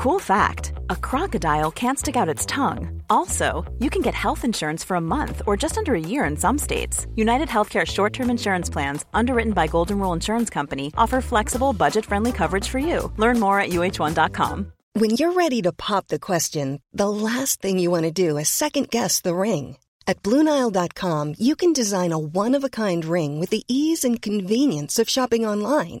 Cool 0.00 0.18
fact 0.18 0.72
a 0.88 0.96
crocodile 0.96 1.70
can't 1.70 1.98
stick 1.98 2.16
out 2.16 2.34
its 2.34 2.46
tongue. 2.46 3.02
Also, 3.10 3.70
you 3.80 3.90
can 3.90 4.00
get 4.00 4.14
health 4.14 4.46
insurance 4.46 4.82
for 4.82 4.94
a 4.94 5.06
month 5.16 5.42
or 5.46 5.58
just 5.58 5.76
under 5.76 5.94
a 5.94 6.00
year 6.00 6.24
in 6.24 6.38
some 6.38 6.56
states. 6.56 7.06
United 7.16 7.48
Healthcare 7.48 7.86
short 7.86 8.14
term 8.14 8.30
insurance 8.30 8.70
plans, 8.70 9.04
underwritten 9.12 9.52
by 9.52 9.66
Golden 9.66 9.98
Rule 9.98 10.14
Insurance 10.14 10.48
Company, 10.48 10.90
offer 10.96 11.20
flexible, 11.20 11.74
budget 11.74 12.06
friendly 12.06 12.32
coverage 12.32 12.66
for 12.66 12.78
you. 12.78 13.12
Learn 13.18 13.38
more 13.38 13.60
at 13.60 13.72
uh1.com. 13.72 14.72
When 14.94 15.10
you're 15.10 15.34
ready 15.34 15.60
to 15.60 15.72
pop 15.72 16.08
the 16.08 16.18
question, 16.18 16.80
the 16.94 17.10
last 17.10 17.60
thing 17.60 17.78
you 17.78 17.90
want 17.90 18.04
to 18.04 18.10
do 18.10 18.38
is 18.38 18.48
second 18.48 18.88
guess 18.88 19.20
the 19.20 19.34
ring. 19.34 19.76
At 20.06 20.22
Bluenile.com, 20.22 21.34
you 21.38 21.54
can 21.54 21.74
design 21.74 22.12
a 22.12 22.18
one 22.18 22.54
of 22.54 22.64
a 22.64 22.70
kind 22.70 23.04
ring 23.04 23.38
with 23.38 23.50
the 23.50 23.64
ease 23.68 24.02
and 24.02 24.22
convenience 24.22 24.98
of 24.98 25.10
shopping 25.10 25.44
online. 25.44 26.00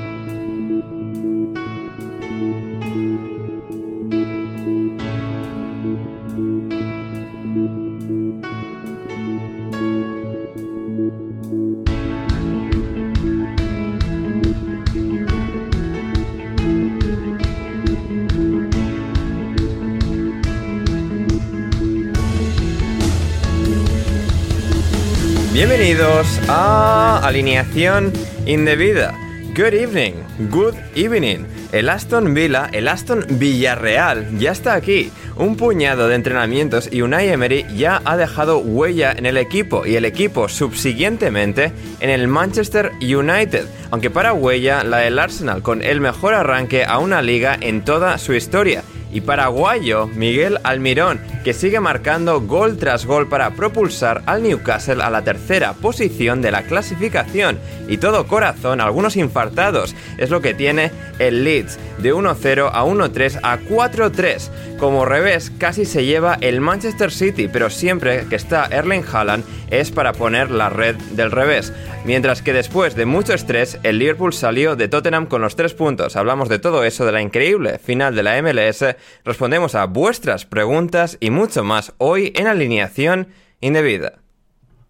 Bienvenidos 25.53 26.39
a 26.47 27.19
Alineación 27.27 28.13
Indebida. 28.45 29.13
Good 29.53 29.73
evening, 29.73 30.13
good 30.49 30.75
evening. 30.95 31.39
El 31.73 31.89
Aston 31.89 32.33
Villa, 32.33 32.69
el 32.71 32.87
Aston 32.87 33.25
Villarreal, 33.31 34.39
ya 34.39 34.53
está 34.53 34.75
aquí. 34.75 35.11
Un 35.35 35.57
puñado 35.57 36.07
de 36.07 36.15
entrenamientos 36.15 36.87
y 36.89 37.01
Unai 37.01 37.27
Emery 37.27 37.65
ya 37.75 38.01
ha 38.05 38.15
dejado 38.15 38.59
huella 38.59 39.11
en 39.11 39.25
el 39.25 39.35
equipo 39.35 39.85
y 39.85 39.97
el 39.97 40.05
equipo 40.05 40.47
subsiguientemente 40.47 41.73
en 41.99 42.09
el 42.09 42.29
Manchester 42.29 42.93
United, 43.01 43.65
aunque 43.91 44.09
para 44.09 44.31
huella 44.31 44.85
la 44.85 44.99
del 44.99 45.19
Arsenal 45.19 45.61
con 45.61 45.81
el 45.81 45.99
mejor 45.99 46.33
arranque 46.33 46.85
a 46.85 46.97
una 46.99 47.21
liga 47.21 47.57
en 47.59 47.83
toda 47.83 48.17
su 48.19 48.33
historia 48.33 48.83
y 49.11 49.21
paraguayo 49.21 50.07
Miguel 50.07 50.59
Almirón, 50.63 51.19
que 51.43 51.53
sigue 51.53 51.79
marcando 51.79 52.41
gol 52.41 52.77
tras 52.77 53.05
gol 53.05 53.29
para 53.29 53.51
propulsar 53.51 54.21
al 54.25 54.43
Newcastle 54.43 55.03
a 55.03 55.09
la 55.09 55.23
tercera 55.23 55.73
posición 55.73 56.41
de 56.41 56.51
la 56.51 56.63
clasificación. 56.63 57.59
Y 57.87 57.97
todo 57.97 58.27
corazón, 58.27 58.81
algunos 58.81 59.15
infartados, 59.15 59.95
es 60.17 60.29
lo 60.29 60.41
que 60.41 60.53
tiene 60.53 60.91
el 61.19 61.43
Leeds, 61.43 61.77
de 61.97 62.13
1-0 62.13 62.69
a 62.73 62.85
1-3 62.85 63.39
a 63.43 63.59
4-3. 63.59 64.49
Como 64.79 65.05
revés, 65.05 65.51
casi 65.57 65.85
se 65.85 66.05
lleva 66.05 66.37
el 66.41 66.61
Manchester 66.61 67.11
City, 67.11 67.47
pero 67.47 67.69
siempre 67.69 68.25
que 68.29 68.35
está 68.35 68.67
Erling 68.71 69.03
Haaland 69.11 69.43
es 69.69 69.91
para 69.91 70.13
poner 70.13 70.51
la 70.51 70.69
red 70.69 70.95
del 71.11 71.31
revés. 71.31 71.71
Mientras 72.03 72.41
que 72.41 72.51
después 72.51 72.95
de 72.95 73.05
mucho 73.05 73.33
estrés, 73.33 73.77
el 73.83 73.99
Liverpool 73.99 74.33
salió 74.33 74.75
de 74.75 74.87
Tottenham 74.87 75.27
con 75.27 75.41
los 75.41 75.55
tres 75.55 75.73
puntos. 75.73 76.15
Hablamos 76.15 76.49
de 76.49 76.57
todo 76.57 76.83
eso, 76.83 77.05
de 77.05 77.11
la 77.11 77.21
increíble 77.21 77.77
final 77.77 78.15
de 78.15 78.23
la 78.23 78.41
MLS, 78.41 78.83
respondemos 79.23 79.75
a 79.75 79.85
vuestras 79.85 80.45
preguntas 80.45 81.17
y 81.19 81.29
mucho 81.29 81.63
más 81.63 81.93
hoy 81.97 82.33
en 82.35 82.47
alineación 82.47 83.27
indebida. 83.59 84.19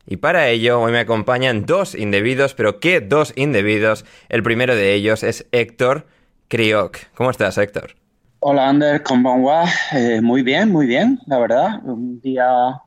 Y 0.06 0.18
para 0.18 0.50
ello 0.50 0.82
hoy 0.82 0.92
me 0.92 1.00
acompañan 1.00 1.66
dos 1.66 1.96
indebidos, 1.96 2.54
pero 2.54 2.80
¿qué 2.80 3.02
dos 3.02 3.34
indebidos? 3.36 4.06
El 4.30 4.44
primero 4.44 4.76
de 4.76 4.94
ellos 4.94 5.24
es 5.24 5.48
Héctor 5.52 6.08
Crioc. 6.48 6.98
¿Cómo 7.16 7.30
estás, 7.30 7.58
Héctor? 7.58 7.96
Hola, 8.40 8.70
Ander, 8.70 9.04
¿cómo 9.04 9.44
va? 9.44 9.66
Eh, 9.94 10.20
muy 10.22 10.42
bien, 10.42 10.72
muy 10.72 10.88
bien, 10.88 11.20
la 11.28 11.38
verdad. 11.38 11.80
Un 11.84 12.20
día 12.22 12.82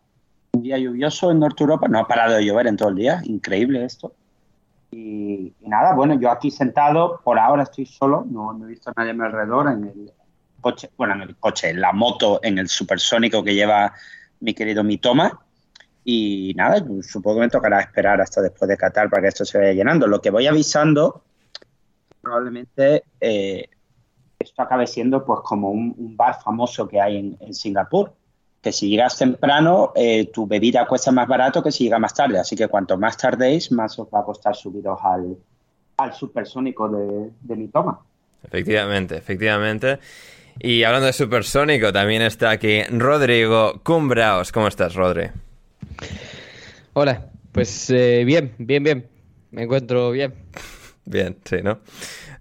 un 0.55 0.63
día 0.63 0.79
lluvioso 0.79 1.31
en 1.31 1.41
Norte 1.41 1.65
Europa, 1.65 1.89
no 1.89 1.99
ha 1.99 2.07
parado 2.07 2.35
de 2.35 2.45
llover 2.45 2.69
en 2.69 2.77
todo 2.77 2.89
el 2.91 2.95
día, 2.95 3.21
increíble 3.25 3.85
esto. 3.85 4.15
Y, 4.93 5.53
nada, 5.61 5.95
bueno, 5.95 6.15
yo 6.15 6.31
aquí 6.31 6.51
sentado, 6.51 7.21
por 7.25 7.39
ahora 7.39 7.65
estoy 7.65 7.87
solo, 7.87 8.25
no, 8.31 8.57
he 8.65 8.69
visto 8.69 8.91
a 8.91 8.93
nadie 8.97 9.11
a 9.11 9.15
mi 9.15 9.25
alrededor 9.25 9.73
en 9.73 9.85
el 9.85 10.13
coche, 10.65 10.91
bueno, 10.97 11.13
en 11.13 11.21
el 11.21 11.37
coche, 11.37 11.69
en 11.69 11.81
la 11.81 11.93
moto, 11.93 12.41
en 12.43 12.59
el 12.59 12.69
supersónico 12.69 13.45
que 13.45 13.55
lleva 13.55 13.93
mi 14.41 14.55
querido 14.55 14.83
Mitoma. 14.83 15.41
Y 16.05 16.55
nada, 16.57 16.83
supongo 17.03 17.37
que 17.37 17.41
me 17.43 17.51
tocará 17.51 17.81
esperar 17.81 18.21
hasta 18.21 18.41
después 18.41 18.67
de 18.69 18.79
Qatar 18.79 19.11
para 19.11 19.23
que 19.23 19.29
esto 19.29 19.45
se 19.45 19.59
vaya 19.59 19.73
llenando. 19.73 20.07
Lo 20.07 20.23
que 20.23 20.31
voy 20.31 20.47
avisando, 20.47 21.23
probablemente 22.23 23.05
eh, 23.21 23.69
esto 24.39 24.63
acabe 24.63 24.87
siendo 24.87 25.25
pues 25.25 25.41
como 25.45 25.71
un, 25.71 26.17
bar 26.17 26.41
famoso 26.43 26.89
que 26.89 27.01
hay 27.01 27.37
en, 27.39 27.55
Singapur 27.55 28.13
que 28.63 28.73
si 28.73 28.89
llegas 28.89 29.19
temprano, 29.19 29.93
eh, 29.95 30.31
tu 30.33 30.47
bebida 30.47 30.87
cuesta 30.87 31.13
más 31.13 31.29
barato 31.29 31.63
que 31.63 31.71
si 31.71 31.85
llega 31.85 31.99
más 31.99 32.15
tarde. 32.15 32.39
Así 32.39 32.57
que 32.57 32.69
cuanto 32.69 32.97
más 32.97 33.19
tardéis, 33.19 33.71
más 33.71 33.99
os 33.99 34.09
va 34.09 34.21
a 34.21 34.25
costar 34.25 34.57
subiros 34.57 34.99
al, 35.03 35.37
al 35.99 36.15
supersónico 36.15 36.89
de, 36.89 37.31
de 37.43 37.57
mi 37.57 37.69
toma. 37.69 38.01
Efectivamente, 38.43 39.17
efectivamente. 39.17 39.99
Y 40.61 40.85
hablando 40.85 41.07
de 41.07 41.13
supersónico, 41.13 41.93
también 41.93 42.23
está 42.23 42.51
aquí 42.51 42.83
Rodrigo 42.85 43.81
Cumbraos. 43.83 44.53
¿Cómo 44.53 44.69
estás, 44.69 44.95
Rodri? 44.95 45.29
Hola, 46.93 47.31
pues 47.53 47.91
eh, 47.91 48.25
bien, 48.25 48.55
bien, 48.59 48.83
bien. 48.83 49.07
Me 49.51 49.65
encuentro 49.65 50.11
bien. 50.11 50.35
Bien, 51.05 51.37
sí, 51.45 51.57
¿no? 51.63 51.81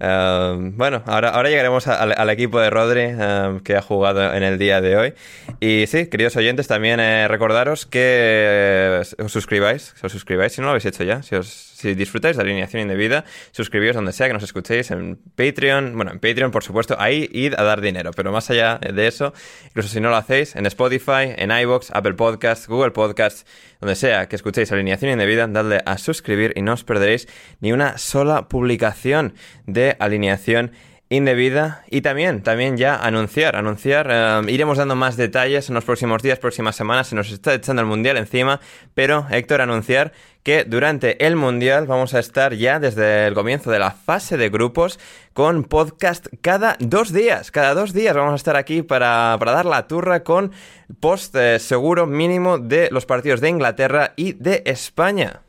Em, 0.04 0.76
bueno, 0.76 1.02
ahora, 1.06 1.30
ahora 1.30 1.50
llegaremos 1.50 1.88
al, 1.88 2.30
equipo 2.30 2.60
de 2.60 2.70
Rodri 2.70 3.04
em, 3.04 3.62
que 3.62 3.78
ha 3.78 3.82
jugado 3.82 4.34
en 4.34 4.44
el 4.44 4.60
día 4.60 4.82
de 4.82 4.98
hoy. 4.98 5.14
Y 5.62 5.86
sí, 5.88 6.08
queridos 6.08 6.36
oyentes, 6.36 6.68
también 6.68 7.00
eh, 7.00 7.30
recordaros 7.30 7.86
que 7.86 8.02
eh, 8.02 9.04
os 9.24 9.32
suscribáis, 9.32 9.96
os 10.04 10.12
suscribáis 10.12 10.52
si 10.52 10.60
no 10.60 10.66
lo 10.66 10.72
habéis 10.72 10.86
hecho 10.86 11.06
ya, 11.06 11.24
si 11.24 11.36
os 11.36 11.74
si 11.84 11.96
disfrutáis 11.96 12.38
de 12.38 12.44
alineación 12.44 12.82
indebida, 12.82 13.26
suscribíos 13.52 13.94
donde 13.94 14.14
sea 14.14 14.28
que 14.28 14.34
nos 14.34 14.44
escuchéis, 14.44 14.90
en 14.92 15.20
Patreon, 15.36 15.98
bueno, 15.98 16.12
en 16.12 16.20
Patreon, 16.20 16.50
por 16.50 16.64
supuesto, 16.64 16.96
ahí 16.98 17.30
id 17.34 17.56
a 17.58 17.64
dar 17.64 17.82
dinero, 17.82 18.12
pero 18.16 18.32
más 18.32 18.50
allá 18.50 18.80
de 18.80 19.06
eso, 19.06 19.34
incluso 19.66 19.90
si 19.90 20.00
no 20.00 20.10
lo 20.10 20.16
hacéis, 20.16 20.56
en 20.56 20.66
Spotify, 20.66 21.36
en 21.36 21.52
iVoox, 21.52 21.92
Apple 21.92 22.14
Podcasts, 22.14 22.70
Google 22.70 22.92
Podcasts, 22.92 23.46
donde 23.82 23.96
sea 23.96 24.30
que 24.30 24.38
escuchéis 24.38 24.72
alineación 24.72 25.12
indebida, 25.12 25.46
dadle 25.46 25.82
a 25.86 25.98
suscribir 25.98 26.54
y 26.56 26.62
no 26.62 26.72
os 26.72 26.86
perderéis 26.86 27.28
ni 27.60 27.74
una 27.74 27.98
sola 27.98 28.48
publicación 28.48 29.34
de 29.68 29.93
alineación 30.00 30.72
indebida 31.16 31.84
y 31.90 32.02
también, 32.02 32.42
también 32.42 32.78
ya 32.78 32.96
anunciar, 32.96 33.56
anunciar, 33.56 34.08
eh, 34.10 34.42
iremos 34.52 34.78
dando 34.78 34.96
más 34.96 35.16
detalles 35.16 35.70
en 35.70 35.76
los 35.76 35.84
próximos 35.84 36.24
días, 36.24 36.40
próximas 36.40 36.76
semanas, 36.76 37.08
se 37.08 37.16
nos 37.16 37.32
está 37.32 37.54
echando 37.54 37.82
el 37.82 37.88
Mundial 37.88 38.18
encima, 38.18 38.60
pero 38.94 39.28
Héctor, 39.30 39.62
anunciar 39.62 40.12
que 40.42 40.64
durante 40.64 41.26
el 41.26 41.36
Mundial 41.36 41.86
vamos 41.88 42.14
a 42.14 42.20
estar 42.20 42.54
ya 42.56 42.80
desde 42.80 43.28
el 43.28 43.34
comienzo 43.34 43.70
de 43.70 43.80
la 43.80 43.92
fase 43.92 44.38
de 44.38 44.50
grupos 44.50 45.00
con 45.34 45.64
podcast 45.66 46.28
cada 46.42 46.78
dos 46.80 47.14
días, 47.14 47.52
cada 47.52 47.76
dos 47.76 47.94
días 47.94 48.16
vamos 48.16 48.34
a 48.34 48.38
estar 48.38 48.56
aquí 48.56 48.82
para, 48.82 49.38
dar 49.40 49.66
la 49.66 49.88
turra 49.88 50.24
con 50.24 50.52
post 51.00 51.36
eh, 51.36 51.60
seguro 51.60 52.08
mínimo 52.08 52.58
de 52.58 52.90
los 52.92 53.06
partidos 53.06 53.40
de 53.40 53.50
Inglaterra 53.50 54.14
y 54.16 54.34
de 54.34 54.64
España. 54.66 55.42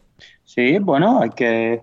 Sí, 0.44 0.78
bueno, 0.78 1.22
hay 1.22 1.30
que 1.30 1.82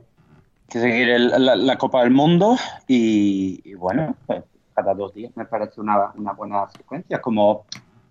que 0.72 0.80
seguir 0.80 1.20
la, 1.20 1.78
Copa 1.78 2.02
del 2.02 2.12
Mundo 2.12 2.56
y, 2.88 3.74
bueno, 3.76 4.16
pues, 4.26 4.44
cada 4.74 4.94
dos 4.94 5.14
días 5.14 5.32
me 5.36 5.46
parece 5.46 5.82
una, 5.82 6.14
buena 6.38 6.68
frecuencia. 6.68 7.20
Como, 7.20 7.66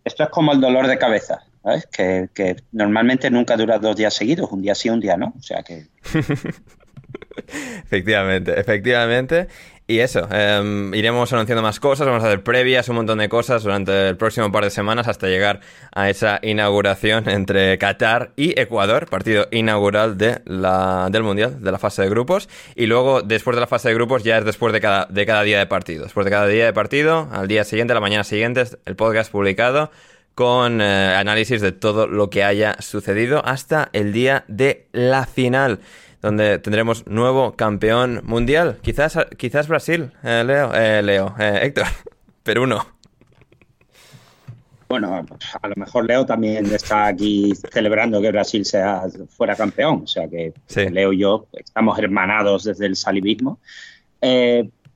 esto 0.04 0.24
es 0.24 0.28
como 0.28 0.52
el 0.52 0.60
dolor 0.60 0.86
de 0.86 0.98
cabeza. 0.98 1.42
¿sabes? 1.62 1.86
Que, 1.86 2.28
que 2.34 2.56
normalmente 2.72 3.30
nunca 3.30 3.56
dura 3.56 3.78
dos 3.78 3.96
días 3.96 4.14
seguidos, 4.14 4.50
un 4.52 4.62
día 4.62 4.74
sí, 4.74 4.90
un 4.90 5.00
día 5.00 5.16
no. 5.16 5.32
O 5.38 5.42
sea 5.42 5.62
que. 5.62 5.86
efectivamente, 7.84 8.58
efectivamente. 8.58 9.48
Y 9.90 9.98
eso, 9.98 10.28
em, 10.30 10.94
iremos 10.94 11.32
anunciando 11.32 11.62
más 11.62 11.80
cosas, 11.80 12.06
vamos 12.06 12.22
a 12.22 12.28
hacer 12.28 12.44
previas, 12.44 12.88
un 12.88 12.94
montón 12.94 13.18
de 13.18 13.28
cosas 13.28 13.64
durante 13.64 14.10
el 14.10 14.16
próximo 14.16 14.52
par 14.52 14.62
de 14.62 14.70
semanas 14.70 15.08
hasta 15.08 15.26
llegar 15.26 15.58
a 15.92 16.08
esa 16.08 16.38
inauguración 16.42 17.28
entre 17.28 17.76
Qatar 17.76 18.30
y 18.36 18.56
Ecuador, 18.60 19.10
partido 19.10 19.48
inaugural 19.50 20.16
de 20.16 20.42
la, 20.44 21.08
del 21.10 21.24
Mundial, 21.24 21.60
de 21.60 21.72
la 21.72 21.80
fase 21.80 22.02
de 22.02 22.08
grupos. 22.08 22.48
Y 22.76 22.86
luego, 22.86 23.22
después 23.22 23.56
de 23.56 23.62
la 23.62 23.66
fase 23.66 23.88
de 23.88 23.94
grupos, 23.94 24.22
ya 24.22 24.38
es 24.38 24.44
después 24.44 24.72
de 24.72 24.80
cada, 24.80 25.06
de 25.06 25.26
cada 25.26 25.42
día 25.42 25.58
de 25.58 25.66
partido. 25.66 26.04
Después 26.04 26.24
de 26.24 26.30
cada 26.30 26.46
día 26.46 26.66
de 26.66 26.72
partido, 26.72 27.28
al 27.32 27.48
día 27.48 27.64
siguiente, 27.64 27.90
a 27.92 27.94
la 27.94 28.00
mañana 28.00 28.22
siguiente, 28.22 28.62
el 28.84 28.94
podcast 28.94 29.32
publicado 29.32 29.90
con 30.36 30.80
eh, 30.80 31.16
análisis 31.16 31.60
de 31.60 31.72
todo 31.72 32.06
lo 32.06 32.30
que 32.30 32.44
haya 32.44 32.76
sucedido 32.78 33.44
hasta 33.44 33.90
el 33.92 34.12
día 34.12 34.44
de 34.46 34.86
la 34.92 35.26
final 35.26 35.80
donde 36.22 36.58
tendremos 36.58 37.06
nuevo 37.06 37.52
campeón 37.52 38.22
mundial. 38.24 38.78
Quizás, 38.82 39.18
quizás 39.36 39.68
Brasil, 39.68 40.12
eh, 40.22 40.42
Leo, 40.44 40.72
eh, 40.74 41.02
Leo, 41.02 41.34
eh, 41.38 41.60
Héctor, 41.62 41.86
Perú 42.42 42.66
no. 42.66 42.86
Bueno, 44.88 45.24
a 45.62 45.68
lo 45.68 45.74
mejor 45.76 46.04
Leo 46.04 46.26
también 46.26 46.66
está 46.66 47.06
aquí 47.06 47.52
celebrando 47.72 48.20
que 48.20 48.32
Brasil 48.32 48.64
sea 48.64 49.04
fuera 49.28 49.54
campeón, 49.54 50.02
o 50.02 50.06
sea 50.06 50.28
que 50.28 50.52
Leo 50.90 51.12
y 51.12 51.18
yo 51.18 51.46
estamos 51.52 51.96
hermanados 52.00 52.64
desde 52.64 52.86
el 52.86 52.96
salivismo. 52.96 53.60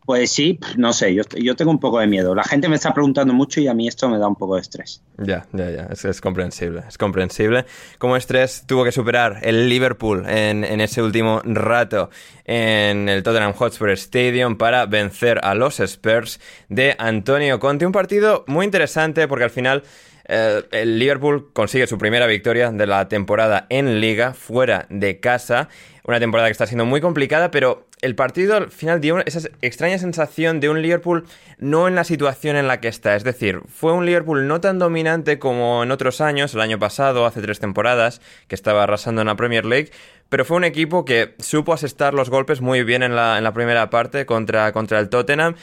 Pues 0.05 0.33
sí, 0.33 0.59
no 0.77 0.93
sé, 0.93 1.15
yo, 1.15 1.57
tengo 1.57 1.71
un 1.71 1.81
poco 1.81 1.99
de 1.99 2.07
miedo. 2.07 2.35
La 2.35 2.45
gente 2.45 2.69
me 2.69 2.77
está 2.77 2.93
preguntando 2.93 3.33
mucho 3.33 3.61
y 3.61 3.69
a 3.69 3.75
mí 3.75 3.89
esto 3.89 4.09
me 4.09 4.19
da 4.19 4.29
un 4.29 4.37
poco 4.37 4.57
de 4.57 4.61
estrés. 4.61 5.03
Ya, 5.17 5.47
ya, 5.53 5.71
ya, 5.71 5.89
es, 5.91 6.05
es 6.05 6.21
comprensible, 6.21 6.83
es 6.87 6.99
comprensible. 6.99 7.65
Como 7.99 8.17
estrés 8.17 8.65
tuvo 8.67 8.85
que 8.85 8.93
superar 8.93 9.39
el 9.43 9.71
Liverpool 9.71 10.25
en, 10.29 10.63
en, 10.65 10.83
ese 10.83 11.01
último 11.01 11.41
rato 11.45 12.11
en 12.45 13.09
el 13.09 13.23
Tottenham 13.23 13.55
Hotspur 13.55 13.91
Stadium 13.91 14.57
para 14.57 14.85
vencer 14.85 15.41
a 15.43 15.55
los 15.55 15.81
Spurs 15.81 16.39
de 16.69 16.95
Antonio 16.99 17.59
Conte. 17.59 17.87
Un 17.87 17.93
partido 17.93 18.45
muy 18.47 18.67
interesante 18.67 19.27
porque 19.27 19.45
al 19.45 19.51
final... 19.51 19.85
Eh, 20.27 20.63
el 20.71 20.99
Liverpool 20.99 21.51
consigue 21.53 21.87
su 21.87 21.99
primera 21.99 22.27
victoria 22.27 22.71
de 22.71 22.87
la 22.87 23.09
temporada 23.09 23.67
en 23.69 24.01
liga 24.01 24.35
fuera 24.35 24.87
de 24.89 25.21
casa. 25.21 25.69
Una 26.05 26.21
temporada 26.21 26.49
que 26.49 26.53
está 26.53 26.67
siendo 26.67 26.85
muy 26.85 27.01
complicada, 27.01 27.51
pero 27.51 27.87
el 28.03 28.15
partido 28.15 28.57
al 28.57 28.71
final 28.71 29.01
dio 29.01 29.25
esa 29.25 29.49
extraña 29.63 29.97
sensación 29.97 30.61
de 30.61 30.69
un 30.69 30.83
Liverpool 30.83 31.25
no 31.57 31.89
en 31.89 31.95
la 31.95 32.05
situación 32.05 32.57
en 32.57 32.69
la 32.69 32.79
que 32.81 32.89
está. 32.89 33.17
Es 33.17 33.25
decir, 33.25 33.63
fue 33.69 33.93
un 33.93 34.05
Liverpool 34.05 34.47
no 34.47 34.61
tan 34.61 34.79
dominante 34.79 35.39
como 35.39 35.83
en 35.83 35.91
otros 35.91 36.21
años, 36.21 36.53
el 36.55 36.61
año 36.61 36.79
pasado, 36.79 37.25
hace 37.25 37.41
tres 37.41 37.61
temporadas, 37.61 38.21
que 38.47 38.55
estaba 38.55 38.83
arrasando 38.83 39.23
en 39.23 39.29
la 39.29 39.37
Premier 39.37 39.65
League, 39.65 39.91
pero 40.29 40.45
fue 40.45 40.59
un 40.59 40.65
equipo 40.65 41.07
que 41.07 41.35
supo 41.39 41.73
asestar 41.73 42.13
los 42.13 42.29
golpes 42.29 42.61
muy 42.61 42.83
bien 42.83 43.03
en 43.03 43.17
la, 43.17 43.39
en 43.39 43.45
la 43.45 43.55
primera 43.55 43.89
parte 43.89 44.27
contra, 44.27 44.73
contra 44.73 44.99
el 44.99 45.09
Tottenham. 45.09 45.55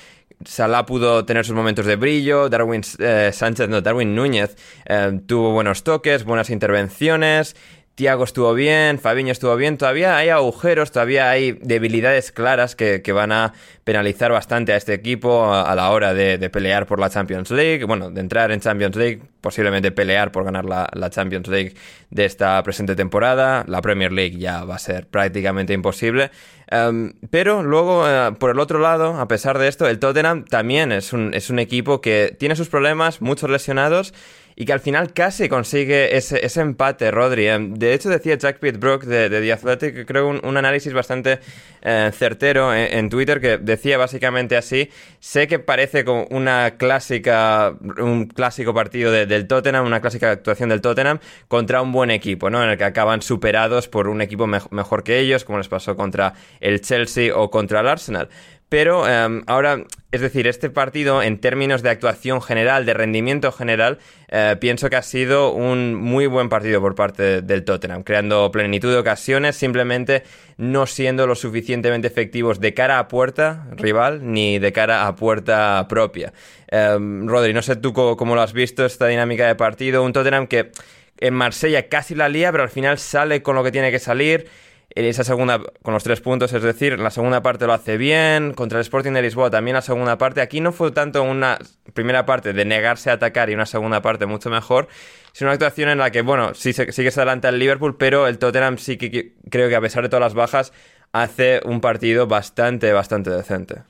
Salah 0.45 0.85
pudo 0.85 1.25
tener 1.25 1.45
sus 1.45 1.55
momentos 1.55 1.85
de 1.85 1.95
brillo, 1.95 2.49
Darwin 2.49 2.81
eh, 2.99 3.31
Sánchez, 3.33 3.69
no, 3.69 3.81
Darwin 3.81 4.15
Núñez 4.15 4.55
eh, 4.85 5.19
tuvo 5.25 5.51
buenos 5.51 5.83
toques, 5.83 6.23
buenas 6.23 6.49
intervenciones, 6.49 7.55
Tiago 7.95 8.23
estuvo 8.23 8.53
bien, 8.53 8.99
Fabiño 8.99 9.33
estuvo 9.33 9.55
bien, 9.57 9.77
todavía 9.77 10.15
hay 10.15 10.29
agujeros, 10.29 10.91
todavía 10.91 11.29
hay 11.29 11.51
debilidades 11.51 12.31
claras 12.31 12.75
que, 12.75 13.01
van 13.11 13.33
a 13.33 13.53
penalizar 13.83 14.31
bastante 14.31 14.71
a 14.71 14.77
este 14.77 14.93
equipo 14.93 15.53
a, 15.53 15.75
la 15.75 15.91
hora 15.91 16.13
de, 16.13 16.49
pelear 16.49 16.87
por 16.87 16.99
la 16.99 17.09
Champions 17.09 17.51
League, 17.51 17.83
bueno, 17.83 18.09
de 18.09 18.21
entrar 18.21 18.51
en 18.51 18.61
Champions 18.61 18.95
League, 18.95 19.21
posiblemente 19.41 19.91
pelear 19.91 20.31
por 20.31 20.45
ganar 20.45 20.63
la, 20.63 21.09
Champions 21.09 21.49
League 21.49 21.73
de 22.09 22.25
esta 22.25 22.63
presente 22.63 22.95
temporada, 22.95 23.65
la 23.67 23.81
Premier 23.81 24.13
League 24.13 24.37
ya 24.37 24.63
va 24.63 24.75
a 24.75 24.79
ser 24.79 25.07
prácticamente 25.07 25.73
imposible, 25.73 26.31
em, 26.67 27.13
pero 27.29 27.61
luego, 27.61 28.07
eh, 28.07 28.31
por 28.39 28.51
el 28.51 28.59
otro 28.59 28.79
lado, 28.79 29.19
a 29.19 29.27
pesar 29.27 29.59
de 29.59 29.67
esto, 29.67 29.87
el 29.87 29.99
Tottenham 29.99 30.45
también 30.45 30.93
es 30.93 31.11
un, 31.11 31.33
es 31.33 31.49
un 31.49 31.59
equipo 31.59 31.99
que 31.99 32.35
tiene 32.39 32.55
sus 32.55 32.69
problemas, 32.69 33.21
muchos 33.21 33.49
lesionados, 33.49 34.13
y 34.61 34.65
que 34.65 34.73
al 34.73 34.79
final 34.79 35.11
casi 35.11 35.49
consigue 35.49 36.15
ese, 36.15 36.45
ese 36.45 36.61
empate, 36.61 37.09
Rodri. 37.09 37.47
Eh, 37.47 37.57
de 37.59 37.95
hecho, 37.95 38.09
decía 38.09 38.37
Jack 38.37 38.59
Pitbrook 38.59 39.05
de, 39.05 39.27
de 39.27 39.41
The 39.41 39.53
Athletic, 39.53 40.05
creo 40.05 40.27
un, 40.27 40.39
un 40.43 40.55
análisis 40.55 40.93
bastante 40.93 41.39
eh, 41.81 42.11
certero 42.13 42.71
en, 42.71 43.09
Twitter 43.09 43.41
que 43.41 43.57
decía 43.57 43.97
básicamente 43.97 44.55
así: 44.55 44.91
sé 45.19 45.47
que 45.47 45.57
parece 45.57 46.05
como 46.05 46.27
una 46.29 46.75
clásica, 46.77 47.75
un 47.97 48.27
clásico 48.27 48.71
partido 48.71 49.11
del 49.11 49.47
Tottenham, 49.47 49.83
una 49.83 49.99
clásica 49.99 50.29
actuación 50.29 50.69
del 50.69 50.81
Tottenham 50.81 51.17
contra 51.47 51.81
un 51.81 51.91
buen 51.91 52.11
equipo, 52.11 52.51
¿no? 52.51 52.63
En 52.63 52.69
el 52.69 52.77
que 52.77 52.83
acaban 52.83 53.23
superados 53.23 53.87
por 53.87 54.07
un 54.07 54.21
equipo 54.21 54.45
mejor 54.45 55.03
que 55.03 55.17
ellos, 55.17 55.43
como 55.43 55.57
les 55.57 55.69
pasó 55.69 55.95
contra 55.95 56.35
el 56.59 56.81
Chelsea 56.81 57.35
o 57.35 57.49
contra 57.49 57.79
el 57.79 57.87
Arsenal. 57.87 58.29
Pero 58.71 59.05
em, 59.05 59.43
ahora, 59.47 59.83
es 60.13 60.21
decir, 60.21 60.47
este 60.47 60.69
partido 60.69 61.21
en 61.21 61.41
términos 61.41 61.81
de 61.83 61.89
actuación 61.89 62.41
general, 62.41 62.85
de 62.85 62.93
rendimiento 62.93 63.51
general, 63.51 63.97
eh, 64.29 64.55
pienso 64.61 64.89
que 64.89 64.95
ha 64.95 65.01
sido 65.01 65.51
un 65.51 65.93
muy 65.93 66.25
buen 66.25 66.47
partido 66.47 66.79
por 66.79 66.95
parte 66.95 67.41
del 67.41 67.65
Tottenham, 67.65 68.03
creando 68.03 68.49
plenitud 68.49 68.89
de 68.89 68.97
ocasiones, 68.97 69.57
simplemente 69.57 70.23
no 70.55 70.85
siendo 70.85 71.27
lo 71.27 71.35
suficientemente 71.35 72.07
efectivos 72.07 72.61
de 72.61 72.73
cara 72.73 72.97
a 72.97 73.09
puerta 73.09 73.67
rival 73.75 74.21
ni 74.31 74.57
de 74.57 74.71
cara 74.71 75.05
a 75.05 75.17
puerta 75.17 75.85
propia. 75.89 76.31
Em, 76.69 77.27
Rodri, 77.27 77.53
no 77.53 77.61
sé 77.61 77.75
tú 77.75 77.91
cómo, 77.91 78.35
lo 78.35 78.41
has 78.41 78.53
visto 78.53 78.85
esta 78.85 79.07
dinámica 79.07 79.47
de 79.47 79.55
partido, 79.55 80.01
un 80.01 80.13
Tottenham 80.13 80.47
que 80.47 80.71
en 81.17 81.33
Marsella 81.33 81.89
casi 81.89 82.15
la 82.15 82.29
lía, 82.29 82.53
pero 82.53 82.63
al 82.63 82.69
final 82.69 82.99
sale 82.99 83.43
con 83.43 83.53
lo 83.57 83.65
que 83.65 83.73
tiene 83.73 83.91
que 83.91 83.99
salir 83.99 84.47
esa 84.95 85.23
segunda, 85.23 85.61
con 85.81 85.93
los 85.93 86.03
tres 86.03 86.21
puntos, 86.21 86.51
es 86.53 86.63
decir, 86.63 86.99
la 86.99 87.11
segunda 87.11 87.41
parte 87.41 87.65
lo 87.65 87.73
hace 87.73 87.97
bien, 87.97 88.53
contra 88.53 88.79
el 88.79 88.81
Sporting 88.81 89.11
de 89.13 89.21
Lisboa 89.21 89.49
también 89.49 89.75
la 89.75 89.81
segunda 89.81 90.17
parte. 90.17 90.41
Aquí 90.41 90.59
no 90.59 90.71
fue 90.71 90.91
tanto 90.91 91.23
una 91.23 91.59
primera 91.93 92.25
parte 92.25 92.53
de 92.53 92.65
negarse 92.65 93.09
a 93.09 93.13
atacar 93.13 93.49
y 93.49 93.53
una 93.53 93.65
segunda 93.65 94.01
parte 94.01 94.25
mucho 94.25 94.49
mejor, 94.49 94.87
sino 95.33 95.49
una 95.49 95.53
actuación 95.53 95.89
en 95.89 95.97
la 95.97 96.11
que, 96.11 96.21
bueno, 96.21 96.53
sí, 96.53 96.73
sí 96.73 96.85
que 96.85 97.11
se 97.11 97.19
adelanta 97.19 97.49
el 97.49 97.59
Liverpool, 97.59 97.97
pero 97.97 98.27
el 98.27 98.37
Tottenham 98.37 98.77
sí 98.77 98.97
que 98.97 99.35
creo 99.49 99.69
que 99.69 99.75
a 99.75 99.81
pesar 99.81 100.03
de 100.03 100.09
todas 100.09 100.21
las 100.21 100.33
bajas, 100.33 100.73
hace 101.13 101.61
un 101.65 101.81
partido 101.81 102.27
bastante, 102.27 102.91
bastante 102.91 103.29
decente. 103.29 103.83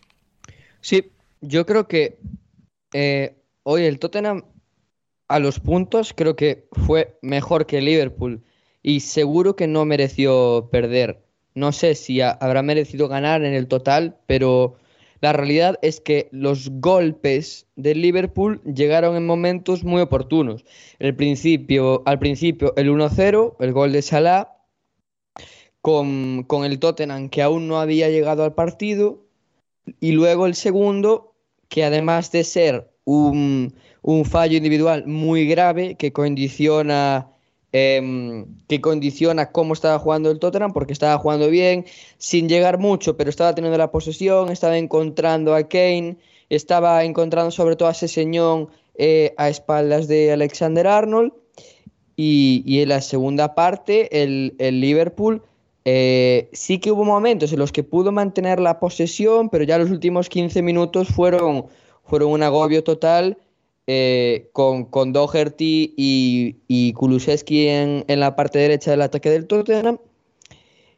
Sí, 0.81 1.11
yo 1.41 1.65
creo 1.65 1.87
que 1.87 2.19
eh, 2.93 3.35
hoy 3.63 3.85
el 3.85 3.99
Tottenham 3.99 4.43
a 5.27 5.39
los 5.39 5.59
puntos 5.59 6.13
creo 6.15 6.35
que 6.35 6.67
fue 6.85 7.17
mejor 7.21 7.65
que 7.65 7.77
el 7.77 7.85
Liverpool 7.85 8.43
y 8.83 9.01
seguro 9.01 9.55
que 9.55 9.67
no 9.67 9.85
mereció 9.85 10.69
perder. 10.71 11.23
No 11.53 11.71
sé 11.71 11.95
si 11.95 12.21
habrá 12.21 12.61
merecido 12.61 13.07
ganar 13.07 13.43
en 13.43 13.53
el 13.53 13.67
total, 13.67 14.17
pero 14.25 14.75
la 15.21 15.33
realidad 15.33 15.77
es 15.81 16.01
que 16.01 16.29
los 16.31 16.69
golpes 16.69 17.67
del 17.75 18.01
Liverpool 18.01 18.61
llegaron 18.63 19.15
en 19.15 19.25
momentos 19.25 19.83
muy 19.83 20.01
oportunos. 20.01 20.65
El 20.97 21.15
principio, 21.15 22.01
al 22.05 22.19
principio 22.19 22.73
el 22.75 22.89
1-0, 22.89 23.55
el 23.59 23.73
gol 23.73 23.91
de 23.91 24.01
Salah, 24.01 24.57
con, 25.81 26.43
con, 26.43 26.63
el 26.63 26.79
Tottenham 26.79 27.29
que 27.29 27.41
aún 27.41 27.67
no 27.67 27.79
había 27.79 28.09
llegado 28.09 28.43
al 28.43 28.53
partido, 28.53 29.25
y 29.99 30.11
luego 30.11 30.45
el 30.45 30.55
segundo, 30.55 31.33
que 31.69 31.83
además 31.83 32.31
de 32.31 32.43
ser 32.43 32.91
un, 33.03 33.73
un 34.01 34.25
fallo 34.25 34.57
individual 34.57 35.05
muy 35.07 35.47
grave 35.47 35.95
que 35.95 36.13
condiciona 36.13 37.30
Em, 37.73 38.47
que 38.67 38.81
condiciona 38.81 39.53
cómo 39.53 39.73
estaba 39.73 39.97
jugando 39.97 40.29
el 40.29 40.39
Tottenham, 40.39 40.73
porque 40.73 40.91
estaba 40.91 41.17
jugando 41.17 41.49
bien, 41.49 41.85
sin 42.17 42.49
llegar 42.49 42.79
mucho, 42.79 43.15
pero 43.15 43.29
estaba 43.29 43.55
teniendo 43.55 43.77
la 43.77 43.91
posesión, 43.91 44.49
estaba 44.49 44.77
encontrando 44.77 45.55
a 45.55 45.63
Kane, 45.69 46.17
estaba 46.49 47.05
encontrando 47.05 47.49
sobre 47.49 47.77
todo 47.77 47.87
a 47.87 47.93
ese 47.93 48.09
señor 48.09 48.67
eh, 48.95 49.33
a 49.37 49.47
espaldas 49.47 50.09
de 50.09 50.33
Alexander 50.33 50.85
Arnold. 50.85 51.31
Y, 52.17 52.81
en 52.81 52.89
la 52.89 53.01
segunda 53.01 53.55
parte, 53.55 54.21
el, 54.21 54.53
Liverpool 54.59 55.41
eh, 55.85 56.49
sí 56.51 56.77
que 56.77 56.91
hubo 56.91 57.05
momentos 57.05 57.53
en 57.53 57.59
los 57.59 57.71
que 57.71 57.83
pudo 57.83 58.11
mantener 58.11 58.59
la 58.59 58.79
posesión, 58.79 59.49
pero 59.49 59.63
ya 59.63 59.77
los 59.77 59.89
últimos 59.91 60.27
15 60.27 60.61
minutos 60.61 61.07
fueron, 61.07 61.67
fueron 62.03 62.31
un 62.31 62.43
agobio 62.43 62.83
total 62.83 63.37
eh, 63.87 64.49
con, 64.53 64.85
con, 64.85 65.11
Doherty 65.11 65.93
y, 65.97 66.57
y 66.67 66.93
Kulusevski 66.93 67.67
en, 67.67 68.05
la 68.07 68.35
parte 68.35 68.59
derecha 68.59 68.91
del 68.91 69.01
ataque 69.01 69.29
del 69.29 69.47
Tottenham. 69.47 69.97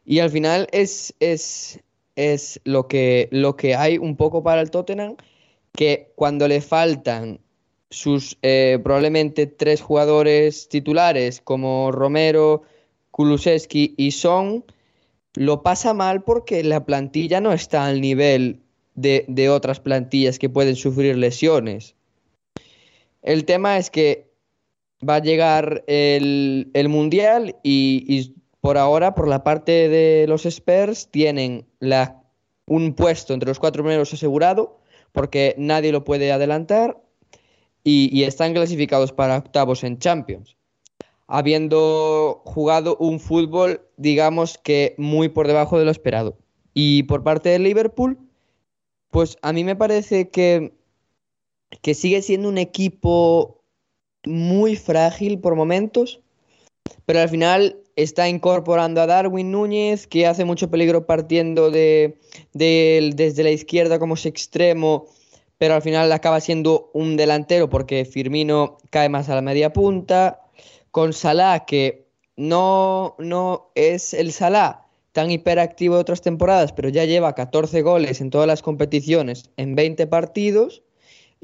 Y 0.04 0.18
al 0.18 0.30
final 0.30 0.68
es, 0.70 1.14
es, 1.18 1.80
es 2.16 2.60
lo, 2.64 2.86
que, 2.88 3.28
lo 3.30 3.56
que 3.56 3.74
hay 3.74 3.98
un 3.98 4.16
poco 4.16 4.42
para 4.42 4.60
el 4.60 4.70
Tottenham, 4.70 5.16
que 5.72 6.12
cuando 6.14 6.46
le 6.46 6.60
faltan 6.60 7.40
sus 7.90 8.38
eh, 8.42 8.78
probablemente 8.82 9.46
tres 9.46 9.80
jugadores 9.80 10.68
titulares 10.68 11.40
como 11.40 11.90
Romero, 11.90 12.62
Kulusevski 13.12 13.94
y 13.96 14.10
Son, 14.10 14.64
lo 15.34 15.62
pasa 15.62 15.94
mal 15.94 16.22
porque 16.22 16.62
la 16.64 16.84
plantilla 16.84 17.40
no 17.40 17.52
está 17.52 17.86
al 17.86 18.00
nivel 18.00 18.60
de, 18.94 19.24
de 19.28 19.48
otras 19.48 19.80
plantillas 19.80 20.38
que 20.38 20.48
pueden 20.48 20.76
sufrir 20.76 21.16
lesiones. 21.16 21.94
El 23.24 23.46
tema 23.46 23.78
es 23.78 23.90
que 23.90 24.30
va 25.06 25.16
a 25.16 25.22
llegar 25.22 25.82
el, 25.86 26.86
Mundial 26.88 27.56
y, 27.62 28.34
por 28.60 28.78
ahora, 28.78 29.14
por 29.14 29.28
la 29.28 29.42
parte 29.42 29.88
de 29.88 30.26
los 30.28 30.46
Spurs, 30.46 31.08
tienen 31.10 31.66
un 32.66 32.94
puesto 32.94 33.34
entre 33.34 33.48
los 33.48 33.58
cuatro 33.58 33.82
primeros 33.82 34.12
asegurado 34.12 34.78
porque 35.12 35.54
nadie 35.56 35.90
lo 35.90 36.04
puede 36.04 36.32
adelantar 36.32 37.00
y, 37.82 38.22
están 38.24 38.52
clasificados 38.52 39.12
para 39.12 39.38
octavos 39.38 39.84
en 39.84 39.98
Champions, 39.98 40.56
habiendo 41.26 42.42
jugado 42.44 42.96
un 42.98 43.20
fútbol, 43.20 43.82
digamos 43.96 44.58
que 44.58 44.94
muy 44.98 45.30
por 45.30 45.46
debajo 45.46 45.78
de 45.78 45.86
lo 45.86 45.90
esperado. 45.90 46.36
Y 46.74 47.04
por 47.04 47.22
parte 47.22 47.48
de 47.50 47.58
Liverpool, 47.58 48.18
pues 49.10 49.38
a 49.40 49.52
mí 49.52 49.64
me 49.64 49.76
parece 49.76 50.28
que, 50.28 50.74
que 51.82 51.94
sigue 51.94 52.22
siendo 52.22 52.48
un 52.48 52.58
equipo 52.58 53.60
muy 54.24 54.76
frágil 54.76 55.38
por 55.38 55.54
momentos, 55.54 56.20
pero 57.06 57.20
al 57.20 57.28
final 57.28 57.78
está 57.96 58.28
incorporando 58.28 59.00
a 59.00 59.06
Darwin 59.06 59.50
Núñez, 59.50 60.06
que 60.06 60.26
hace 60.26 60.44
mucho 60.44 60.70
peligro 60.70 61.06
partiendo 61.06 61.70
de, 61.70 62.18
desde 62.52 63.42
la 63.42 63.50
izquierda 63.50 63.98
como 63.98 64.16
su 64.16 64.28
extremo, 64.28 65.06
pero 65.58 65.74
al 65.74 65.82
final 65.82 66.10
acaba 66.12 66.40
siendo 66.40 66.90
un 66.92 67.16
delantero 67.16 67.70
porque 67.70 68.04
Firmino 68.04 68.78
cae 68.90 69.08
más 69.08 69.28
a 69.28 69.34
la 69.34 69.42
media 69.42 69.72
punta. 69.72 70.40
Con 70.90 71.12
Salah, 71.12 71.64
que 71.66 72.06
no, 72.36 73.16
no 73.18 73.70
es 73.74 74.14
el 74.14 74.32
Salah 74.32 74.86
tan 75.10 75.30
hiperactivo 75.30 75.96
de 75.96 76.00
otras 76.00 76.22
temporadas, 76.22 76.72
pero 76.72 76.88
ya 76.88 77.04
lleva 77.04 77.34
14 77.34 77.82
goles 77.82 78.20
en 78.20 78.30
todas 78.30 78.46
las 78.46 78.62
competiciones 78.62 79.50
en 79.56 79.74
20 79.74 80.06
partidos 80.06 80.83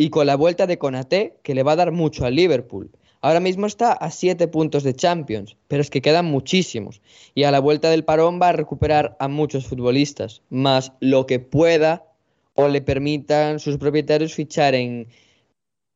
y 0.01 0.09
con 0.09 0.27
la 0.27 0.35
vuelta 0.35 0.67
de 0.67 0.79
Konaté, 0.79 1.37
que 1.43 1.55
le 1.55 1.63
va 1.63 1.73
a 1.73 1.77
dar 1.77 1.93
mucho 1.93 2.25
al 2.25 2.35
Liverpool. 2.35 2.91
Ahora 3.21 3.39
mismo 3.39 3.67
está 3.67 3.93
a 3.93 4.11
7 4.11 4.49
puntos 4.49 4.83
de 4.83 4.95
Champions, 4.95 5.59
pero 5.69 5.83
es 5.83 5.91
que 5.91 6.01
quedan 6.01 6.25
muchísimos. 6.25 7.03
Y 7.35 7.43
a 7.43 7.51
la 7.51 7.61
vuelta 7.61 7.91
del 7.91 8.03
parón 8.03 8.41
va 8.41 8.49
a 8.49 8.53
recuperar 8.53 9.15
a 9.21 9.29
muchos 9.29 9.67
futbolistas, 9.67 10.41
más 10.49 10.95
lo 11.01 11.27
que 11.27 11.39
pueda 11.39 12.07
o 12.55 12.69
le 12.69 12.81
permitan 12.81 13.61
sus 13.61 13.77
propietarios 13.77 14.33
fichar 14.33 14.75
en, 14.75 15.07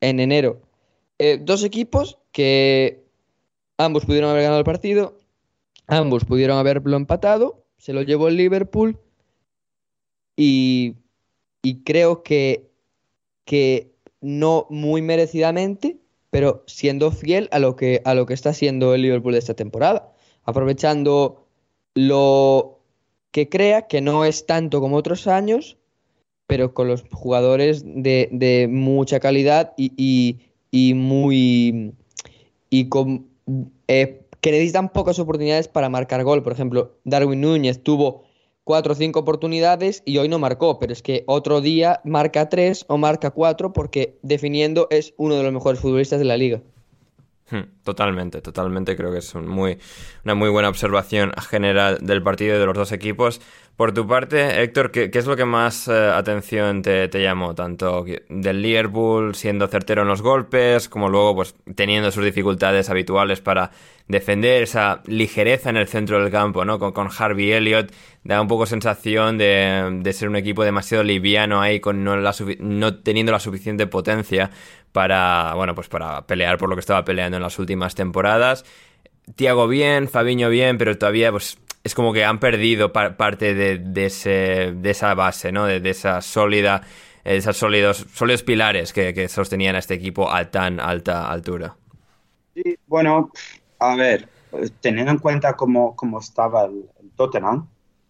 en 0.03 0.21
enero. 0.21 0.61
Eh, 1.19 1.39
dos 1.41 1.65
equipos 1.65 2.19
que 2.31 3.07
ambos 3.79 4.05
pudieron 4.05 4.29
haber 4.29 4.43
ganado 4.43 4.59
el 4.59 4.67
partido, 4.67 5.19
ambos 5.87 6.27
pudieron 6.27 6.59
haberlo 6.59 6.99
empatado, 6.99 7.65
se 7.79 7.95
lo 7.95 8.03
llevó 8.03 8.29
el 8.29 8.37
Liverpool 8.37 8.99
y, 10.37 10.97
y 11.63 11.83
creo 11.85 12.23
que, 12.23 12.69
que 13.47 13.94
no 14.25 14.66
muy 14.71 15.02
merecidamente, 15.02 15.99
pero 16.31 16.64
siendo 16.66 17.12
fiel 17.12 17.49
a 17.52 17.59
lo 17.59 17.76
que, 17.76 18.00
a 18.07 18.14
lo 18.14 18.25
que 18.25 18.33
está 18.33 18.50
haciendo 18.50 18.95
el 18.95 19.02
Liverpool 19.02 19.35
de 19.35 19.38
esta 19.38 19.54
temporada, 19.54 20.12
aprovechando 20.45 21.47
lo 21.95 22.81
que 23.31 23.50
crea, 23.50 23.87
que 23.87 24.00
no 24.00 24.25
es 24.25 24.47
tanto 24.47 24.81
como 24.81 24.97
otros 24.97 25.26
años, 25.26 25.76
pero 26.47 26.73
con 26.73 26.88
los 26.88 27.04
jugadores 27.12 27.83
de, 27.85 28.66
mucha 28.71 29.21
calidad 29.21 29.75
y, 29.76 30.40
muy 30.95 31.93
y 32.71 32.88
con 32.88 33.26
eh, 33.88 34.23
que 34.40 34.50
necesitan 34.50 34.88
pocas 34.88 35.19
oportunidades 35.19 35.69
para 35.69 35.90
marcar 35.90 36.25
gol. 36.25 36.43
Por 36.43 36.52
ejemplo, 36.52 36.97
Darwin 37.04 37.43
Núñez 37.43 37.83
tuvo 37.83 38.25
cuatro 38.64 38.92
o 38.92 38.97
cinco 38.97 39.21
oportunidades 39.21 40.02
y 40.04 40.18
hoy 40.18 40.28
no 40.28 40.38
marcó, 40.38 40.78
pero 40.78 40.92
es 40.92 41.02
que 41.02 41.23
otro 41.26 41.61
día 41.61 42.00
marca 42.04 42.49
tres 42.49 42.85
o 42.88 42.99
marca 42.99 43.30
cuatro 43.30 43.73
porque 43.73 44.18
definiendo 44.23 44.88
es 44.90 45.14
uno 45.16 45.37
de 45.37 45.42
los 45.42 45.52
mejores 45.52 45.80
futbolistas 45.80 46.18
de 46.18 46.25
la 46.25 46.37
liga. 46.37 46.62
Hmm, 47.50 47.83
totalmente, 47.83 48.40
totalmente. 48.40 48.97
Creo 48.97 49.12
que 49.12 49.18
es 49.18 49.35
muy, 49.35 49.78
una 50.25 50.35
muy 50.35 50.49
buena 50.49 50.71
observación 50.71 51.33
general 51.50 51.99
del 52.00 52.23
partido 52.23 52.59
de 52.59 52.64
los 52.64 52.75
dos 52.75 52.90
equipos. 52.90 53.40
Por 53.76 53.92
tu 53.92 54.06
parte, 54.06 54.62
Héctor, 54.62 54.90
¿qué, 54.90 55.11
es 55.12 55.26
lo 55.26 55.37
que 55.37 55.44
más 55.44 55.87
eh, 55.88 55.92
atención 55.92 56.80
te, 56.80 57.09
te, 57.09 57.23
llamó? 57.23 57.54
Tanto 57.54 58.06
del 58.30 58.62
Liverpool 58.62 59.35
siendo 59.35 59.66
certero 59.66 60.02
en 60.02 60.09
los 60.09 60.23
golpes, 60.23 60.88
como 60.88 61.11
luego 61.11 61.35
pues 61.35 61.54
teniendo 61.75 62.11
sus 62.11 62.25
dificultades 62.25 62.88
habituales 62.88 63.42
para 63.42 63.73
defender 64.09 64.63
esa 64.63 65.03
ligereza 65.07 65.71
en 65.71 65.77
el 65.77 65.89
centro 65.89 66.23
del 66.23 66.31
campo, 66.31 66.65
¿no? 66.65 66.79
Con, 66.79 66.93
con 66.93 67.09
Harvey 67.17 67.53
Elliott, 67.53 67.93
da 68.23 68.41
un 68.41 68.49
poco 68.49 68.67
sensación 68.67 69.39
de, 69.39 70.01
de, 70.03 70.13
ser 70.13 70.29
un 70.29 70.37
equipo 70.37 70.65
demasiado 70.65 71.03
liviano 71.03 71.61
ahí, 71.61 71.81
con 71.81 72.05
no, 72.05 72.17
no 72.17 72.97
teniendo 72.99 73.33
la 73.33 73.41
suficiente 73.41 73.87
potencia 73.87 74.51
para, 74.93 75.55
bueno, 75.55 75.75
pues 75.75 75.89
para 75.89 76.27
pelear 76.27 76.59
por 76.59 76.69
lo 76.69 76.77
que 76.77 76.81
estaba 76.81 77.05
peleando 77.05 77.37
en 77.37 77.43
las 77.43 77.59
últimas 77.59 77.95
temporadas. 77.95 78.65
Tiago 79.37 79.69
bien, 79.69 80.09
Fabiño 80.09 80.51
bien, 80.51 80.79
pero 80.79 80.97
todavía 80.99 81.31
pues 81.31 81.59
es 81.83 81.95
como 81.95 82.13
que 82.13 82.25
han 82.25 82.39
perdido 82.39 82.93
parte 82.93 83.55
de, 83.55 84.07
ese, 84.07 84.73
de 84.75 84.91
esa 84.91 85.15
base, 85.15 85.53
¿no? 85.53 85.67
De, 85.67 85.91
esa 85.91 86.23
sólida, 86.23 86.83
esos 87.25 87.57
sólidos, 87.57 88.07
sólidos 88.13 88.43
pilares 88.43 88.93
que, 88.93 89.29
sostenían 89.29 89.77
a 89.77 89.81
este 89.81 89.95
equipo 89.95 90.31
a 90.31 90.51
tan 90.51 90.81
alta 90.81 91.31
altura. 91.31 91.77
Sí, 92.55 92.79
bueno, 92.87 93.31
a 93.93 93.97
ver, 93.97 94.29
teniendo 94.81 95.12
en 95.12 95.19
cuenta 95.19 95.55
cómo, 95.55 95.95
cómo 95.97 96.19
estaba 96.21 96.64
el, 96.64 96.91
Tottenham, 97.17 97.69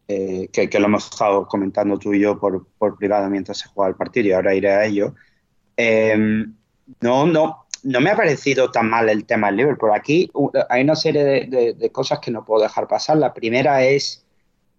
eh, 0.08 0.48
que, 0.52 0.68
lo 0.78 0.86
hemos 0.86 1.10
estado 1.10 1.46
comentando 1.46 1.98
tú 1.98 2.14
y 2.14 2.20
yo 2.20 2.38
por, 2.38 2.66
por 2.78 2.96
privado 2.96 3.28
mientras 3.28 3.58
se 3.58 3.68
juega 3.68 3.90
el 3.90 3.96
partido 3.96 4.28
y 4.28 4.32
ahora 4.32 4.54
iré 4.54 4.70
a 4.70 4.84
ello, 4.84 5.14
eh, 5.76 6.46
no, 7.00 7.26
no, 7.26 7.66
no 7.82 8.00
me 8.00 8.10
ha 8.10 8.16
parecido 8.16 8.70
tan 8.70 8.88
mal 8.88 9.08
el 9.08 9.24
tema 9.24 9.48
del 9.48 9.56
Liverpool. 9.56 9.92
Aquí 9.94 10.30
hay 10.68 10.82
una 10.82 10.96
serie 10.96 11.46
de, 11.46 11.90
cosas 11.92 12.18
que 12.18 12.30
no 12.30 12.44
puedo 12.44 12.62
dejar 12.62 12.88
pasar. 12.88 13.16
La 13.18 13.34
primera 13.34 13.84
es, 13.84 14.24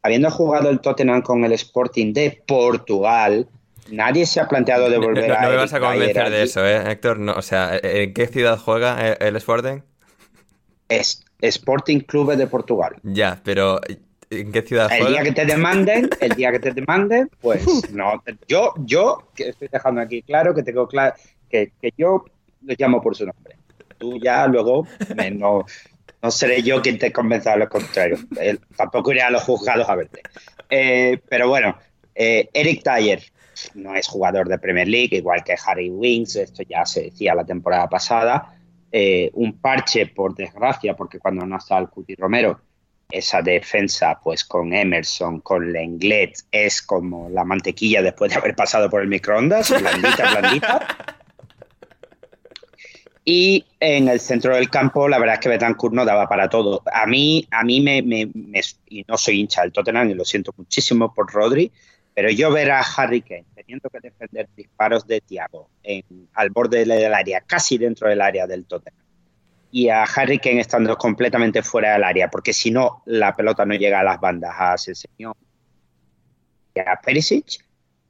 habiendo 0.01 0.29
jugado 0.31 0.69
el 0.69 0.79
Tottenham 0.79 1.21
con 1.21 1.43
el 1.43 1.53
Sporting 1.53 2.13
de 2.13 2.43
Portugal, 2.47 3.47
nadie 3.89 4.25
se 4.25 4.39
ha 4.39 4.47
planteado 4.47 4.89
de 4.89 4.97
volver 4.99 5.29
no, 5.29 5.35
a... 5.35 5.41
No 5.41 5.49
me 5.49 5.55
vas 5.55 5.73
a 5.73 5.79
convencer 5.79 6.29
de 6.29 6.43
eso, 6.43 6.65
¿eh, 6.65 6.91
Héctor? 6.91 7.19
o 7.21 7.41
sea, 7.41 7.79
¿en 7.81 8.13
qué 8.13 8.27
ciudad 8.27 8.57
juega 8.57 9.13
el 9.13 9.35
Sporting? 9.35 9.81
Es 10.89 11.23
Sporting 11.41 11.99
Club 11.99 12.35
de 12.35 12.47
Portugal. 12.47 12.95
Ya, 13.03 13.41
pero 13.43 13.79
¿En 14.29 14.51
qué 14.51 14.61
ciudad 14.61 14.91
El 14.91 15.07
día 15.07 15.23
que 15.23 15.31
te 15.31 15.45
demanden, 15.45 16.09
el 16.19 16.31
día 16.31 16.51
que 16.51 16.59
te 16.59 16.71
demanden, 16.71 17.29
pues 17.41 17.63
no. 17.91 18.23
Yo, 18.47 18.73
yo, 18.79 19.29
que 19.35 19.49
estoy 19.49 19.67
dejando 19.71 20.01
aquí 20.01 20.21
claro 20.21 20.53
que 20.53 20.63
tengo 20.63 20.87
claro 20.87 21.15
que, 21.49 21.71
que 21.81 21.93
yo 21.97 22.25
lo 22.63 22.75
llamo 22.77 23.01
por 23.01 23.15
su 23.15 23.25
nombre. 23.25 23.57
Tú 23.97 24.19
ya 24.19 24.47
luego 24.47 24.87
no, 25.33 25.65
no, 26.21 26.31
seré 26.31 26.63
yo 26.63 26.81
quien 26.81 26.97
te 26.97 27.11
convenza 27.11 27.51
de 27.51 27.59
lo 27.59 27.69
contrario. 27.69 28.17
tampoco 28.75 29.11
iré 29.11 29.21
a 29.21 29.29
los 29.29 29.43
juzgados 29.43 29.87
a 29.87 29.95
verte. 29.95 30.21
Eh, 30.69 31.19
pero 31.29 31.47
bueno, 31.47 31.77
eh, 32.13 32.49
Eric 32.53 32.83
Taylor 32.83 33.19
no 33.75 33.95
es 33.95 34.07
jugador 34.07 34.49
de 34.49 34.57
Premier 34.57 34.87
League, 34.87 35.15
igual 35.15 35.43
que 35.43 35.55
Harry 35.65 35.89
Wings, 35.89 36.35
esto 36.35 36.63
ya 36.63 36.85
se 36.85 37.03
decía 37.03 37.35
la 37.35 37.45
temporada 37.45 37.87
pasada. 37.87 38.53
Eh, 38.97 39.29
un 39.33 39.59
parche, 39.59 40.07
por 40.07 40.33
desgracia, 40.33 40.95
porque 40.95 41.19
cuando 41.19 41.45
no 41.45 41.57
está 41.57 41.77
el 41.77 41.89
Cuti 41.89 42.15
Romero, 42.15 42.61
esa 43.11 43.41
defensa, 43.41 44.17
pues 44.23 44.45
con 44.45 44.71
Emerson, 44.71 45.41
con 45.41 45.73
Lenglet, 45.73 46.33
es 46.49 46.81
como 46.81 47.29
la 47.29 47.43
mantequilla 47.43 48.01
después 48.01 48.31
de 48.31 48.37
haber 48.37 48.55
pasado 48.55 48.89
por 48.89 49.01
el 49.01 49.09
microondas, 49.09 49.69
blandita, 49.69 50.31
blandita. 50.39 50.87
Y 53.25 53.65
en 53.81 54.07
el 54.07 54.21
centro 54.21 54.55
del 54.55 54.69
campo, 54.69 55.09
la 55.09 55.19
verdad 55.19 55.35
es 55.35 55.41
que 55.41 55.49
Betancourt 55.49 55.93
no 55.93 56.05
daba 56.05 56.29
para 56.29 56.47
todo. 56.47 56.81
A 56.93 57.05
mí, 57.05 57.45
a 57.51 57.65
mí 57.65 57.81
me, 57.81 58.01
me, 58.01 58.31
y 58.87 59.03
no 59.09 59.17
soy 59.17 59.41
hincha 59.41 59.63
del 59.63 59.73
Tottenham 59.73 60.11
y 60.11 60.13
lo 60.13 60.23
siento 60.23 60.53
muchísimo 60.55 61.13
por 61.13 61.33
Rodri, 61.33 61.69
pero 62.15 62.31
yo 62.31 62.49
ver 62.49 62.71
a 62.71 62.79
Harry 62.79 63.21
Kane 63.21 63.45
teniendo 63.53 63.89
que 63.89 63.99
defender 63.99 64.47
disparos 64.55 65.05
de 65.05 65.19
Thiago 65.19 65.69
al 66.33 66.49
borde 66.49 66.85
del 66.85 67.13
área, 67.13 67.41
casi 67.41 67.77
dentro 67.77 68.07
del 68.07 68.21
área 68.21 68.47
del 68.47 68.65
Tottenham, 68.65 69.03
y 69.69 69.89
a 69.89 70.03
Harry 70.03 70.39
Kane 70.39 70.61
estando 70.61 70.97
completamente 70.97 71.61
fuera 71.61 71.93
del 71.93 72.05
área, 72.05 72.29
porque 72.29 72.53
si 72.53 72.71
no, 72.71 73.03
la 73.05 73.35
pelota 73.35 73.65
no 73.65 73.75
llega 73.75 73.99
a 73.99 74.03
las 74.03 74.21
bandas 74.21 74.55
a 74.57 74.77
señor 74.77 75.35
y 76.73 76.79
a 76.79 76.95
Perisic, 77.03 77.65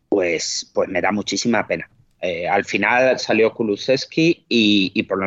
pues, 0.08 0.72
pues 0.74 0.88
me 0.88 1.02
da 1.02 1.12
muchísima 1.12 1.66
pena. 1.66 1.90
Eh, 2.22 2.48
al 2.48 2.64
final 2.64 3.20
salió 3.20 3.54
Kulusevski 3.54 4.46
y, 4.48 5.04
por, 5.04 5.20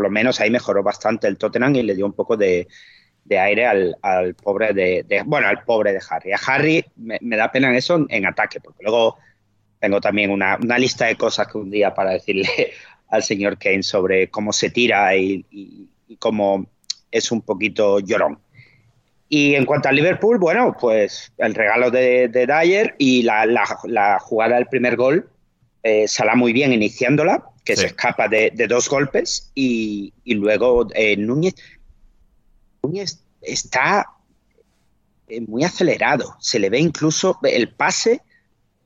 lo 0.00 0.10
menos 0.10 0.40
ahí 0.40 0.50
mejoró 0.50 0.82
bastante 0.82 1.28
el 1.28 1.38
Tottenham 1.38 1.76
y 1.76 1.82
le 1.82 1.94
dio 1.94 2.06
un 2.06 2.12
poco 2.12 2.36
de, 2.36 2.66
aire 3.30 3.66
al, 3.66 4.34
pobre 4.42 4.72
de, 4.72 5.22
bueno 5.24 5.48
al 5.48 5.62
pobre 5.64 5.92
de 5.92 6.00
Harry. 6.08 6.32
A 6.32 6.40
Harry 6.46 6.84
me, 6.96 7.36
da 7.36 7.50
pena 7.50 7.76
eso 7.76 8.06
en, 8.08 8.26
ataque, 8.26 8.60
porque 8.60 8.82
luego 8.82 9.18
tengo 9.80 10.00
también 10.00 10.30
una, 10.30 10.58
lista 10.78 11.06
de 11.06 11.16
cosas 11.16 11.48
que 11.48 11.58
un 11.58 11.70
día 11.70 11.94
para 11.94 12.12
decirle 12.12 12.72
al 13.08 13.22
señor 13.22 13.58
Kane 13.58 13.82
sobre 13.82 14.28
cómo 14.28 14.52
se 14.52 14.70
tira 14.70 15.14
y, 15.16 15.44
cómo 16.18 16.66
es 17.10 17.30
un 17.32 17.42
poquito 17.42 18.00
llorón. 18.00 18.38
Y 19.28 19.54
en 19.54 19.64
cuanto 19.64 19.88
al 19.88 19.96
Liverpool, 19.96 20.38
bueno, 20.38 20.76
pues 20.80 21.32
el 21.38 21.54
regalo 21.54 21.90
de, 21.90 22.28
Dyer 22.28 22.94
y 22.98 23.22
la, 23.22 23.44
la 23.44 24.18
jugada 24.20 24.54
del 24.54 24.66
primer 24.66 24.94
gol 24.96 25.28
eh, 25.86 26.06
muy 26.34 26.52
bien 26.52 26.72
iniciándola, 26.72 27.44
que 27.64 27.76
se 27.76 27.86
escapa 27.86 28.26
de, 28.26 28.50
dos 28.68 28.88
golpes 28.88 29.52
y, 29.54 30.12
luego 30.24 30.88
eh, 30.94 31.16
Núñez, 31.16 31.54
Está 33.40 34.06
eh, 35.28 35.40
muy 35.40 35.64
acelerado. 35.64 36.36
Se 36.40 36.58
le 36.58 36.70
ve 36.70 36.78
incluso 36.78 37.38
el 37.42 37.68
pase, 37.68 38.22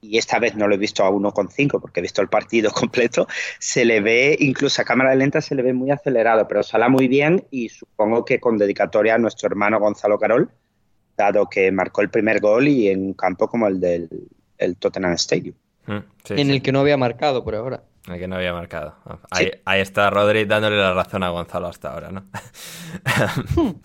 y 0.00 0.16
esta 0.16 0.38
vez 0.38 0.54
no 0.56 0.66
lo 0.66 0.74
he 0.74 0.78
visto 0.78 1.04
a 1.04 1.10
1,5 1.10 1.80
porque 1.80 2.00
he 2.00 2.02
visto 2.02 2.22
el 2.22 2.28
partido 2.28 2.70
completo, 2.72 3.26
se 3.58 3.84
le 3.84 4.00
ve, 4.00 4.36
incluso 4.40 4.80
a 4.80 4.84
cámara 4.84 5.14
lenta, 5.14 5.40
se 5.40 5.54
le 5.54 5.62
ve 5.62 5.72
muy 5.72 5.90
acelerado, 5.90 6.48
pero 6.48 6.62
sale 6.62 6.88
muy 6.88 7.08
bien 7.08 7.44
y 7.50 7.68
supongo 7.68 8.24
que 8.24 8.40
con 8.40 8.58
dedicatoria 8.58 9.14
a 9.14 9.18
nuestro 9.18 9.48
hermano 9.48 9.78
Gonzalo 9.78 10.18
Carol, 10.18 10.50
dado 11.16 11.46
que 11.48 11.70
marcó 11.70 12.00
el 12.00 12.08
primer 12.08 12.40
gol 12.40 12.68
y 12.68 12.88
en 12.88 13.04
un 13.04 13.12
campo 13.12 13.48
como 13.48 13.66
el 13.66 13.80
del 13.80 14.08
Tottenham 14.78 15.12
Stadium. 15.12 15.54
Mm, 15.86 15.98
en 16.30 16.50
el 16.50 16.62
que 16.62 16.72
no 16.72 16.80
había 16.80 16.96
marcado 16.96 17.44
por 17.44 17.54
ahora. 17.54 17.82
Que 18.18 18.28
no 18.28 18.36
había 18.36 18.52
marcado. 18.52 18.94
Ahí, 19.30 19.80
está 19.80 20.10
Rodri 20.10 20.44
dándole 20.44 20.76
la 20.76 20.94
razón 20.94 21.22
a 21.22 21.30
Gonzalo 21.30 21.68
hasta 21.68 21.92
ahora, 21.92 22.10
¿no? 22.10 22.24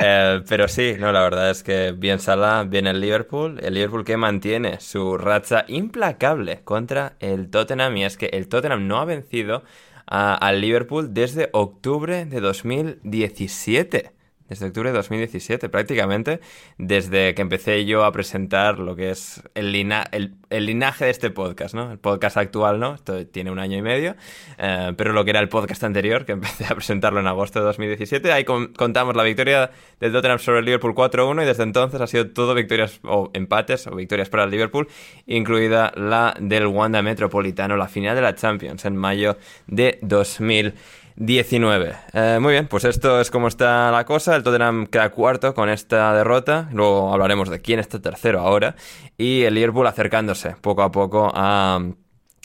Eh, 0.00 0.42
pero 0.48 0.68
sí, 0.68 0.96
no, 0.98 1.12
la 1.12 1.22
verdad 1.22 1.50
es 1.50 1.62
que 1.62 1.92
bien 1.92 2.18
Sala, 2.18 2.64
bien 2.64 2.86
el 2.86 3.00
Liverpool. 3.00 3.58
El 3.62 3.74
Liverpool 3.74 4.04
que 4.04 4.16
mantiene 4.16 4.80
su 4.80 5.16
racha 5.16 5.64
implacable 5.68 6.62
contra 6.62 7.14
el 7.20 7.50
Tottenham. 7.50 7.96
Y 7.96 8.04
es 8.04 8.16
que 8.16 8.26
el 8.26 8.48
Tottenham 8.48 8.86
no 8.86 8.98
ha 8.98 9.04
vencido 9.04 9.62
al 10.06 10.60
Liverpool 10.60 11.14
desde 11.14 11.48
octubre 11.52 12.26
de 12.26 12.40
2017 12.40 14.13
desde 14.48 14.66
octubre 14.66 14.90
de 14.90 14.96
2017, 14.96 15.68
prácticamente 15.68 16.40
desde 16.78 17.34
que 17.34 17.42
empecé 17.42 17.84
yo 17.84 18.04
a 18.04 18.12
presentar 18.12 18.78
lo 18.78 18.94
que 18.94 19.10
es 19.10 19.42
el, 19.54 19.72
linaje 19.72 21.04
de 21.04 21.10
este 21.10 21.30
podcast, 21.30 21.74
¿no? 21.74 21.90
El 21.92 21.98
podcast 21.98 22.36
actual, 22.36 22.78
¿no? 22.78 22.94
Esto 22.94 23.26
tiene 23.26 23.50
un 23.50 23.58
año 23.58 23.78
y 23.78 23.82
medio, 23.82 24.16
eh, 24.58 24.92
pero 24.96 25.12
lo 25.12 25.24
que 25.24 25.30
era 25.30 25.40
el 25.40 25.48
podcast 25.48 25.82
anterior, 25.84 26.24
que 26.24 26.32
empecé 26.44 26.66
a 26.66 26.74
presentarlo 26.74 27.20
en 27.20 27.26
agosto 27.26 27.60
de 27.60 27.64
2017, 27.66 28.32
ahí 28.32 28.44
contamos 28.44 29.16
la 29.16 29.22
victoria 29.22 29.70
del 30.00 30.12
Tottenham 30.12 30.38
sobre 30.38 30.58
el 30.58 30.64
Liverpool 30.66 30.94
4-1 30.94 31.42
y 31.42 31.46
desde 31.46 31.62
entonces 31.62 32.00
ha 32.00 32.06
sido 32.06 32.30
todo 32.30 32.54
victorias 32.54 33.00
o 33.04 33.30
empates 33.32 33.86
o 33.86 33.96
victorias 33.96 34.28
para 34.28 34.44
el 34.44 34.50
Liverpool, 34.50 34.88
incluida 35.26 35.92
la 35.96 36.34
del 36.38 36.66
Wanda 36.66 37.02
Metropolitano, 37.02 37.76
la 37.76 37.88
final 37.88 38.14
de 38.14 38.22
la 38.22 38.34
Champions 38.34 38.84
en 38.84 38.96
mayo 38.96 39.38
de 39.66 39.98
2017. 40.02 41.03
19. 41.16 41.94
Eh, 42.12 42.38
muy 42.40 42.52
bien, 42.52 42.66
pues 42.66 42.84
esto 42.84 43.20
es 43.20 43.30
como 43.30 43.48
está 43.48 43.90
la 43.90 44.04
cosa. 44.04 44.34
El 44.34 44.42
Tottenham 44.42 44.86
queda 44.86 45.10
cuarto 45.10 45.54
con 45.54 45.68
esta 45.68 46.12
derrota. 46.14 46.68
Luego 46.72 47.12
hablaremos 47.12 47.48
de 47.48 47.60
quién 47.60 47.78
está 47.78 48.00
tercero 48.00 48.40
ahora. 48.40 48.74
Y 49.16 49.42
el 49.42 49.54
Liverpool 49.54 49.86
acercándose 49.86 50.56
poco 50.60 50.82
a 50.82 50.90
poco 50.90 51.30
a, 51.32 51.80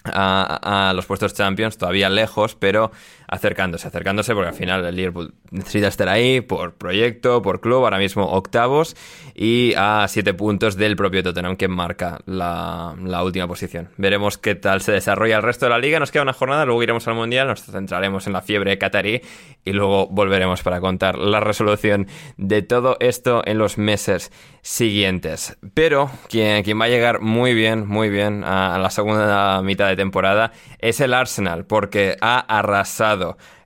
a, 0.05 0.89
a 0.89 0.93
los 0.93 1.05
puestos 1.05 1.33
Champions, 1.33 1.77
todavía 1.77 2.09
lejos, 2.09 2.55
pero 2.55 2.91
acercándose, 3.29 3.87
acercándose, 3.87 4.33
porque 4.33 4.49
al 4.49 4.55
final 4.55 4.85
el 4.85 4.95
Liverpool 4.95 5.33
necesita 5.51 5.87
estar 5.87 6.09
ahí 6.09 6.41
por 6.41 6.73
proyecto, 6.73 7.41
por 7.41 7.61
club, 7.61 7.83
ahora 7.83 7.97
mismo 7.97 8.25
octavos 8.25 8.95
y 9.35 9.73
a 9.77 10.05
siete 10.07 10.33
puntos 10.33 10.75
del 10.75 10.95
propio 10.95 11.23
Tottenham 11.23 11.55
que 11.55 11.67
marca 11.67 12.19
la, 12.25 12.95
última 13.23 13.47
posición. 13.47 13.89
Veremos 13.97 14.37
qué 14.37 14.55
tal 14.55 14.81
se 14.81 14.91
desarrolla 14.91 15.37
el 15.37 15.43
resto 15.43 15.65
de 15.65 15.71
la 15.71 15.79
liga. 15.79 15.99
Nos 15.99 16.11
queda 16.11 16.23
una 16.23 16.33
jornada, 16.33 16.65
luego 16.65 16.81
iremos 16.81 17.07
al 17.07 17.15
Mundial, 17.15 17.47
nos 17.47 17.63
centraremos 17.63 18.27
en 18.27 18.33
la 18.33 18.41
fiebre 18.41 18.77
catarí 18.77 19.21
y 19.63 19.73
luego 19.73 20.07
volveremos 20.07 20.63
para 20.63 20.79
contar 20.79 21.17
la 21.17 21.39
resolución 21.39 22.07
de 22.37 22.61
todo 22.61 22.97
esto 22.99 23.43
en 23.45 23.57
los 23.57 23.77
meses 23.77 24.31
siguientes. 24.61 25.57
Pero 25.73 26.09
quien, 26.29 26.63
quien 26.63 26.79
va 26.79 26.85
a 26.85 26.89
llegar 26.89 27.21
muy 27.21 27.53
bien, 27.53 27.87
muy 27.87 28.09
bien 28.09 28.43
a 28.43 28.77
la 28.79 28.89
segunda 28.89 29.61
mitad 29.61 29.87
de 29.87 29.95
temporada 29.95 30.51
es 30.79 30.99
el 31.01 31.13
Arsenal, 31.13 31.65
porque 31.65 32.17
ha 32.21 32.39
arrasado 32.39 33.18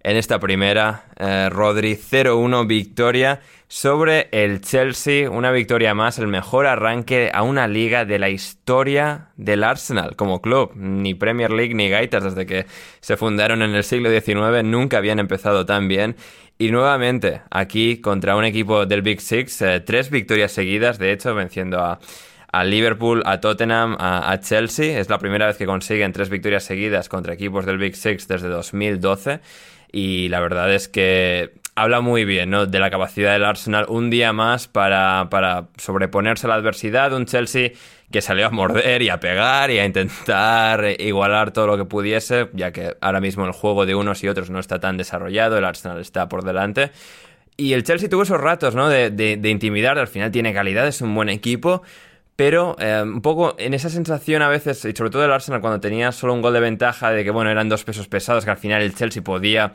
en 0.03 0.17
esta 0.17 0.39
primera. 0.39 1.05
Eh, 1.17 1.49
Rodri 1.49 1.95
0-1 1.95 2.67
victoria 2.67 3.39
sobre 3.67 4.29
el 4.31 4.61
Chelsea. 4.61 5.29
Una 5.29 5.51
victoria 5.51 5.93
más, 5.93 6.19
el 6.19 6.27
mejor 6.27 6.67
arranque 6.67 7.31
a 7.33 7.43
una 7.43 7.67
liga 7.67 8.05
de 8.05 8.19
la 8.19 8.29
historia 8.29 9.29
del 9.37 9.63
Arsenal 9.63 10.15
como 10.15 10.41
club. 10.41 10.71
Ni 10.75 11.13
Premier 11.13 11.51
League 11.51 11.73
ni 11.73 11.89
Gaitas 11.89 12.23
desde 12.23 12.45
que 12.45 12.65
se 12.99 13.17
fundaron 13.17 13.61
en 13.61 13.73
el 13.75 13.83
siglo 13.83 14.09
XIX 14.09 14.63
nunca 14.63 14.97
habían 14.97 15.19
empezado 15.19 15.65
tan 15.65 15.87
bien. 15.87 16.15
Y 16.57 16.71
nuevamente 16.71 17.41
aquí 17.49 17.97
contra 17.97 18.35
un 18.35 18.45
equipo 18.45 18.85
del 18.85 19.01
Big 19.01 19.21
Six, 19.21 19.61
eh, 19.61 19.79
tres 19.79 20.09
victorias 20.11 20.51
seguidas, 20.51 20.99
de 20.99 21.11
hecho, 21.11 21.33
venciendo 21.33 21.79
a 21.79 21.99
a 22.53 22.63
Liverpool, 22.63 23.23
a 23.25 23.39
Tottenham, 23.39 23.97
a, 23.99 24.39
Chelsea. 24.39 24.99
Es 24.99 25.09
la 25.09 25.17
primera 25.17 25.47
vez 25.47 25.57
que 25.57 25.65
consiguen 25.65 26.13
tres 26.13 26.29
victorias 26.29 26.63
seguidas 26.63 27.09
contra 27.09 27.33
equipos 27.33 27.65
del 27.65 27.79
Big 27.79 27.95
Six 27.95 28.27
desde 28.27 28.47
2012. 28.47 29.39
Y 29.91 30.29
la 30.29 30.39
verdad 30.39 30.71
es 30.71 30.87
que 30.87 31.55
habla 31.73 32.01
muy 32.01 32.25
bien 32.25 32.51
¿no? 32.51 32.67
de 32.67 32.79
la 32.79 32.91
capacidad 32.91 33.33
del 33.33 33.43
Arsenal 33.43 33.87
un 33.89 34.11
día 34.11 34.33
más 34.33 34.67
para, 34.67 35.29
para 35.31 35.69
sobreponerse 35.77 36.45
a 36.45 36.49
la 36.49 36.55
adversidad. 36.55 37.11
Un 37.13 37.25
Chelsea 37.25 37.71
que 38.11 38.21
salió 38.21 38.45
a 38.45 38.49
morder 38.51 39.01
y 39.01 39.09
a 39.09 39.19
pegar 39.19 39.71
y 39.71 39.79
a 39.79 39.85
intentar 39.85 40.85
igualar 40.99 41.53
todo 41.53 41.65
lo 41.65 41.77
que 41.77 41.85
pudiese, 41.85 42.49
ya 42.53 42.71
que 42.71 42.95
ahora 43.01 43.19
mismo 43.19 43.47
el 43.47 43.51
juego 43.51 43.87
de 43.87 43.95
unos 43.95 44.23
y 44.23 44.27
otros 44.27 44.51
no 44.51 44.59
está 44.59 44.79
tan 44.79 44.95
desarrollado, 44.95 45.57
el 45.57 45.65
Arsenal 45.65 45.99
está 45.99 46.29
por 46.29 46.43
delante. 46.43 46.91
Y 47.57 47.73
el 47.73 47.83
Chelsea 47.83 48.09
tuvo 48.09 48.21
esos 48.21 48.39
ratos 48.39 48.75
¿no? 48.75 48.89
de, 48.89 49.09
de, 49.09 49.37
de 49.37 49.49
intimidar, 49.49 49.97
al 49.97 50.07
final 50.07 50.29
tiene 50.29 50.53
calidad, 50.53 50.87
es 50.87 51.01
un 51.01 51.15
buen 51.15 51.29
equipo, 51.29 51.81
pero 52.35 52.75
eh, 52.79 53.01
un 53.03 53.21
poco 53.21 53.55
en 53.59 53.73
esa 53.73 53.89
sensación 53.89 54.41
a 54.41 54.49
veces, 54.49 54.83
y 54.85 54.93
sobre 54.93 55.11
todo 55.11 55.23
el 55.25 55.31
Arsenal 55.31 55.61
cuando 55.61 55.79
tenía 55.79 56.11
solo 56.11 56.33
un 56.33 56.41
gol 56.41 56.53
de 56.53 56.59
ventaja 56.59 57.11
de 57.11 57.23
que, 57.23 57.31
bueno, 57.31 57.51
eran 57.51 57.69
dos 57.69 57.83
pesos 57.83 58.07
pesados, 58.07 58.43
que 58.43 58.51
al 58.51 58.57
final 58.57 58.81
el 58.81 58.95
Chelsea 58.95 59.23
podía 59.23 59.73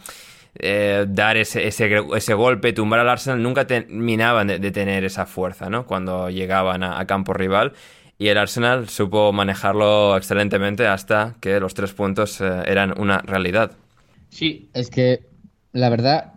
eh, 0.56 1.06
dar 1.08 1.36
ese, 1.36 1.68
ese, 1.68 2.34
golpe, 2.34 2.72
tumbar 2.72 3.00
al 3.00 3.08
Arsenal, 3.08 3.42
nunca 3.42 3.66
terminaban 3.66 4.48
de, 4.48 4.70
tener 4.72 5.04
esa 5.04 5.24
fuerza, 5.24 5.70
¿no? 5.70 5.86
Cuando 5.86 6.30
llegaban 6.30 6.82
a, 6.82 7.06
campo 7.06 7.32
rival. 7.32 7.74
Y 8.20 8.26
el 8.28 8.38
Arsenal 8.38 8.88
supo 8.88 9.32
manejarlo 9.32 10.16
excelentemente 10.16 10.88
hasta 10.88 11.36
que 11.40 11.60
los 11.60 11.74
tres 11.74 11.92
puntos 11.92 12.40
eh, 12.40 12.62
eran 12.66 12.98
una 12.98 13.18
realidad. 13.18 13.72
Sí, 14.30 14.68
es 14.74 14.90
que 14.90 15.20
la 15.72 15.88
verdad 15.88 16.32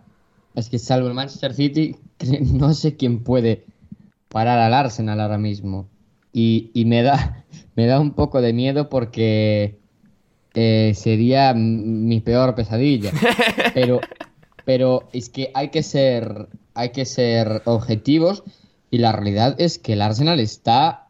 es 0.54 0.68
que 0.68 0.78
salvo 0.78 1.08
el 1.08 1.14
Manchester 1.14 1.52
City, 1.52 1.96
no 2.40 2.72
sé 2.74 2.96
quién 2.96 3.24
puede 3.24 3.64
parar 4.28 4.60
al 4.60 4.74
Arsenal 4.74 5.20
ahora 5.20 5.38
mismo 5.38 5.88
y, 6.32 6.70
me, 6.86 7.02
da, 7.02 7.44
me 7.76 7.86
da 7.86 8.00
un 8.00 8.12
poco 8.12 8.40
de 8.40 8.52
miedo 8.52 8.88
porque 8.88 9.78
eh, 10.54 10.92
sería 10.94 11.54
mi 11.54 12.20
peor 12.20 12.54
pesadilla. 12.54 13.12
Pero, 13.74 14.00
pero 14.64 15.08
es 15.12 15.28
que 15.28 15.50
hay 15.54 15.70
que 15.70 15.82
ser 15.82 16.48
hay 16.74 16.90
que 16.90 17.04
ser 17.04 17.62
objetivos 17.64 18.42
y 18.90 18.98
la 18.98 19.12
realidad 19.12 19.56
es 19.58 19.78
que 19.78 19.94
el 19.94 20.02
Arsenal 20.02 20.40
está 20.40 21.08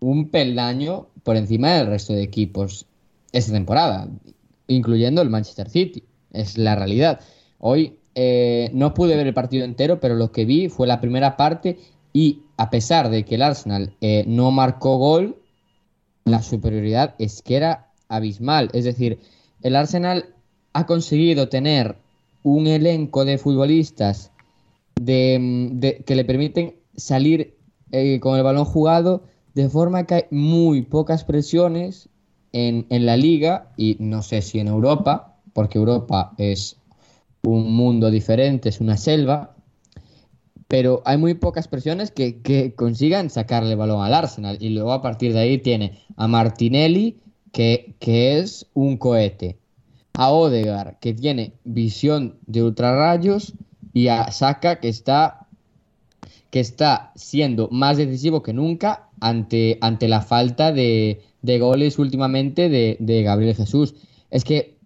un 0.00 0.30
peldaño 0.30 1.08
por 1.22 1.36
encima 1.36 1.72
del 1.72 1.88
resto 1.88 2.12
de 2.12 2.22
equipos 2.22 2.86
esta 3.32 3.52
temporada, 3.52 4.08
incluyendo 4.66 5.22
el 5.22 5.30
Manchester 5.30 5.68
City. 5.68 6.04
Es 6.32 6.58
la 6.58 6.74
realidad. 6.74 7.20
Hoy 7.58 7.98
eh, 8.14 8.70
no 8.72 8.94
pude 8.94 9.16
ver 9.16 9.26
el 9.26 9.34
partido 9.34 9.64
entero, 9.64 10.00
pero 10.00 10.14
lo 10.14 10.32
que 10.32 10.44
vi 10.44 10.68
fue 10.68 10.86
la 10.86 11.00
primera 11.00 11.36
parte 11.36 11.78
y 12.12 12.42
a 12.58 12.70
pesar 12.70 13.08
de 13.08 13.24
que 13.24 13.36
el 13.36 13.42
Arsenal 13.42 13.94
eh, 14.00 14.24
no 14.26 14.50
marcó 14.50 14.98
gol, 14.98 15.36
la 16.24 16.42
superioridad 16.42 17.14
es 17.18 17.40
que 17.40 17.56
era 17.56 17.92
abismal. 18.08 18.68
Es 18.72 18.84
decir, 18.84 19.20
el 19.62 19.76
Arsenal 19.76 20.34
ha 20.72 20.84
conseguido 20.84 21.48
tener 21.48 21.96
un 22.42 22.66
elenco 22.66 23.24
de 23.24 23.38
futbolistas 23.38 24.32
de, 24.96 26.02
que 26.04 26.16
le 26.16 26.24
permiten 26.24 26.74
salir 26.96 27.56
eh, 27.92 28.18
con 28.18 28.36
el 28.36 28.42
balón 28.42 28.64
jugado 28.64 29.22
de 29.54 29.68
forma 29.68 30.04
que 30.04 30.14
hay 30.14 30.24
muy 30.30 30.82
pocas 30.82 31.22
presiones 31.24 32.08
en, 32.52 32.86
en 32.90 33.06
la 33.06 33.16
liga 33.16 33.70
y 33.76 33.96
no 34.00 34.22
sé 34.22 34.42
si 34.42 34.58
en 34.58 34.66
Europa, 34.66 35.36
porque 35.52 35.78
Europa 35.78 36.32
es 36.38 36.76
un 37.44 37.72
mundo 37.72 38.10
diferente, 38.10 38.68
es 38.68 38.80
una 38.80 38.96
selva, 38.96 39.54
pero 40.68 41.02
hay 41.06 41.16
muy 41.16 41.34
pocas 41.34 41.66
presiones 41.66 42.10
que, 42.10 42.74
consigan 42.76 43.30
sacarle 43.30 43.74
balón 43.74 44.04
al 44.04 44.12
Arsenal. 44.12 44.58
Y 44.60 44.68
luego 44.68 44.92
a 44.92 45.02
partir 45.02 45.32
de 45.32 45.40
ahí 45.40 45.58
tiene 45.58 45.98
a 46.16 46.28
Martinelli, 46.28 47.16
que, 47.52 47.96
es 48.00 48.66
un 48.74 48.98
cohete, 48.98 49.58
a 50.12 50.30
Odegar, 50.30 50.98
que 51.00 51.14
tiene 51.14 51.54
visión 51.64 52.36
de 52.46 52.62
ultrarrayos, 52.62 53.54
y 53.94 54.08
a 54.08 54.30
Saka, 54.30 54.78
que 54.78 54.88
está, 54.88 55.46
siendo 57.16 57.68
más 57.70 57.96
decisivo 57.96 58.42
que 58.42 58.52
nunca 58.52 59.08
ante, 59.20 59.78
la 60.02 60.20
falta 60.20 60.70
de, 60.70 61.22
goles 61.42 61.98
últimamente 61.98 62.68
de 62.68 63.22
Gabriel 63.22 63.56
Jesús. 63.56 63.94
Es 64.30 64.44
que 64.44 64.77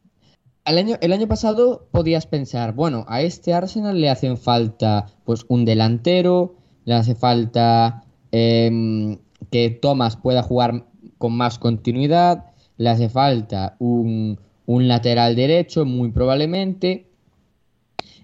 el 0.64 0.78
año, 0.78 0.96
el 1.00 1.12
año 1.12 1.26
pasado 1.26 1.86
podías 1.90 2.26
pensar, 2.26 2.74
bueno, 2.74 3.04
a 3.08 3.22
este 3.22 3.52
Arsenal 3.52 4.00
le 4.00 4.10
hacen 4.10 4.36
falta 4.36 5.06
pues 5.24 5.44
un 5.48 5.64
delantero, 5.64 6.54
le 6.84 6.94
hace 6.94 7.14
falta 7.14 8.04
em, 8.30 9.18
que 9.50 9.70
Thomas 9.70 10.16
pueda 10.16 10.42
jugar 10.42 10.86
con 11.18 11.32
más 11.36 11.58
continuidad, 11.58 12.46
le 12.76 12.90
hace 12.90 13.08
falta 13.08 13.76
un, 13.78 14.38
un 14.66 14.88
lateral 14.88 15.36
derecho, 15.36 15.84
muy 15.84 16.10
probablemente, 16.10 17.08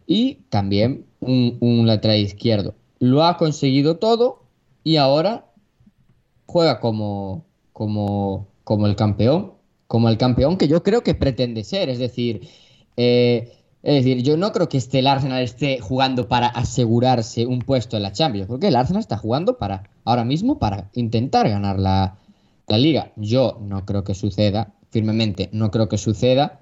y 0.07 0.37
también 0.48 1.07
un, 1.20 1.59
un 1.61 1.87
lateral 1.87 2.18
izquierdo. 2.18 2.74
Lo 2.98 3.24
ha 3.24 3.37
conseguido 3.37 3.98
todo 3.98 4.42
y 4.85 4.96
ahora 4.96 5.46
juega 6.46 6.81
como, 6.81 7.44
como, 7.72 8.48
como 8.64 8.87
el 8.87 8.96
campeón, 8.96 9.58
como 9.88 10.09
el 10.09 10.18
campeón 10.18 10.59
que 10.59 10.68
yo 10.68 10.85
creo 10.85 11.03
que 11.03 11.14
pretende 11.14 11.64
ser. 11.64 11.88
Es 11.88 11.98
decir, 11.98 12.48
eh, 12.96 13.53
es 13.83 14.05
decir, 14.05 14.22
yo 14.22 14.37
no 14.37 14.53
creo 14.53 14.68
que 14.68 14.79
este, 14.79 15.01
el 15.01 15.07
Arsenal 15.09 15.42
esté 15.42 15.81
jugando 15.81 16.29
para 16.29 16.46
asegurarse 16.48 17.46
un 17.46 17.61
puesto 17.61 17.96
en 17.96 18.05
la 18.05 18.12
Champions. 18.12 18.46
Porque 18.46 18.68
el 18.68 18.77
Arsenal 18.77 19.01
está 19.01 19.16
jugando 19.16 19.59
para 19.59 19.90
ahora 20.05 20.24
mismo 20.24 20.59
para 20.59 20.90
intentar 20.94 21.48
ganar 21.48 21.81
la, 21.81 22.18
la 22.68 22.79
liga. 22.79 23.12
Yo 23.16 23.59
no 23.61 23.85
creo 23.87 24.05
que 24.05 24.14
suceda, 24.14 24.74
firmemente, 24.90 25.48
no 25.53 25.70
creo 25.70 25.88
que 25.88 25.98
suceda. 25.98 26.61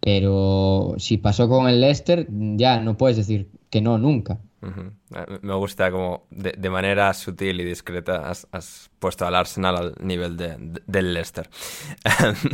Pero 0.00 0.94
si 0.98 1.18
pasó 1.18 1.48
con 1.48 1.68
el 1.68 1.80
Leicester, 1.80 2.26
ya 2.30 2.80
no 2.80 2.96
puedes 2.96 3.16
decir 3.16 3.50
que 3.70 3.80
no 3.80 3.98
nunca. 3.98 4.38
Eh, 4.62 5.38
me 5.42 5.54
gusta 5.54 5.90
como 5.90 6.26
de, 6.30 6.70
manera 6.70 7.12
sutil 7.14 7.60
y 7.60 7.64
discreta 7.64 8.28
has, 8.28 8.90
puesto 8.98 9.26
al 9.26 9.34
Arsenal 9.34 9.76
al 9.76 9.94
nivel 10.00 10.36
de, 10.36 10.56
del 10.86 11.14
Leicester. 11.14 11.48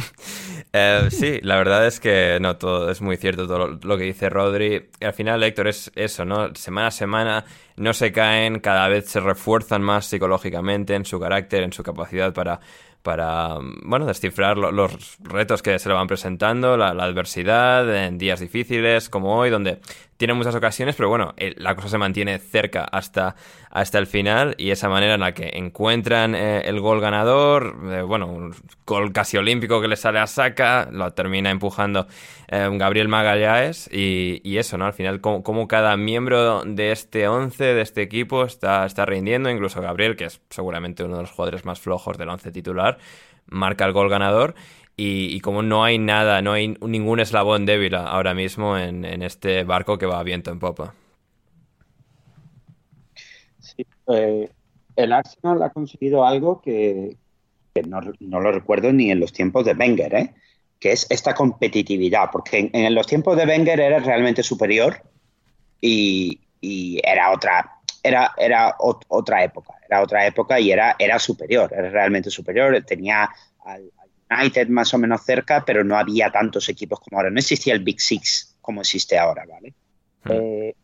Eh, 0.75 1.09
sí, 1.11 1.39
la 1.43 1.57
verdad 1.57 1.87
es 1.87 2.01
que 2.01 2.39
no, 2.41 2.57
todo 2.57 2.91
es 2.91 3.03
muy 3.03 3.19
cierto 3.19 3.47
todo 3.47 3.79
lo, 3.83 3.99
que 3.99 4.05
dice 4.05 4.31
Rodri. 4.31 4.89
Al 5.03 5.13
final, 5.13 5.43
Héctor, 5.43 5.69
es 5.69 5.93
eso, 5.95 6.25
¿no? 6.25 6.55
Semana 6.55 6.87
a 6.87 6.91
semana 6.91 7.45
no 7.77 7.93
se 7.93 8.11
caen, 8.11 8.59
cada 8.59 8.89
vez 8.89 9.11
se 9.11 9.21
refuerzan 9.21 9.83
más 9.83 10.07
psicológicamente 10.07 10.95
en 10.95 11.05
su 11.05 11.21
carácter, 11.21 11.63
en 11.63 11.75
su 11.75 11.83
capacidad 11.83 12.33
para 12.33 12.61
para, 13.03 13.59
bueno, 13.83 14.07
descifrar 14.07 14.57
los 14.57 15.19
retos 15.21 15.63
que 15.63 15.79
se 15.79 15.89
le 15.89 15.95
van 15.95 16.07
presentando, 16.07 16.77
la, 16.77 16.91
adversidad 16.91 17.95
en 17.95 18.17
días 18.17 18.41
difíciles 18.41 19.09
como 19.09 19.37
hoy, 19.37 19.51
donde 19.51 19.81
tiene 20.23 20.35
muchas 20.35 20.55
ocasiones, 20.55 20.95
pero 20.95 21.09
bueno, 21.09 21.35
la 21.57 21.75
cosa 21.75 21.89
se 21.89 21.99
mantiene 21.99 22.39
cerca 22.39 22.85
hasta, 22.85 23.35
hasta 23.71 23.99
el 23.99 24.07
final 24.07 24.55
y 24.57 24.71
esa 24.71 24.89
manera 24.89 25.15
en 25.15 25.21
la 25.21 25.35
que 25.35 25.51
encuentran 25.55 26.37
eh, 26.37 26.61
el 26.61 26.79
gol 26.79 27.01
ganador, 27.01 27.77
eh, 27.91 28.03
bueno, 28.03 28.29
un 28.29 28.55
gol 28.87 29.13
casi 29.13 29.37
olímpico 29.37 29.81
que 29.81 29.89
le 29.89 29.97
sale 29.97 30.21
a 30.21 30.29
saca, 30.29 30.89
lo 30.93 31.13
termina 31.13 31.51
empujando 31.51 32.07
eh, 32.47 32.69
Gabriel 32.71 33.09
Magallanes 33.09 33.91
y, 33.93 34.57
eso, 34.57 34.79
¿no? 34.79 34.87
Al 34.87 34.93
final, 34.93 35.21
como, 35.21 35.67
cada 35.67 35.97
miembro 35.97 36.63
de 36.63 36.93
este 36.93 37.27
11, 37.27 37.75
de 37.75 37.83
este 37.83 38.03
equipo, 38.03 38.45
está, 38.45 38.87
está 38.87 39.05
rindiendo, 39.05 39.51
incluso 39.51 39.81
Gabriel, 39.81 40.15
que 40.15 40.27
es 40.27 40.41
seguramente 40.51 41.03
uno 41.03 41.17
de 41.17 41.23
los 41.23 41.33
jugadores 41.33 41.65
más 41.65 41.81
flojos 41.81 42.17
del 42.17 42.29
11 42.29 42.53
titular, 42.53 42.99
marca 43.47 43.85
el 43.87 43.93
gol 43.93 44.09
ganador 44.09 44.55
y, 44.97 45.41
como 45.41 45.63
no 45.63 45.85
hay 45.85 45.99
nada, 45.99 46.43
no 46.43 46.53
hay 46.53 46.77
ningún 46.81 47.21
eslabón 47.21 47.67
débil 47.67 47.95
ahora 47.95 48.35
mismo 48.35 48.77
en, 48.77 49.05
este 49.23 49.65
barco 49.65 49.99
que 49.99 50.07
va 50.07 50.23
viento 50.23 50.51
en 50.51 50.59
popa. 50.59 50.95
Eh, 54.09 54.49
el 54.97 55.13
Arsenal 55.13 55.63
ha 55.63 55.71
conseguido 55.71 56.25
algo 56.25 56.61
que, 56.61 57.17
no, 57.87 58.01
lo 58.41 58.53
recuerdo 58.53 58.93
ni 58.93 59.11
en 59.11 59.21
los 59.21 59.33
tiempos 59.33 59.65
de 59.65 59.73
Wenger, 59.73 60.15
¿eh? 60.15 60.35
que 60.79 60.93
es 60.93 61.07
esta 61.11 61.35
competitividad, 61.35 62.31
porque 62.31 62.71
en, 62.73 62.95
los 62.95 63.07
tiempos 63.07 63.37
de 63.37 63.47
Wenger 63.47 63.81
era 63.81 63.99
realmente 64.01 64.43
superior 64.43 65.03
y, 65.81 66.39
era 67.05 67.33
otra 67.33 67.79
era, 68.05 68.33
era 68.37 68.77
otra 68.79 69.43
época, 69.43 69.75
era 69.89 70.03
otra 70.03 70.27
época 70.27 70.61
y 70.61 70.71
era, 70.71 70.95
era 70.99 71.19
superior, 71.19 71.73
era 71.73 71.91
realmente 71.91 72.31
superior, 72.31 72.81
tenía 72.85 73.29
al, 73.65 73.91
United 74.41 74.69
más 74.69 74.93
o 74.95 74.99
menos 74.99 75.25
cerca, 75.25 75.65
pero 75.65 75.85
no 75.85 75.97
había 75.97 76.31
tantos 76.31 76.69
equipos 76.69 77.01
como 77.01 77.19
ahora. 77.19 77.31
No 77.31 77.39
existía 77.39 77.75
el 77.75 77.81
Big 77.81 78.01
Six 78.01 78.53
como 78.63 78.81
existe 78.81 79.19
ahora, 79.19 79.45
¿vale? 79.45 79.75
Hmm. 80.25 80.31
Eh, 80.33 80.75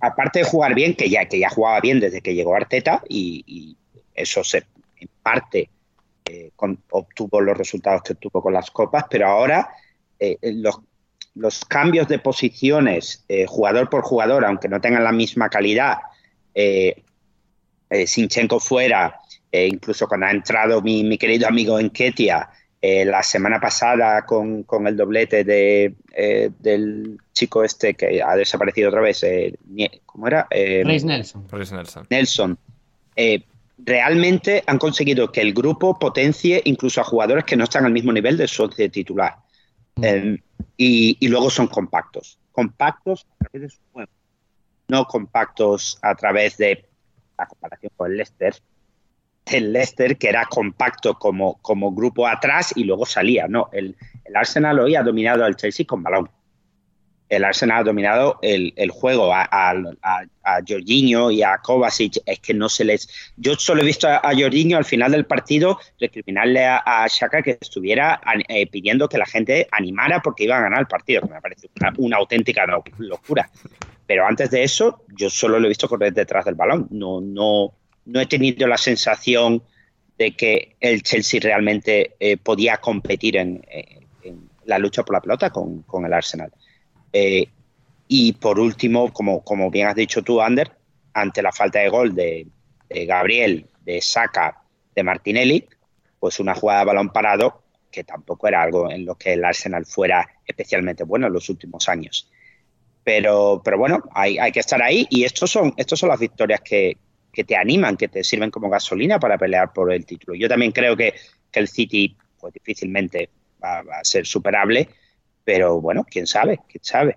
aparte 0.00 0.40
de 0.40 0.44
jugar 0.44 0.74
bien, 0.74 0.94
que 0.94 1.08
ya, 1.08 1.26
que 1.26 1.38
ya 1.38 1.48
jugaba 1.48 1.80
bien 1.80 2.00
desde 2.00 2.20
que 2.20 2.34
llegó 2.34 2.54
Arteta 2.54 3.02
y, 3.08 3.76
eso 4.14 4.44
se, 4.44 4.66
en 4.98 5.08
parte 5.22 5.70
eh, 6.26 6.50
obtuvo 6.90 7.40
los 7.40 7.56
resultados 7.56 8.02
que 8.02 8.12
obtuvo 8.12 8.42
con 8.42 8.52
las 8.52 8.70
copas, 8.70 9.04
pero 9.08 9.26
ahora 9.26 9.70
eh, 10.18 10.36
los, 10.42 10.80
los, 11.34 11.64
cambios 11.64 12.08
de 12.08 12.18
posiciones 12.18 13.24
jugador 13.46 13.88
por 13.88 14.02
jugador, 14.02 14.44
aunque 14.44 14.68
no 14.68 14.82
tengan 14.82 15.02
la 15.02 15.12
misma 15.12 15.48
calidad, 15.48 15.98
Sinchenko 18.04 18.60
fuera, 18.60 19.18
incluso 19.50 20.06
cuando 20.06 20.26
ha 20.26 20.30
entrado 20.30 20.82
mi, 20.82 21.02
mi 21.04 21.16
querido 21.16 21.48
amigo 21.48 21.80
Enketia, 21.80 22.50
eh, 22.84 23.04
la 23.04 23.22
semana 23.22 23.60
pasada 23.60 24.26
con, 24.26 24.66
el 24.88 24.96
doblete 24.96 25.44
de, 25.44 25.94
eh, 26.12 26.50
del 26.58 27.16
chico 27.32 27.62
este 27.62 27.94
que 27.94 28.20
ha 28.20 28.34
desaparecido 28.34 28.88
otra 28.88 29.00
vez, 29.00 29.22
eh, 29.22 29.54
¿cómo 30.04 30.26
era? 30.26 30.48
Nelson. 30.50 31.46
Nelson. 31.48 32.06
Nelson. 32.10 32.58
realmente 33.78 34.64
han 34.66 34.78
conseguido 34.78 35.30
que 35.30 35.42
el 35.42 35.54
grupo 35.54 35.96
potencie 35.96 36.60
incluso 36.64 37.00
a 37.00 37.04
jugadores 37.04 37.44
que 37.44 37.56
no 37.56 37.62
están 37.62 37.84
al 37.84 37.92
mismo 37.92 38.12
nivel 38.12 38.36
de 38.36 38.48
su 38.48 38.68
titular. 38.68 39.36
Mm. 39.94 40.34
Y, 40.76 41.16
y, 41.20 41.28
luego 41.28 41.50
son 41.50 41.68
compactos. 41.68 42.40
Compactos 42.50 43.28
a 43.38 43.44
través 43.44 43.62
de 43.62 43.76
su 43.76 43.80
juego. 43.92 44.10
No 44.88 45.04
compactos 45.06 46.00
a 46.02 46.16
través 46.16 46.56
de 46.56 46.84
la 47.38 47.46
comparación 47.46 47.92
con 47.96 48.10
el 48.10 48.16
Leicester, 48.16 48.56
el 49.46 49.72
Leicester, 49.72 50.16
que 50.16 50.28
era 50.28 50.46
compacto 50.46 51.14
como, 51.14 51.60
como 51.62 51.92
grupo 51.92 52.26
atrás 52.26 52.72
y 52.76 52.84
luego 52.84 53.06
salía. 53.06 53.46
No, 53.48 53.68
el, 53.72 53.96
Arsenal 54.34 54.80
hoy 54.80 54.94
ha 54.94 55.02
dominado 55.02 55.44
al 55.44 55.56
Chelsea 55.56 55.86
con 55.86 56.02
balón. 56.02 56.30
El 57.28 57.44
Arsenal 57.44 57.80
ha 57.80 57.84
dominado 57.84 58.38
el, 58.42 58.90
juego 58.90 59.32
a, 59.32 59.48
a, 59.50 60.60
Jorginho 60.68 61.30
y 61.30 61.42
a 61.42 61.58
Kovacic. 61.58 62.18
Es 62.26 62.40
que 62.40 62.52
no 62.52 62.68
se 62.68 62.84
les. 62.84 63.08
Yo 63.36 63.54
solo 63.54 63.80
he 63.80 63.86
visto 63.86 64.06
a, 64.06 64.20
Jorginho 64.36 64.76
al 64.76 64.84
final 64.84 65.12
del 65.12 65.24
partido 65.24 65.78
recriminarle 65.98 66.64
a, 66.66 66.82
a 66.84 67.06
Shaka 67.08 67.42
que 67.42 67.56
estuviera 67.58 68.20
eh, 68.48 68.66
pidiendo 68.66 69.08
que 69.08 69.16
la 69.16 69.24
gente 69.24 69.66
animara 69.72 70.20
porque 70.20 70.44
iba 70.44 70.58
a 70.58 70.62
ganar 70.62 70.80
el 70.80 70.86
partido, 70.86 71.22
que 71.22 71.32
me 71.32 71.40
parece 71.40 71.70
una, 71.80 71.92
una 71.96 72.16
auténtica 72.18 72.66
locura. 72.98 73.50
Pero 74.06 74.26
antes 74.26 74.50
de 74.50 74.62
eso, 74.62 75.04
yo 75.16 75.30
solo 75.30 75.58
lo 75.58 75.66
he 75.66 75.70
visto 75.70 75.88
correr 75.88 76.12
detrás 76.12 76.44
del 76.44 76.54
balón. 76.54 76.86
No, 76.90 77.22
no, 77.22 77.72
no 78.04 78.20
he 78.20 78.26
tenido 78.26 78.66
la 78.66 78.76
sensación 78.76 79.62
de 80.18 80.32
que 80.36 80.76
el 80.80 81.02
Chelsea 81.02 81.40
realmente 81.42 82.14
eh, 82.20 82.36
podía 82.36 82.76
competir 82.78 83.36
en, 83.36 83.64
la 84.64 84.78
lucha 84.78 85.02
por 85.02 85.14
la 85.14 85.20
pelota 85.20 85.50
con, 85.50 86.04
el 86.04 86.12
Arsenal. 86.12 86.52
Eh, 87.12 87.46
y 88.08 88.32
por 88.34 88.58
último, 88.60 89.12
como, 89.12 89.42
como 89.42 89.70
bien 89.70 89.88
has 89.88 89.96
dicho 89.96 90.22
tú, 90.22 90.40
Ander, 90.40 90.70
ante 91.14 91.42
la 91.42 91.52
falta 91.52 91.80
de 91.80 91.88
gol 91.88 92.14
de, 92.14 92.46
Gabriel, 93.06 93.66
de 93.84 94.00
Saka, 94.00 94.62
de 94.94 95.02
Martinelli, 95.02 95.66
pues 96.20 96.38
una 96.38 96.54
jugada 96.54 96.80
de 96.80 96.86
balón 96.86 97.10
parado 97.10 97.62
que 97.90 98.04
tampoco 98.04 98.48
era 98.48 98.62
algo 98.62 98.90
en 98.90 99.04
lo 99.04 99.16
que 99.16 99.32
el 99.32 99.44
Arsenal 99.44 99.84
fuera 99.84 100.28
especialmente 100.46 101.04
bueno 101.04 101.26
en 101.26 101.32
los 101.32 101.48
últimos 101.48 101.88
años. 101.88 102.30
Pero, 103.04 103.60
pero 103.64 103.78
bueno, 103.78 104.02
hay, 104.14 104.38
hay 104.38 104.52
que 104.52 104.60
estar 104.60 104.80
ahí 104.82 105.06
y 105.10 105.24
estos 105.24 105.50
son, 105.50 105.74
estos 105.76 105.98
son 105.98 106.08
las 106.08 106.20
victorias 106.20 106.60
que, 106.60 106.98
que 107.32 107.44
te 107.44 107.56
animan, 107.56 107.96
que 107.96 108.08
te 108.08 108.22
sirven 108.22 108.50
como 108.50 108.68
gasolina 108.68 109.18
para 109.18 109.38
pelear 109.38 109.72
por 109.72 109.92
el 109.92 110.04
título. 110.04 110.36
Yo 110.36 110.48
también 110.48 110.72
creo 110.72 110.96
que, 110.96 111.14
el 111.54 111.68
City 111.68 112.16
pues 112.40 112.54
difícilmente 112.54 113.28
va, 113.62 113.80
a 113.80 114.04
ser 114.04 114.26
superable, 114.26 114.88
pero 115.44 115.82
bueno, 115.82 116.06
quién 116.08 116.26
sabe, 116.26 116.60
quién 116.66 116.82
sabe. 116.82 117.16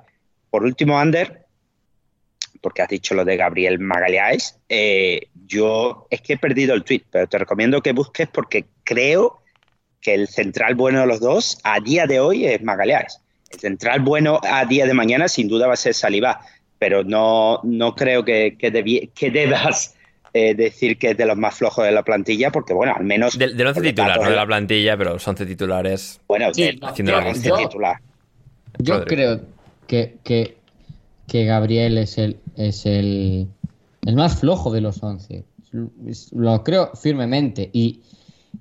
Por 0.50 0.66
último, 0.66 1.00
Ander, 1.00 1.46
porque 2.60 2.82
has 2.82 2.90
dicho 2.90 3.16
lo 3.16 3.24
de 3.24 3.38
Gabriel 3.38 3.80
Magalhães, 3.80 4.60
eh, 4.68 5.28
yo 5.46 6.06
es 6.10 6.20
que 6.20 6.34
he 6.34 6.38
perdido 6.38 6.76
el 6.76 6.84
tweet, 6.84 7.04
pero 7.10 7.28
te 7.28 7.38
recomiendo 7.38 7.82
que 7.82 7.94
busques 7.94 8.28
porque 8.28 8.66
creo 8.84 9.42
que 10.02 10.14
el 10.14 10.28
central 10.28 10.76
bueno 10.76 11.00
de 11.00 11.08
los 11.08 11.22
dos 11.22 11.58
a 11.64 11.80
día 11.80 12.08
de 12.08 12.20
hoy 12.20 12.46
es 12.46 12.62
Magalhães. 12.62 13.22
El 13.52 13.60
central 13.60 14.02
bueno 14.02 14.42
a 14.44 14.66
día 14.66 14.86
de 14.86 14.94
mañana 14.94 15.30
sin 15.30 15.48
duda 15.48 15.68
va 15.68 15.76
a 15.76 15.78
ser 15.78 15.94
Saliba, 15.94 16.42
pero 16.78 17.06
no, 17.06 17.62
no 17.64 17.96
creo 17.96 18.26
que, 18.26 18.58
que, 18.60 19.10
que 19.16 19.32
debas 19.32 19.96
eh, 20.38 20.54
decir 20.54 20.98
que 20.98 21.12
es 21.12 21.18
de 21.18 21.26
los 21.26 21.38
más 21.38 21.56
flojos 21.56 21.86
de 21.86 21.94
la 21.94 22.04
plantilla, 22.04 22.52
porque 22.52 22.74
bueno, 22.74 22.94
al 22.94 23.06
menos... 23.06 23.38
Del, 23.38 23.56
del 23.56 23.68
once 23.68 23.80
titular, 23.80 24.20
no 24.20 24.30
de 24.30 24.36
la 24.36 24.46
plantilla, 24.46 24.98
pero 24.98 25.14
los 25.14 25.26
once 25.26 25.46
titulares... 25.46 26.20
Bueno, 26.28 26.48
haciendo 26.48 27.14
la 27.14 27.32
yo, 27.32 27.56
titular. 27.56 28.02
Yo 28.80 29.06
creo 29.06 29.40
que, 29.88 30.18
que, 30.26 30.58
que, 31.26 31.46
Gabriel 31.46 31.98
es 31.98 32.18
el, 32.18 32.38
es 32.58 32.86
el, 32.86 33.48
el 34.06 34.16
más 34.16 34.38
flojo 34.42 34.74
de 34.74 34.82
los 34.82 35.02
once. 35.02 35.46
Lo 36.34 36.66
creo 36.66 36.92
firmemente. 36.96 37.70
Y 37.72 38.02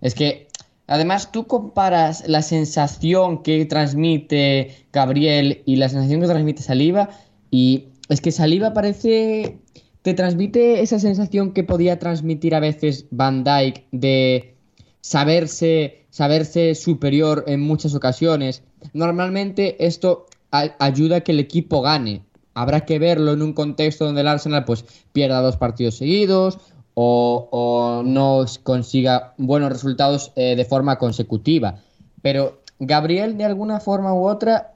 es 0.01 0.15
que 0.15 0.47
Además, 0.87 1.33
tú 1.33 1.47
comparas 1.47 2.29
la 2.29 2.43
sensación 2.43 3.43
que 3.43 3.65
transmite 3.65 4.87
Gabriel 4.93 5.63
y 5.65 5.77
la 5.77 5.89
sensación 5.89 6.21
que 6.21 6.27
transmite 6.27 6.63
Saliva, 6.63 7.09
y 7.51 7.87
es 8.11 8.21
que 8.21 8.31
Saliva 8.31 8.75
parece 8.75 9.57
te 10.05 10.13
transmite 10.13 10.83
esa 10.83 10.99
sensación 10.99 11.55
que 11.55 11.65
podía 11.65 11.99
transmitir 11.99 12.55
a 12.55 12.61
veces 12.61 13.07
Van 13.11 13.43
Dyke 13.43 13.87
de 13.91 14.55
saberse, 15.01 16.05
saberse 16.11 16.75
superior 16.75 17.45
en 17.47 17.63
muchas 17.63 17.95
ocasiones. 17.95 18.63
Normalmente 18.93 19.83
esto 19.87 20.27
ayuda 20.51 21.17
a 21.17 21.21
que 21.23 21.33
el 21.33 21.41
equipo 21.41 21.81
gane. 21.81 22.23
Habrá 22.53 22.85
que 22.85 22.99
verlo 22.99 23.33
en 23.33 23.41
un 23.41 23.55
contexto 23.55 24.05
donde 24.05 24.21
el 24.21 24.29
Arsenal 24.29 24.67
pues 24.67 24.85
pierda 25.15 25.41
dos 25.41 25.57
partidos 25.57 25.97
seguidos 25.97 26.59
o, 26.93 28.03
no 28.05 28.45
consiga 28.63 29.33
buenos 29.39 29.73
resultados 29.73 30.33
eh, 30.37 30.55
de 30.55 30.67
forma 30.67 30.99
consecutiva. 30.99 31.77
Pero 32.21 32.61
Gabriel, 32.79 33.39
de 33.39 33.45
alguna 33.47 33.81
forma 33.81 34.13
u 34.13 34.29
otra, 34.29 34.74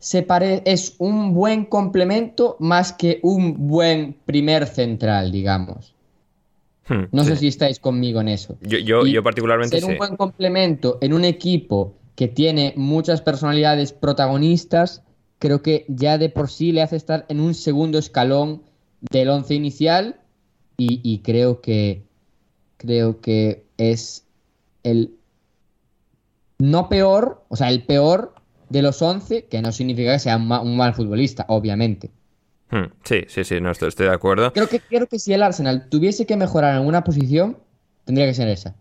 se 0.00 0.26
es 0.64 0.96
un 0.98 1.34
buen 1.34 1.66
complemento 1.66 2.56
más 2.58 2.92
que 2.92 3.20
un 3.22 3.68
buen 3.68 4.16
primer 4.24 4.66
central, 4.66 5.30
digamos. 5.30 5.94
Hmm, 6.88 7.04
no 7.12 7.22
sé 7.22 7.36
si 7.36 7.48
estáis 7.48 7.78
conmigo 7.78 8.20
en 8.20 8.28
eso. 8.28 8.56
Yo, 8.62 8.78
yo, 8.78 9.06
yo 9.06 9.22
particularmente 9.22 9.78
ser 9.78 9.88
un 9.88 9.98
buen 9.98 10.16
complemento 10.16 10.98
en 11.02 11.12
un 11.12 11.24
equipo 11.24 11.94
que 12.16 12.28
tiene 12.28 12.72
muchas 12.76 13.20
personalidades 13.20 13.92
protagonistas, 13.92 15.02
creo 15.38 15.62
que 15.62 15.84
ya 15.88 16.16
de 16.18 16.30
por 16.30 16.50
sí 16.50 16.72
le 16.72 16.82
hace 16.82 16.96
estar 16.96 17.26
en 17.28 17.38
un 17.38 17.54
segundo 17.54 17.98
escalón 17.98 18.62
del 19.10 19.28
once 19.28 19.54
inicial 19.54 20.20
y, 20.82 21.18
creo 21.18 21.60
que 21.60 22.04
creo 22.78 23.20
que 23.20 23.64
es 23.76 24.24
el 24.82 25.12
no 26.58 26.88
peor, 26.88 27.44
o 27.48 27.56
sea, 27.56 27.68
el 27.68 27.82
peor 27.84 28.32
de 28.70 28.82
los 28.82 29.02
11, 29.02 29.44
que 29.44 29.60
no 29.60 29.72
significa 29.72 30.12
que 30.12 30.18
sea 30.20 30.36
un, 30.36 30.76
mal 30.76 30.94
futbolista, 30.94 31.44
obviamente. 31.48 32.10
Hmm, 32.70 32.86
sí, 33.04 33.24
sí, 33.28 33.44
sí, 33.44 33.60
no 33.60 33.72
estoy, 33.72 33.90
de 33.90 34.08
acuerdo. 34.08 34.52
Creo 34.52 34.68
que, 34.68 34.80
creo 34.80 35.06
que 35.06 35.18
si 35.18 35.34
el 35.34 35.42
Arsenal 35.42 35.88
tuviese 35.90 36.24
que 36.24 36.36
mejorar 36.36 36.70
en 36.70 36.78
alguna 36.78 37.04
posición, 37.04 37.58
tendría 38.04 38.26
que 38.26 38.34
ser 38.34 38.48
esa. 38.48 38.74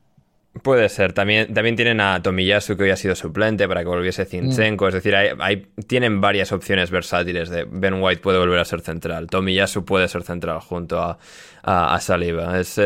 Puede 0.63 0.89
ser. 0.89 1.13
También, 1.13 1.53
también 1.53 1.75
tienen 1.75 2.01
a 2.01 2.21
Tomiyasu, 2.23 2.75
que 2.75 2.83
hoy 2.83 2.89
ha 2.89 2.95
sido 2.95 3.15
suplente, 3.15 3.67
para 3.67 3.81
que 3.81 3.88
volviese 3.88 4.25
Zinchenko. 4.25 4.88
Es 4.88 4.95
decir, 4.95 5.15
hay, 5.15 5.67
tienen 5.88 6.21
varias 6.21 6.51
opciones 6.51 6.89
versátiles. 6.89 7.49
De 7.49 7.65
Ben 7.69 8.01
White 8.01 8.21
puede 8.21 8.39
volver 8.39 8.59
a 8.59 8.65
ser 8.65 8.81
central. 8.81 9.27
Tomiyasu 9.27 9.85
puede 9.85 10.07
ser 10.07 10.23
central 10.23 10.59
junto 10.59 10.99
a, 10.99 11.19
a, 11.63 11.99
Saliba. 12.01 12.59
Es, 12.59 12.79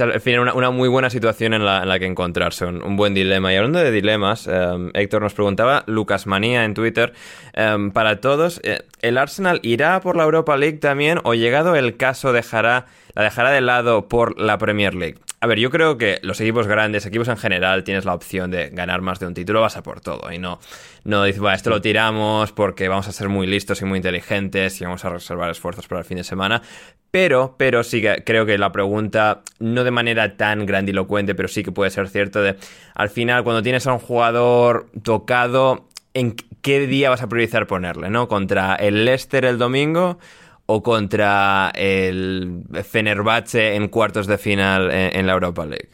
al 0.00 0.20
final 0.20 0.52
una, 0.54 0.70
muy 0.70 0.88
buena 0.88 1.10
situación 1.10 1.52
en 1.52 1.64
la, 1.64 1.98
que 1.98 2.06
encontrarse. 2.06 2.64
Un, 2.64 2.96
buen 2.96 3.12
dilema. 3.12 3.52
Y 3.52 3.56
hablando 3.56 3.80
de 3.80 3.90
dilemas, 3.90 4.46
em, 4.46 4.90
Héctor 4.94 5.22
nos 5.22 5.34
preguntaba, 5.34 5.84
Lucas 5.86 6.26
Manía 6.26 6.64
en 6.64 6.74
Twitter, 6.74 7.12
em, 7.52 7.90
para 7.90 8.20
todos, 8.20 8.60
eh, 8.64 8.82
¿el 9.02 9.18
Arsenal 9.18 9.60
irá 9.62 10.00
por 10.00 10.16
la 10.16 10.24
Europa 10.24 10.56
League 10.56 10.78
también 10.78 11.20
o 11.24 11.34
llegado 11.34 11.76
el 11.76 11.96
caso 11.96 12.32
dejará, 12.32 12.86
la 13.14 13.22
dejará 13.22 13.50
de 13.50 13.60
lado 13.60 14.08
por 14.08 14.40
la 14.40 14.58
Premier 14.58 14.94
League? 14.94 15.18
A 15.40 15.46
ver, 15.46 15.58
yo 15.58 15.70
creo 15.70 15.98
que 15.98 16.20
los 16.22 16.40
equipos 16.40 16.66
grandes, 16.66 17.04
equipos 17.04 17.28
en 17.28 17.36
general, 17.36 17.84
tienes 17.84 18.06
la 18.06 18.14
opción 18.14 18.50
de 18.50 18.70
ganar 18.70 19.02
más 19.02 19.20
de 19.20 19.26
un 19.26 19.34
título, 19.34 19.60
vas 19.60 19.76
a 19.76 19.82
por 19.82 20.00
todo. 20.00 20.32
Y 20.32 20.38
no, 20.38 20.58
no 21.04 21.22
dices, 21.22 21.38
bueno, 21.38 21.54
esto 21.54 21.68
lo 21.68 21.82
tiramos 21.82 22.52
porque 22.52 22.88
vamos 22.88 23.08
a 23.08 23.12
ser 23.12 23.28
muy 23.28 23.46
listos 23.46 23.82
y 23.82 23.84
muy 23.84 23.98
inteligentes 23.98 24.80
y 24.80 24.84
vamos 24.84 25.04
a 25.04 25.10
reservar 25.10 25.50
esfuerzos 25.50 25.86
para 25.86 26.00
el 26.00 26.06
fin 26.06 26.16
de 26.16 26.24
semana. 26.24 26.62
Pero, 27.10 27.56
pero 27.58 27.84
sí 27.84 28.00
que 28.00 28.24
creo 28.24 28.46
que 28.46 28.56
la 28.56 28.72
pregunta, 28.72 29.42
no 29.58 29.84
de 29.84 29.90
manera 29.90 30.38
tan 30.38 30.64
grandilocuente, 30.64 31.34
pero 31.34 31.48
sí 31.48 31.62
que 31.62 31.72
puede 31.72 31.90
ser 31.90 32.08
cierto 32.08 32.40
de, 32.40 32.56
al 32.94 33.10
final, 33.10 33.44
cuando 33.44 33.62
tienes 33.62 33.86
a 33.86 33.92
un 33.92 33.98
jugador 33.98 34.86
tocado, 35.02 35.88
¿en 36.14 36.36
qué 36.62 36.86
día 36.86 37.10
vas 37.10 37.22
a 37.22 37.28
priorizar 37.28 37.66
ponerle, 37.66 38.08
no? 38.08 38.28
Contra 38.28 38.76
el 38.76 39.04
Leicester 39.04 39.44
el 39.44 39.58
domingo 39.58 40.18
o 40.66 40.82
contra 40.82 41.70
el 41.74 42.64
Fenerbahce 42.84 43.74
en 43.74 43.88
cuartos 43.88 44.26
de 44.26 44.38
final 44.38 44.90
en, 44.90 45.26
la 45.26 45.32
Europa 45.34 45.66
League? 45.66 45.90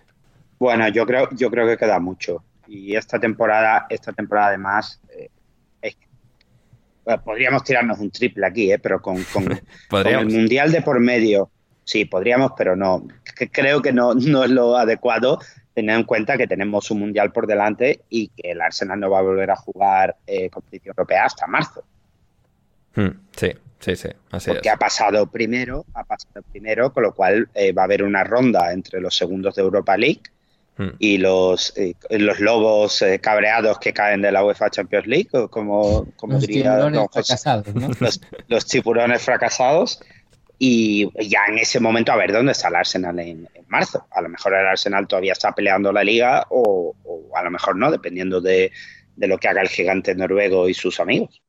Bueno, 0.59 0.88
yo 0.88 1.06
creo, 1.06 1.28
yo 1.33 1.50
creo 1.50 1.66
que 1.66 1.76
queda 1.76 1.98
mucho. 1.98 2.44
Y 2.68 2.94
esta 2.94 3.18
temporada, 3.18 3.87
esta 3.88 4.12
temporada 4.12 4.48
además, 4.48 5.00
eh, 5.16 5.30
podríamos 7.24 7.64
tirarnos 7.64 7.98
un 7.98 8.11
triple 8.11 8.46
aquí, 8.46 8.72
eh, 8.72 8.78
pero 8.78 9.00
con, 9.00 9.16
el 10.04 10.26
Mundial 10.26 10.70
de 10.70 10.83
por 10.83 11.00
medio, 11.00 11.50
sí, 11.85 12.04
podríamos, 12.04 12.52
pero 12.56 12.76
no. 12.76 13.06
creo 13.52 13.83
que 13.83 13.92
no, 13.92 14.14
no 14.14 14.44
es 14.44 14.50
lo 14.50 14.76
adecuado 14.76 15.40
teniendo 15.74 16.00
en 16.00 16.06
cuenta 16.06 16.37
que 16.37 16.46
tenemos 16.46 16.90
un 16.90 17.00
Mundial 17.00 17.33
por 17.33 17.46
delante 17.46 18.02
y 18.09 18.28
que 18.28 18.52
el 18.52 18.61
Arsenal 18.61 19.00
no 19.00 19.11
va 19.11 19.20
a 19.20 19.22
volver 19.22 19.50
a 19.50 19.56
jugar 19.56 20.16
eh, 20.26 20.50
competición 20.50 20.94
europea 20.96 21.24
hasta 21.24 21.46
marzo. 21.46 21.85
Hmm, 22.94 23.11
sí, 23.37 23.52
Sí, 23.81 23.97
sí, 23.97 24.09
así 24.31 24.51
Porque 24.51 24.69
ha 24.69 24.77
pasado 24.77 25.27
primero, 25.27 25.87
ha 25.95 26.05
pasado 26.05 26.43
primero, 26.53 26.93
con 26.93 27.03
lo 27.03 27.14
cual 27.14 27.49
eh, 27.55 27.73
va 27.73 27.83
a 27.83 27.85
haber 27.87 28.03
una 28.03 28.25
ronda 28.25 28.73
entre 28.73 29.01
los 29.01 29.16
segundos 29.16 29.55
de 29.55 29.62
Europa 29.62 29.97
League 29.97 30.21
hmm. 30.77 30.88
y 30.99 31.16
los, 31.16 31.73
eh, 31.79 31.95
los 32.11 32.40
lobos 32.40 33.01
eh, 33.01 33.19
cabreados 33.21 33.79
que 33.79 33.95
caen 33.95 34.21
de 34.21 34.33
la 34.33 34.45
UEFA 34.45 34.69
Champions 34.69 35.07
League, 35.07 35.31
como, 35.49 36.07
como 36.16 36.35
los 36.35 36.47
diría 36.47 36.79
fracasados, 37.11 37.75
¿no? 37.75 37.88
los, 37.99 38.21
los 38.49 38.66
tiburones 38.66 39.23
fracasados. 39.23 40.01
Y 40.62 41.09
ya 41.27 41.47
en 41.49 41.57
ese 41.57 41.81
momento 41.81 42.12
a 42.12 42.16
ver 42.16 42.33
dónde 42.33 42.53
está 42.53 42.69
el 42.69 42.75
Arsenal 42.75 43.19
en, 43.19 43.49
marzo. 43.69 44.07
A 44.11 44.21
lo 44.21 44.29
mejor 44.29 44.53
el 44.53 44.66
Arsenal 44.66 45.09
todavía 45.09 45.33
está 45.33 45.53
peleando 45.53 45.90
la 45.90 46.05
liga 46.05 46.45
o, 46.51 46.95
o 47.03 47.35
a 47.35 47.43
lo 47.43 47.51
mejor 47.51 47.77
no, 47.77 47.90
dependiendo 47.90 48.43
de, 48.43 48.71
de 49.16 49.27
lo 49.27 49.38
que 49.38 49.49
haga 49.49 49.62
el 49.62 49.69
gigante 49.69 50.14
noruego 50.14 50.69
y 50.69 50.75
sus 50.75 51.01
amigos. 51.01 51.40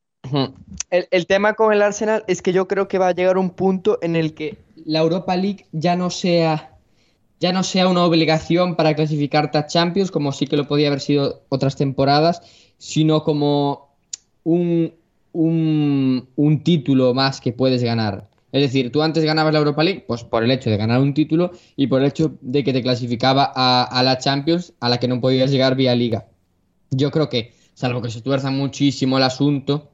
El, 0.90 1.28
tema 1.28 1.54
con 1.54 1.74
el 1.74 1.82
Arsenal 1.82 2.24
es 2.28 2.42
que 2.42 2.54
yo 2.54 2.68
creo 2.68 2.88
que 2.88 2.98
va 2.98 3.10
a 3.10 3.14
llegar 3.14 3.38
un 3.38 3.50
punto 3.50 4.00
en 4.02 4.16
el 4.16 4.34
que 4.34 4.58
la 4.86 5.00
Europa 5.00 5.36
League 5.36 5.66
ya 5.72 5.96
no 5.96 6.10
sea, 6.10 6.78
ya 7.40 7.54
no 7.54 7.64
sea 7.64 7.88
una 7.88 8.06
obligación 8.06 8.76
para 8.76 8.96
clasificarte 8.96 9.58
a 9.58 9.68
Champions, 9.68 10.12
como 10.12 10.32
sí 10.32 10.48
que 10.48 10.58
lo 10.58 10.68
podía 10.68 10.88
haber 10.88 11.02
sido 11.02 11.44
otras 11.50 11.76
temporadas, 11.76 12.42
sino 12.78 13.24
como 13.24 13.96
un, 14.44 14.94
un, 15.34 16.62
título 16.64 17.14
más 17.14 17.42
que 17.42 17.54
puedes 17.54 17.84
ganar. 17.84 18.30
Es 18.52 18.62
decir, 18.62 18.92
tú 18.92 19.02
antes 19.02 19.24
ganabas 19.24 19.54
la 19.54 19.60
Europa 19.60 19.84
League, 19.84 20.04
pues 20.06 20.24
por 20.24 20.44
el 20.44 20.52
hecho 20.52 20.70
de 20.70 20.78
ganar 20.78 21.00
un 21.00 21.14
título 21.14 21.52
y 21.78 21.88
por 21.88 22.02
el 22.02 22.08
hecho 22.08 22.38
de 22.42 22.64
que 22.64 22.74
te 22.74 22.82
clasificaba 22.82 23.52
a, 23.56 23.84
a 23.84 24.04
la 24.04 24.18
Champions, 24.18 24.74
a 24.82 24.90
la 24.90 24.98
que 24.98 25.08
no 25.08 25.22
podías 25.22 25.52
llegar 25.52 25.76
vía 25.76 25.96
liga. 25.96 26.28
Yo 26.90 27.12
creo 27.12 27.30
que, 27.30 27.54
salvo 27.74 28.02
que 28.02 28.10
se 28.10 28.22
tuerza 28.22 28.52
muchísimo 28.52 29.18
el 29.18 29.24
asunto, 29.24 29.91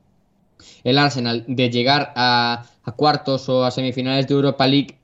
el 0.84 0.98
Arsenal 0.98 1.46
de 1.48 1.70
llegar 1.70 2.14
a, 2.16 2.66
cuartos 2.96 3.50
o 3.50 3.66
a 3.66 3.72
semifinales 3.72 4.28
de 4.28 4.34
Europa 4.34 4.66
League 4.66 4.98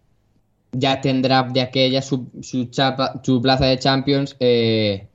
ya 0.72 1.02
tendrá 1.02 1.44
de 1.44 1.62
aquella 1.62 2.02
su, 2.02 2.28
su, 2.42 3.42
plaza 3.42 3.66
de 3.66 3.78
Champions 3.78 4.36
eh, 4.40 5.08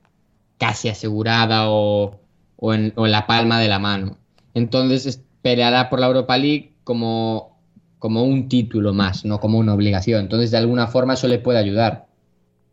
casi 0.58 0.88
asegurada 0.88 1.70
o, 1.70 2.20
en, 2.60 2.92
la 2.96 3.26
palma 3.26 3.58
de 3.60 3.68
la 3.68 3.78
mano. 3.78 4.18
Entonces 4.54 5.22
peleará 5.42 5.88
por 5.88 6.00
la 6.00 6.06
Europa 6.06 6.36
League 6.36 6.74
como, 6.84 7.58
como 7.98 8.22
un 8.22 8.48
título 8.48 8.92
más, 8.92 9.24
no 9.24 9.40
como 9.40 9.58
una 9.58 9.74
obligación. 9.74 10.20
Entonces 10.22 10.50
de 10.50 10.58
alguna 10.58 10.86
forma 10.86 11.14
eso 11.14 11.28
le 11.28 11.38
puede 11.38 11.58
ayudar. 11.58 12.06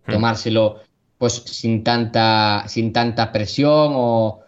Hmm. 0.06 0.14
Tomárselo 0.14 0.82
pues 1.18 1.34
sin 1.34 1.84
tanta, 1.84 2.66
sin 2.68 2.92
tanta 2.92 3.32
presión 3.32 3.94
o, 3.96 4.42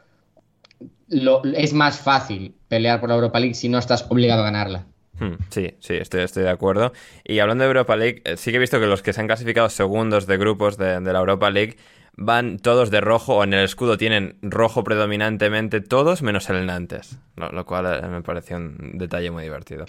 es 1.10 1.74
más 1.74 2.00
fácil 2.00 2.56
pelear 2.68 3.00
por 3.00 3.10
la 3.10 3.16
Europa 3.16 3.40
League 3.40 3.56
si 3.56 3.70
no 3.70 3.78
estás 3.78 4.06
obligado 4.10 4.42
a 4.42 4.46
ganarla. 4.46 4.86
Hmm, 5.20 5.34
sí, 5.50 5.74
sí, 5.80 5.96
estoy, 5.96 6.28
de 6.44 6.50
acuerdo. 6.50 6.94
Y 7.24 7.40
hablando 7.40 7.64
de 7.64 7.70
Europa 7.70 7.96
League, 7.96 8.22
eh, 8.24 8.38
sí 8.38 8.52
que 8.52 8.58
he 8.58 8.60
visto 8.60 8.80
que 8.80 8.86
los 8.86 9.02
que 9.02 9.14
se 9.14 9.22
han 9.22 9.28
clasificado 9.28 9.70
segundos 9.70 10.28
de 10.28 10.38
grupos 10.38 10.78
de 10.78 11.02
la 11.02 11.20
Europa 11.20 11.50
League 11.50 11.78
van 12.18 12.58
todos 12.58 12.90
de 12.90 13.00
rojo 13.00 13.36
o 13.36 13.44
en 13.44 13.54
el 13.54 13.64
escudo 13.64 13.96
tienen 13.96 14.38
rojo 14.42 14.84
predominantemente 14.84 15.82
todos 15.82 16.24
menos 16.24 16.50
el 16.50 16.66
Nantes, 16.66 17.20
lo, 17.36 17.64
cual 17.66 17.86
eh, 17.86 18.08
me 18.08 18.24
pareció 18.24 18.58
un 18.58 18.94
detalle 18.96 19.30
muy 19.30 19.44
divertido. 19.44 19.86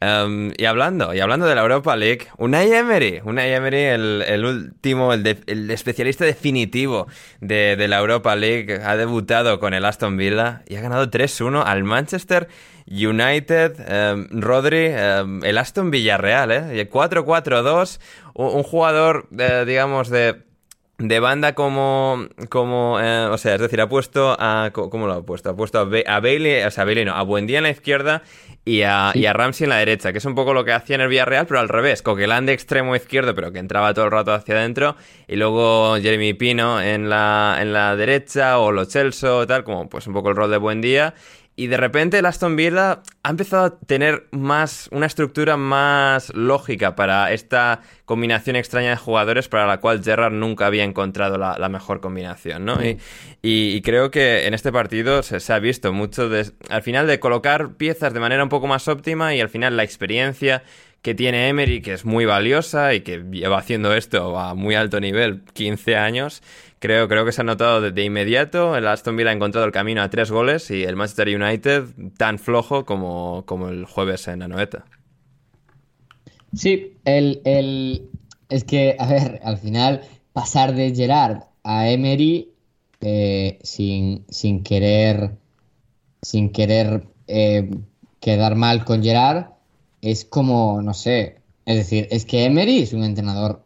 Em, 0.00 0.52
y 0.56 0.64
hablando 0.66 1.12
y 1.12 1.18
hablando 1.18 1.46
de 1.46 1.54
la 1.56 1.62
Europa 1.62 1.96
League, 1.96 2.28
Unai 2.38 2.72
Emery, 2.72 3.20
Unai 3.24 3.52
Emery 3.52 3.82
el, 3.82 4.44
último, 4.44 5.12
el, 5.12 5.70
especialista 5.70 6.24
definitivo 6.24 7.08
de, 7.40 7.76
la 7.88 7.98
Europa 7.98 8.36
League, 8.36 8.80
ha 8.84 8.96
debutado 8.96 9.58
con 9.58 9.74
el 9.74 9.84
Aston 9.84 10.16
Villa 10.16 10.62
y 10.68 10.76
ha 10.76 10.80
ganado 10.80 11.10
3-1 11.10 11.64
al 11.66 11.82
Manchester 11.82 12.48
United, 12.86 13.80
em, 13.88 14.28
Rodri, 14.30 14.86
em, 14.92 15.42
el 15.42 15.58
Aston 15.58 15.90
Villarreal, 15.90 16.52
¿eh? 16.52 16.88
4-4-2, 16.88 17.98
un, 18.34 18.62
jugador, 18.62 19.26
eh, 19.36 19.64
digamos, 19.66 20.08
de 20.08 20.53
de 20.98 21.18
banda 21.18 21.54
como, 21.54 22.28
como 22.50 23.00
eh, 23.00 23.26
o 23.26 23.36
sea, 23.36 23.56
es 23.56 23.60
decir, 23.60 23.80
ha 23.80 23.88
puesto 23.88 24.36
a, 24.38 24.70
¿cómo 24.72 25.06
lo 25.06 25.14
ha 25.14 25.22
puesto? 25.22 25.50
Ha 25.50 25.56
puesto 25.56 25.80
a, 25.80 26.20
Bailey, 26.20 26.62
o 26.62 26.70
sea, 26.70 26.82
a 26.82 26.84
Bailey 26.84 27.04
no, 27.04 27.14
a 27.14 27.22
Buendía 27.22 27.58
en 27.58 27.64
la 27.64 27.70
izquierda 27.70 28.22
y 28.64 28.82
a, 28.82 29.10
y 29.12 29.26
a, 29.26 29.32
Ramsey 29.32 29.64
en 29.64 29.70
la 29.70 29.76
derecha, 29.78 30.12
que 30.12 30.18
es 30.18 30.24
un 30.24 30.36
poco 30.36 30.54
lo 30.54 30.64
que 30.64 30.72
hacía 30.72 30.94
en 30.94 31.02
el 31.02 31.08
Villarreal, 31.08 31.46
pero 31.46 31.60
al 31.60 31.68
revés, 31.68 32.00
Coquelán 32.02 32.46
de 32.46 32.52
extremo 32.52 32.94
izquierdo, 32.94 33.34
pero 33.34 33.52
que 33.52 33.58
entraba 33.58 33.92
todo 33.92 34.04
el 34.04 34.12
rato 34.12 34.32
hacia 34.32 34.54
adentro, 34.54 34.96
y 35.26 35.36
luego 35.36 35.96
Jeremy 35.96 36.32
Pino 36.34 36.80
en 36.80 37.10
la, 37.10 37.58
en 37.60 37.72
la 37.72 37.96
derecha, 37.96 38.58
o 38.58 38.70
Lo 38.70 38.84
Celso, 38.84 39.46
tal, 39.46 39.64
como 39.64 39.88
pues 39.88 40.06
un 40.06 40.14
poco 40.14 40.30
el 40.30 40.36
rol 40.36 40.50
de 40.50 40.58
Buendía, 40.58 41.14
y 41.56 41.68
de 41.68 41.76
repente 41.76 42.18
el 42.18 42.26
Aston 42.26 42.56
Villa 42.56 43.02
ha 43.22 43.30
empezado 43.30 43.64
a 43.64 43.78
tener 43.78 44.26
más 44.32 44.88
una 44.90 45.06
estructura 45.06 45.56
más 45.56 46.34
lógica 46.34 46.96
para 46.96 47.32
esta 47.32 47.80
combinación 48.04 48.56
extraña 48.56 48.90
de 48.90 48.96
jugadores 48.96 49.48
para 49.48 49.66
la 49.66 49.78
cual 49.78 50.02
Gerrard 50.02 50.32
nunca 50.32 50.66
había 50.66 50.82
encontrado 50.82 51.38
la, 51.38 51.68
mejor 51.68 52.00
combinación, 52.00 52.64
¿no? 52.64 52.78
Y, 53.42 53.80
creo 53.82 54.10
que 54.10 54.46
en 54.46 54.54
este 54.54 54.72
partido 54.72 55.22
se, 55.22 55.52
ha 55.52 55.58
visto 55.58 55.92
mucho 55.92 56.28
de, 56.28 56.50
al 56.70 56.82
final 56.82 57.06
de 57.06 57.20
colocar 57.20 57.74
piezas 57.74 58.12
de 58.12 58.20
manera 58.20 58.42
un 58.42 58.48
poco 58.48 58.66
más 58.66 58.88
óptima 58.88 59.34
y 59.34 59.40
al 59.40 59.48
final 59.48 59.76
la 59.76 59.84
experiencia 59.84 60.62
que 61.02 61.14
tiene 61.14 61.48
Emery, 61.48 61.82
que 61.82 61.92
es 61.92 62.06
muy 62.06 62.24
valiosa 62.24 62.94
y 62.94 63.02
que 63.02 63.22
lleva 63.30 63.58
haciendo 63.58 63.94
esto 63.94 64.38
a 64.38 64.54
muy 64.54 64.74
alto 64.74 65.00
nivel 65.00 65.42
15 65.52 65.96
años, 65.96 66.42
Creo, 66.84 67.08
creo 67.08 67.24
que 67.24 67.32
se 67.32 67.40
ha 67.40 67.44
notado 67.44 67.80
de, 67.80 68.04
inmediato. 68.04 68.76
El 68.76 68.86
Aston 68.86 69.16
Villa 69.16 69.30
ha 69.30 69.32
encontrado 69.32 69.64
el 69.66 69.72
camino 69.72 70.02
a 70.02 70.10
tres 70.10 70.30
goles 70.30 70.70
y 70.70 70.82
el 70.82 70.96
Manchester 70.96 71.28
United 71.28 71.84
tan 72.18 72.38
flojo 72.38 72.84
como, 72.84 73.42
como 73.46 73.70
el 73.70 73.86
jueves 73.86 74.28
en 74.28 74.42
Anoeta. 74.42 74.84
Sí, 76.52 76.98
el, 77.06 78.10
es 78.50 78.64
que, 78.64 78.96
a 78.98 79.06
ver, 79.06 79.40
al 79.44 79.56
final 79.56 80.02
pasar 80.34 80.74
de 80.74 80.94
Gerard 80.94 81.44
a 81.62 81.88
Emery 81.88 82.50
eh, 83.00 83.58
sin, 83.62 84.26
sin, 84.28 84.62
querer, 84.62 85.30
sin 86.20 86.52
querer 86.52 87.06
eh, 87.28 87.70
quedar 88.20 88.56
mal 88.56 88.84
con 88.84 89.02
Gerard 89.02 89.46
es 90.02 90.26
como, 90.26 90.82
no 90.82 90.92
sé, 90.92 91.38
es 91.64 91.76
decir, 91.76 92.08
es 92.10 92.26
que 92.26 92.44
Emery 92.44 92.82
es 92.82 92.92
un 92.92 93.04
entrenador 93.04 93.63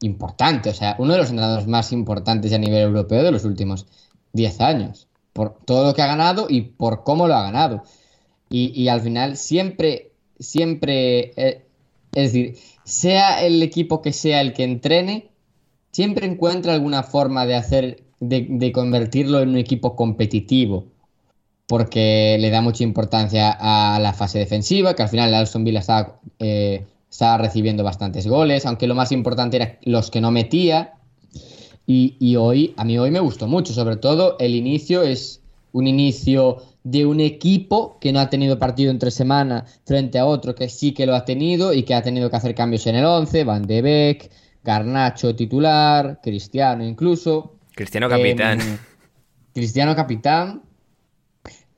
importante, 0.00 0.70
o 0.70 0.74
sea, 0.74 0.96
uno 0.98 1.12
de 1.12 1.18
los 1.18 1.30
entrenadores 1.30 1.66
más 1.66 1.92
importantes 1.92 2.52
a 2.52 2.58
nivel 2.58 2.82
europeo 2.82 3.22
de 3.22 3.32
los 3.32 3.44
últimos 3.44 3.86
10 4.32 4.60
años, 4.60 5.08
por 5.32 5.58
todo 5.64 5.86
lo 5.86 5.94
que 5.94 6.02
ha 6.02 6.06
ganado 6.06 6.46
y 6.48 6.62
por 6.62 7.04
cómo 7.04 7.26
lo 7.26 7.34
ha 7.34 7.42
ganado. 7.42 7.82
Y, 8.50 8.88
al 8.88 9.02
final 9.02 9.36
siempre, 9.36 10.12
siempre, 10.38 11.32
eh, 11.36 11.66
es 12.14 12.32
decir, 12.32 12.56
sea 12.84 13.44
el 13.44 13.62
equipo 13.62 14.00
que 14.00 14.14
sea 14.14 14.40
el 14.40 14.54
que 14.54 14.64
entrene, 14.64 15.28
siempre 15.92 16.26
encuentra 16.26 16.72
alguna 16.72 17.02
forma 17.02 17.44
de 17.44 17.56
hacer, 17.56 18.04
de, 18.20 18.72
convertirlo 18.72 19.40
en 19.40 19.50
un 19.50 19.58
equipo 19.58 19.94
competitivo, 19.96 20.86
porque 21.66 22.38
le 22.40 22.48
da 22.48 22.62
mucha 22.62 22.84
importancia 22.84 23.50
a 23.50 23.98
la 24.00 24.14
fase 24.14 24.38
defensiva, 24.38 24.94
que 24.94 25.02
al 25.02 25.10
final 25.10 25.28
el 25.28 25.34
Alston 25.34 25.64
Villa 25.64 25.80
está 25.80 26.18
eh, 26.38 26.86
estaba 27.10 27.38
recibiendo 27.38 27.84
bastantes 27.84 28.26
goles, 28.26 28.66
aunque 28.66 28.86
lo 28.86 28.94
más 28.94 29.12
importante 29.12 29.56
era 29.56 29.78
los 29.82 30.10
que 30.10 30.20
no 30.20 30.30
metía. 30.30 30.94
Y, 31.90 32.36
hoy, 32.36 32.74
a 32.76 32.84
mí 32.84 32.98
hoy 32.98 33.10
me 33.10 33.20
gustó 33.20 33.48
mucho, 33.48 33.72
sobre 33.72 33.96
todo 33.96 34.36
el 34.40 34.54
inicio 34.54 35.02
es 35.02 35.40
un 35.72 35.86
inicio 35.86 36.58
de 36.84 37.06
un 37.06 37.18
equipo 37.20 37.96
que 37.98 38.12
no 38.12 38.20
ha 38.20 38.28
tenido 38.28 38.58
partido 38.58 38.90
entre 38.90 39.10
semana 39.10 39.64
frente 39.86 40.18
a 40.18 40.26
otro 40.26 40.54
que 40.54 40.68
sí 40.68 40.92
que 40.92 41.06
lo 41.06 41.14
ha 41.14 41.24
tenido 41.24 41.72
y 41.72 41.84
que 41.84 41.94
ha 41.94 42.02
tenido 42.02 42.28
que 42.28 42.36
hacer 42.36 42.54
cambios 42.54 42.86
en 42.86 42.96
el 42.96 43.06
11, 43.06 43.44
Van 43.44 43.66
de 43.66 43.80
Beek, 43.80 44.30
Garnacho 44.62 45.34
titular, 45.34 46.20
Cristiano 46.22 46.84
incluso. 46.84 47.54
Cristiano 47.74 48.08
capitán. 48.10 48.60
Em, 48.60 48.78
Cristiano 49.54 49.96
capitán. 49.96 50.67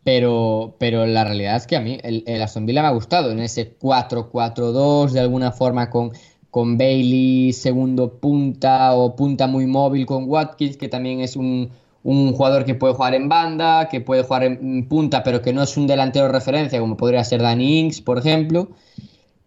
Pero, 0.02 0.76
pero 0.78 1.06
la 1.06 1.24
realidad 1.24 1.56
es 1.56 1.66
que 1.66 1.76
a 1.76 1.80
mí 1.80 1.98
el, 2.02 2.24
Aston 2.42 2.64
Villa 2.64 2.82
me 2.82 2.88
ha 2.88 2.92
gustado 2.92 3.30
en 3.30 3.40
ese 3.40 3.78
4-4-2, 3.78 5.10
de 5.10 5.20
alguna 5.20 5.52
forma 5.52 5.90
con, 5.90 6.12
con 6.50 6.78
Bailey, 6.78 7.52
segundo 7.52 8.18
punta 8.18 8.94
o 8.94 9.14
punta 9.14 9.46
muy 9.46 9.66
móvil 9.66 10.06
con 10.06 10.24
Watkins, 10.28 10.78
que 10.78 10.88
también 10.88 11.20
es 11.20 11.36
un, 11.36 11.70
jugador 12.02 12.64
que 12.64 12.74
puede 12.74 12.94
jugar 12.94 13.14
en 13.14 13.28
banda, 13.28 13.88
que 13.90 14.00
puede 14.00 14.22
jugar 14.22 14.44
en 14.44 14.88
punta, 14.88 15.22
pero 15.22 15.42
que 15.42 15.52
no 15.52 15.62
es 15.62 15.76
un 15.76 15.86
delantero 15.86 16.26
de 16.26 16.32
referencia, 16.32 16.80
como 16.80 16.96
podría 16.96 17.22
ser 17.24 17.42
Danny 17.42 17.80
Ings, 17.80 18.00
por 18.00 18.18
ejemplo. 18.18 18.70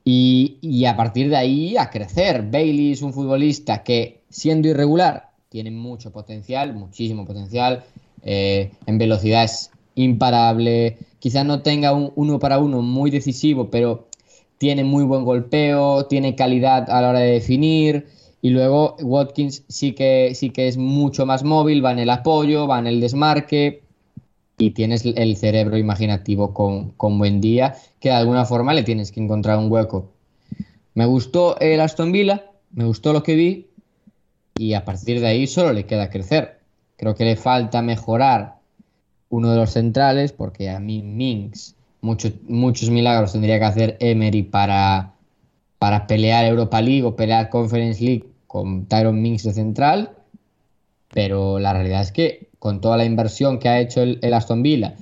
Y, 0.06 0.58
y, 0.62 0.86
a 0.86 0.98
partir 0.98 1.30
de 1.30 1.38
ahí 1.38 1.78
a 1.78 1.90
crecer. 1.90 2.44
Bailey 2.52 2.92
es 2.92 3.02
un 3.02 3.14
futbolista 3.14 3.84
que, 3.84 4.22
siendo 4.30 4.68
irregular, 4.68 5.30
tiene 5.54 5.72
mucho 5.72 6.12
potencial, 6.12 6.74
muchísimo 6.74 7.26
potencial. 7.26 7.84
Eh, 8.24 8.72
en 8.88 8.98
velocidad 8.98 9.44
es 9.44 9.70
imparable, 9.96 10.98
quizás 11.20 11.46
no 11.46 11.62
tenga 11.62 11.94
un 11.94 12.12
uno 12.16 12.40
para 12.40 12.60
uno 12.60 12.82
muy 12.82 13.12
decisivo, 13.12 13.70
pero 13.70 14.08
tiene 14.58 14.84
muy 14.84 15.04
buen 15.04 15.26
golpeo, 15.26 16.06
tiene 16.06 16.36
calidad 16.36 16.90
a 16.90 17.02
la 17.02 17.10
hora 17.10 17.20
de 17.20 17.32
definir. 17.32 18.08
Y 18.42 18.50
luego 18.50 18.96
Watkins 19.02 19.64
sí 19.68 19.94
que, 19.94 20.34
sí 20.36 20.50
que 20.50 20.68
es 20.68 20.78
mucho 20.78 21.26
más 21.26 21.44
móvil, 21.44 21.84
va 21.84 21.92
en 21.92 22.00
el 22.00 22.10
apoyo, 22.10 22.68
va 22.68 22.80
en 22.80 22.88
el 22.88 23.00
desmarque 23.00 23.84
y 24.58 24.72
tienes 24.72 25.06
el 25.06 25.36
cerebro 25.38 25.78
imaginativo 25.78 26.54
con, 26.54 26.92
con 26.92 27.18
buen 27.18 27.42
día, 27.42 27.76
que 28.00 28.10
de 28.10 28.16
alguna 28.16 28.46
forma 28.46 28.74
le 28.74 28.84
tienes 28.84 29.12
que 29.12 29.22
encontrar 29.22 29.58
un 29.58 29.72
hueco. 29.72 30.12
Me 30.94 31.06
gustó 31.06 31.60
el 31.60 31.80
Aston 31.80 32.12
Villa, 32.12 32.46
me 32.72 32.86
gustó 32.86 33.14
lo 33.14 33.24
que 33.24 33.36
vi 33.36 33.68
y 34.56 34.74
a 34.74 34.86
partir 34.86 35.20
de 35.20 35.28
ahí 35.28 35.48
solo 35.48 35.74
le 35.74 35.86
queda 35.86 36.10
crecer. 36.10 36.60
Creo 36.98 37.16
que 37.16 37.26
le 37.26 37.36
falta 37.36 37.82
mejorar 37.82 38.53
uno 39.34 39.50
de 39.50 39.58
los 39.58 39.72
centrales, 39.72 40.32
porque 40.32 40.70
a 40.70 40.80
mí 40.80 41.02
Minx 41.02 41.76
muchos 42.02 42.90
milagros 42.92 43.32
tendría 43.32 43.58
que 43.58 43.66
hacer 43.66 43.98
Emery 44.00 44.44
para, 44.44 45.14
para 45.80 46.06
pelear 46.06 46.46
Europa 46.46 46.80
League 46.82 47.04
o 47.04 47.16
pelear 47.16 47.50
Conference 47.50 48.04
League 48.04 48.28
con 48.46 48.86
Tyron 48.86 49.20
Minx 49.20 49.42
de 49.42 49.54
central, 49.54 50.12
pero 51.12 51.58
la 51.58 51.74
realidad 51.74 52.02
es 52.02 52.12
que 52.12 52.50
con 52.60 52.80
toda 52.80 52.96
la 52.96 53.06
inversión 53.06 53.58
que 53.58 53.70
ha 53.70 53.80
hecho 53.80 54.04
el, 54.04 54.34
Aston 54.36 54.62
Villa, 54.62 54.98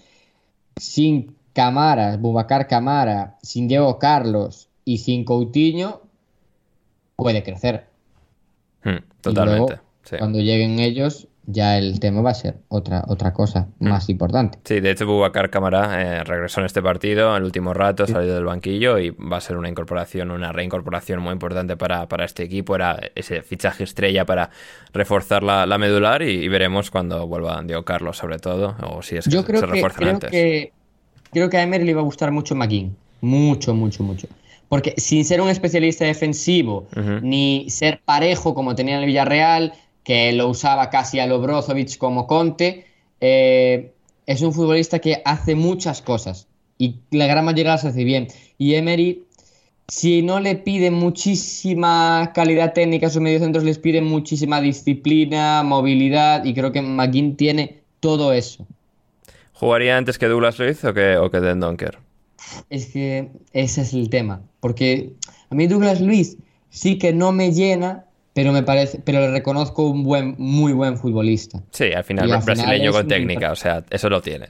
sin 0.78 1.36
Camara, 1.52 2.16
Bubacar 2.16 2.70
Camara, 2.70 3.38
sin 3.42 3.68
Diego 3.68 4.00
Carlos 4.00 4.70
y 4.86 5.00
sin 5.00 5.26
Coutinho, 5.26 6.04
puede 7.18 7.44
crecer. 7.44 7.88
Hmm, 8.82 9.04
totalmente. 9.20 9.80
Cuando 10.18 10.40
lleguen 10.40 10.80
ellos, 10.80 11.28
ya 11.52 11.78
el 11.78 12.00
tema 12.00 12.22
va 12.22 12.32
a 12.32 12.34
ser 12.34 12.56
otra, 12.70 13.04
otra 13.08 13.34
cosa 13.34 13.68
mm. 13.80 13.90
más 13.90 14.10
importante. 14.10 14.60
Sí, 14.64 14.80
de 14.80 14.92
hecho 14.92 15.06
Bubacar 15.06 15.50
Cámara 15.50 16.02
eh, 16.02 16.24
regresó 16.24 16.62
en 16.62 16.66
este 16.66 16.82
partido 16.82 17.36
el 17.36 17.44
último 17.44 17.74
rato, 17.74 18.08
salió 18.08 18.34
del 18.34 18.46
banquillo 18.46 18.98
y 19.00 19.12
va 19.12 19.38
a 19.38 19.42
ser 19.42 19.58
una 19.58 19.70
incorporación, 19.70 20.32
una 20.32 20.52
reincorporación 20.52 21.22
muy 21.22 21.34
importante 21.34 21.78
para, 21.78 22.08
este 22.24 22.44
equipo. 22.44 22.76
Era 22.76 23.00
ese 23.16 23.42
fichaje 23.42 23.84
estrella 23.84 24.26
para 24.26 24.50
reforzar 24.94 25.44
la, 25.44 25.78
medular 25.78 26.22
y, 26.22 26.48
veremos 26.48 26.92
cuando 26.92 27.28
vuelva 27.28 27.62
Diego 27.64 27.84
Carlos 27.84 28.18
sobre 28.18 28.40
todo, 28.40 28.76
o 28.84 29.02
si 29.02 29.18
es 29.18 29.26
que 29.26 29.32
Yo 29.32 29.46
creo 29.46 29.60
se 29.60 29.66
refuerzan 29.66 30.20
creo 30.20 30.32
Que, 30.32 30.74
creo 31.32 31.50
que 31.50 31.58
a 31.58 31.64
Emery 31.64 31.86
le 31.86 31.92
iba 31.92 32.02
a 32.02 32.04
gustar 32.04 32.32
mucho 32.32 32.56
McGinn, 32.56 32.96
mucho, 33.22 33.74
mucho, 33.74 34.04
mucho. 34.04 34.28
Porque 34.72 34.94
sin 34.96 35.26
ser 35.26 35.42
un 35.42 35.50
especialista 35.50 36.06
defensivo, 36.06 36.88
ni 37.22 37.66
ser 37.70 38.00
parejo 38.06 38.54
como 38.54 38.74
tenía 38.74 38.96
en 38.96 39.02
el 39.02 39.06
Villarreal, 39.06 39.74
que 40.04 40.32
lo 40.34 40.50
usaba 40.50 40.90
casi 40.90 41.20
a 41.20 41.28
lo 41.28 41.42
como 42.00 42.28
Conte, 42.28 42.86
eh, 43.20 43.92
es 44.26 44.42
un 44.42 44.54
futbolista 44.54 45.00
que 45.00 45.22
hace 45.26 45.56
muchas 45.56 46.02
cosas 46.02 46.48
y 46.78 46.96
la 47.12 47.28
gran 47.28 47.46
mayoría 47.46 47.74
las 47.74 47.86
hace 47.86 48.04
bien. 48.04 48.28
Y 48.58 48.74
Emery, 48.74 49.24
si 49.88 50.24
no 50.24 50.40
le 50.40 50.56
pide 50.56 50.90
muchísima 50.90 52.32
calidad 52.34 52.74
técnica 52.74 53.08
a 53.08 53.10
sus 53.12 53.22
mediocentros, 53.22 53.64
les 53.64 53.78
pide 53.78 54.02
muchísima 54.02 54.62
disciplina, 54.62 55.62
movilidad 55.64 56.44
y 56.44 56.54
creo 56.54 56.72
que 56.72 56.82
McGinn 56.82 57.36
tiene 57.36 57.82
todo 58.00 58.34
eso. 58.34 58.66
¿Jugaría 59.54 59.96
antes 59.96 60.18
que 60.18 60.28
Douglas 60.28 60.58
Luiz 60.58 60.84
o 60.84 60.94
que, 60.94 61.18
o 61.18 61.30
que 61.30 61.40
Den 61.40 61.60
Donker? 61.60 62.00
Es 62.72 62.88
que 62.88 63.30
ese 63.54 63.82
es 63.82 63.94
el 63.94 64.10
tema, 64.10 64.42
porque 64.60 65.12
a 65.52 65.56
mí 65.56 65.68
Douglas 65.68 66.02
Luiz 66.02 66.38
sí 66.72 66.98
que 66.98 67.14
no 67.14 67.32
me 67.32 67.52
llena 67.52 68.06
pero 68.34 68.54
me 68.54 68.64
parece, 68.64 69.00
pero 69.04 69.20
le 69.20 69.32
reconozco 69.32 69.88
un 69.88 70.04
buen, 70.04 70.36
muy 70.38 70.74
buen 70.74 70.98
futbolista. 70.98 71.62
Sí, 71.72 71.92
al 71.92 72.04
final 72.04 72.32
es 72.32 72.46
brasileño 72.46 72.92
con 72.92 73.08
técnica, 73.08 73.52
o 73.52 73.56
sea, 73.56 73.84
eso 73.90 74.10
lo 74.10 74.22
tiene. 74.22 74.50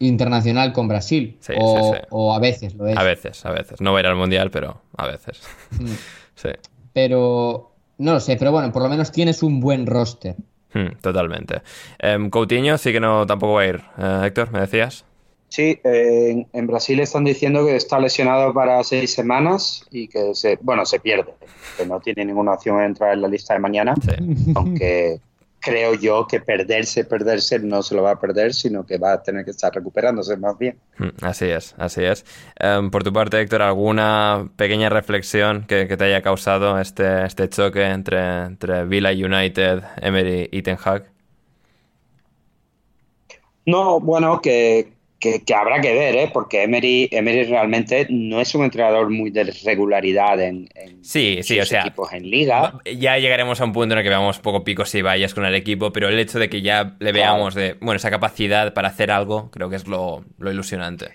Internacional 0.00 0.72
con 0.72 0.86
Brasil. 0.86 1.36
Sí, 1.40 1.54
o, 1.58 1.94
sí, 1.94 2.00
o, 2.10 2.34
a 2.34 2.38
veces 2.38 2.74
lo 2.74 2.86
es. 2.86 2.96
A 2.96 3.02
veces, 3.02 3.44
a 3.44 3.50
veces. 3.50 3.80
No 3.80 3.92
va 3.92 3.98
a 3.98 4.00
ir 4.02 4.06
al 4.06 4.16
mundial, 4.16 4.50
pero 4.50 4.82
a 4.96 5.06
veces. 5.06 5.40
Mm. 5.72 5.86
sí. 6.34 6.50
Pero 6.92 7.72
no 7.98 8.12
lo 8.12 8.20
sé, 8.20 8.36
pero 8.36 8.52
bueno, 8.52 8.70
por 8.70 8.82
lo 8.82 8.88
menos 8.88 9.10
tienes 9.10 9.42
un 9.42 9.60
buen 9.60 9.86
roster. 9.86 10.36
Hmm, 10.72 10.98
totalmente. 11.00 11.62
Um, 12.02 12.30
Coutinho 12.30 12.76
sí 12.78 12.92
que 12.92 13.00
no 13.00 13.26
tampoco 13.26 13.54
va 13.54 13.62
a 13.62 13.66
ir. 13.66 13.82
Eh, 13.98 14.22
Héctor, 14.26 14.52
¿me 14.52 14.60
decías? 14.60 15.04
Sí, 15.48 15.80
eh, 15.82 16.46
en, 16.52 16.66
Brasil 16.66 17.00
están 17.00 17.24
diciendo 17.24 17.64
que 17.64 17.74
está 17.74 17.98
lesionado 17.98 18.52
para 18.52 18.84
seis 18.84 19.14
semanas 19.14 19.82
y 19.90 20.06
que 20.06 20.34
se, 20.34 20.58
bueno, 20.60 20.84
se 20.84 21.00
pierde, 21.00 21.34
que 21.76 21.86
no 21.86 22.00
tiene 22.00 22.24
ninguna 22.26 22.52
opción 22.52 22.78
de 22.78 22.84
entrar 22.84 23.14
en 23.14 23.22
la 23.22 23.28
lista 23.28 23.54
de 23.54 23.60
mañana, 23.60 23.94
aunque 24.54 25.20
creo 25.60 25.94
yo 25.94 26.26
que 26.26 26.40
perderse, 26.40 27.04
perderse 27.04 27.58
no 27.58 27.82
se 27.82 27.94
lo 27.94 28.02
va 28.02 28.12
a 28.12 28.20
perder, 28.20 28.54
sino 28.54 28.84
que 28.84 28.98
va 28.98 29.12
a 29.12 29.22
tener 29.22 29.44
que 29.44 29.50
estar 29.50 29.74
recuperándose 29.74 30.36
más 30.36 30.56
bien. 30.58 30.78
Mm, 30.98 31.24
así 31.24 31.46
es, 31.46 31.74
así 31.78 32.04
es. 32.04 32.24
Em, 32.56 32.90
por 32.90 33.02
tu 33.02 33.12
parte, 33.12 33.40
Héctor, 33.40 33.62
¿alguna 33.62 34.50
pequeña 34.56 34.88
reflexión 34.88 35.64
que, 35.66 35.86
te 35.86 36.04
haya 36.04 36.22
causado 36.22 36.78
este, 36.78 37.24
este 37.24 37.48
choque 37.48 37.84
entre, 37.86 38.44
entre 38.44 38.84
Villa 38.84 39.10
United, 39.10 39.82
Emery 40.00 40.48
y 40.52 40.62
Ten 40.62 40.76
Hag? 40.82 41.06
No, 43.66 44.00
bueno, 44.00 44.40
que 44.40 44.97
que, 45.18 45.42
habrá 45.52 45.80
que 45.80 45.92
ver, 45.92 46.14
¿eh? 46.14 46.30
porque 46.32 46.62
Emery, 46.62 47.08
Emery 47.10 47.44
realmente 47.44 48.06
no 48.08 48.40
es 48.40 48.54
un 48.54 48.64
entrenador 48.64 49.10
muy 49.10 49.30
de 49.30 49.44
regularidad 49.64 50.40
en, 50.40 50.68
sí, 51.02 51.40
sí, 51.42 51.58
o 51.58 51.66
sea, 51.66 51.80
equipos 51.80 52.12
en 52.12 52.30
liga. 52.30 52.78
Ya 52.84 53.18
llegaremos 53.18 53.60
a 53.60 53.64
un 53.64 53.72
punto 53.72 53.94
en 53.94 53.98
el 53.98 54.04
que 54.04 54.10
veamos 54.10 54.38
poco 54.38 54.62
picos 54.62 54.94
y 54.94 55.02
vallas 55.02 55.34
con 55.34 55.44
el 55.44 55.54
equipo, 55.54 55.92
pero 55.92 56.08
el 56.08 56.18
hecho 56.18 56.38
de 56.38 56.48
que 56.48 56.62
ya 56.62 56.96
le 57.00 57.12
veamos 57.12 57.54
de, 57.54 57.74
bueno, 57.80 57.96
esa 57.96 58.10
capacidad 58.10 58.72
para 58.74 58.88
hacer 58.88 59.10
algo, 59.10 59.50
creo 59.50 59.68
que 59.68 59.76
es 59.76 59.88
lo, 59.88 60.24
ilusionante. 60.40 61.08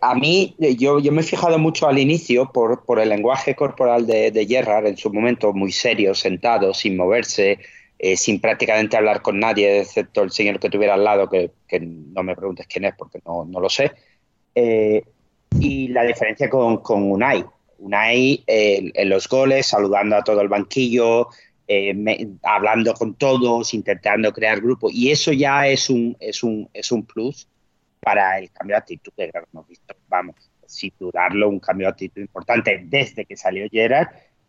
A 0.00 0.14
mí, 0.14 0.54
yo, 0.78 0.98
yo 0.98 1.12
me 1.12 1.20
he 1.20 1.24
fijado 1.24 1.58
mucho 1.58 1.88
al 1.88 1.98
inicio 1.98 2.50
por, 2.52 2.84
por 2.84 3.00
el 3.00 3.10
lenguaje 3.10 3.54
corporal 3.54 4.06
de, 4.06 4.30
de 4.30 4.46
Gerrard 4.46 4.86
en 4.86 4.96
su 4.96 5.12
momento, 5.12 5.52
muy 5.52 5.72
serio, 5.72 6.14
sentado, 6.14 6.72
sin 6.72 6.96
moverse, 6.96 7.58
eh, 7.98 8.16
sin 8.16 8.40
prácticamente 8.40 8.96
hablar 8.96 9.22
con 9.22 9.40
nadie, 9.40 9.80
excepto 9.80 10.22
el 10.22 10.30
señor 10.30 10.60
que 10.60 10.70
tuviera 10.70 10.94
al 10.94 11.04
lado, 11.04 11.28
que, 11.28 11.50
no 11.80 12.22
me 12.22 12.36
preguntes 12.36 12.66
quién 12.66 12.84
es 12.84 12.94
porque 12.96 13.20
no, 13.24 13.44
lo 13.44 13.68
sé. 13.68 13.92
Eh, 14.54 15.02
y 15.60 15.88
la 15.88 16.04
diferencia 16.04 16.48
con, 16.48 16.78
con 16.78 17.10
Unai. 17.10 17.44
Unai 17.78 18.42
en 18.46 19.08
los 19.08 19.28
goles, 19.28 19.66
saludando 19.66 20.16
a 20.16 20.24
todo 20.24 20.40
el 20.40 20.48
banquillo, 20.48 21.28
eh, 21.70 22.26
hablando 22.44 22.94
con 22.94 23.14
todos, 23.14 23.74
intentando 23.74 24.32
crear 24.32 24.60
grupo. 24.60 24.88
Y 24.90 25.10
eso 25.10 25.32
ya 25.32 25.68
es 25.68 25.90
un, 25.90 26.16
es 26.18 26.42
un, 26.42 26.68
es 26.72 26.90
un 26.90 27.04
plus 27.04 27.46
para 28.00 28.38
el 28.38 28.50
cambio 28.50 28.74
de 28.74 28.78
actitud 28.78 29.12
que 29.14 29.30
hemos 29.52 29.68
visto. 29.68 29.94
Vamos, 30.08 30.36
sin 30.66 30.92
dudarlo, 30.98 31.50
un 31.50 31.60
cambio 31.60 31.88
de 31.88 31.90
actitud 31.90 32.22
importante 32.22 32.80
desde 32.86 33.26
que 33.26 33.36
salió 33.36 33.68
Gerard 33.70 34.08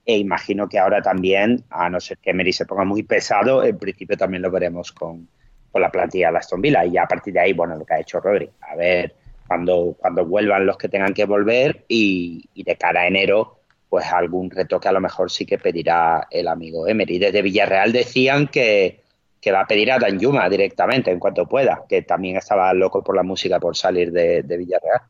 e 0.10 0.18
imagino 0.18 0.68
que 0.68 0.80
ahora 0.80 1.04
también, 1.04 1.64
a 1.70 1.88
no 1.88 2.00
ser 2.00 2.18
que 2.18 2.32
Emery 2.32 2.52
se 2.52 2.66
ponga 2.66 2.84
muy 2.84 3.04
pesado, 3.04 3.64
en 3.64 3.78
principio 3.78 4.18
también 4.18 4.42
lo 4.42 4.50
veremos 4.50 4.92
con, 4.92 5.30
la 5.72 5.92
plantilla 5.92 6.32
de 6.32 6.40
Aston 6.40 6.64
Villa. 6.64 6.84
Y 6.84 6.98
a 6.98 7.06
partir 7.06 7.32
de 7.32 7.42
ahí, 7.42 7.54
bueno, 7.54 7.76
lo 7.76 7.86
que 7.86 7.94
ha 7.94 8.00
hecho 8.00 8.20
Rodri. 8.20 8.50
A 8.62 8.76
ver 8.76 9.14
cuando, 9.46 9.96
cuando 10.00 10.26
vuelvan 10.26 10.66
los 10.66 10.78
que 10.78 10.90
tengan 10.90 11.14
que 11.14 11.26
volver 11.26 11.86
y, 11.88 12.44
de 12.56 12.76
cara 12.76 13.02
a 13.02 13.08
enero, 13.08 13.60
pues 13.88 14.12
algún 14.12 14.50
reto 14.50 14.80
que 14.80 14.88
a 14.88 14.94
lo 14.94 15.00
mejor 15.00 15.30
sí 15.30 15.46
que 15.46 15.60
pedirá 15.60 16.28
el 16.32 16.48
amigo 16.48 16.88
Emery. 16.88 17.20
Desde 17.20 17.44
Villarreal 17.44 17.92
decían 17.92 18.48
que, 18.48 19.04
va 19.54 19.62
a 19.62 19.68
pedir 19.68 19.92
a 19.92 20.00
Danjuma 20.00 20.50
directamente 20.50 21.12
en 21.12 21.20
cuanto 21.20 21.46
pueda, 21.48 21.84
que 21.88 22.02
también 22.02 22.38
estaba 22.38 22.74
loco 22.74 23.04
por 23.04 23.16
la 23.16 23.22
música 23.22 23.60
por 23.60 23.78
salir 23.78 24.12
de 24.12 24.58
Villarreal. 24.58 25.02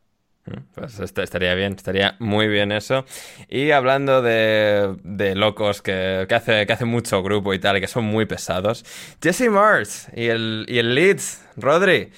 Pues 0.74 0.98
estaría 1.00 1.54
bien, 1.54 1.74
estaría 1.74 2.16
muy 2.18 2.48
bien 2.48 2.72
eso. 2.72 3.04
Y 3.48 3.70
hablando 3.70 4.22
de, 4.22 5.34
locos 5.36 5.82
que, 5.82 6.26
hace, 6.30 6.66
que 6.66 6.72
hace 6.72 6.84
mucho 6.84 7.22
grupo 7.22 7.54
y 7.54 7.58
tal, 7.58 7.80
que 7.80 7.86
son 7.86 8.04
muy 8.04 8.26
pesados, 8.26 8.84
Jesse 9.22 9.48
Mars 9.50 10.08
y 10.14 10.26
el, 10.26 10.66
y 10.68 10.78
el 10.78 10.94
Leeds, 10.94 11.44
Rodri. 11.56 12.10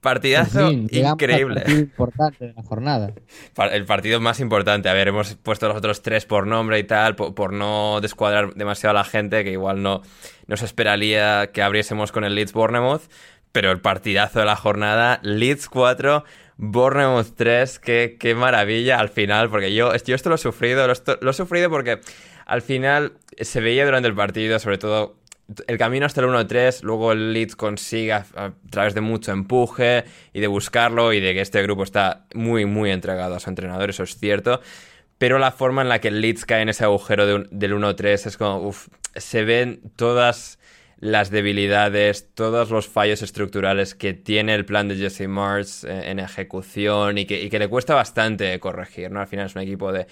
Partidazo 0.00 0.70
increíble. 0.70 1.62
El 1.66 1.80
importante 1.80 2.46
de 2.46 2.54
la 2.54 2.62
jornada. 2.62 3.12
El 3.70 3.84
partido 3.84 4.18
más 4.18 4.40
importante. 4.40 4.88
A 4.88 4.94
ver, 4.94 5.08
hemos 5.08 5.34
puesto 5.34 5.68
los 5.68 5.76
otros 5.76 6.00
tres 6.00 6.24
por 6.24 6.46
nombre 6.46 6.78
y 6.78 6.84
tal, 6.84 7.16
por, 7.16 7.52
no 7.52 8.00
descuadrar 8.00 8.54
demasiado 8.54 8.96
a 8.96 9.00
la 9.00 9.04
gente, 9.04 9.44
que 9.44 9.52
igual 9.52 9.82
no 9.82 10.00
nos 10.46 10.62
esperaría 10.62 11.50
que 11.52 11.62
abriésemos 11.62 12.12
con 12.12 12.24
el 12.24 12.34
Leeds 12.34 12.54
Bournemouth. 12.54 13.02
Pero 13.52 13.72
el 13.72 13.80
partidazo 13.80 14.38
de 14.38 14.46
la 14.46 14.56
jornada, 14.56 15.18
Leeds 15.22 15.68
4, 15.68 16.24
Bournemouth 16.62 17.36
3, 17.36 17.78
qué, 17.78 18.16
qué 18.20 18.34
maravilla 18.34 18.98
al 18.98 19.08
final, 19.08 19.48
porque 19.48 19.72
yo, 19.72 19.96
yo 19.96 20.14
esto 20.14 20.28
lo 20.28 20.34
he 20.34 20.38
sufrido, 20.38 20.86
lo, 20.86 21.30
he 21.30 21.32
sufrido 21.32 21.70
porque 21.70 22.00
al 22.44 22.60
final 22.60 23.14
se 23.40 23.62
veía 23.62 23.86
durante 23.86 24.08
el 24.08 24.14
partido, 24.14 24.58
sobre 24.58 24.76
todo 24.76 25.16
el 25.66 25.78
camino 25.78 26.04
hasta 26.04 26.20
el 26.20 26.26
1-3, 26.26 26.82
luego 26.82 27.12
el 27.12 27.32
Leeds 27.32 27.56
consigue 27.56 28.12
a, 28.12 28.52
través 28.68 28.94
de 28.94 29.00
mucho 29.00 29.32
empuje 29.32 30.04
y 30.34 30.40
de 30.40 30.48
buscarlo 30.48 31.14
y 31.14 31.20
de 31.20 31.32
que 31.32 31.40
este 31.40 31.62
grupo 31.62 31.82
está 31.82 32.26
muy, 32.34 32.66
muy 32.66 32.90
entregado 32.90 33.36
a 33.36 33.40
su 33.40 33.48
entrenador, 33.48 33.88
eso 33.88 34.02
es 34.02 34.18
cierto. 34.18 34.60
Pero 35.16 35.38
la 35.38 35.52
forma 35.52 35.80
en 35.80 35.88
la 35.88 35.98
que 35.98 36.08
el 36.08 36.20
Leeds 36.20 36.44
cae 36.44 36.60
en 36.60 36.68
ese 36.68 36.84
agujero 36.84 37.26
del 37.26 37.74
1-3 37.74 38.26
es 38.26 38.36
como, 38.36 38.68
uff, 38.68 38.88
se 39.16 39.44
ven 39.44 39.80
todas 39.96 40.58
las 41.00 41.30
debilidades, 41.30 42.28
todos 42.34 42.70
los 42.70 42.86
fallos 42.86 43.22
estructurales 43.22 43.94
que 43.94 44.12
tiene 44.12 44.54
el 44.54 44.66
plan 44.66 44.86
de 44.86 44.96
Jesse 44.96 45.28
Mars 45.28 45.84
eh, 45.84 46.10
en 46.10 46.18
ejecución 46.18 47.16
y 47.16 47.24
que, 47.24 47.58
le 47.58 47.68
cuesta 47.68 47.94
bastante 47.94 48.58
corregir, 48.60 49.10
¿no? 49.10 49.20
Al 49.20 49.26
final 49.26 49.46
es 49.46 49.54
un 49.54 49.62
equipo 49.62 49.92
de, 49.92 50.06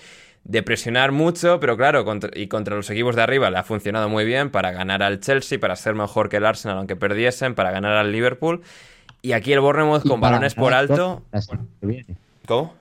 presionar 0.63 1.13
mucho, 1.13 1.61
pero 1.61 1.77
claro, 1.77 2.05
y 2.35 2.47
contra 2.47 2.75
los 2.75 2.89
equipos 2.89 3.17
de 3.17 3.23
arriba 3.23 3.51
le 3.51 3.59
ha 3.59 3.65
funcionado 3.65 4.09
muy 4.09 4.25
bien 4.25 4.51
para 4.51 4.73
ganar 4.73 5.03
al 5.03 5.21
Chelsea, 5.21 5.61
para 5.61 5.77
ser 5.77 5.95
mejor 5.95 6.31
que 6.31 6.39
el 6.39 6.47
Arsenal 6.47 6.79
aunque 6.79 6.97
perdiesen, 6.97 7.55
para 7.55 7.71
ganar 7.71 7.93
al 7.93 8.11
Liverpool. 8.11 8.63
Y 9.21 9.33
aquí 9.33 9.53
el 9.53 9.61
Bournemouth 9.61 10.09
con 10.09 10.21
balones 10.21 10.55
por 10.55 10.73
alto... 10.73 11.23
¿Cómo? 12.47 12.75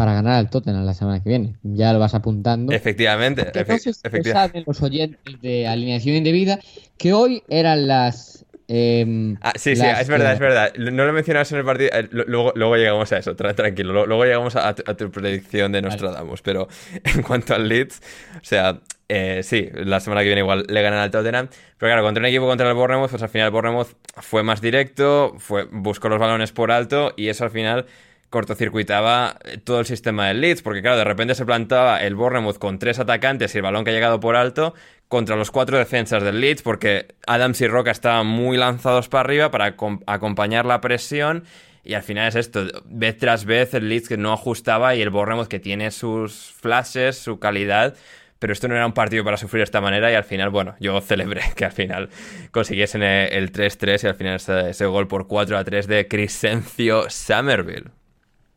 Para 0.00 0.14
ganar 0.14 0.32
al 0.32 0.48
Tottenham 0.48 0.86
la 0.86 0.94
semana 0.94 1.22
que 1.22 1.28
viene. 1.28 1.56
Ya 1.62 1.92
lo 1.92 1.98
vas 1.98 2.14
apuntando. 2.14 2.72
Efectivamente. 2.72 3.42
efectivamente. 3.42 4.32
saben 4.32 4.64
los 4.66 4.80
oyentes 4.80 5.20
de 5.42 5.68
alineación 5.68 6.16
indebida 6.16 6.58
que 6.96 7.12
hoy 7.12 7.42
eran 7.50 7.86
las 7.86 8.46
em, 8.66 9.36
ah, 9.42 9.52
sí, 9.56 9.76
sí, 9.76 9.84
es 9.84 10.08
verdad, 10.08 10.32
es 10.32 10.38
verdad. 10.38 10.72
No 10.74 11.04
lo 11.04 11.12
mencionabas 11.12 11.52
en 11.52 11.58
el 11.58 11.66
partido. 11.66 11.90
Eh, 11.92 12.08
luego, 12.10 12.54
luego, 12.56 12.76
llegamos 12.76 13.12
a 13.12 13.18
eso, 13.18 13.36
tranquilo. 13.36 14.06
Luego 14.06 14.24
llegamos 14.24 14.56
a, 14.56 14.72
tu, 14.74 15.10
predicción 15.10 15.70
de 15.72 15.82
Nostradamus. 15.82 16.40
Pero 16.40 16.66
en 17.04 17.20
cuanto 17.20 17.54
al 17.54 17.68
Leeds, 17.68 18.00
o 18.36 18.44
sea, 18.44 18.80
eh, 19.10 19.42
sí, 19.42 19.68
la 19.74 20.00
semana 20.00 20.22
que 20.22 20.28
viene 20.28 20.40
igual 20.40 20.64
le 20.66 20.80
ganan 20.80 21.00
al 21.00 21.10
Tottenham. 21.10 21.48
Pero 21.76 21.90
claro, 21.90 22.02
contra 22.04 22.22
un 22.22 22.26
equipo 22.26 22.46
contra 22.46 22.66
el 22.66 22.74
Bournemouth, 22.74 23.10
pues 23.10 23.22
al 23.22 23.28
final 23.28 23.48
el 23.48 23.52
Bournemouth 23.52 23.88
fue 24.16 24.42
más 24.42 24.62
directo, 24.62 25.34
fue, 25.36 25.64
buscó 25.70 26.08
los 26.08 26.18
balones 26.18 26.52
por 26.52 26.72
alto 26.72 27.12
y 27.18 27.28
eso 27.28 27.44
al 27.44 27.50
final 27.50 27.84
cortocircuitaba 28.30 29.38
todo 29.64 29.80
el 29.80 29.86
sistema 29.86 30.28
del 30.28 30.40
Leeds, 30.40 30.62
porque 30.62 30.82
claro, 30.82 30.96
de 30.96 31.04
repente 31.04 31.34
se 31.34 31.44
plantaba 31.44 32.00
el 32.00 32.14
Bournemouth 32.14 32.58
con 32.58 32.78
tres 32.78 33.00
atacantes 33.00 33.54
y 33.54 33.58
el 33.58 33.62
balón 33.62 33.84
que 33.84 33.90
ha 33.90 33.92
llegado 33.92 34.20
por 34.20 34.36
alto 34.36 34.74
contra 35.08 35.34
los 35.34 35.50
cuatro 35.50 35.76
defensas 35.76 36.22
del 36.22 36.40
Leeds, 36.40 36.62
porque 36.62 37.08
Adams 37.26 37.60
y 37.60 37.66
Roca 37.66 37.90
estaban 37.90 38.28
muy 38.28 38.56
lanzados 38.56 39.08
para 39.08 39.22
arriba 39.22 39.50
para 39.50 39.74
acompañar 40.06 40.64
la 40.64 40.80
presión. 40.80 41.44
Y 41.82 41.94
al 41.94 42.02
final 42.02 42.28
es 42.28 42.36
esto, 42.36 42.66
vez 42.84 43.16
tras 43.18 43.44
vez 43.44 43.74
el 43.74 43.88
Leeds 43.88 44.08
que 44.08 44.16
no 44.16 44.32
ajustaba 44.32 44.94
y 44.94 45.02
el 45.02 45.10
Bournemouth 45.10 45.48
que 45.48 45.58
tiene 45.58 45.90
sus 45.90 46.52
flashes, 46.52 47.18
su 47.18 47.40
calidad, 47.40 47.96
pero 48.38 48.52
esto 48.52 48.68
no 48.68 48.76
era 48.76 48.86
un 48.86 48.92
partido 48.92 49.24
para 49.24 49.38
sufrir 49.38 49.60
de 49.60 49.64
esta 49.64 49.80
manera 49.80 50.12
y 50.12 50.14
al 50.14 50.24
final, 50.24 50.50
bueno, 50.50 50.76
yo 50.78 51.00
celebré 51.00 51.42
que 51.56 51.64
al 51.64 51.72
final 51.72 52.10
consiguiesen 52.52 53.02
el 53.02 53.50
3-3 53.50 54.04
y 54.04 54.06
al 54.06 54.14
final 54.14 54.36
ese, 54.68 54.86
gol 54.86 55.08
por 55.08 55.26
4 55.26 55.64
3 55.64 55.86
de 55.88 56.06
Crescencio 56.06 57.10
Somerville 57.10 57.99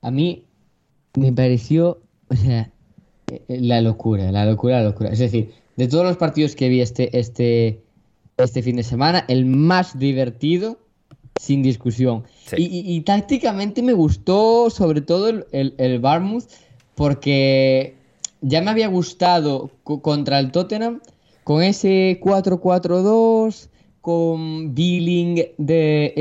a 0.04 0.12
mí 0.12 0.44
me 1.16 1.32
pareció, 1.34 2.02
o 2.30 2.36
sea, 2.36 2.70
eh, 3.32 3.42
la 3.48 3.82
locura, 3.82 4.32
la 4.32 4.46
locura, 4.46 4.82
la 4.82 4.90
locura. 4.90 5.10
Es 5.10 5.20
decir, 5.20 5.52
de 5.78 5.88
todos 5.88 6.06
los 6.06 6.18
partidos 6.18 6.56
que 6.56 6.70
vi 6.70 6.82
este, 6.82 7.18
este, 7.18 7.82
este 8.38 8.62
fin 8.62 8.76
de 8.76 8.84
semana, 8.84 9.26
el 9.28 9.46
más 9.46 9.98
divertido, 9.98 10.78
sin 11.40 11.64
discusión. 11.64 12.26
Y, 12.56 13.02
tácticamente 13.02 13.82
me 13.82 13.94
gustó 13.94 14.70
sobre 14.70 15.02
todo 15.02 15.30
el, 15.30 15.46
el, 15.52 15.74
el 15.78 16.00
Barmouth, 16.00 16.46
porque 16.94 17.96
ya 18.42 18.62
me 18.62 18.70
había 18.70 18.88
gustado 18.88 19.72
contra 19.84 20.38
el 20.40 20.52
Tottenham 20.52 21.02
con 21.44 21.64
ese 21.64 22.20
4-4-2 22.22 23.70
con 24.04 24.76
Billing 24.76 25.36
de 25.58 26.14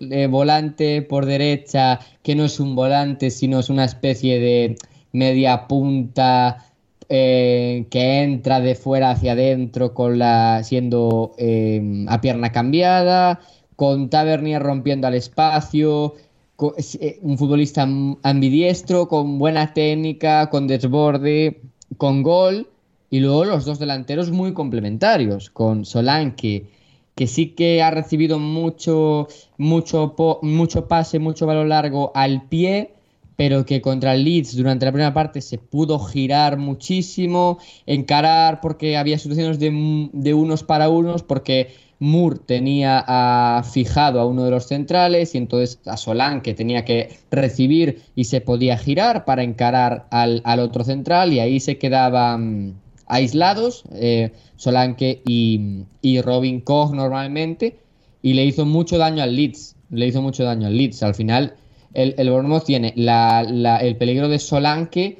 eh, 0.00 0.26
volante 0.26 1.02
por 1.02 1.24
derecha, 1.24 2.00
que 2.20 2.34
no 2.34 2.46
es 2.46 2.58
un 2.58 2.74
volante, 2.74 3.30
sino 3.30 3.60
es 3.60 3.70
una 3.70 3.84
especie 3.84 4.40
de 4.40 4.76
media 5.12 5.68
punta 5.68 6.66
eh, 7.08 7.86
que 7.90 8.24
entra 8.24 8.58
de 8.58 8.74
fuera 8.74 9.12
hacia 9.12 9.34
adentro 9.34 9.94
con 9.94 10.18
la 10.18 10.64
siendo 10.64 11.36
eh, 11.38 12.04
a 12.08 12.20
pierna 12.20 12.50
cambiada, 12.50 13.38
con 13.76 14.10
Tavernier 14.10 14.60
rompiendo 14.60 15.06
al 15.06 15.14
espacio, 15.14 16.16
un 16.56 17.38
futbolista 17.38 17.86
ambidiestro, 18.24 19.06
con 19.06 19.38
buena 19.38 19.72
técnica, 19.72 20.50
con 20.50 20.66
desborde, 20.66 21.60
con 21.98 22.24
gol, 22.24 22.68
y 23.10 23.20
luego 23.20 23.44
los 23.44 23.64
dos 23.64 23.78
delanteros 23.78 24.32
muy 24.32 24.52
complementarios, 24.54 25.50
con 25.50 25.84
Solanke 25.84 26.81
que 27.14 27.26
sí 27.26 27.48
que 27.48 27.82
ha 27.82 27.90
recibido 27.90 28.38
mucho, 28.38 29.28
mucho, 29.58 30.14
mucho 30.42 30.88
pase, 30.88 31.18
mucho 31.18 31.46
balón 31.46 31.68
largo 31.68 32.12
al 32.14 32.48
pie, 32.48 32.94
pero 33.36 33.66
que 33.66 33.80
contra 33.80 34.14
el 34.14 34.24
Leeds 34.24 34.56
durante 34.56 34.86
la 34.86 34.92
primera 34.92 35.14
parte 35.14 35.40
se 35.40 35.58
pudo 35.58 35.98
girar 35.98 36.58
muchísimo, 36.58 37.58
encarar 37.86 38.60
porque 38.60 38.96
había 38.96 39.18
situaciones 39.18 39.58
de, 39.58 40.34
unos 40.34 40.62
para 40.62 40.88
unos, 40.88 41.22
porque 41.22 41.74
Moore 41.98 42.40
tenía 42.46 43.04
a, 43.06 43.62
fijado 43.62 44.20
a 44.20 44.26
uno 44.26 44.44
de 44.44 44.50
los 44.50 44.66
centrales 44.66 45.34
y 45.34 45.38
entonces 45.38 45.80
a 45.86 45.96
Solán 45.96 46.40
que 46.40 46.54
tenía 46.54 46.84
que 46.84 47.16
recibir 47.30 48.02
y 48.14 48.24
se 48.24 48.40
podía 48.40 48.76
girar 48.76 49.24
para 49.24 49.42
encarar 49.42 50.06
al, 50.10 50.40
al 50.44 50.60
otro 50.60 50.84
central 50.84 51.32
y 51.32 51.40
ahí 51.40 51.60
se 51.60 51.78
quedaban 51.78 52.81
aislados, 53.06 53.84
eh, 53.94 54.32
Solanke 54.56 55.22
y, 55.24 56.20
Robin 56.22 56.60
Koch 56.60 56.92
normalmente, 56.92 57.78
y 58.22 58.34
le 58.34 58.44
hizo 58.44 58.64
mucho 58.64 58.98
daño 58.98 59.22
al 59.22 59.34
Leeds. 59.34 59.76
le 59.90 60.06
hizo 60.06 60.22
mucho 60.22 60.44
daño 60.44 60.66
al 60.66 60.76
Leeds. 60.76 61.02
Al 61.02 61.14
final, 61.14 61.54
el, 61.94 62.14
el 62.16 62.62
tiene 62.64 62.94
el 62.96 63.96
peligro 63.96 64.28
de 64.28 64.38
Solanke 64.38 65.18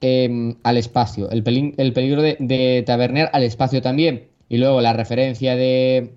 em, 0.00 0.56
al 0.62 0.76
espacio, 0.76 1.30
el, 1.30 1.42
peligro 1.42 2.22
de, 2.22 2.82
Taverner 2.86 3.30
al 3.32 3.42
espacio 3.42 3.82
también, 3.82 4.28
y 4.48 4.58
luego 4.58 4.80
la 4.80 4.92
referencia 4.92 5.56
de 5.56 6.14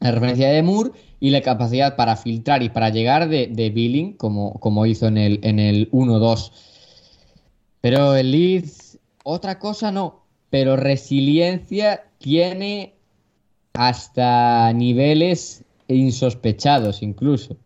la 0.00 0.12
referencia 0.12 0.50
de 0.50 0.62
Moore 0.62 0.90
y 1.20 1.30
la 1.30 1.42
capacidad 1.42 1.94
para 1.94 2.16
filtrar 2.16 2.62
y 2.62 2.70
para 2.70 2.88
llegar 2.88 3.28
de, 3.28 3.48
de 3.48 3.70
Billing, 3.70 4.14
como, 4.14 4.54
como 4.54 4.86
hizo 4.86 5.06
en 5.06 5.18
el, 5.18 5.40
en 5.42 5.58
el 5.58 5.90
1-2. 5.90 6.52
Pero 7.80 8.14
el 8.16 8.30
Leeds, 8.30 8.89
otra 9.24 9.58
cosa 9.58 9.92
no, 9.92 10.22
pero 10.50 10.76
resiliencia 10.76 12.04
tiene 12.18 12.94
hasta 13.74 14.72
niveles 14.72 15.64
insospechados 15.88 17.02
incluso. 17.02 17.56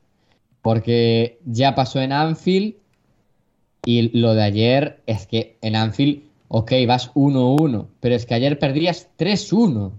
Porque 0.63 1.39
ya 1.45 1.75
pasó 1.75 2.01
en 2.01 2.13
Anfield 2.13 2.75
y 3.85 4.19
lo 4.19 4.35
de 4.35 4.43
ayer 4.43 5.03
es 5.07 5.27
que 5.27 5.59
en 5.61 5.77
Anfield, 5.77 6.23
ok, 6.49 6.73
vas 6.87 7.13
1-1, 7.15 7.87
pero 8.01 8.15
es 8.15 8.25
que 8.25 8.35
ayer 8.35 8.59
perdías 8.59 9.09
3-1. 9.19 9.93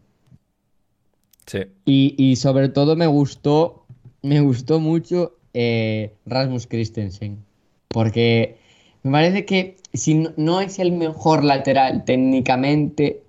Sí. 1.45 1.59
Y, 1.85 2.35
sobre 2.37 2.69
todo 2.69 2.95
me 2.95 3.05
gustó, 3.05 3.85
me 4.23 4.39
gustó 4.39 4.79
mucho 4.79 5.37
eh, 5.53 6.15
Rasmus 6.25 6.65
Christensen. 6.65 7.45
Porque 7.89 8.57
me 9.05 9.11
parece 9.11 9.45
que 9.45 9.77
si 9.93 10.25
no, 10.35 10.61
es 10.61 10.79
el 10.79 10.91
mejor 10.91 11.43
lateral 11.43 12.05
técnicamente, 12.05 13.21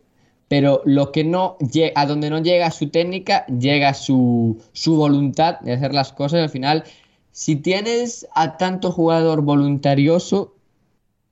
pero 0.49 0.81
lo 0.87 1.13
que 1.13 1.23
no 1.23 1.59
a 1.95 2.07
donde 2.07 2.31
no 2.31 2.43
llega 2.43 2.71
su 2.71 2.89
técnica, 2.89 3.45
llega 3.45 3.93
su, 3.93 4.59
su 4.73 4.97
voluntad 4.97 5.61
de 5.61 5.75
hacer 5.75 5.93
las 5.93 6.15
cosas. 6.15 6.41
Al 6.41 6.49
final, 6.49 6.85
si 7.31 7.57
tienes 7.57 8.27
a 8.35 8.57
tanto 8.57 8.91
jugador 8.91 9.43
voluntarioso, 9.43 10.55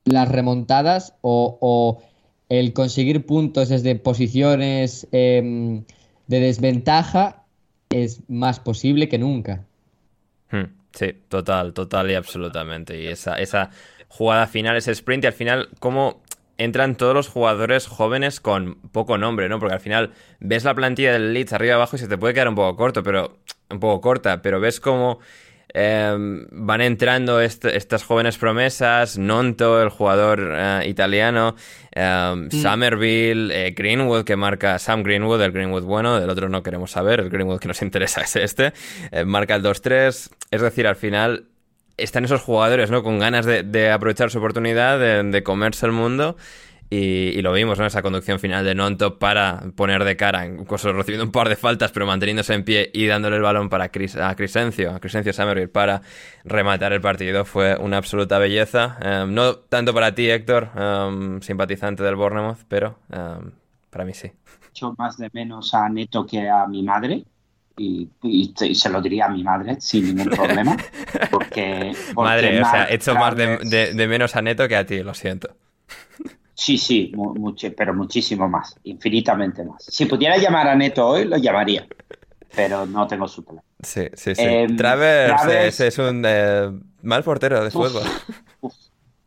las 0.03 0.29
remontadas 0.29 1.15
o, 1.21 2.03
el 2.47 2.73
conseguir 2.73 3.25
puntos 3.25 3.69
desde 3.69 3.95
posiciones 3.95 5.07
em, 5.11 5.85
de 6.27 6.39
desventaja 6.39 7.45
es 7.89 8.21
más 8.29 8.59
posible 8.59 9.09
que 9.09 9.17
nunca. 9.17 9.65
Hmm, 10.51 10.65
sí, 10.93 11.07
total, 11.29 11.73
total 11.73 12.11
y 12.11 12.13
absolutamente. 12.13 13.01
Y 13.01 13.07
esa, 13.07 13.39
esa 13.39 13.71
jugada 14.15 14.47
final, 14.47 14.77
ese 14.77 14.91
sprint, 14.91 15.25
y 15.25 15.27
al 15.27 15.33
final, 15.33 15.69
cómo 15.79 16.23
entran 16.57 16.95
todos 16.95 17.13
los 17.13 17.27
jugadores 17.27 17.87
jóvenes 17.87 18.39
con 18.39 18.75
poco 18.93 19.17
nombre, 19.17 19.49
¿no? 19.49 19.59
Porque 19.59 19.73
al 19.73 19.81
final 19.81 20.11
ves 20.39 20.63
la 20.63 20.73
plantilla 20.73 21.11
del 21.11 21.33
Leeds 21.33 21.51
arriba 21.51 21.75
abajo 21.75 21.97
y 21.97 21.99
se 21.99 22.07
te 22.07 22.17
puede 22.17 22.33
quedar 22.33 22.47
un 22.47 22.55
poco 22.55 22.77
corto, 22.77 23.03
pero 23.03 23.37
un 23.69 23.79
poco 23.81 23.99
corta, 23.99 24.41
pero 24.41 24.61
ves 24.61 24.79
cómo 24.79 25.19
em, 25.73 26.47
van 26.51 26.79
entrando 26.79 27.41
estas 27.41 28.03
jóvenes 28.05 28.37
promesas, 28.37 29.17
Nonto, 29.17 29.83
el 29.83 29.89
jugador 29.89 30.53
eh, 30.55 30.83
italiano, 30.87 31.55
em, 31.91 32.45
mm. 32.45 32.51
Somerville, 32.51 33.67
eh, 33.67 33.71
Greenwood 33.71 34.23
que 34.23 34.37
marca 34.37 34.79
Sam 34.79 35.03
Greenwood, 35.03 35.41
el 35.41 35.51
Greenwood 35.51 35.83
bueno, 35.83 36.21
del 36.21 36.29
otro 36.29 36.47
no 36.47 36.63
queremos 36.63 36.91
saber, 36.91 37.19
el 37.19 37.29
Greenwood 37.29 37.59
que 37.59 37.67
nos 37.67 37.81
interesa 37.81 38.21
es 38.21 38.37
este, 38.37 38.71
eh, 39.11 39.25
marca 39.25 39.55
el 39.55 39.63
2-3, 39.63 40.29
es 40.51 40.61
decir, 40.61 40.87
al 40.87 40.95
final 40.95 41.49
están 41.97 42.25
esos 42.25 42.41
jugadores, 42.41 42.91
¿no? 42.91 43.03
Con 43.03 43.19
ganas 43.19 43.45
de, 43.45 43.91
aprovechar 43.91 44.29
su 44.29 44.39
oportunidad, 44.39 44.99
de, 44.99 45.43
comerse 45.43 45.85
el 45.85 45.91
mundo. 45.91 46.35
Y, 46.89 47.41
lo 47.41 47.51
vimos, 47.51 47.79
¿no? 47.79 47.85
Esa 47.85 48.01
conducción 48.01 48.39
final 48.39 48.63
de 48.63 48.75
Nonto 48.75 49.17
para 49.17 49.63
poner 49.75 50.03
de 50.03 50.15
cara, 50.15 50.45
incluso 50.45 50.93
recibiendo 50.93 51.25
un 51.25 51.31
par 51.31 51.49
de 51.49 51.55
faltas, 51.55 51.91
pero 51.91 52.05
manteniéndose 52.05 52.53
en 52.53 52.63
pie 52.63 52.91
y 52.93 53.07
dándole 53.07 53.37
el 53.37 53.41
balón 53.41 53.69
para 53.69 53.89
Cris, 53.89 54.15
a 54.15 54.35
Crisencio, 54.35 54.91
a 54.91 54.99
Crisencio 54.99 55.33
Summerville 55.33 55.67
para 55.67 56.01
rematar 56.43 56.93
el 56.93 57.01
partido. 57.01 57.43
Fue 57.43 57.75
una 57.77 57.97
absoluta 57.97 58.37
belleza. 58.37 58.97
Em, 59.01 59.33
no 59.33 59.55
tanto 59.55 59.93
para 59.93 60.13
ti, 60.13 60.29
Héctor, 60.29 60.69
em, 60.75 61.41
simpatizante 61.41 62.03
del 62.03 62.15
Bournemouth, 62.15 62.59
pero 62.67 62.99
em, 63.11 63.51
para 63.89 64.05
mí 64.05 64.13
sí. 64.13 64.31
Hecho 64.69 64.93
más 64.97 65.17
de 65.17 65.29
menos 65.33 65.73
a 65.73 65.89
Neto 65.89 66.25
que 66.25 66.47
a 66.47 66.67
mi 66.67 66.83
madre 66.83 67.25
y, 67.77 68.09
se 68.73 68.89
lo 68.89 69.01
diría 69.01 69.25
a 69.25 69.29
mi 69.29 69.43
madre 69.43 69.77
sin 69.79 70.15
ningún 70.15 70.29
problema. 70.29 70.77
Porque, 71.29 71.93
madre, 72.15 72.61
o 72.61 72.65
sea, 72.65 72.87
hecho 72.89 73.13
más 73.15 73.35
de, 73.35 74.07
menos 74.07 74.35
a 74.35 74.41
Neto 74.41 74.67
que 74.67 74.75
a 74.75 74.85
ti, 74.85 75.03
lo 75.03 75.13
siento. 75.13 75.49
Sí, 76.53 76.77
sí, 76.77 77.11
mucho, 77.13 77.67
pero 77.75 77.93
muchísimo 77.93 78.47
más, 78.47 78.77
infinitamente 78.83 79.63
más. 79.63 79.83
Si 79.83 80.05
pudiera 80.05 80.37
llamar 80.37 80.67
a 80.69 80.75
Neto 80.75 81.05
hoy, 81.05 81.25
lo 81.25 81.37
llamaría, 81.37 81.85
pero 82.55 82.85
no 82.85 83.05
tengo 83.07 83.27
su 83.27 83.43
teléfono. 83.43 83.63
Sí, 83.83 84.07
sí, 84.13 84.33
sí. 84.35 84.41
Em, 84.41 84.75
Travers, 84.77 85.79
es 85.81 85.97
un 85.97 86.23
eh, 86.25 86.71
mal 87.01 87.23
portero 87.23 87.63
de 87.63 87.71
fútbol. 87.71 88.03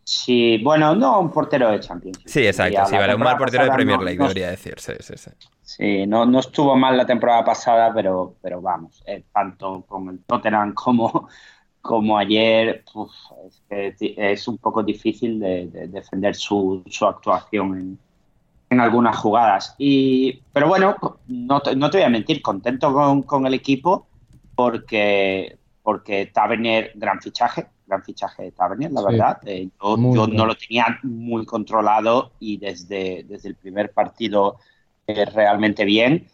Sí, 0.08 0.56
bueno, 0.64 0.94
no 0.94 1.20
un 1.20 1.30
portero 1.30 1.70
de 1.70 1.80
Champions. 1.80 2.18
Sí, 2.24 2.46
exacto, 2.46 2.86
sí, 2.86 2.96
vale, 2.96 3.14
un 3.14 3.20
mal 3.20 3.36
portero 3.36 3.64
de 3.64 3.70
Premier 3.70 4.00
League, 4.00 4.18
debería 4.18 4.48
decir, 4.48 4.76
sí, 4.78 4.94
sí, 5.00 5.12
sí. 5.18 5.30
Sí, 5.60 6.06
no, 6.06 6.24
no 6.24 6.40
estuvo 6.40 6.74
mal 6.76 6.96
la 6.96 7.04
temporada 7.04 7.44
pasada, 7.44 7.92
pero, 7.92 8.36
pero 8.40 8.62
vamos, 8.62 9.02
eh, 9.04 9.24
tanto 9.30 9.84
con 9.86 10.08
el 10.08 10.20
Tottenham 10.20 10.72
como, 10.72 11.28
como 11.82 12.16
ayer, 12.16 12.84
es, 13.68 14.48
un 14.48 14.56
poco 14.56 14.82
difícil 14.82 15.38
de, 15.40 15.66
defender 15.88 16.34
su, 16.34 16.82
su 16.88 17.04
actuación 17.04 17.78
en, 17.78 17.98
en, 18.70 18.80
algunas 18.80 19.14
jugadas. 19.14 19.74
Y, 19.76 20.40
pero 20.54 20.68
bueno, 20.68 20.96
no 21.26 21.60
te, 21.60 21.76
no 21.76 21.90
te 21.90 21.98
voy 21.98 22.06
a 22.06 22.08
mentir, 22.08 22.40
contento 22.40 22.94
con, 22.94 23.24
con 23.24 23.46
el 23.46 23.52
equipo 23.52 24.06
porque, 24.54 25.58
porque 25.82 26.30
Tavernier, 26.32 26.92
gran 26.94 27.20
fichaje, 27.20 27.66
gran 27.88 28.04
fichaje 28.04 28.44
de 28.44 28.52
Tavernier, 28.52 28.92
la 28.92 29.02
verdad. 29.02 29.38
Eh, 29.46 29.68
yo, 29.82 29.96
no 29.96 30.46
lo 30.46 30.54
tenía 30.54 30.98
muy 31.02 31.46
controlado 31.46 32.32
y 32.38 32.58
desde, 32.58 33.24
desde 33.26 33.48
el 33.48 33.54
primer 33.56 33.92
partido 33.92 34.56
eh, 35.06 35.24
realmente 35.24 35.84
bien. 35.84 36.28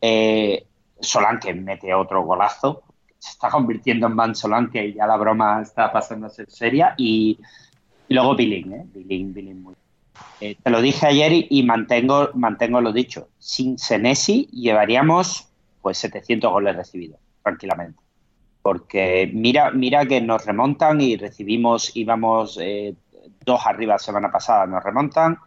Eh, 0.00 0.66
Solanke 1.00 1.54
mete 1.54 1.94
otro 1.94 2.22
golazo, 2.24 2.82
se 3.18 3.30
está 3.30 3.48
convirtiendo 3.48 4.06
en 4.06 4.16
Van 4.16 4.34
Solanke 4.34 4.86
y 4.86 4.94
ya 4.94 5.06
la 5.06 5.16
broma 5.16 5.62
está 5.62 5.90
pasando 5.90 6.26
a 6.26 6.30
ser 6.30 6.50
seria. 6.50 6.94
Y, 6.96 7.38
luego 8.08 8.36
Billing, 8.36 8.72
¿eh? 8.72 8.86
Billing, 8.92 9.32
Billing 9.32 9.62
muy 9.62 9.74
eh, 10.40 10.56
te 10.62 10.70
lo 10.70 10.80
dije 10.80 11.06
ayer 11.06 11.46
y, 11.48 11.62
mantengo, 11.62 12.30
mantengo 12.34 12.80
lo 12.80 12.92
dicho. 12.92 13.28
Sin 13.38 13.78
Senesi 13.78 14.48
llevaríamos 14.52 15.48
pues 15.80 15.98
700 15.98 16.50
goles 16.50 16.76
recibidos, 16.76 17.20
tranquilamente 17.42 18.07
porque 18.62 19.30
mira, 19.32 19.70
mira 19.70 20.06
que 20.06 20.20
nos 20.20 20.44
remontan 20.44 21.00
y 21.00 21.16
recibimos, 21.16 21.96
íbamos 21.96 22.58
eh, 22.60 22.94
dos 23.44 23.66
arriba 23.66 23.94
la 23.94 23.98
semana 23.98 24.30
pasada, 24.30 24.66
nos 24.66 24.82
remontan, 24.82 25.38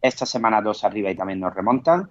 esta 0.00 0.26
semana 0.26 0.60
dos 0.60 0.84
arriba 0.84 1.10
y 1.10 1.16
también 1.16 1.40
nos 1.40 1.54
remontan, 1.54 2.08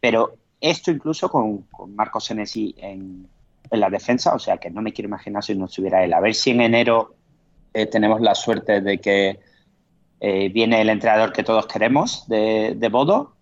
pero 0.00 0.34
esto 0.60 0.90
incluso 0.90 1.28
con, 1.28 1.66
Marcos 1.94 2.24
Senesi 2.24 2.74
en, 2.78 3.28
la 3.70 3.88
defensa, 3.88 4.34
o 4.34 4.38
sea 4.38 4.58
que 4.58 4.70
no 4.70 4.82
me 4.82 4.92
quiero 4.92 5.08
imaginar 5.08 5.42
si 5.42 5.54
no 5.54 5.64
estuviera 5.64 6.04
él. 6.04 6.12
A 6.12 6.20
ver 6.20 6.34
si 6.34 6.50
en 6.50 6.60
enero 6.60 7.14
eh, 7.72 7.86
tenemos 7.86 8.20
la 8.20 8.34
suerte 8.34 8.82
de 8.82 8.98
que 8.98 9.40
eh, 10.20 10.48
viene 10.50 10.82
el 10.82 10.90
entrenador 10.90 11.32
que 11.32 11.42
todos 11.42 11.66
queremos 11.66 12.28
de, 12.28 12.74
de 12.76 12.88
Bodo, 12.90 13.36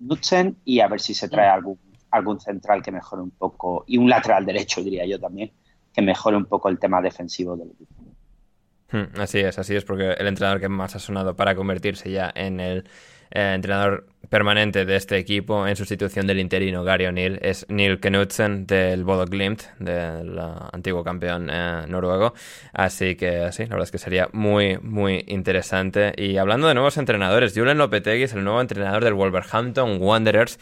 Nutzen, 0.00 0.56
y 0.64 0.80
a 0.80 0.88
ver 0.88 1.00
si 1.00 1.14
se 1.14 1.28
trae 1.28 1.48
algún, 1.48 1.78
algún 2.10 2.40
central 2.40 2.82
que 2.82 2.90
mejore 2.90 3.22
un 3.22 3.30
poco, 3.30 3.84
y 3.86 3.98
un 3.98 4.10
lateral 4.10 4.44
derecho, 4.44 4.82
diría 4.82 5.06
yo 5.06 5.20
también 5.20 5.52
que 5.98 6.02
mejore 6.02 6.36
un 6.36 6.44
poco 6.44 6.68
el 6.68 6.78
tema 6.78 7.02
defensivo 7.02 7.56
del 7.56 7.72
equipo. 7.72 7.92
Hmm, 8.92 9.20
así 9.20 9.40
es, 9.40 9.58
así 9.58 9.74
es, 9.74 9.84
porque 9.84 10.12
el 10.12 10.28
entrenador 10.28 10.60
que 10.60 10.68
más 10.68 10.94
ha 10.94 11.00
sonado 11.00 11.34
para 11.34 11.56
convertirse 11.56 12.08
ya 12.12 12.30
en 12.36 12.60
el 12.60 12.84
eh, 13.30 13.52
entrenador 13.54 14.06
permanente 14.28 14.84
de 14.84 14.96
este 14.96 15.16
equipo 15.16 15.66
en 15.66 15.76
sustitución 15.76 16.26
del 16.26 16.38
interino 16.38 16.84
Gary 16.84 17.06
O'Neill 17.06 17.38
es 17.42 17.64
Neil 17.68 17.98
Knudsen 17.98 18.66
del 18.66 19.04
Bodo 19.04 19.24
Glimt, 19.24 19.62
del 19.78 20.38
antiguo 20.72 21.02
campeón 21.02 21.48
eh, 21.50 21.84
noruego. 21.88 22.34
Así 22.72 23.16
que 23.16 23.50
sí, 23.52 23.64
la 23.64 23.70
verdad 23.70 23.84
es 23.84 23.90
que 23.90 23.98
sería 23.98 24.28
muy, 24.32 24.78
muy 24.78 25.24
interesante. 25.28 26.12
Y 26.16 26.36
hablando 26.36 26.68
de 26.68 26.74
nuevos 26.74 26.98
entrenadores, 26.98 27.54
Julen 27.54 27.78
Lopetegui 27.78 28.24
es 28.24 28.34
el 28.34 28.44
nuevo 28.44 28.60
entrenador 28.60 29.04
del 29.04 29.14
Wolverhampton 29.14 29.98
Wanderers. 30.00 30.58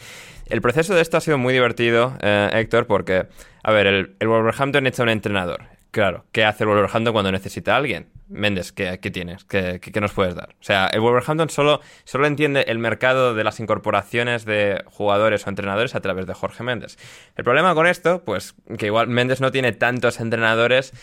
El 0.49 0.61
proceso 0.61 0.95
de 0.95 1.01
esto 1.01 1.17
ha 1.17 1.21
sido 1.21 1.37
muy 1.37 1.53
divertido, 1.53 2.17
eh, 2.21 2.49
Héctor, 2.53 2.87
porque, 2.87 3.27
a 3.63 3.71
ver, 3.71 3.87
el, 3.87 4.15
el 4.19 4.27
Wolverhampton 4.27 4.87
echa 4.87 5.03
un 5.03 5.09
entrenador. 5.09 5.76
Claro, 5.97 6.25
¿qué 6.31 6.45
hace 6.45 6.63
el 6.63 6.69
Wolverhampton 6.69 7.11
cuando 7.11 7.31
necesita 7.31 7.73
a 7.73 7.77
alguien? 7.77 8.09
Méndez, 8.29 8.71
¿qué, 8.71 8.99
tienes? 9.11 9.45
¿Qué, 9.45 9.81
nos 9.99 10.13
puedes 10.13 10.35
dar? 10.35 10.49
O 10.49 10.63
sea, 10.63 10.85
el 10.93 10.99
Wolverhampton 10.99 11.49
solo, 11.49 11.81
solo 12.03 12.27
entiende 12.27 12.65
el 12.67 12.77
mercado 12.77 13.33
de 13.33 13.43
las 13.43 13.59
incorporaciones 13.59 14.45
de 14.45 14.83
jugadores 14.85 15.47
o 15.47 15.49
entrenadores 15.49 15.95
a 15.95 15.99
través 16.01 16.27
de 16.27 16.35
Jorge 16.35 16.61
Méndez. 16.61 16.99
El 17.35 17.43
problema 17.43 17.73
con 17.73 17.87
esto, 17.87 18.21
pues 18.23 18.53
que 18.77 18.85
igual 18.85 19.07
Méndez 19.07 19.41
no 19.41 19.51
tiene 19.51 19.71
tantos 19.71 20.19
entrenadores 20.19 20.93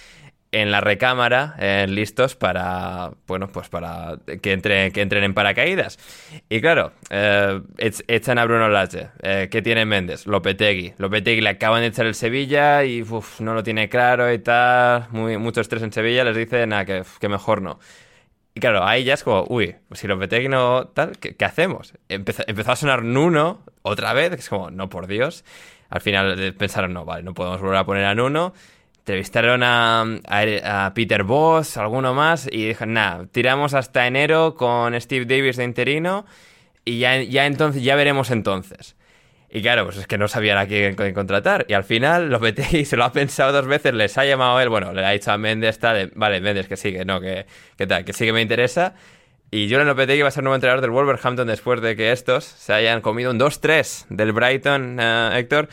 en 0.54 0.70
la 0.70 0.80
recámara, 0.80 1.56
eh, 1.58 1.86
listos 1.88 2.36
para, 2.36 3.10
bueno, 3.26 3.48
pues 3.48 3.68
para 3.68 4.18
que, 4.40 4.52
entre, 4.52 4.92
que 4.92 5.02
entren 5.02 5.24
en 5.24 5.34
paracaídas. 5.34 5.98
Y 6.48 6.60
claro, 6.60 6.92
eh, 7.10 7.60
echan 7.78 8.38
a 8.38 8.44
Bruno 8.44 8.68
Lage. 8.68 9.08
Eh, 9.22 9.48
¿Qué 9.50 9.62
tiene 9.62 9.84
Méndez? 9.84 10.28
Lopetegui. 10.28 10.94
Lopetegui 10.98 11.40
le 11.40 11.48
acaban 11.50 11.80
de 11.80 11.88
echar 11.88 12.06
el 12.06 12.14
Sevilla 12.14 12.84
y 12.84 13.04
no 13.40 13.54
lo 13.54 13.64
tiene 13.64 13.88
claro 13.88 14.32
y 14.32 14.38
tal. 14.38 15.08
Muy, 15.10 15.38
mucho 15.38 15.60
estrés 15.60 15.82
en 15.82 15.92
Sevilla. 15.92 16.22
Les 16.22 16.36
dicen 16.36 16.70
que, 16.86 17.02
que 17.18 17.28
mejor 17.28 17.60
no. 17.60 17.80
Y 18.54 18.60
claro, 18.60 18.84
ahí 18.84 19.02
ya 19.02 19.14
es 19.14 19.24
como, 19.24 19.44
uy, 19.48 19.74
si 19.92 20.06
Lopetegui 20.06 20.48
no 20.48 20.86
tal, 20.86 21.18
¿qué, 21.18 21.44
hacemos? 21.44 21.94
Empezó, 22.08 22.44
empezó, 22.46 22.70
a 22.70 22.76
sonar 22.76 23.02
Nuno 23.02 23.64
otra 23.82 24.12
vez, 24.12 24.30
que 24.30 24.36
es 24.36 24.48
como, 24.48 24.70
no 24.70 24.88
por 24.88 25.08
Dios. 25.08 25.44
Al 25.90 26.00
final 26.00 26.54
pensaron, 26.56 26.92
no, 26.92 27.04
vale, 27.04 27.24
no 27.24 27.34
podemos 27.34 27.60
volver 27.60 27.76
a 27.78 27.84
poner 27.84 28.04
a 28.04 28.14
Nuno. 28.14 28.54
Entrevistaron 29.04 29.62
a, 29.62 30.92
Peter 30.94 31.24
Voss, 31.24 31.76
alguno 31.76 32.14
más, 32.14 32.48
y 32.50 32.68
dijeron, 32.68 32.94
nada, 32.94 33.26
tiramos 33.30 33.74
hasta 33.74 34.06
enero 34.06 34.54
con 34.54 34.98
Steve 34.98 35.26
Davis 35.26 35.58
de 35.58 35.64
interino 35.64 36.24
y 36.86 37.00
ya, 37.00 37.20
ya, 37.20 37.44
entonces, 37.44 37.82
ya 37.82 37.96
veremos 37.96 38.30
entonces. 38.30 38.96
Y 39.50 39.60
claro, 39.60 39.84
pues 39.84 39.98
es 39.98 40.06
que 40.06 40.16
no 40.16 40.26
sabían 40.26 40.56
a 40.56 40.66
quién 40.66 40.94
contratar. 41.12 41.66
Y 41.68 41.74
al 41.74 41.84
final 41.84 42.28
Lopetegui 42.30 42.86
se 42.86 42.96
lo 42.96 43.04
ha 43.04 43.12
pensado 43.12 43.52
dos 43.52 43.66
veces, 43.66 43.92
les 43.92 44.16
ha 44.16 44.24
llamado 44.24 44.56
a 44.56 44.62
él, 44.62 44.70
bueno, 44.70 44.94
le 44.94 45.04
ha 45.04 45.10
dicho 45.10 45.32
a 45.32 45.36
Méndez, 45.36 45.78
tal, 45.78 46.10
vale, 46.14 46.40
Méndez, 46.40 46.66
que 46.66 46.78
sigue, 46.78 47.04
no, 47.04 47.20
que, 47.20 47.44
que 47.76 47.86
tal, 47.86 48.06
que 48.06 48.14
sí 48.14 48.24
que 48.24 48.32
me 48.32 48.40
interesa. 48.40 48.94
Y 49.50 49.68
Julian 49.68 49.86
Lopetegui 49.86 50.22
va 50.22 50.28
a 50.28 50.30
ser 50.30 50.44
nuevo 50.44 50.54
entrenador 50.54 50.80
del 50.80 50.92
Wolverhampton 50.92 51.46
después 51.46 51.82
de 51.82 51.94
que 51.94 52.10
estos 52.10 52.44
se 52.46 52.72
hayan 52.72 53.02
comido 53.02 53.30
un 53.30 53.38
2-3 53.38 54.06
del 54.08 54.32
Brighton, 54.32 54.96
eh, 54.98 55.30
Héctor. 55.34 55.68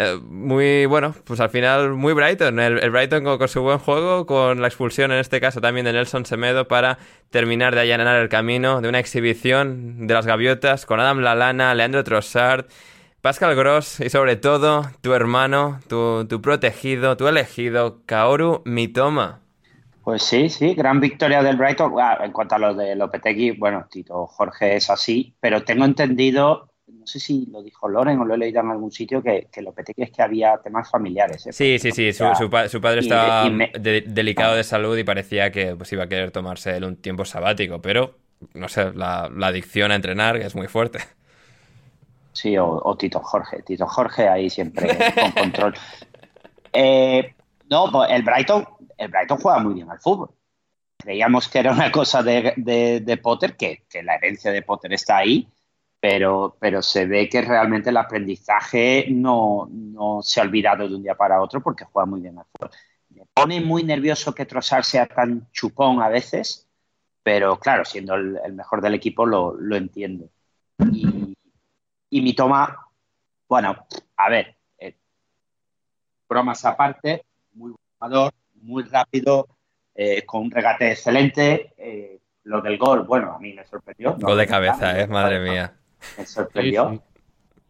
Eh, 0.00 0.16
muy 0.22 0.86
bueno, 0.86 1.12
pues 1.24 1.40
al 1.40 1.50
final 1.50 1.94
muy 1.94 2.12
Brighton. 2.12 2.60
El, 2.60 2.88
Brighton 2.88 3.24
con, 3.24 3.48
su 3.48 3.62
buen 3.62 3.80
juego, 3.80 4.26
con 4.26 4.60
la 4.60 4.68
expulsión 4.68 5.10
en 5.10 5.18
este 5.18 5.40
caso 5.40 5.60
también 5.60 5.86
de 5.86 5.92
Nelson 5.92 6.24
Semedo 6.24 6.68
para 6.68 6.98
terminar 7.30 7.74
de 7.74 7.80
allanar 7.80 8.14
el 8.14 8.28
camino 8.28 8.80
de 8.80 8.88
una 8.88 9.00
exhibición 9.00 10.06
de 10.06 10.14
las 10.14 10.24
gaviotas 10.24 10.86
con 10.86 11.00
Adam 11.00 11.18
Lalana, 11.18 11.74
Leandro 11.74 12.04
Trossard, 12.04 12.66
Pascal 13.22 13.56
Gross 13.56 13.98
y 13.98 14.08
sobre 14.08 14.36
todo 14.36 14.84
tu 15.00 15.14
hermano, 15.14 15.80
tu, 15.88 16.24
tu 16.28 16.40
protegido, 16.40 17.16
tu 17.16 17.26
elegido, 17.26 18.02
Kaoru 18.06 18.62
Mitoma. 18.64 19.40
Pues 20.04 20.22
sí, 20.22 20.48
sí, 20.48 20.74
gran 20.74 21.00
victoria 21.00 21.42
del 21.42 21.56
Brighton. 21.56 21.94
Ah, 21.98 22.18
en 22.22 22.30
cuanto 22.30 22.54
a 22.54 22.58
lo 22.60 22.72
de 22.72 22.94
Lopetegui, 22.94 23.50
bueno, 23.50 23.88
Tito 23.90 24.28
Jorge 24.28 24.76
es 24.76 24.90
así, 24.90 25.34
pero 25.40 25.64
tengo 25.64 25.84
entendido 25.84 26.68
sé 27.08 27.18
si 27.18 27.46
lo 27.46 27.62
dijo 27.62 27.88
Loren 27.88 28.20
o 28.20 28.24
lo 28.24 28.34
he 28.34 28.38
leído 28.38 28.60
en 28.60 28.70
algún 28.70 28.92
sitio, 28.92 29.22
que, 29.22 29.48
que 29.50 29.62
Lopetegui 29.62 30.04
es 30.04 30.10
que 30.10 30.22
había 30.22 30.58
temas 30.58 30.88
familiares. 30.88 31.46
¿eh? 31.46 31.52
Sí, 31.52 31.78
sí, 31.78 31.90
sí, 31.90 32.12
su, 32.12 32.24
su, 32.34 32.80
padre 32.80 33.00
estaba 33.00 33.50
delicado 33.74 34.54
de 34.54 34.62
salud 34.62 34.96
y 34.96 35.02
parecía 35.02 35.50
que 35.50 35.74
pues, 35.74 35.92
iba 35.92 36.04
a 36.04 36.08
querer 36.08 36.30
tomarse 36.30 36.76
un 36.84 36.96
tiempo 36.96 37.24
sabático, 37.24 37.82
pero, 37.82 38.18
no 38.54 38.68
sé, 38.68 38.92
la, 38.92 39.24
adicción 39.42 39.90
a 39.90 39.96
entrenar 39.96 40.36
es 40.36 40.54
muy 40.54 40.68
fuerte. 40.68 41.00
Sí, 42.32 42.56
o, 42.56 42.96
Tito 42.96 43.18
Jorge, 43.20 43.62
Tito 43.62 43.86
Jorge 43.86 44.28
ahí 44.28 44.48
siempre 44.48 44.96
con 45.20 45.32
control. 45.32 45.74
Eh, 46.72 47.34
no, 47.68 47.90
pues 47.90 48.10
el 48.12 48.22
Brighton, 48.22 48.64
el 48.96 49.08
Brighton 49.08 49.38
juega 49.38 49.58
muy 49.58 49.74
bien 49.74 49.90
al 49.90 49.98
fútbol. 49.98 50.30
Creíamos 50.96 51.48
que 51.48 51.60
era 51.60 51.72
una 51.72 51.90
cosa 51.90 52.22
de, 52.22 52.54
de, 52.56 53.16
Potter, 53.16 53.56
que, 53.56 53.84
que 53.88 54.02
la 54.02 54.16
herencia 54.16 54.52
de 54.52 54.62
Potter 54.62 54.92
está 54.92 55.16
ahí, 55.18 55.48
pero, 56.00 56.56
pero 56.60 56.80
se 56.82 57.06
ve 57.06 57.28
que 57.28 57.42
realmente 57.42 57.90
el 57.90 57.96
aprendizaje 57.96 59.06
no, 59.10 59.68
se 60.22 60.40
ha 60.40 60.44
olvidado 60.44 60.88
de 60.88 60.94
un 60.94 61.02
día 61.02 61.16
para 61.16 61.40
otro 61.42 61.60
porque 61.60 61.84
juega 61.84 62.06
muy 62.06 62.20
bien 62.20 62.38
al 62.38 62.44
fútbol. 62.44 62.70
Me 63.10 63.24
pone 63.34 63.60
muy 63.60 63.82
nervioso 63.82 64.34
que 64.34 64.46
Trossard 64.46 64.84
sea 64.84 65.06
tan 65.06 65.50
chupón 65.50 66.00
a 66.00 66.08
veces, 66.08 66.68
pero 67.22 67.58
claro, 67.58 67.84
siendo 67.84 68.14
el, 68.14 68.52
mejor 68.52 68.80
del 68.80 68.94
equipo 68.94 69.26
lo, 69.26 69.54
lo 69.54 69.76
entiendo. 69.76 70.30
Y, 72.10 72.22
mi 72.22 72.32
toma, 72.34 72.86
bueno, 73.48 73.86
a 74.16 74.30
ver, 74.30 74.56
eh, 74.78 74.96
bromas 76.28 76.64
aparte, 76.64 77.24
muy 77.54 77.74
jugador, 77.98 78.32
muy 78.54 78.84
rápido, 78.84 79.48
eh, 79.94 80.24
con 80.24 80.42
un 80.42 80.50
regate 80.50 80.92
excelente. 80.92 81.74
Eh, 81.76 82.20
lo 82.44 82.62
del 82.62 82.78
gol, 82.78 83.02
bueno, 83.02 83.32
a 83.32 83.38
mí 83.38 83.52
me 83.52 83.66
sorprendió. 83.66 84.16
Gol 84.16 84.38
de 84.38 84.46
cabeza, 84.46 84.98
¿eh? 84.98 85.06
Madre 85.06 85.40
mía 85.40 85.77
me 86.16 86.26
sorprendió. 86.26 87.02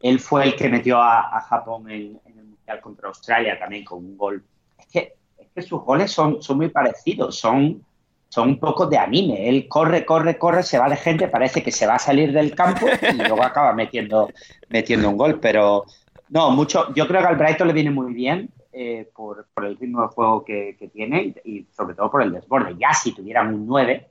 Él 0.00 0.20
fue 0.20 0.44
el 0.44 0.56
que 0.56 0.68
metió 0.68 1.00
a, 1.00 1.40
Japón 1.48 1.90
en, 1.90 2.20
el 2.24 2.44
Mundial 2.44 2.80
contra 2.80 3.08
Australia 3.08 3.58
también 3.58 3.84
con 3.84 3.98
un 3.98 4.16
gol. 4.16 4.44
Es 4.78 4.86
que, 4.86 5.14
es 5.38 5.48
que 5.54 5.62
sus 5.62 5.82
goles 5.82 6.12
son, 6.12 6.42
son 6.42 6.58
muy 6.58 6.68
parecidos, 6.68 7.36
son, 7.36 7.84
son 8.28 8.48
un 8.50 8.60
poco 8.60 8.86
de 8.86 8.96
anime. 8.96 9.48
Él 9.48 9.66
corre, 9.68 10.04
corre, 10.04 10.38
corre, 10.38 10.62
se 10.62 10.78
va 10.78 10.88
de 10.88 10.96
gente, 10.96 11.28
parece 11.28 11.62
que 11.62 11.72
se 11.72 11.86
va 11.86 11.96
a 11.96 11.98
salir 11.98 12.32
del 12.32 12.54
campo 12.54 12.86
y 12.86 13.16
luego 13.16 13.42
acaba 13.42 13.72
metiendo, 13.72 14.30
metiendo 14.68 15.08
un 15.08 15.16
gol. 15.16 15.40
Pero 15.40 15.84
no, 16.28 16.50
mucho. 16.50 16.92
Yo 16.94 17.08
creo 17.08 17.20
que 17.20 17.28
al 17.28 17.36
Brighton 17.36 17.66
le 17.66 17.74
viene 17.74 17.90
muy 17.90 18.12
bien 18.12 18.50
eh, 18.72 19.10
por, 19.14 19.48
por, 19.52 19.64
el 19.64 19.76
ritmo 19.76 20.02
de 20.02 20.08
juego 20.08 20.44
que, 20.44 20.76
que, 20.78 20.88
tiene 20.88 21.34
y 21.44 21.66
sobre 21.76 21.96
todo 21.96 22.10
por 22.10 22.22
el 22.22 22.32
desborde. 22.32 22.76
Ya 22.78 22.92
si 22.92 23.12
tuvieran 23.12 23.52
un 23.52 23.66
9, 23.66 24.10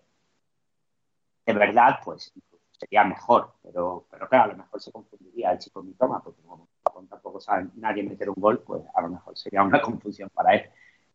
de 1.46 1.54
verdad, 1.54 2.00
pues 2.04 2.34
sería 2.78 3.04
mejor, 3.04 3.54
pero, 3.64 4.06
pero 4.10 4.30
claro, 4.30 4.46
a 4.46 4.48
lo 4.48 4.58
mejor 4.58 4.82
se 4.82 4.92
confundiría 4.92 5.52
el 5.52 5.60
chico 5.60 5.84
Mitoma, 5.84 6.22
porque 6.24 6.42
como 6.44 6.68
tampoco 7.10 7.40
sabe 7.40 7.68
nadie 7.76 8.04
meter 8.04 8.30
un 8.30 8.36
gol, 8.38 8.60
pues 8.60 8.84
a 8.94 9.02
lo 9.02 9.10
mejor 9.10 9.38
sería 9.38 9.64
una 9.64 9.82
confusión 9.82 10.30
para 10.34 10.56
él. 10.56 10.70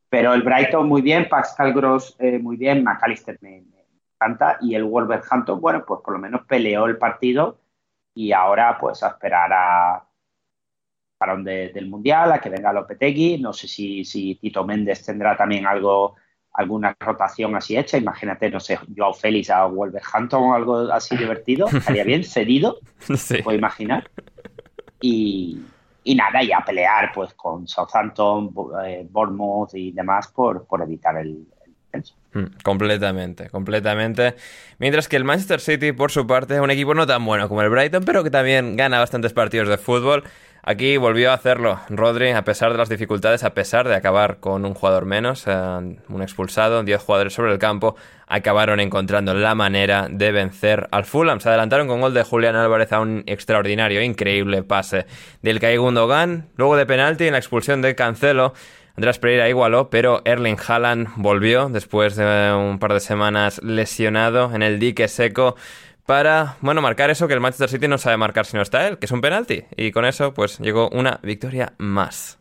Pero 0.09 0.35
el 0.35 0.43
Brighton 0.43 0.87
muy 0.87 1.03
bien, 1.03 1.29
Pascal 1.29 1.73
Gross 1.73 2.17
eh, 2.19 2.39
muy 2.39 2.57
bien, 2.57 2.85
McAllister 2.85 3.39
me, 3.41 3.65
encanta 4.15 4.59
y 4.61 4.75
el 4.75 4.85
Wolverhampton, 4.85 5.61
bueno, 5.61 5.85
pues 5.87 6.01
por 6.05 6.15
lo 6.15 6.21
menos 6.21 6.43
peleó 6.47 6.87
el 6.87 6.99
partido 6.99 7.59
y 8.15 8.33
ahora 8.33 8.79
pues 8.79 9.03
a 9.03 9.09
esperar 9.09 9.53
a 9.53 10.07
para 11.17 11.37
del 11.37 11.89
Mundial, 11.89 12.33
a 12.33 12.41
que 12.41 12.51
venga 12.51 12.73
Lopetegui, 12.73 13.39
no 13.39 13.53
sé 13.53 13.69
si, 13.69 14.05
si 14.05 14.35
Tito 14.35 14.65
Méndez 14.65 15.05
tendrá 15.05 15.37
también 15.37 15.67
algo 15.67 16.17
alguna 16.55 16.97
rotación 16.99 17.55
así 17.57 17.77
hecha. 17.77 17.99
Imagínate, 17.99 18.51
no 18.51 18.61
sé, 18.61 18.79
Joao 18.97 19.15
Félix 19.15 19.51
a 19.51 19.67
Wolverhampton 19.67 20.43
o 20.43 20.55
algo 20.55 20.93
así 20.93 21.17
divertido. 21.17 21.67
Estaría 21.69 22.05
bien, 22.05 22.25
cedido, 22.25 22.79
se 23.17 23.43
puede 23.43 23.59
imaginar. 23.59 24.09
Y, 25.01 25.61
y, 26.05 26.15
nada, 26.15 26.43
y 26.43 26.53
a 26.53 26.61
pelear 26.61 27.11
pues 27.15 27.35
con 27.35 27.67
Southampton, 27.67 28.53
eh, 28.85 29.07
Bournemouth 29.11 29.75
y 29.75 29.93
demás 29.93 30.29
por, 30.29 30.65
por 30.67 30.83
evitar 30.83 31.17
el, 31.17 31.47
descenso. 31.93 32.15
Mm, 32.35 32.63
completamente, 32.63 33.51
completamente. 33.51 34.37
Mientras 34.79 35.09
que 35.09 35.17
el 35.17 35.25
Manchester 35.25 35.61
City, 35.61 35.93
por 35.93 36.11
su 36.11 36.27
parte, 36.27 36.55
es 36.55 36.61
un 36.61 36.71
equipo 36.71 36.95
no 36.95 37.07
tan 37.07 37.25
bueno 37.25 37.49
como 37.49 37.63
el 37.63 37.69
Brighton, 37.69 38.05
pero 38.05 38.23
que 38.23 38.31
también 38.31 38.77
gana 38.77 38.99
bastantes 38.99 39.33
partidos 39.33 39.69
de 39.69 39.79
fútbol. 39.79 40.25
Aquí 40.65 40.97
volvió 40.97 41.33
a 41.33 41.35
hacerlo 41.35 41.81
Rodri, 41.89 42.31
a 42.31 42.45
pesar 42.45 42.71
de 42.71 42.79
las 42.79 42.89
dificultades, 42.89 43.43
a 43.43 43.53
pesar 43.53 43.89
de 43.89 43.97
acabar 43.97 44.39
con 44.39 44.65
un 44.65 44.75
jugador 44.75 45.07
menos, 45.07 45.45
eh, 45.49 45.51
un 45.51 46.23
expulsado, 46.23 46.85
10 46.85 47.03
jugadores 47.03 47.33
sobre 47.33 47.51
el 47.51 47.59
campo, 47.59 47.97
acabaron 48.29 48.79
encontrando 48.79 49.35
la 49.35 49.57
manera 49.57 50.07
de 50.09 50.31
vencer 50.31 50.87
al 50.93 51.05
Fulham. 51.05 51.41
Se 51.41 51.49
adelantaron 51.49 51.89
con 51.89 52.01
gol 52.01 52.15
de 52.15 52.23
Julián 52.23 52.55
Álvarez 52.55 52.93
a 52.93 53.01
un 53.01 53.25
extraordinario, 53.27 54.03
increíble 54.03 54.63
pase 54.63 55.07
del 55.43 55.59
Kai 55.59 55.79
Gundogan. 55.79 56.49
Luego 56.55 56.77
de 56.77 56.87
penalti 56.87 57.27
en 57.27 57.33
la 57.33 57.39
expulsión 57.39 57.83
de 57.83 57.97
Cancelo. 57.97 58.55
Andrés 58.97 59.19
Pereira 59.19 59.49
igualó, 59.49 59.91
pero 59.91 60.23
Erling 60.25 60.59
Haaland 60.65 61.09
volvió 61.17 61.71
después 61.71 62.15
de 62.15 62.53
un 62.55 62.79
par 62.79 62.93
de 62.93 63.01
semanas 63.01 63.61
lesionado 63.65 64.55
en 64.55 64.63
el 64.63 64.79
dique 64.79 65.09
seco 65.09 65.57
para, 66.07 66.57
bueno, 66.61 66.83
marcar 66.83 67.11
eso 67.11 67.29
que 67.29 67.35
el 67.35 67.41
Manchester 67.41 67.69
City 67.69 67.89
no 67.89 67.99
sabe 67.99 68.17
marcar 68.17 68.47
si 68.47 68.57
no 68.57 68.63
está 68.63 68.89
él, 68.89 68.99
que 68.99 69.07
es 69.07 69.13
un 69.13 69.21
penalti. 69.21 69.65
Y 69.77 69.93
con 69.93 70.05
eso, 70.05 70.35
pues 70.35 70.59
llegó 70.59 70.89
una 70.91 71.21
victoria 71.23 71.75
más. 71.79 72.39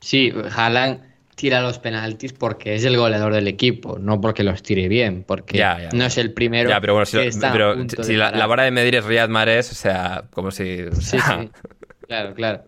Sí, 0.00 0.32
Haaland 0.54 1.12
tira 1.34 1.60
los 1.60 1.78
penaltis 1.78 2.32
porque 2.32 2.74
es 2.74 2.84
el 2.84 2.96
goleador 2.96 3.34
del 3.34 3.48
equipo, 3.48 3.98
no 3.98 4.20
porque 4.20 4.44
los 4.44 4.62
tire 4.62 4.88
bien, 4.88 5.24
porque 5.24 5.64
no 5.92 6.04
es 6.04 6.18
el 6.18 6.32
primero. 6.32 6.68
Ya, 6.70 6.80
pero 6.80 6.94
bueno, 6.94 7.06
si, 7.06 8.16
la, 8.16 8.46
vara 8.46 8.64
de 8.64 8.70
medir 8.70 8.96
es 8.96 9.04
Riyad 9.04 9.28
Mahrez, 9.28 9.72
o 9.72 9.74
sea, 9.74 10.24
como 10.30 10.50
si. 10.50 10.78
Sí, 11.00 11.18
sí. 11.18 11.50
Claro, 12.06 12.34
claro. 12.34 12.64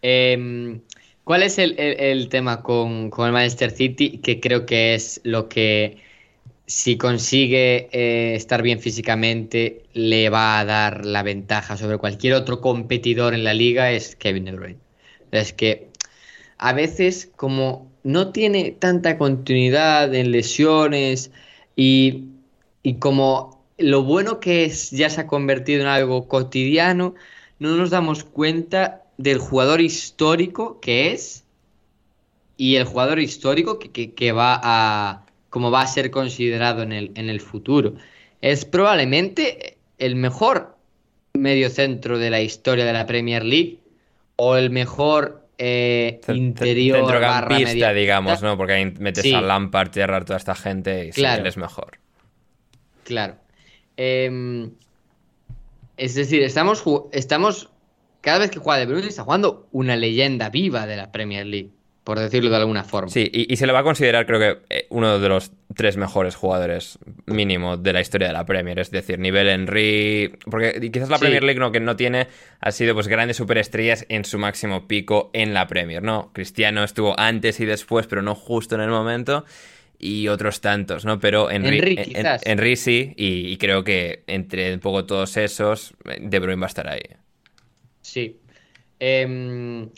Em, 0.00 0.80
¿Cuál 1.24 1.42
es 1.42 1.58
el, 1.58 2.28
tema 2.28 2.62
con, 2.62 3.10
con, 3.10 3.26
el 3.26 3.32
Manchester 3.32 3.70
City? 3.70 4.18
Que 4.18 4.38
creo 4.38 4.64
que 4.64 4.94
es 4.94 5.20
lo 5.24 5.48
que 5.48 6.05
si 6.66 6.98
consigue 6.98 7.88
eh, 7.92 8.34
estar 8.34 8.62
bien 8.62 8.80
físicamente, 8.80 9.84
le 9.92 10.30
va 10.30 10.58
a 10.58 10.64
dar 10.64 11.06
la 11.06 11.22
ventaja 11.22 11.76
sobre 11.76 11.98
cualquier 11.98 12.34
otro 12.34 12.60
competidor 12.60 13.34
en 13.34 13.44
la 13.44 13.54
liga, 13.54 13.92
es 13.92 14.16
Kevin 14.16 14.44
De 14.46 14.52
Bruyne. 14.52 14.80
Es 15.30 15.52
que 15.52 15.90
a 16.58 16.72
veces, 16.72 17.30
como 17.36 17.90
no 18.02 18.32
tiene 18.32 18.72
tanta 18.72 19.18
continuidad 19.18 20.14
en 20.14 20.32
lesiones 20.32 21.30
y, 21.76 22.24
y 22.82 22.94
como 22.98 23.64
lo 23.78 24.02
bueno 24.04 24.40
que 24.40 24.64
es 24.64 24.90
ya 24.90 25.10
se 25.10 25.22
ha 25.22 25.26
convertido 25.26 25.82
en 25.82 25.88
algo 25.88 26.28
cotidiano, 26.28 27.14
no 27.58 27.76
nos 27.76 27.90
damos 27.90 28.24
cuenta 28.24 29.04
del 29.18 29.38
jugador 29.38 29.80
histórico 29.80 30.80
que 30.80 31.12
es 31.12 31.44
y 32.56 32.76
el 32.76 32.84
jugador 32.84 33.18
histórico 33.20 33.78
que, 33.78 33.90
que- 33.92 34.14
que 34.14 34.32
va 34.32 34.58
a 34.62 35.25
como 35.56 35.70
va 35.70 35.80
a 35.80 35.86
ser 35.86 36.10
considerado 36.10 36.82
en 36.82 36.92
el, 36.92 37.12
en 37.14 37.30
el 37.30 37.40
futuro. 37.40 37.94
Es 38.42 38.66
probablemente 38.66 39.78
el 39.96 40.14
mejor 40.14 40.76
mediocentro 41.32 42.18
de 42.18 42.28
la 42.28 42.42
historia 42.42 42.84
de 42.84 42.92
la 42.92 43.06
Premier 43.06 43.42
League 43.42 43.78
o 44.36 44.56
el 44.58 44.68
mejor 44.68 45.46
eh, 45.56 46.20
interior 46.28 47.00
barra 47.10 47.20
Centrocampista, 47.56 47.72
media- 47.72 47.92
digamos, 47.94 48.42
¿no? 48.42 48.58
Porque 48.58 48.74
ahí 48.74 48.84
metes 48.98 49.22
Sí. 49.22 49.32
a 49.32 49.40
Lampard, 49.40 49.94
Gerrard, 49.94 50.26
toda 50.26 50.36
esta 50.36 50.54
gente 50.54 51.06
y 51.06 51.10
Claro. 51.12 51.40
él 51.40 51.46
es 51.46 51.56
mejor. 51.56 51.96
Claro. 53.04 53.36
Em, 53.96 54.72
es 55.96 56.14
decir, 56.16 56.42
estamos, 56.42 56.84
estamos. 57.12 57.70
Cada 58.20 58.40
vez 58.40 58.50
que 58.50 58.58
juega 58.58 58.78
De 58.78 58.84
Bruyne 58.84 59.08
está 59.08 59.22
jugando 59.24 59.68
una 59.72 59.96
leyenda 59.96 60.50
viva 60.50 60.86
de 60.86 60.96
la 60.96 61.10
Premier 61.12 61.46
League, 61.46 61.70
por 62.06 62.20
decirlo 62.20 62.50
de 62.50 62.56
alguna 62.56 62.84
forma. 62.84 63.08
Sí, 63.10 63.28
y, 63.32 63.52
y 63.52 63.56
se 63.56 63.66
le 63.66 63.72
va 63.72 63.80
a 63.80 63.82
considerar, 63.82 64.26
creo 64.26 64.38
que, 64.38 64.60
eh, 64.70 64.86
uno 64.90 65.18
de 65.18 65.28
los 65.28 65.50
tres 65.74 65.96
mejores 65.96 66.36
jugadores 66.36 67.00
mínimo 67.26 67.76
de 67.76 67.92
la 67.92 68.00
historia 68.00 68.28
de 68.28 68.32
la 68.32 68.46
Premier. 68.46 68.78
Es 68.78 68.92
decir, 68.92 69.18
nivel 69.18 69.48
Henry. 69.48 70.32
Porque 70.48 70.88
quizás 70.92 71.08
la 71.10 71.16
Sí. 71.16 71.22
Premier 71.22 71.42
League 71.42 71.58
lo 71.58 71.72
que 71.72 71.80
no 71.80 71.96
tiene 71.96 72.28
ha 72.60 72.70
sido 72.70 72.94
pues 72.94 73.08
grandes 73.08 73.36
superestrellas 73.38 74.06
en 74.08 74.24
su 74.24 74.38
máximo 74.38 74.86
pico 74.86 75.30
en 75.32 75.52
la 75.52 75.66
Premier, 75.66 76.00
¿no? 76.04 76.30
Cristiano 76.32 76.84
estuvo 76.84 77.18
antes 77.18 77.58
y 77.58 77.64
después, 77.64 78.06
pero 78.06 78.22
no 78.22 78.36
justo 78.36 78.76
en 78.76 78.82
el 78.82 78.90
momento. 78.90 79.44
Y 79.98 80.28
otros 80.28 80.60
tantos, 80.60 81.04
¿no? 81.04 81.18
Pero 81.18 81.50
Henry, 81.50 81.78
Henry, 81.78 81.92
en- 81.94 81.98
en- 81.98 82.04
quizás. 82.04 82.42
Henry 82.44 82.76
sí, 82.76 83.14
y, 83.16 83.48
y 83.48 83.56
creo 83.56 83.82
que 83.82 84.22
entre 84.28 84.72
un 84.74 84.78
poco 84.80 85.06
todos 85.06 85.36
esos, 85.38 85.94
eh, 86.04 86.18
De 86.20 86.38
Bruyne 86.38 86.60
va 86.60 86.66
a 86.66 86.68
estar 86.68 86.86
ahí. 86.88 87.00
Sí. 88.00 88.38
Em, 89.00 89.88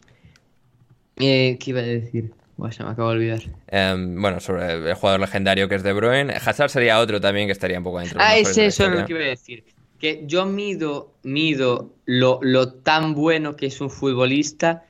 eh, 1.19 1.57
¿qué 1.61 1.71
iba 1.71 1.81
a 1.81 1.85
decir? 1.85 2.33
Se 2.71 2.83
me 2.83 2.91
acaba 2.91 3.11
de 3.11 3.17
olvidar. 3.17 3.41
Em, 3.69 4.21
bueno, 4.21 4.41
sobre 4.41 4.91
el 4.91 4.95
jugador 4.95 5.21
legendario 5.21 5.69
que 5.69 5.77
es 5.77 5.85
De 5.85 5.93
Bruyne. 5.93 6.35
Hazard 6.35 6.71
sería 6.71 6.99
otro 6.99 7.21
también 7.21 7.47
que 7.47 7.53
estaría 7.53 7.79
un 7.79 7.85
poco 7.85 8.01
dentro 8.01 8.19
Ah, 8.21 8.37
es 8.37 8.59
eso 8.59 8.89
lo 8.89 9.07
que 9.07 9.13
iba 9.13 9.23
a 9.23 9.29
decir. 9.29 9.65
Que 10.01 10.25
yo 10.27 10.45
mido, 10.45 11.13
mido 11.23 11.93
lo, 12.05 12.41
lo 12.43 12.73
tan 12.73 13.15
bueno 13.15 13.55
que 13.55 13.67
es 13.67 13.81
un 13.81 13.91
futbolista 13.91 14.85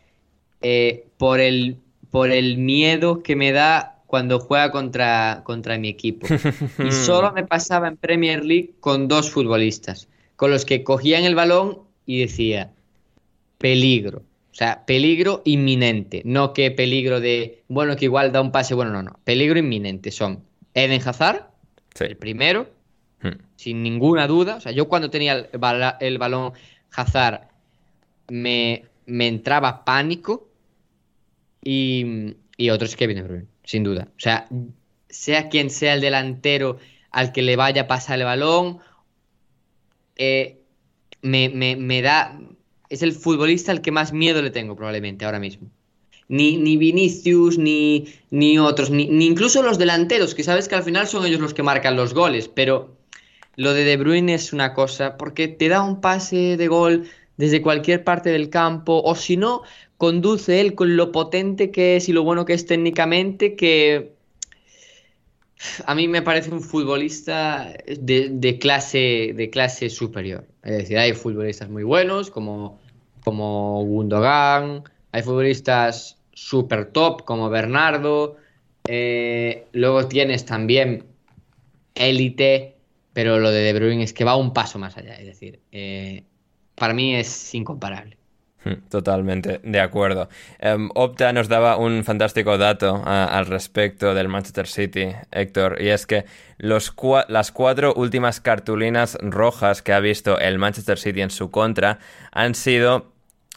eh, 0.62 1.06
por 1.18 1.40
el, 1.40 1.76
por 2.10 2.30
el 2.30 2.56
miedo 2.56 3.22
que 3.22 3.36
me 3.36 3.52
da 3.52 3.98
cuando 4.06 4.40
juega 4.40 4.70
contra, 4.70 5.42
contra 5.44 5.78
mi 5.78 5.88
equipo. 5.88 6.26
Y 6.84 6.90
solo 6.90 7.32
me 7.32 7.44
pasaba 7.44 7.88
en 7.88 7.98
Premier 7.98 8.44
League 8.44 8.70
con 8.80 9.08
dos 9.08 9.30
futbolistas, 9.30 10.08
con 10.36 10.50
los 10.50 10.64
que 10.64 10.82
cogían 10.82 11.24
el 11.24 11.34
balón 11.34 11.80
y 12.06 12.20
decía, 12.20 12.70
peligro. 13.58 14.22
O 14.58 14.64
sea, 14.64 14.84
peligro 14.86 15.40
inminente. 15.44 16.22
No 16.24 16.52
que 16.52 16.72
peligro 16.72 17.20
de, 17.20 17.62
bueno, 17.68 17.94
que 17.94 18.06
igual 18.06 18.32
da 18.32 18.40
un 18.40 18.50
pase, 18.50 18.74
bueno, 18.74 18.90
no, 18.90 19.04
no. 19.04 19.20
Peligro 19.22 19.56
inminente 19.60 20.10
son 20.10 20.42
Eden 20.74 21.00
Hazard, 21.06 21.48
Sí. 21.94 22.04
el 22.04 22.16
primero, 22.16 22.68
Hmm. 23.22 23.38
sin 23.54 23.84
ninguna 23.84 24.26
duda. 24.26 24.56
O 24.56 24.60
sea, 24.60 24.72
yo 24.72 24.88
cuando 24.88 25.10
tenía 25.10 25.34
el, 25.34 25.58
bala- 25.60 25.96
el 26.00 26.18
balón 26.18 26.54
Hazard 26.92 27.42
me, 28.28 28.84
me 29.06 29.28
entraba 29.28 29.84
pánico. 29.84 30.48
Y, 31.62 32.34
y 32.56 32.70
otro 32.70 32.86
es 32.86 32.96
Kevin 32.96 33.18
De 33.18 33.22
Bruyne, 33.22 33.46
sin 33.62 33.84
duda. 33.84 34.08
O 34.16 34.20
sea, 34.20 34.48
sea 35.08 35.48
quien 35.50 35.70
sea 35.70 35.94
el 35.94 36.00
delantero 36.00 36.78
al 37.12 37.30
que 37.30 37.42
le 37.42 37.54
vaya 37.54 37.82
a 37.82 37.86
pasar 37.86 38.18
el 38.18 38.24
balón, 38.24 38.78
eh, 40.16 40.58
me, 41.22 41.48
me- 41.48 41.76
me 41.76 42.02
da. 42.02 42.40
Es 42.88 43.02
el 43.02 43.12
futbolista 43.12 43.72
al 43.72 43.80
que 43.80 43.90
más 43.90 44.12
miedo 44.12 44.42
le 44.42 44.50
tengo, 44.50 44.76
probablemente, 44.76 45.24
ahora 45.24 45.38
mismo. 45.38 45.68
Ni, 46.28 46.56
ni 46.56 46.76
Vinicius, 46.76 47.58
ni, 47.58 48.06
ni 48.30 48.58
otros, 48.58 48.90
ni, 48.90 49.06
ni 49.06 49.26
incluso 49.26 49.62
los 49.62 49.78
delanteros, 49.78 50.34
que 50.34 50.44
sabes 50.44 50.68
que 50.68 50.74
al 50.74 50.82
final 50.82 51.06
son 51.06 51.24
ellos 51.24 51.40
los 51.40 51.54
que 51.54 51.62
marcan 51.62 51.96
los 51.96 52.12
goles, 52.12 52.48
pero 52.48 52.96
lo 53.56 53.72
de 53.74 53.84
De 53.84 53.96
Bruyne 53.96 54.34
es 54.34 54.52
una 54.52 54.74
cosa, 54.74 55.16
porque 55.16 55.48
te 55.48 55.68
da 55.68 55.82
un 55.82 56.00
pase 56.00 56.56
de 56.56 56.68
gol 56.68 57.08
desde 57.38 57.62
cualquier 57.62 58.04
parte 58.04 58.30
del 58.30 58.50
campo, 58.50 59.00
o 59.02 59.14
si 59.14 59.36
no, 59.36 59.62
conduce 59.96 60.60
él 60.60 60.74
con 60.74 60.96
lo 60.96 61.12
potente 61.12 61.70
que 61.70 61.96
es 61.96 62.08
y 62.08 62.12
lo 62.12 62.22
bueno 62.22 62.44
que 62.44 62.52
es 62.52 62.66
técnicamente, 62.66 63.56
que 63.56 64.12
a 65.86 65.94
mí 65.94 66.06
me 66.08 66.22
parece 66.22 66.50
un 66.50 66.62
futbolista 66.62 67.74
de, 67.86 68.28
de 68.30 68.58
clase, 68.58 69.32
de 69.34 69.50
clase 69.50 69.90
superior. 69.90 70.46
Es 70.68 70.76
decir, 70.76 70.98
hay 70.98 71.14
futbolistas 71.14 71.70
muy 71.70 71.82
buenos, 71.82 72.30
como, 72.30 72.78
como 73.24 73.82
Gundogan, 73.84 74.84
hay 75.12 75.22
futbolistas 75.22 76.18
super 76.34 76.92
top, 76.92 77.24
como 77.24 77.48
Bernardo, 77.48 78.36
eh, 78.86 79.66
luego 79.72 80.08
tienes 80.08 80.44
también 80.44 81.06
élite, 81.94 82.76
pero 83.14 83.38
lo 83.38 83.50
de 83.50 83.60
De 83.62 83.72
Bruyne 83.72 84.02
es 84.02 84.12
que 84.12 84.24
va 84.24 84.36
un 84.36 84.52
paso 84.52 84.78
más 84.78 84.98
allá. 84.98 85.14
Es 85.14 85.24
decir, 85.24 85.58
eh, 85.72 86.24
para 86.74 86.92
mí 86.92 87.14
es 87.14 87.54
incomparable. 87.54 88.17
Hmm, 88.64 88.88
Totalmente 88.90 89.60
de 89.62 89.80
acuerdo. 89.80 90.28
Em, 90.58 90.88
Opta 90.94 91.32
nos 91.32 91.48
daba 91.48 91.76
un 91.76 92.02
fantástico 92.02 92.58
dato 92.58 93.02
al 93.04 93.46
respecto 93.46 94.14
del 94.14 94.28
Manchester 94.28 94.66
City, 94.66 95.14
Héctor, 95.30 95.80
y 95.80 95.88
es 95.88 96.06
que 96.06 96.24
los 96.58 96.92
las 97.28 97.52
cuatro 97.52 97.94
últimas 97.94 98.40
cartulinas 98.40 99.16
rojas 99.20 99.80
que 99.82 99.92
ha 99.92 100.00
visto 100.00 100.38
el 100.40 100.58
Manchester 100.58 100.98
City 100.98 101.20
en 101.20 101.30
su 101.30 101.50
contra 101.52 102.00
han 102.32 102.56
sido, 102.56 103.12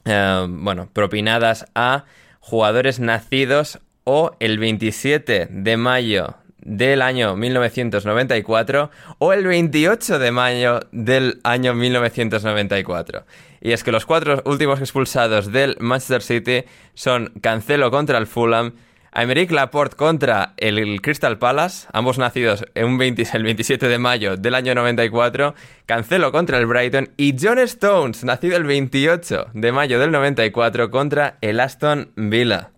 em, 0.05 0.63
bueno, 0.63 0.87
propinadas 0.93 1.65
a 1.73 2.05
jugadores 2.39 2.99
nacidos 2.99 3.79
o 4.03 4.35
el 4.39 4.59
27 4.59 5.47
de 5.49 5.77
mayo 5.77 6.35
del 6.61 7.01
año 7.01 7.35
1994 7.35 8.91
o 9.17 9.33
el 9.33 9.45
28 9.45 10.19
de 10.19 10.31
mayo 10.31 10.79
del 10.91 11.39
año 11.43 11.73
1994. 11.73 13.25
Y 13.61 13.71
es 13.71 13.83
que 13.83 13.91
los 13.91 14.05
cuatro 14.05 14.41
últimos 14.45 14.79
expulsados 14.79 15.51
del 15.51 15.77
Manchester 15.79 16.21
City 16.21 16.63
son 16.93 17.31
Cancelo 17.41 17.91
contra 17.91 18.17
el 18.17 18.27
Fulham, 18.27 18.73
Aymeric 19.13 19.51
Laporte 19.51 19.97
contra 19.97 20.53
el 20.55 21.01
Crystal 21.01 21.37
Palace, 21.37 21.87
ambos 21.91 22.17
nacidos 22.17 22.65
en 22.75 22.85
un 22.85 22.97
20 22.97 23.27
el 23.33 23.43
27 23.43 23.87
de 23.89 23.97
mayo 23.97 24.37
del 24.37 24.55
año 24.55 24.73
94, 24.73 25.53
Cancelo 25.85 26.31
contra 26.31 26.57
el 26.57 26.65
Brighton 26.65 27.09
y 27.17 27.35
John 27.39 27.59
Stones, 27.59 28.23
nacido 28.23 28.55
el 28.55 28.63
28 28.63 29.47
de 29.53 29.71
mayo 29.73 29.99
del 29.99 30.11
94 30.11 30.89
contra 30.89 31.37
el 31.41 31.59
Aston 31.59 32.13
Villa. 32.15 32.71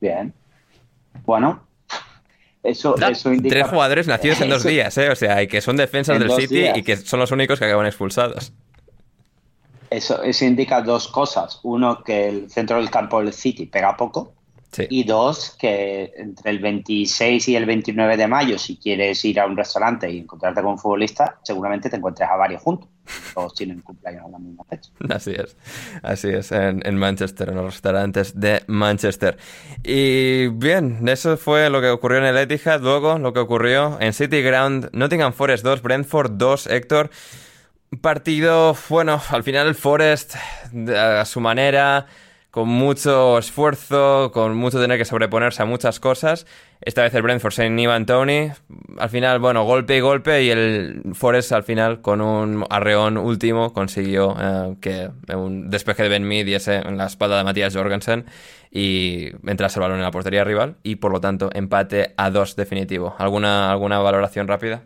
Bien. 0.00 0.32
Bueno, 1.24 1.66
eso, 2.62 2.94
Da- 2.98 3.08
eso 3.08 3.32
indica. 3.32 3.54
Tres 3.54 3.66
jugadores 3.68 4.06
nacidos 4.06 4.40
en 4.40 4.50
dos 4.50 4.64
días, 4.64 4.96
¿eh? 4.98 5.10
O 5.10 5.16
sea, 5.16 5.42
y 5.42 5.46
que 5.48 5.60
son 5.60 5.76
defensas 5.76 6.16
En 6.16 6.22
del 6.28 6.32
City 6.32 6.54
días. 6.56 6.76
y 6.78 6.82
que 6.82 6.96
son 6.96 7.20
los 7.20 7.30
únicos 7.32 7.58
que 7.58 7.64
acaban 7.64 7.86
expulsados. 7.86 8.52
Eso, 9.90 10.22
eso 10.22 10.44
indica 10.44 10.82
dos 10.82 11.08
cosas. 11.08 11.58
Uno, 11.64 12.02
que 12.04 12.28
el 12.28 12.50
centro 12.50 12.76
del 12.76 12.90
campo 12.90 13.20
del 13.22 13.32
City 13.32 13.66
pega 13.66 13.96
poco. 13.96 14.32
Sí. 14.72 14.86
Y 14.88 15.02
dos, 15.02 15.56
que 15.58 16.12
entre 16.16 16.50
el 16.52 16.60
26 16.60 17.48
y 17.48 17.56
el 17.56 17.66
29 17.66 18.16
de 18.16 18.28
mayo, 18.28 18.56
si 18.56 18.76
quieres 18.76 19.24
ir 19.24 19.40
a 19.40 19.46
un 19.46 19.56
restaurante 19.56 20.08
y 20.08 20.18
encontrarte 20.18 20.62
con 20.62 20.72
un 20.72 20.78
futbolista, 20.78 21.38
seguramente 21.42 21.90
te 21.90 21.96
encuentres 21.96 22.28
a 22.30 22.36
varios 22.36 22.62
juntos. 22.62 22.88
Todos 23.34 23.54
tienen 23.54 23.80
cumpleaños 23.80 24.26
a 24.26 24.28
la 24.28 24.38
misma 24.38 24.62
fecha. 24.70 24.90
Así 25.12 25.32
es, 25.32 25.56
así 26.04 26.28
es, 26.28 26.52
en, 26.52 26.86
en 26.86 26.96
Manchester, 26.96 27.48
en 27.48 27.56
los 27.56 27.64
restaurantes 27.74 28.38
de 28.38 28.62
Manchester. 28.68 29.36
Y 29.82 30.46
bien, 30.48 31.08
eso 31.08 31.36
fue 31.36 31.68
lo 31.68 31.80
que 31.80 31.88
ocurrió 31.90 32.18
en 32.18 32.26
el 32.26 32.36
Etihad, 32.36 32.80
luego 32.80 33.18
lo 33.18 33.32
que 33.32 33.40
ocurrió 33.40 33.98
en 34.00 34.12
City 34.12 34.40
Ground, 34.42 34.90
Nottingham 34.92 35.32
Forest 35.32 35.64
2, 35.64 35.82
Brentford 35.82 36.30
2, 36.34 36.68
Héctor. 36.68 37.10
Partido, 38.00 38.76
bueno, 38.88 39.20
al 39.30 39.42
final 39.42 39.66
el 39.66 39.74
Forest 39.74 40.36
de- 40.70 40.96
a 40.96 41.24
su 41.24 41.40
manera, 41.40 42.06
con 42.50 42.68
mucho 42.68 43.38
esfuerzo, 43.38 44.30
con 44.32 44.56
mucho 44.56 44.80
tener 44.80 44.98
que 44.98 45.04
sobreponerse 45.04 45.62
a 45.62 45.66
muchas 45.66 46.00
cosas. 46.00 46.46
Esta 46.80 47.02
vez 47.02 47.14
el 47.14 47.22
Brentford 47.22 47.52
sin 47.52 47.78
Ivan 47.78 48.06
Tony. 48.06 48.50
Al 48.98 49.08
final, 49.08 49.38
bueno, 49.38 49.64
golpe 49.64 49.96
y 49.96 50.00
golpe 50.00 50.42
y 50.42 50.50
el 50.50 51.02
Forest 51.14 51.52
al 51.52 51.62
final 51.62 52.00
con 52.00 52.20
un 52.20 52.64
arreón 52.68 53.18
último 53.18 53.72
consiguió 53.72 54.34
eh, 54.40 54.76
que 54.80 55.10
un 55.34 55.70
despeje 55.70 56.04
de 56.04 56.08
Ben 56.08 56.24
Mead 56.24 56.46
diese 56.46 56.76
en 56.76 56.96
la 56.96 57.06
espalda 57.06 57.38
de 57.38 57.44
Matías 57.44 57.74
Jorgensen 57.74 58.24
y 58.70 59.28
entrase 59.46 59.78
el 59.78 59.82
balón 59.82 59.98
en 59.98 60.04
la 60.04 60.10
portería 60.10 60.42
rival 60.42 60.76
y 60.82 60.96
por 60.96 61.12
lo 61.12 61.20
tanto 61.20 61.50
empate 61.52 62.14
a 62.16 62.30
dos 62.30 62.56
definitivo. 62.56 63.14
¿Alguna, 63.18 63.70
alguna 63.70 63.98
valoración 64.00 64.48
rápida? 64.48 64.82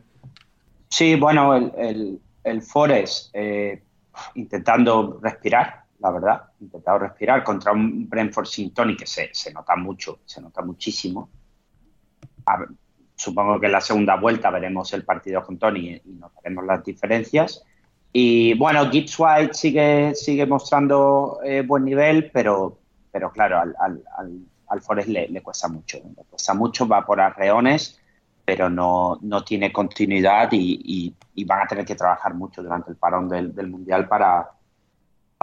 Sí, 0.88 1.16
bueno, 1.16 1.54
el, 1.54 1.72
el, 1.78 2.20
el 2.44 2.62
Forest 2.62 3.30
eh, 3.34 3.82
intentando 4.34 5.18
respirar, 5.22 5.83
la 6.04 6.10
verdad, 6.10 6.42
intentado 6.60 6.98
respirar 6.98 7.42
contra 7.42 7.72
un 7.72 8.06
Brentford 8.06 8.44
sin 8.44 8.74
Tony 8.74 8.94
que 8.94 9.06
se, 9.06 9.30
se 9.32 9.50
nota 9.54 9.74
mucho, 9.74 10.18
se 10.26 10.42
nota 10.42 10.60
muchísimo. 10.60 11.30
A 12.44 12.66
supongo 13.16 13.58
que 13.58 13.66
en 13.66 13.72
la 13.72 13.80
segunda 13.80 14.16
vuelta 14.16 14.50
veremos 14.50 14.92
el 14.92 15.02
partido 15.04 15.42
con 15.42 15.56
Tony 15.56 16.00
y 16.04 16.12
notaremos 16.12 16.66
las 16.66 16.84
diferencias. 16.84 17.64
Y 18.12 18.52
bueno, 18.58 18.90
Gibbs 18.90 19.18
White 19.18 19.54
sigue, 19.54 20.14
sigue 20.14 20.44
mostrando 20.44 21.40
eh, 21.42 21.62
buen 21.66 21.86
nivel, 21.86 22.30
pero 22.30 22.78
pero 23.10 23.30
claro, 23.30 23.60
al, 23.60 23.74
al, 23.78 24.02
al, 24.66 24.80
Forest 24.82 25.08
le, 25.08 25.40
cuesta 25.40 25.68
mucho, 25.68 25.98
le 25.98 26.24
cuesta 26.24 26.52
mucho, 26.52 26.88
va 26.88 27.06
por 27.06 27.20
arreones, 27.20 28.00
pero 28.44 28.68
no, 28.68 29.20
no 29.22 29.44
tiene 29.44 29.72
continuidad 29.72 30.48
y, 30.50 31.14
y, 31.32 31.44
van 31.44 31.60
a 31.60 31.66
tener 31.68 31.84
que 31.84 31.94
trabajar 31.94 32.34
mucho 32.34 32.60
durante 32.60 32.90
el 32.90 32.96
parón 32.96 33.28
del, 33.28 33.54
del 33.54 33.68
Mundial 33.68 34.08
para, 34.08 34.50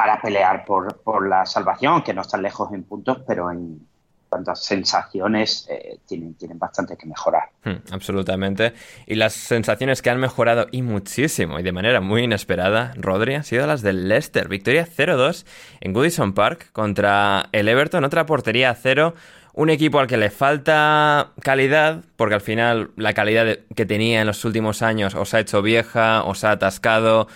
para 0.01 0.19
pelear 0.19 0.65
por, 0.65 0.99
por 1.03 1.29
la 1.29 1.45
salvación, 1.45 2.01
que 2.01 2.11
no 2.11 2.21
están 2.21 2.41
lejos 2.41 2.73
en 2.73 2.81
puntos, 2.81 3.19
pero 3.27 3.51
en, 3.51 3.79
cuantas 4.27 4.63
sensaciones 4.63 5.67
eh, 5.69 5.99
tienen, 6.07 6.33
tienen 6.33 6.57
bastante 6.57 6.97
que 6.97 7.05
mejorar. 7.05 7.49
Hmm, 7.63 7.83
absolutamente. 7.91 8.73
Y 9.05 9.13
las 9.13 9.33
sensaciones 9.33 10.01
que 10.01 10.09
han 10.09 10.19
mejorado 10.19 10.65
y 10.71 10.81
muchísimo 10.81 11.59
y 11.59 11.63
de 11.63 11.71
manera 11.71 12.01
muy 12.01 12.23
inesperada, 12.23 12.93
Rodri, 12.95 13.35
han 13.35 13.43
sido 13.43 13.67
las 13.67 13.83
del 13.83 14.09
Leicester. 14.09 14.47
Victoria 14.47 14.87
0-2 14.87 15.45
en 15.81 15.93
Goodison 15.93 16.33
Park 16.33 16.71
contra 16.71 17.49
el 17.51 17.67
Everton, 17.67 18.03
otra 18.03 18.25
portería 18.25 18.71
a 18.71 18.75
cero. 18.75 19.13
Un 19.53 19.69
equipo 19.69 19.99
al 19.99 20.07
que 20.07 20.17
le 20.17 20.31
falta 20.31 21.33
calidad, 21.43 22.03
porque 22.15 22.35
al 22.35 22.41
final 22.41 22.89
la 22.95 23.13
calidad 23.13 23.59
que 23.75 23.85
tenía 23.85 24.21
en 24.21 24.27
los 24.27 24.45
últimos 24.45 24.81
años 24.81 25.13
os 25.13 25.35
ha 25.35 25.41
hecho 25.41 25.61
vieja, 25.61 26.23
os 26.23 26.43
ha 26.45 26.51
atascado, 26.51 27.27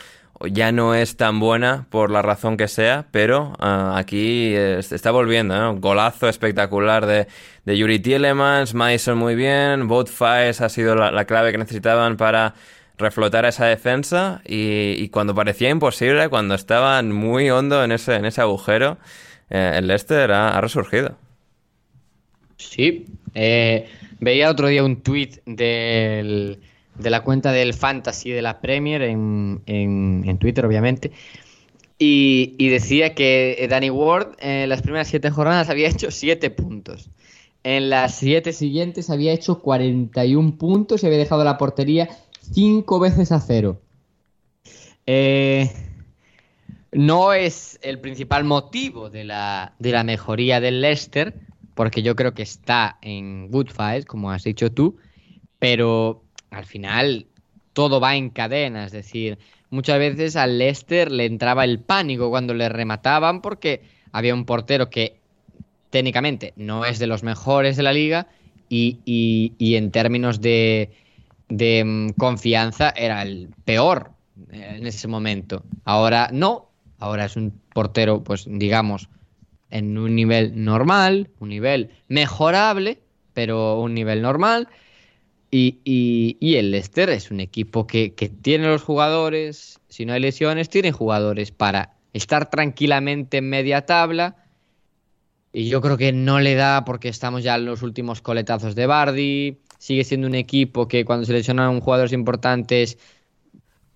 ya 0.44 0.72
no 0.72 0.96
es 0.96 1.18
tan 1.18 1.40
buena 1.40 1.88
por 1.90 2.12
la 2.12 2.22
razón 2.22 2.58
que 2.58 2.68
sea, 2.68 3.06
pero 3.12 3.54
uh, 3.60 3.96
aquí 3.96 4.54
está 4.56 5.12
volviendo, 5.12 5.58
¿no? 5.58 5.76
Golazo 5.78 6.28
espectacular 6.28 7.06
de, 7.06 7.28
de 7.66 7.78
Yuri 7.78 8.00
Tielemans, 8.00 8.74
Mason 8.74 9.18
muy 9.18 9.36
bien, 9.36 9.88
Both 9.88 10.10
Fies 10.10 10.62
ha 10.62 10.70
sido 10.70 10.96
la, 10.96 11.26
clave 11.26 11.52
que 11.52 11.58
necesitaban 11.58 12.18
para 12.18 12.54
reflotar 12.98 13.46
esa 13.46 13.66
defensa 13.66 14.42
y, 14.46 15.10
cuando 15.10 15.34
parecía 15.36 15.70
imposible, 15.70 16.30
cuando 16.30 16.56
estaban 16.56 17.12
muy 17.12 17.50
hondo 17.50 17.84
en 17.84 17.92
ese, 17.92 18.16
en 18.16 18.26
ese 18.26 18.42
agujero, 18.42 18.98
eh, 19.50 19.74
el 19.76 19.88
Leicester 19.88 20.32
ha, 20.32 20.60
resurgido. 20.62 21.18
Sí, 22.58 23.06
eh, 23.34 23.90
veía 24.20 24.50
otro 24.50 24.68
día 24.68 24.84
un 24.84 25.02
tweet 25.02 25.42
del 25.46 26.60
de 26.98 27.10
la 27.10 27.24
cuenta 27.24 27.52
del 27.52 27.74
Fantasy 27.74 28.32
de 28.32 28.41
la 28.41 28.62
Premier 28.62 29.02
en, 29.02 29.62
en, 29.66 30.38
Twitter, 30.38 30.66
obviamente. 30.66 31.12
Y, 31.98 32.70
decía 32.70 33.14
que 33.14 33.66
Danny 33.70 33.89
Ward 33.89 34.36
en 34.39 34.70
las 34.70 34.82
primeras 34.82 35.08
siete 35.08 35.30
jornadas 35.30 35.70
había 35.70 35.89
hecho 35.89 36.12
siete 36.12 36.50
puntos. 36.50 37.10
En 37.64 37.89
las 37.89 38.16
siete 38.16 38.54
siguientes 38.54 39.10
había 39.10 39.34
hecho 39.34 39.60
41 39.60 40.58
puntos 40.58 41.02
y 41.02 41.08
había 41.08 41.18
dejado 41.18 41.43
la 41.43 41.58
portería 41.58 42.10
cinco 42.54 43.00
veces 43.00 43.32
a 43.32 43.39
cero. 43.39 43.82
Eh, 45.08 45.72
no 46.91 47.34
es 47.34 47.80
el 47.82 48.00
principal 48.00 48.43
motivo 48.43 49.10
de 49.10 49.24
la, 49.24 49.74
de 49.80 49.91
la 49.91 50.04
mejoría 50.04 50.60
del 50.60 50.82
Leicester, 50.82 51.34
porque 51.74 52.04
yo 52.04 52.16
creo 52.16 52.34
que 52.34 52.43
está 52.43 52.98
en 53.02 53.50
good 53.50 53.68
fight, 53.68 54.06
como 54.06 54.32
has 54.32 54.43
dicho 54.43 54.72
tú, 54.72 54.98
pero 55.60 56.24
al 56.56 56.66
final 56.66 57.26
todo 57.74 57.99
va 57.99 58.16
en 58.16 58.30
cadena, 58.30 58.86
es 58.86 58.93
decir, 58.93 59.38
muchas 59.70 59.99
veces 59.99 60.38
al 60.38 60.58
Leicester 60.58 61.12
le 61.12 61.26
entraba 61.26 61.66
el 61.66 61.80
pánico 61.80 62.30
cuando 62.30 62.53
le 62.53 62.70
remataban 62.70 63.41
porque 63.41 63.82
había 64.14 64.34
un 64.34 64.45
portero 64.45 64.89
que 64.89 65.18
técnicamente 65.89 66.53
no 66.56 66.86
es 66.86 66.97
de 66.97 67.08
los 67.08 67.24
mejores 67.24 67.76
de 67.76 67.84
la 67.84 67.91
liga 67.91 68.28
y, 68.70 69.51
en 69.60 69.91
términos 69.91 70.39
de, 70.39 70.91
de 71.49 71.84
mm, 71.84 72.10
confianza 72.12 72.93
era 72.95 73.22
el 73.22 73.49
peor 73.66 74.12
eh, 74.51 74.76
en 74.78 74.88
ese 74.88 75.10
momento. 75.10 75.64
Ahora 75.84 76.30
no, 76.32 76.70
ahora 76.99 77.26
es 77.26 77.36
un 77.36 77.51
portero, 77.74 78.24
pues 78.24 78.45
digamos, 78.49 79.10
en 79.70 79.97
un 79.97 80.16
nivel 80.16 80.64
normal, 80.64 81.30
un 81.39 81.49
nivel 81.49 81.89
mejorable, 82.08 82.99
pero 83.34 83.82
un 83.82 83.93
nivel 83.93 84.22
normal 84.22 84.70
y, 85.58 86.56
el 86.56 86.72
Leicester 86.72 87.10
es 87.10 87.32
un 87.32 87.39
equipo 87.39 87.88
que, 87.88 88.10
tiene 88.41 88.68
los 88.68 88.84
jugadores, 88.84 89.80
si 89.88 90.06
no 90.06 90.14
hay 90.14 90.20
lesiones, 90.20 90.70
tiene 90.70 90.91
jugadores 90.91 91.51
para 91.51 91.93
estar 92.14 92.49
tranquilamente 92.49 93.38
en 93.38 93.49
media 93.49 93.86
tabla. 93.86 94.36
Y 95.53 95.70
yo 95.70 95.80
creo 95.80 95.97
que 95.97 96.12
no 96.12 96.41
le 96.41 96.56
da 96.56 96.84
porque 96.84 97.08
estamos 97.08 97.43
ya 97.43 97.56
en 97.56 97.66
los 97.66 97.82
últimos 97.82 98.22
coletazos 98.22 98.76
de 98.76 98.86
Bardi. 98.86 99.60
Sigue 99.78 100.03
siendo 100.03 100.28
un 100.28 100.36
equipo 100.36 100.89
que 100.89 101.06
cuando 101.06 101.26
seleccionan 101.26 101.80
jugadores 101.80 102.12
importantes, 102.12 102.97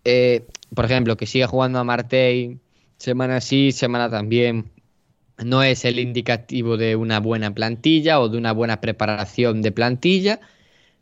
eh, 0.05 0.45
por 0.73 0.85
ejemplo, 0.85 1.17
que 1.17 1.25
siga 1.25 1.47
jugando 1.47 1.79
a 1.79 1.83
Martey 1.83 2.59
semana 2.97 3.41
sí, 3.41 3.71
semana 3.71 4.09
también, 4.09 4.71
no 5.37 5.63
es 5.63 5.85
el 5.85 5.99
indicativo 5.99 6.77
de 6.77 6.95
una 6.95 7.19
buena 7.19 7.53
plantilla 7.53 8.19
o 8.19 8.29
de 8.29 8.37
una 8.37 8.51
buena 8.51 8.81
preparación 8.81 9.61
de 9.61 9.71
plantilla 9.71 10.39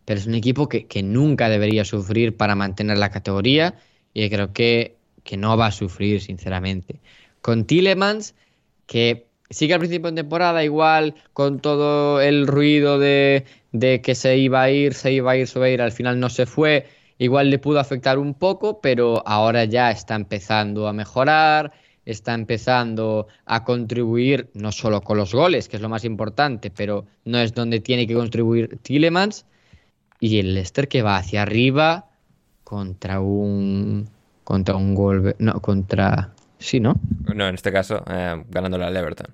pero 0.07 0.21
es 0.21 0.25
un 0.25 0.35
equipo 0.35 0.69
que, 0.69 1.03
nunca 1.03 1.49
debería 1.49 1.83
sufrir 1.83 2.37
para 2.37 2.55
mantener 2.55 2.97
la 2.97 3.11
categoría 3.11 3.75
y 4.13 4.29
creo 4.29 4.53
que, 4.53 4.95
que 5.25 5.35
no 5.35 5.57
va 5.57 5.65
a 5.65 5.71
sufrir, 5.73 6.21
sinceramente. 6.21 7.01
Con 7.41 7.65
Tillemans, 7.65 8.33
que 8.85 9.27
sigue 9.49 9.73
al 9.73 9.81
principio 9.81 10.09
de 10.09 10.15
temporada 10.15 10.63
igual, 10.63 11.15
con 11.33 11.59
todo 11.59 12.21
el 12.21 12.47
ruido 12.47 12.99
de, 12.99 13.43
de, 13.73 13.99
que 13.99 14.15
se 14.15 14.37
iba 14.37 14.61
a 14.61 14.71
ir, 14.71 14.93
se 14.93 15.11
iba 15.11 15.31
a 15.31 15.35
ir, 15.35 15.45
se 15.45 15.59
iba 15.59 15.65
a 15.65 15.69
ir, 15.71 15.81
al 15.81 15.91
final 15.91 16.21
no 16.21 16.29
se 16.29 16.45
fue, 16.45 16.85
igual 17.17 17.49
le 17.49 17.59
pudo 17.59 17.81
afectar 17.81 18.17
un 18.17 18.33
poco, 18.33 18.79
pero 18.79 19.21
ahora 19.27 19.65
ya 19.65 19.91
está 19.91 20.15
empezando 20.15 20.87
a 20.87 20.93
mejorar, 20.93 21.73
está 22.05 22.33
empezando 22.33 23.27
a 23.45 23.65
contribuir 23.65 24.49
no 24.53 24.71
solo 24.71 25.01
con 25.01 25.17
los 25.17 25.33
goles, 25.33 25.67
que 25.67 25.75
es 25.75 25.81
lo 25.81 25.89
más 25.89 26.05
importante, 26.05 26.71
pero 26.71 27.05
no 27.25 27.39
es 27.39 27.53
donde 27.53 27.81
tiene 27.81 28.07
que 28.07 28.13
contribuir 28.13 28.79
Tillemans 28.81 29.45
y 30.19 30.39
el 30.39 30.53
Leicester 30.53 30.87
que 30.87 31.01
va 31.01 31.17
hacia 31.17 31.41
arriba 31.41 32.05
contra 32.63 33.19
un 33.19 34.09
contra 34.43 34.75
un 34.75 34.95
gol 34.95 35.35
no 35.39 35.61
contra 35.61 36.33
sí 36.59 36.79
no 36.79 36.95
no 37.33 37.47
en 37.47 37.55
este 37.55 37.71
caso 37.71 38.03
eh, 38.09 38.43
ganándole 38.49 38.85
al 38.85 38.95
Everton. 38.95 39.33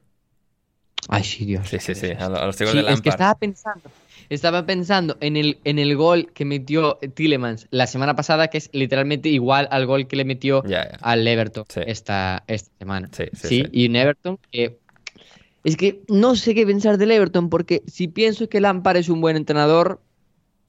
Ay 1.09 1.23
sí 1.23 1.45
Dios. 1.45 1.67
Sí 1.67 1.79
sí 1.79 1.95
sí 1.95 2.11
a 2.11 2.29
los 2.29 2.55
sí, 2.55 2.63
es 2.63 3.01
que 3.01 3.09
estaba 3.09 3.35
pensando 3.35 3.89
estaba 4.29 4.65
pensando 4.65 5.17
en 5.21 5.37
el, 5.37 5.59
en 5.63 5.79
el 5.79 5.95
gol 5.95 6.31
que 6.33 6.45
metió 6.45 6.97
Tillemans 7.13 7.67
la 7.71 7.87
semana 7.87 8.15
pasada, 8.15 8.47
que 8.47 8.57
es 8.57 8.69
literalmente 8.73 9.29
igual 9.29 9.67
al 9.71 9.85
gol 9.85 10.07
que 10.07 10.15
le 10.15 10.25
metió 10.25 10.63
al 11.01 11.27
Everton 11.27 11.65
esta, 11.85 12.43
esta 12.47 12.71
semana. 12.79 13.09
Sí, 13.11 13.25
sí, 13.33 13.65
y 13.71 13.87
un 13.87 13.95
Everton 13.95 14.39
que 14.51 14.79
es 15.63 15.77
que 15.77 16.01
no 16.09 16.35
sé 16.35 16.55
qué 16.55 16.65
pensar 16.65 16.97
del 16.97 17.11
Everton, 17.11 17.49
porque 17.49 17.83
si 17.87 18.09
pienso 18.09 18.49
que 18.49 18.59
Lampard 18.59 18.97
es 18.97 19.07
un 19.07 19.21
buen 19.21 19.37
entrenador, 19.37 20.01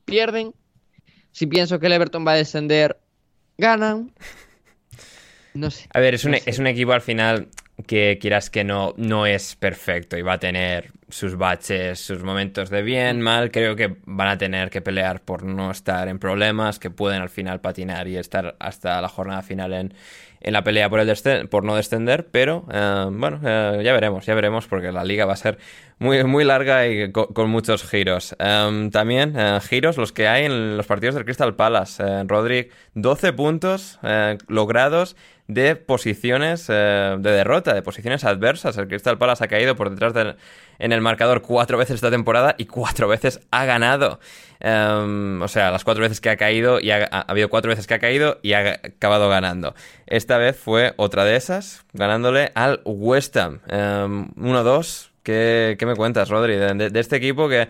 pierden. 0.04 0.54
Si 1.32 1.46
pienso 1.46 1.80
que 1.80 1.86
el 1.86 1.92
Everton 1.92 2.26
va 2.26 2.32
a 2.32 2.36
descender, 2.36 2.98
ganan. 3.58 4.12
No 5.54 5.70
sé. 5.70 5.88
A 5.92 6.00
ver, 6.00 6.14
es 6.14 6.24
un, 6.24 6.34
es 6.34 6.58
un 6.58 6.66
equipo 6.66 6.92
al 6.92 7.00
final 7.00 7.48
que 7.86 8.18
quieras 8.20 8.50
que 8.50 8.64
no, 8.64 8.94
no 8.96 9.26
es 9.26 9.56
perfecto 9.56 10.16
y 10.16 10.22
va 10.22 10.34
a 10.34 10.38
tener 10.38 10.92
sus 11.08 11.36
baches, 11.36 11.98
sus 11.98 12.22
momentos 12.22 12.70
de 12.70 12.82
bien, 12.82 13.20
mal. 13.20 13.50
Creo 13.50 13.76
que 13.76 13.96
van 14.04 14.28
a 14.28 14.38
tener 14.38 14.70
que 14.70 14.80
pelear 14.80 15.20
por 15.22 15.42
no 15.42 15.70
estar 15.70 16.08
en 16.08 16.18
problemas, 16.18 16.78
que 16.78 16.90
pueden 16.90 17.22
al 17.22 17.30
final 17.30 17.60
patinar 17.60 18.08
y 18.08 18.16
estar 18.16 18.56
hasta 18.58 19.00
la 19.00 19.08
jornada 19.08 19.42
final 19.42 19.72
en, 19.72 19.94
en 20.44 20.52
la 20.52 20.62
pelea 20.62 20.90
por, 20.90 21.00
el 21.00 21.48
por 21.48 21.64
no 21.64 21.74
descender, 21.74 22.26
pero 22.30 22.66
eh, 22.70 23.06
bueno, 23.10 23.40
eh, 23.42 23.80
ya 23.82 23.94
veremos, 23.94 24.26
ya 24.26 24.34
veremos 24.34 24.66
porque 24.66 24.92
la 24.92 25.02
liga 25.02 25.24
va 25.24 25.32
a 25.32 25.36
ser 25.36 25.58
muy, 25.98 26.22
muy 26.24 26.44
larga 26.44 26.86
y 26.86 27.10
con, 27.12 27.48
muchos 27.48 27.82
giros. 27.88 28.36
Em, 28.38 28.90
también 28.90 29.34
eh, 29.36 29.58
giros 29.62 29.96
los 29.96 30.12
que 30.12 30.28
hay 30.28 30.44
en 30.44 30.76
los 30.76 30.86
partidos 30.86 31.14
del 31.14 31.24
Crystal 31.24 31.56
Palace. 31.56 32.24
Rodrigo, 32.24 32.68
12 32.92 33.32
puntos 33.32 33.98
logrados 34.48 35.16
de 35.46 35.76
posiciones 35.76 36.66
de 36.66 37.18
derrota, 37.18 37.74
de 37.74 37.82
posiciones 37.82 38.24
adversas. 38.24 38.76
El 38.76 38.88
Crystal 38.88 39.16
Palace 39.16 39.44
ha 39.44 39.48
caído 39.48 39.76
por 39.76 39.90
detrás 39.90 40.12
del, 40.12 40.36
en 40.78 40.92
el 40.92 41.00
marcador 41.00 41.42
cuatro 41.42 41.78
veces 41.78 41.96
esta 41.96 42.10
temporada 42.10 42.54
y 42.58 42.66
cuatro 42.66 43.08
veces 43.08 43.40
ha 43.50 43.64
ganado. 43.64 44.20
Em, 44.66 45.42
o 45.42 45.48
sea, 45.48 45.70
las 45.70 45.84
cuatro 45.84 46.00
veces 46.00 46.22
que 46.22 46.30
ha 46.30 46.38
caído 46.38 46.80
y 46.80 46.90
ha, 46.90 47.04
habido 47.04 47.50
cuatro 47.50 47.68
veces 47.68 47.86
que 47.86 47.92
ha 47.92 47.98
caído 47.98 48.38
y 48.40 48.54
ha 48.54 48.80
acabado 48.82 49.28
ganando. 49.28 49.74
Esta 50.06 50.38
vez 50.38 50.56
fue 50.56 50.94
otra 50.96 51.26
de 51.26 51.36
esas, 51.36 51.84
ganándole 51.92 52.50
al 52.54 52.80
West 52.86 53.36
Ham. 53.36 53.60
1-2. 53.68 55.04
Em, 55.04 55.12
¿Qué, 55.22 55.84
me 55.84 55.94
cuentas, 55.94 56.30
Rodri? 56.30 56.56
De, 56.56 56.88
de, 56.88 57.00
este 57.00 57.16
equipo 57.16 57.46
que 57.46 57.68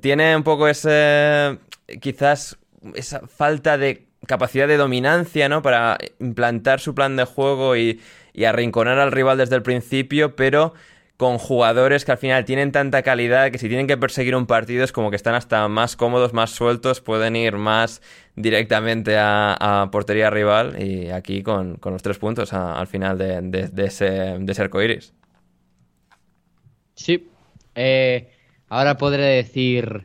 tiene 0.00 0.34
un 0.34 0.42
poco 0.42 0.68
ese. 0.68 1.58
quizás 2.00 2.56
esa 2.94 3.20
falta 3.26 3.76
de 3.76 4.06
capacidad 4.26 4.66
de 4.66 4.78
dominancia, 4.78 5.50
¿no? 5.50 5.60
Para 5.60 5.98
implantar 6.18 6.80
su 6.80 6.94
plan 6.94 7.14
de 7.14 7.24
juego 7.24 7.76
y, 7.76 8.00
y 8.32 8.44
arrinconar 8.44 8.98
al 8.98 9.12
rival 9.12 9.36
desde 9.36 9.56
el 9.56 9.62
principio, 9.62 10.34
pero 10.34 10.72
con 11.22 11.38
jugadores 11.38 12.04
que 12.04 12.10
al 12.10 12.18
final 12.18 12.44
tienen 12.44 12.72
tanta 12.72 13.04
calidad 13.04 13.52
que 13.52 13.58
si 13.58 13.68
tienen 13.68 13.86
que 13.86 13.96
perseguir 13.96 14.34
un 14.34 14.48
partido 14.48 14.82
es 14.82 14.90
como 14.90 15.08
que 15.08 15.14
están 15.14 15.36
hasta 15.36 15.68
más 15.68 15.94
cómodos, 15.94 16.32
más 16.32 16.50
sueltos, 16.50 17.00
pueden 17.00 17.36
ir 17.36 17.58
más 17.58 18.02
directamente 18.34 19.14
a, 19.16 19.88
portería 19.92 20.30
rival 20.30 20.82
y 20.82 21.10
aquí 21.10 21.44
con, 21.44 21.78
los 21.80 22.02
tres 22.02 22.18
puntos 22.18 22.52
al 22.52 22.88
final 22.88 23.18
de, 23.18 23.70
ese, 23.84 24.04
de 24.04 24.50
ese 24.50 24.62
arcoiris. 24.62 25.14
Sí. 26.96 27.30
Eh, 27.76 28.28
ahora 28.68 28.98
podré 28.98 29.22
decir 29.22 30.04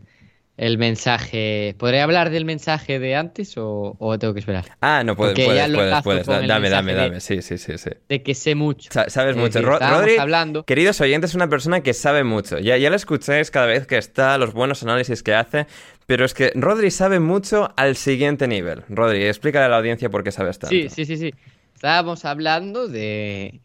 el 0.57 0.77
mensaje. 0.79 1.75
¿Podré 1.77 2.01
hablar 2.01 2.31
del 2.31 2.43
mensaje 2.43 2.97
de 2.99 3.15
antes 3.15 3.55
o, 3.57 3.95
o 3.99 4.17
tengo 4.19 4.33
que 4.33 4.39
esperar? 4.39 4.65
Ah, 4.81 5.03
no 5.05 5.15
puedes, 5.15 5.33
Porque 5.33 5.45
puedes, 5.45 5.61
ya 5.61 5.67
lo 5.67 5.77
puedes, 5.77 6.03
puedes. 6.03 6.25
Dame, 6.25 6.69
dame, 6.69 6.93
de- 6.93 6.97
dame. 6.99 7.19
Sí, 7.19 7.41
sí, 7.43 7.57
sí, 7.59 7.77
sí. 7.77 7.91
De 8.09 8.23
que 8.23 8.33
sé 8.33 8.55
mucho. 8.55 8.89
Sa- 8.91 9.09
Sabes 9.09 9.35
mucho. 9.35 9.61
Ro- 9.61 9.77
Rodri, 9.79 10.17
hablando. 10.17 10.63
queridos 10.65 10.99
oyentes, 10.99 11.31
es 11.31 11.35
una 11.35 11.47
persona 11.47 11.81
que 11.81 11.93
sabe 11.93 12.23
mucho. 12.23 12.57
Ya, 12.59 12.75
ya 12.77 12.89
lo 12.89 12.95
escucháis 12.95 13.51
cada 13.51 13.67
vez 13.67 13.85
que 13.87 13.97
está, 13.97 14.37
los 14.39 14.53
buenos 14.53 14.81
análisis 14.83 15.21
que 15.21 15.35
hace. 15.35 15.67
Pero 16.07 16.25
es 16.25 16.33
que 16.33 16.51
Rodri 16.55 16.89
sabe 16.89 17.19
mucho 17.19 17.71
al 17.77 17.95
siguiente 17.95 18.47
nivel. 18.47 18.83
Rodri, 18.89 19.25
explícale 19.25 19.65
a 19.65 19.69
la 19.69 19.77
audiencia 19.77 20.09
por 20.09 20.23
qué 20.23 20.31
sabes 20.31 20.57
tanto. 20.57 20.75
Sí, 20.75 20.89
sí, 20.89 21.05
sí, 21.05 21.17
sí. 21.17 21.33
Estábamos 21.75 22.25
hablando 22.25 22.87
de. 22.87 23.59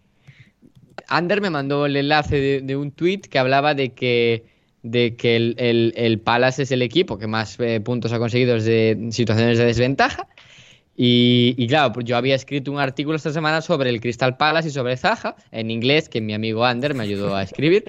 Ander 1.09 1.41
me 1.41 1.51
mandó 1.51 1.87
el 1.87 1.97
enlace 1.97 2.37
de, 2.37 2.61
de 2.63 2.77
un 2.77 2.91
tweet 2.93 3.21
que 3.23 3.39
hablaba 3.39 3.75
de 3.75 3.91
que, 3.95 4.45
de 4.83 5.17
que 5.17 5.37
el, 5.37 5.55
el, 5.59 5.93
el 5.97 6.19
Palace 6.19 6.63
es 6.63 6.73
el 6.73 6.83
equipo 6.83 7.19
que 7.19 7.27
más 7.27 7.59
eh, 7.61 7.81
puntos 7.81 8.13
ha 8.13 8.19
conseguido 8.19 8.55
desde 8.55 8.99
situaciones 9.13 9.59
de 9.59 9.65
desventaja. 9.65 10.29
Y, 10.95 11.55
y 11.57 11.67
claro, 11.69 11.93
pues 11.93 12.05
yo 12.05 12.17
había 12.17 12.35
escrito 12.35 12.71
un 12.71 12.79
artículo 12.79 13.17
esta 13.17 13.33
semana 13.33 13.63
sobre 13.63 13.89
el 13.89 14.01
Crystal 14.01 14.37
Palace 14.37 14.69
y 14.69 14.71
sobre 14.73 14.97
Zaha 14.97 15.37
en 15.51 15.71
inglés, 15.71 16.09
que 16.09 16.21
mi 16.21 16.35
amigo 16.35 16.65
Ander 16.65 16.95
me 16.95 17.05
ayudó 17.05 17.35
a 17.35 17.43
escribir. 17.43 17.85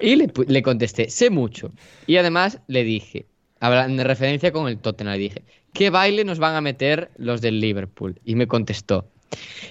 Y 0.00 0.16
le, 0.16 0.32
le 0.46 0.62
contesté, 0.62 1.10
sé 1.10 1.28
mucho. 1.28 1.72
Y 2.06 2.16
además 2.16 2.60
le 2.66 2.84
dije, 2.84 3.26
en 3.60 3.98
referencia 3.98 4.50
con 4.52 4.68
el 4.68 4.78
Tottenham, 4.78 5.14
le 5.14 5.18
dije, 5.18 5.42
¿qué 5.74 5.90
baile 5.90 6.24
nos 6.24 6.38
van 6.38 6.54
a 6.54 6.60
meter 6.60 7.10
los 7.16 7.40
del 7.40 7.60
Liverpool? 7.60 8.18
Y 8.24 8.34
me 8.34 8.46
contestó, 8.46 9.10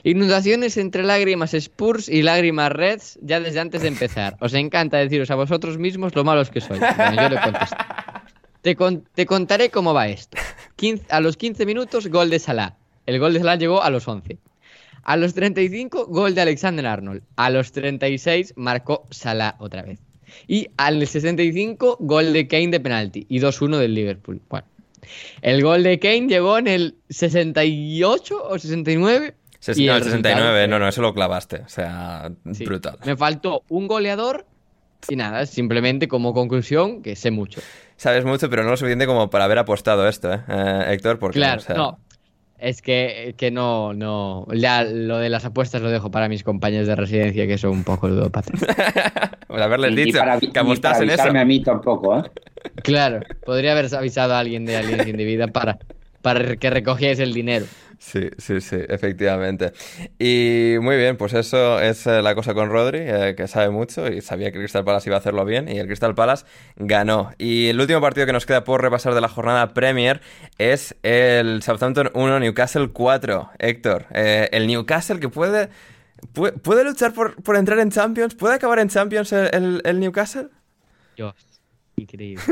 inundaciones 0.03 0.77
entre 0.77 1.03
lágrimas 1.03 1.53
Spurs 1.53 2.09
y 2.09 2.21
lágrimas 2.21 2.71
Reds 2.71 3.19
ya 3.21 3.39
desde 3.39 3.59
antes 3.59 3.81
de 3.81 3.87
empezar. 3.87 4.37
Os 4.39 4.53
encanta 4.53 4.97
deciros 4.97 5.31
a 5.31 5.35
vosotros 5.35 5.77
mismos 5.77 6.15
lo 6.15 6.23
malos 6.23 6.49
que 6.49 6.61
sois. 6.61 6.81
Te, 8.61 8.75
te 9.13 9.25
contaré 9.25 9.69
cómo 9.69 9.93
va 9.93 10.07
esto. 10.07 10.37
15 10.75 11.05
a 11.09 11.19
los 11.21 11.37
15 11.37 11.65
minutos, 11.65 12.07
gol 12.07 12.29
de 12.29 12.39
Salah. 12.39 12.75
El 13.05 13.19
gol 13.19 13.33
de 13.33 13.39
Salah 13.39 13.55
llegó 13.55 13.81
a 13.81 13.89
los 13.89 14.07
11. 14.07 14.37
A 15.03 15.15
los 15.15 15.33
35, 15.33 16.07
gol 16.07 16.35
de 16.35 16.41
Alexander 16.41 16.85
Arnold. 16.85 17.23
A 17.37 17.49
los 17.49 17.71
36, 17.71 18.55
marcó 18.57 19.05
Salah 19.09 19.55
otra 19.59 19.83
vez. 19.83 19.99
Y 20.47 20.67
al 20.75 21.05
65, 21.07 21.97
gol 22.01 22.33
de 22.33 22.47
Kane 22.47 22.67
de 22.67 22.79
penalti. 22.81 23.25
Y 23.29 23.39
2-1 23.39 23.77
del 23.77 23.93
Liverpool. 23.93 24.41
Bueno. 24.49 24.67
El 25.41 25.63
gol 25.63 25.83
de 25.83 25.99
Kane 25.99 26.27
llegó 26.27 26.57
en 26.57 26.67
el 26.67 26.95
68 27.09 28.43
o 28.49 28.59
69. 28.59 29.35
Y 29.75 29.85
no, 29.87 29.93
el 29.93 29.97
el 29.99 30.03
69, 30.03 30.45
resultado- 30.45 30.67
no, 30.67 30.79
no, 30.79 30.87
eso 30.87 31.01
lo 31.01 31.13
clavaste. 31.13 31.57
O 31.65 31.69
sea, 31.69 32.31
Sí. 32.53 32.65
brutal. 32.65 32.97
Me 33.05 33.15
faltó 33.17 33.63
un 33.69 33.87
goleador 33.87 34.45
y 35.09 35.15
nada, 35.15 35.45
simplemente 35.45 36.07
como 36.07 36.33
conclusión 36.33 37.01
que 37.01 37.15
sé 37.15 37.31
mucho. 37.31 37.61
Sabes 37.95 38.25
mucho, 38.25 38.49
pero 38.49 38.63
no 38.63 38.69
lo 38.69 38.77
suficiente 38.77 39.05
como 39.07 39.29
para 39.29 39.45
haber 39.45 39.57
apostado 39.57 40.07
esto, 40.07 40.33
¿eh, 40.33 40.39
Eh, 40.47 40.85
Héctor? 40.89 41.17
Porque, 41.19 41.39
claro, 41.39 41.61
o 41.61 41.63
sea, 41.63 41.75
no. 41.75 41.99
Es 42.59 42.81
que, 42.81 43.35
que 43.37 43.51
no, 43.51 43.93
no. 43.93 44.47
Ya 44.51 44.83
lo 44.83 45.19
de 45.19 45.29
las 45.29 45.45
apuestas 45.45 45.79
lo 45.81 45.91
dejo 45.91 46.09
para 46.09 46.27
mis 46.27 46.43
compañeros 46.43 46.87
de 46.87 46.95
residencia 46.95 47.45
que 47.45 47.57
son 47.59 47.69
un 47.71 47.83
poco 47.83 48.07
ludópatas. 48.07 48.59
pues 49.47 49.61
haberles 49.61 49.91
Ni 49.93 50.05
dicho 50.05 50.17
para, 50.17 50.39
que 50.39 50.47
ni 50.47 50.51
para 50.53 50.65
apostasen 50.65 51.09
eso. 51.09 51.23
a 51.29 51.45
mí 51.45 51.61
tampoco, 51.61 52.17
¿eh? 52.19 52.23
claro, 52.83 53.19
podría 53.45 53.73
haber 53.73 53.93
avisado 53.95 54.33
a 54.33 54.39
alguien 54.39 54.65
de 54.65 54.75
Aliens 54.75 55.03
sin 55.05 55.17
vida 55.17 55.47
para, 55.47 55.77
para 56.22 56.55
que 56.57 56.70
recogierais 56.70 57.20
el 57.20 57.34
dinero. 57.34 57.65
Sí, 57.99 58.30
sí, 58.38 58.61
sí, 58.61 58.76
efectivamente. 58.89 59.74
Y 60.20 60.76
muy 60.82 60.97
bien, 60.97 61.18
pues 61.18 61.34
eso 61.34 61.80
es 61.82 62.05
eh, 62.05 62.22
la 62.22 62.36
cosa 62.36 62.53
con 62.53 62.70
Rodri, 62.70 62.99
eh, 63.01 63.34
que 63.36 63.47
sabe 63.47 63.72
mucho 63.72 64.07
y 64.07 64.22
sabía 64.22 64.51
que 64.51 64.59
Crystal 64.59 64.84
Palace 64.86 65.09
iba 65.09 65.15
a 65.15 65.20
hacerlo 65.20 65.45
bien 65.45 65.68
y 65.68 65.80
el 65.80 65.88
Crystal 65.88 66.13
Palace 66.13 66.45
ganó. 66.76 67.32
Y 67.39 67.70
el 67.70 67.80
último 67.82 67.99
partido 67.99 68.28
que 68.28 68.34
nos 68.34 68.45
queda 68.45 68.63
por 68.63 68.84
repasar 68.84 69.15
de 69.15 69.22
la 69.22 69.30
jornada 69.30 69.74
Premier 69.74 70.22
es 70.59 70.95
el 71.01 71.63
Southampton 71.63 72.11
1, 72.13 72.39
Newcastle 72.39 72.89
4. 72.93 73.49
Héctor, 73.57 74.05
eh, 74.13 74.47
el 74.51 74.68
Newcastle 74.68 75.20
que 75.20 75.30
puede, 75.30 75.70
puede, 76.34 76.53
puede 76.53 76.84
luchar 76.84 77.13
por, 77.13 77.41
por 77.41 77.55
entrar 77.55 77.80
en 77.80 77.89
Champions, 77.89 78.36
puede 78.36 78.53
acabar 78.55 78.78
en 78.78 78.89
Champions 78.89 79.32
el, 79.34 79.49
el- 79.53 79.82
el 79.84 79.99
Newcastle. 79.99 80.49
Dios, 81.15 81.34
increíble. 81.95 82.43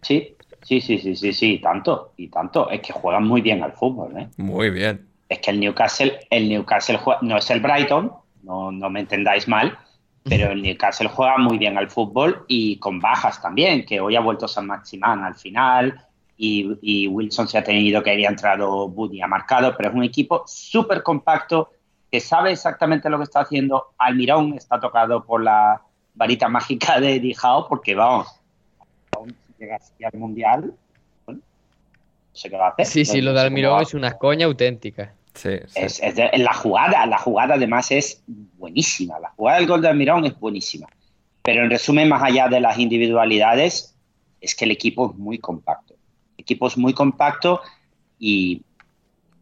Sí, 0.00 0.35
sí, 0.66 0.80
sí, 0.80 0.98
sí, 0.98 1.14
sí, 1.14 1.32
sí, 1.32 1.58
tanto, 1.58 2.12
y 2.16 2.28
tanto. 2.28 2.68
Es 2.70 2.80
que 2.80 2.92
juegan 2.92 3.24
muy 3.24 3.40
bien 3.40 3.62
al 3.62 3.72
fútbol, 3.72 4.18
¿eh? 4.18 4.28
Muy 4.36 4.70
bien. 4.70 5.06
Es 5.28 5.38
que 5.38 5.50
el 5.52 5.60
Newcastle, 5.60 6.18
el 6.30 6.48
Newcastle 6.48 6.98
juega- 6.98 7.20
no 7.22 7.36
es 7.36 7.48
el 7.50 7.60
Brighton, 7.60 8.12
no, 8.42 8.70
no 8.72 8.90
me 8.90 9.00
entendáis 9.00 9.46
mal, 9.48 9.78
pero 10.24 10.50
el 10.50 10.60
Newcastle 10.62 11.08
juega 11.08 11.38
muy 11.38 11.56
bien 11.56 11.78
al 11.78 11.88
fútbol 11.88 12.44
y 12.48 12.78
con 12.78 12.98
bajas 13.00 13.40
también, 13.40 13.84
que 13.86 14.00
hoy 14.00 14.16
ha 14.16 14.20
vuelto 14.20 14.48
San 14.48 14.66
Maximán 14.66 15.22
al 15.24 15.36
final 15.36 16.00
y, 16.36 16.76
y 16.82 17.06
Wilson 17.06 17.46
se 17.48 17.58
ha 17.58 17.64
tenido 17.64 18.02
que 18.02 18.10
había 18.10 18.28
entrado 18.28 18.88
Buddy 18.88 19.20
ha 19.22 19.26
marcado, 19.28 19.76
pero 19.76 19.90
es 19.90 19.94
un 19.94 20.02
equipo 20.04 20.42
súper 20.46 21.02
compacto 21.04 21.70
que 22.10 22.20
sabe 22.20 22.52
exactamente 22.52 23.08
lo 23.08 23.18
que 23.18 23.24
está 23.24 23.40
haciendo. 23.40 23.94
Almirón 23.98 24.54
está 24.54 24.78
tocado 24.80 25.24
por 25.24 25.42
la 25.42 25.80
varita 26.14 26.48
mágica 26.48 27.00
de 27.00 27.18
Dijao 27.20 27.68
porque 27.68 27.94
vamos, 27.94 28.35
llega 29.58 29.76
así 29.76 29.92
al 30.04 30.18
Mundial, 30.18 30.74
bueno, 31.24 31.40
no 31.40 32.36
sé 32.38 32.50
qué 32.50 32.56
va 32.56 32.68
a 32.68 32.70
hacer. 32.70 32.86
Sí, 32.86 33.04
sí, 33.04 33.20
lo 33.20 33.32
de 33.32 33.40
Almirón 33.40 33.82
es 33.82 33.94
una 33.94 34.12
coña 34.18 34.46
auténtica. 34.46 35.14
Sí, 35.34 35.50
sí. 35.66 35.80
Es, 35.80 36.02
es 36.02 36.14
de- 36.16 36.30
la 36.38 36.54
jugada, 36.54 37.04
la 37.06 37.18
jugada 37.18 37.54
además 37.54 37.90
es 37.90 38.22
buenísima. 38.56 39.18
La 39.20 39.30
jugada 39.30 39.58
del 39.58 39.66
gol 39.66 39.82
de 39.82 39.88
Almirón 39.88 40.24
es 40.24 40.38
buenísima. 40.38 40.86
Pero 41.42 41.62
en 41.62 41.70
resumen, 41.70 42.08
más 42.08 42.22
allá 42.22 42.48
de 42.48 42.58
las 42.60 42.78
individualidades, 42.78 43.94
es 44.40 44.54
que 44.54 44.64
el 44.64 44.70
equipo 44.70 45.10
es 45.10 45.16
muy 45.18 45.38
compacto. 45.38 45.94
El 46.36 46.42
equipo 46.42 46.66
es 46.66 46.76
muy 46.78 46.92
compacto 46.94 47.60
y, 48.18 48.62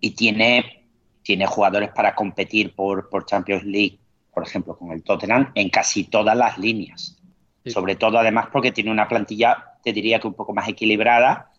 y 0.00 0.10
tiene, 0.10 0.84
tiene 1.22 1.46
jugadores 1.46 1.90
para 1.90 2.14
competir 2.14 2.74
por, 2.74 3.08
por 3.08 3.24
Champions 3.24 3.64
League, 3.64 3.98
por 4.32 4.42
ejemplo, 4.46 4.76
con 4.76 4.90
el 4.90 5.02
Tottenham, 5.02 5.52
en 5.54 5.70
casi 5.70 6.04
todas 6.04 6.36
las 6.36 6.58
líneas. 6.58 7.16
Sí. 7.64 7.70
Sobre 7.70 7.94
todo, 7.96 8.18
además, 8.18 8.48
porque 8.52 8.72
tiene 8.72 8.90
una 8.90 9.08
plantilla, 9.08 9.73
te 9.84 9.92
diría 9.92 10.18
que 10.18 10.26
un 10.26 10.34
poco 10.34 10.52
más 10.54 10.68
equilibrada 10.68 11.52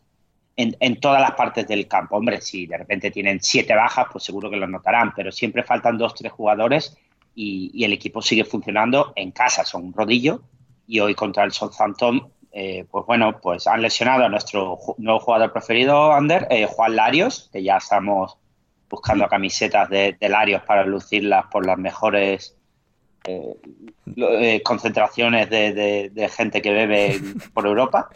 en, 0.57 0.75
en 0.79 0.99
todas 0.99 1.21
las 1.21 1.31
partes 1.31 1.67
del 1.67 1.87
campo. 1.87 2.17
Hombre, 2.17 2.41
si 2.41 2.65
de 2.65 2.77
repente 2.77 3.11
tienen 3.11 3.39
siete 3.41 3.75
bajas, 3.75 4.07
pues 4.11 4.23
seguro 4.23 4.49
que 4.49 4.57
lo 4.57 4.67
notarán, 4.67 5.13
pero 5.15 5.31
siempre 5.31 5.63
faltan 5.63 5.97
dos, 5.97 6.15
tres 6.15 6.31
jugadores 6.31 6.97
y, 7.35 7.71
y 7.73 7.83
el 7.83 7.93
equipo 7.93 8.21
sigue 8.21 8.43
funcionando 8.45 9.13
en 9.15 9.31
casa, 9.31 9.63
son 9.63 9.85
un 9.85 9.93
rodillo. 9.93 10.41
Y 10.87 10.99
hoy 10.99 11.15
contra 11.15 11.43
el 11.43 11.51
Southampton, 11.51 12.31
eh, 12.51 12.85
pues 12.89 13.05
bueno, 13.05 13.39
pues 13.41 13.67
han 13.67 13.81
lesionado 13.81 14.23
a 14.23 14.29
nuestro 14.29 14.77
ju- 14.77 14.95
nuevo 14.97 15.19
jugador 15.19 15.51
preferido, 15.51 16.13
Ander, 16.13 16.47
eh, 16.49 16.67
Juan 16.67 16.95
Larios, 16.95 17.49
que 17.51 17.61
ya 17.61 17.77
estamos 17.77 18.37
buscando 18.89 19.27
camisetas 19.27 19.89
de, 19.89 20.15
de 20.19 20.29
Larios 20.29 20.61
para 20.61 20.85
lucirlas 20.85 21.45
por 21.51 21.65
las 21.65 21.77
mejores 21.77 22.55
eh, 23.27 24.61
concentraciones 24.63 25.49
de, 25.49 26.31
gente 26.35 26.61
que 26.61 26.71
bebe 26.71 27.21
por 27.53 27.65
Europa. 27.65 28.09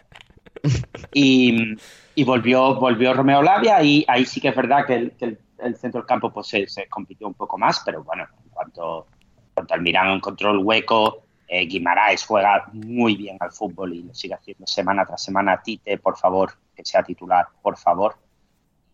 Y, 1.14 1.76
volvió, 2.24 2.76
volvió 2.76 3.14
Romeo 3.14 3.42
Lavia 3.42 3.82
y 3.82 4.06
ahí 4.08 4.26
sí 4.26 4.42
que 4.42 4.50
es 4.50 4.56
verdad 4.56 4.86
que 4.86 5.14
el, 5.20 5.76
centro 5.78 6.02
del 6.02 6.08
campo 6.08 6.32
pues, 6.32 6.48
se, 6.48 6.88
compitió 6.90 7.28
un 7.28 7.34
poco 7.34 7.58
más, 7.58 7.82
pero 7.86 8.04
bueno, 8.04 8.28
en 8.44 8.50
cuanto, 8.50 9.08
en 9.38 9.54
cuanto 9.54 9.74
Almirán 9.74 10.12
encontró 10.12 10.52
el 10.52 10.58
hueco, 10.60 11.24
eh, 11.48 11.66
Guimaraes 11.66 12.26
juega 12.26 12.70
muy 12.74 13.16
bien 13.16 13.38
al 13.40 13.52
fútbol 13.52 13.94
y 13.94 14.04
lo 14.04 14.14
sigue 14.14 14.36
haciendo 14.36 14.68
semana 14.68 15.06
tras 15.06 15.24
semana. 15.24 15.62
Tite, 15.64 15.98
por 15.98 16.18
favor, 16.18 16.52
que 16.76 16.86
sea 16.86 17.02
titular, 17.02 17.48
por 17.62 17.78
favor. 17.78 18.16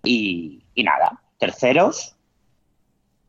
Y, 0.03 0.63
y 0.73 0.83
nada, 0.83 1.19
terceros, 1.37 2.14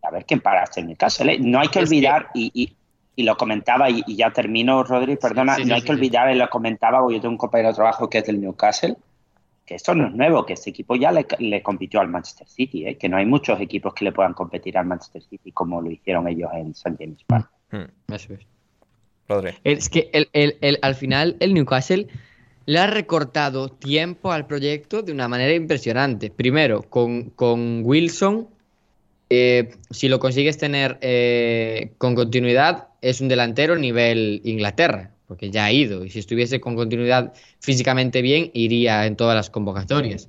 a 0.06 0.10
ver 0.10 0.24
quién 0.24 0.40
para 0.40 0.64
este 0.64 0.82
Newcastle. 0.82 1.32
¿eh? 1.32 1.38
No 1.40 1.60
hay 1.60 1.68
que 1.68 1.78
olvidar, 1.80 2.28
y, 2.34 2.50
y- 2.54 2.72
y 3.18 3.22
lo 3.22 3.36
comentaba, 3.36 3.88
y, 3.90 4.02
y 4.06 4.16
ya 4.16 4.30
termino, 4.30 4.82
Rodri, 4.84 5.16
perdona, 5.16 5.56
sí, 5.56 5.64
no 5.64 5.74
hay 5.74 5.80
sí, 5.80 5.86
que 5.86 5.92
sí. 5.94 5.98
olvidar, 5.98 6.30
y 6.34 6.38
lo 6.38 6.48
comentaba, 6.50 7.00
porque 7.00 7.14
yo 7.16 7.20
tengo 7.22 7.32
un 7.32 7.38
compañero 7.38 7.70
de 7.70 7.74
trabajo 7.74 8.10
que 8.10 8.18
es 8.18 8.26
del 8.26 8.40
Newcastle, 8.40 8.96
que 9.64 9.74
esto 9.74 9.94
no 9.94 10.06
es 10.08 10.12
nuevo, 10.14 10.44
que 10.44 10.52
este 10.52 10.70
equipo 10.70 10.94
ya 10.96 11.10
le, 11.12 11.26
le 11.38 11.62
compitió 11.62 12.00
al 12.00 12.08
Manchester 12.08 12.46
City, 12.46 12.86
¿eh? 12.86 12.96
que 12.98 13.08
no 13.08 13.16
hay 13.16 13.24
muchos 13.26 13.58
equipos 13.60 13.94
que 13.94 14.04
le 14.04 14.12
puedan 14.12 14.34
competir 14.34 14.76
al 14.78 14.86
Manchester 14.86 15.22
City 15.22 15.50
como 15.50 15.80
lo 15.80 15.90
hicieron 15.90 16.28
ellos 16.28 16.50
en 16.54 16.70
St. 16.72 16.94
James 16.98 17.24
Park. 17.26 17.50
Hmm. 17.72 18.12
Eso 18.12 18.34
es. 18.34 18.40
Rodri. 19.28 19.52
Es 19.64 19.88
que 19.88 20.08
el, 20.12 20.28
el- 20.34 20.56
el- 20.60 20.78
al 20.82 20.94
final 20.94 21.36
el 21.40 21.52
Newcastle 21.54 22.06
le 22.66 22.78
ha 22.78 22.86
recortado 22.86 23.68
tiempo 23.70 24.30
al 24.30 24.46
proyecto 24.46 25.02
de 25.02 25.10
una 25.12 25.26
manera 25.26 25.52
impresionante. 25.54 26.30
Primero, 26.30 26.82
con, 26.82 27.30
con 27.30 27.80
Wilson, 27.84 28.48
eh, 29.30 29.70
si 29.90 30.08
lo 30.08 30.18
consigues 30.20 30.58
tener 30.58 30.98
eh, 31.00 31.92
con 31.98 32.14
continuidad, 32.14 32.88
es 33.00 33.20
un 33.20 33.28
delantero 33.28 33.76
nivel 33.76 34.40
Inglaterra, 34.44 35.10
porque 35.26 35.50
ya 35.50 35.64
ha 35.64 35.72
ido. 35.72 36.04
Y 36.04 36.10
si 36.10 36.18
estuviese 36.20 36.60
con 36.60 36.76
continuidad 36.76 37.32
físicamente 37.60 38.22
bien, 38.22 38.50
iría 38.54 39.06
en 39.06 39.16
todas 39.16 39.34
las 39.34 39.50
convocatorias. 39.50 40.28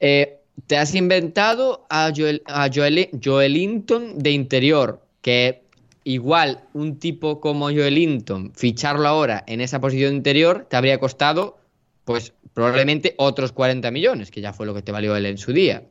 Eh, 0.00 0.38
te 0.66 0.76
has 0.76 0.94
inventado 0.94 1.86
a, 1.90 2.10
Joel, 2.16 2.42
Joel- 2.74 3.10
Joelinton 3.22 4.18
de 4.18 4.30
interior, 4.30 5.02
que 5.20 5.62
igual 6.04 6.62
un 6.72 6.98
tipo 6.98 7.40
como 7.40 7.66
Joel 7.66 7.94
Linton, 7.94 8.52
ficharlo 8.54 9.06
ahora 9.06 9.44
en 9.46 9.60
esa 9.60 9.80
posición 9.80 10.14
interior, 10.14 10.66
te 10.70 10.76
habría 10.76 10.98
costado, 10.98 11.58
pues 12.04 12.32
probablemente 12.54 13.14
otros 13.18 13.52
40 13.52 13.90
millones, 13.90 14.30
que 14.30 14.40
ya 14.40 14.52
fue 14.52 14.66
lo 14.66 14.74
que 14.74 14.82
te 14.82 14.92
valió 14.92 15.14
él 15.16 15.26
en 15.26 15.36
su 15.36 15.52
día. 15.52 15.82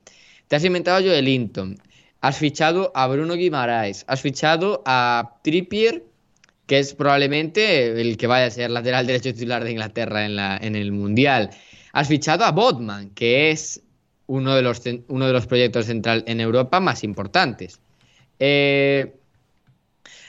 Te 0.48 0.56
has 0.56 0.64
inventado 0.64 0.98
a 0.98 1.02
Joel 1.02 1.26
Linton, 1.26 1.78
has 2.26 2.40
fichado 2.40 2.92
a 2.96 3.06
Bruno 3.06 3.36
Guimaraes, 3.36 4.04
has 4.08 4.20
fichado 4.20 4.82
a 4.84 5.38
Trippier, 5.44 6.04
que 6.66 6.80
es 6.80 6.96
probablemente 6.96 8.02
el 8.02 8.18
que 8.18 8.26
vaya 8.26 8.48
a 8.48 8.50
ser 8.50 8.72
lateral 8.72 9.06
derecho 9.06 9.32
titular 9.32 9.64
de 9.64 9.74
Inglaterra 9.74 10.26
en, 10.26 10.76
el 10.76 10.92
Mundial. 10.92 11.52
Has 11.94 12.08
fichado 12.08 12.44
a 12.44 12.52
Bodman, 12.52 13.12
que 13.12 13.52
es 13.52 13.84
uno 14.26 14.56
de 14.56 14.64
los, 14.64 14.82
uno 15.08 15.28
de 15.28 15.34
los 15.34 15.46
proyectos 15.46 15.86
central 15.86 16.24
en 16.26 16.42
Europa 16.42 16.80
más 16.80 17.04
importantes. 17.04 17.80
Eh, 18.40 19.14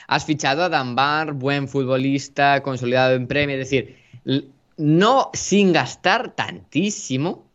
has 0.07 0.23
fichado 0.23 0.65
a 0.65 0.69
Danbar, 0.69 1.33
buen 1.33 1.67
futbolista, 1.67 2.61
consolidado 2.61 3.15
en 3.15 3.25
Premier, 3.25 3.59
es 3.59 3.71
decir, 3.71 3.97
no 4.77 5.31
sin 5.33 5.73
gastar 5.73 6.35
tantísimo, 6.35 7.46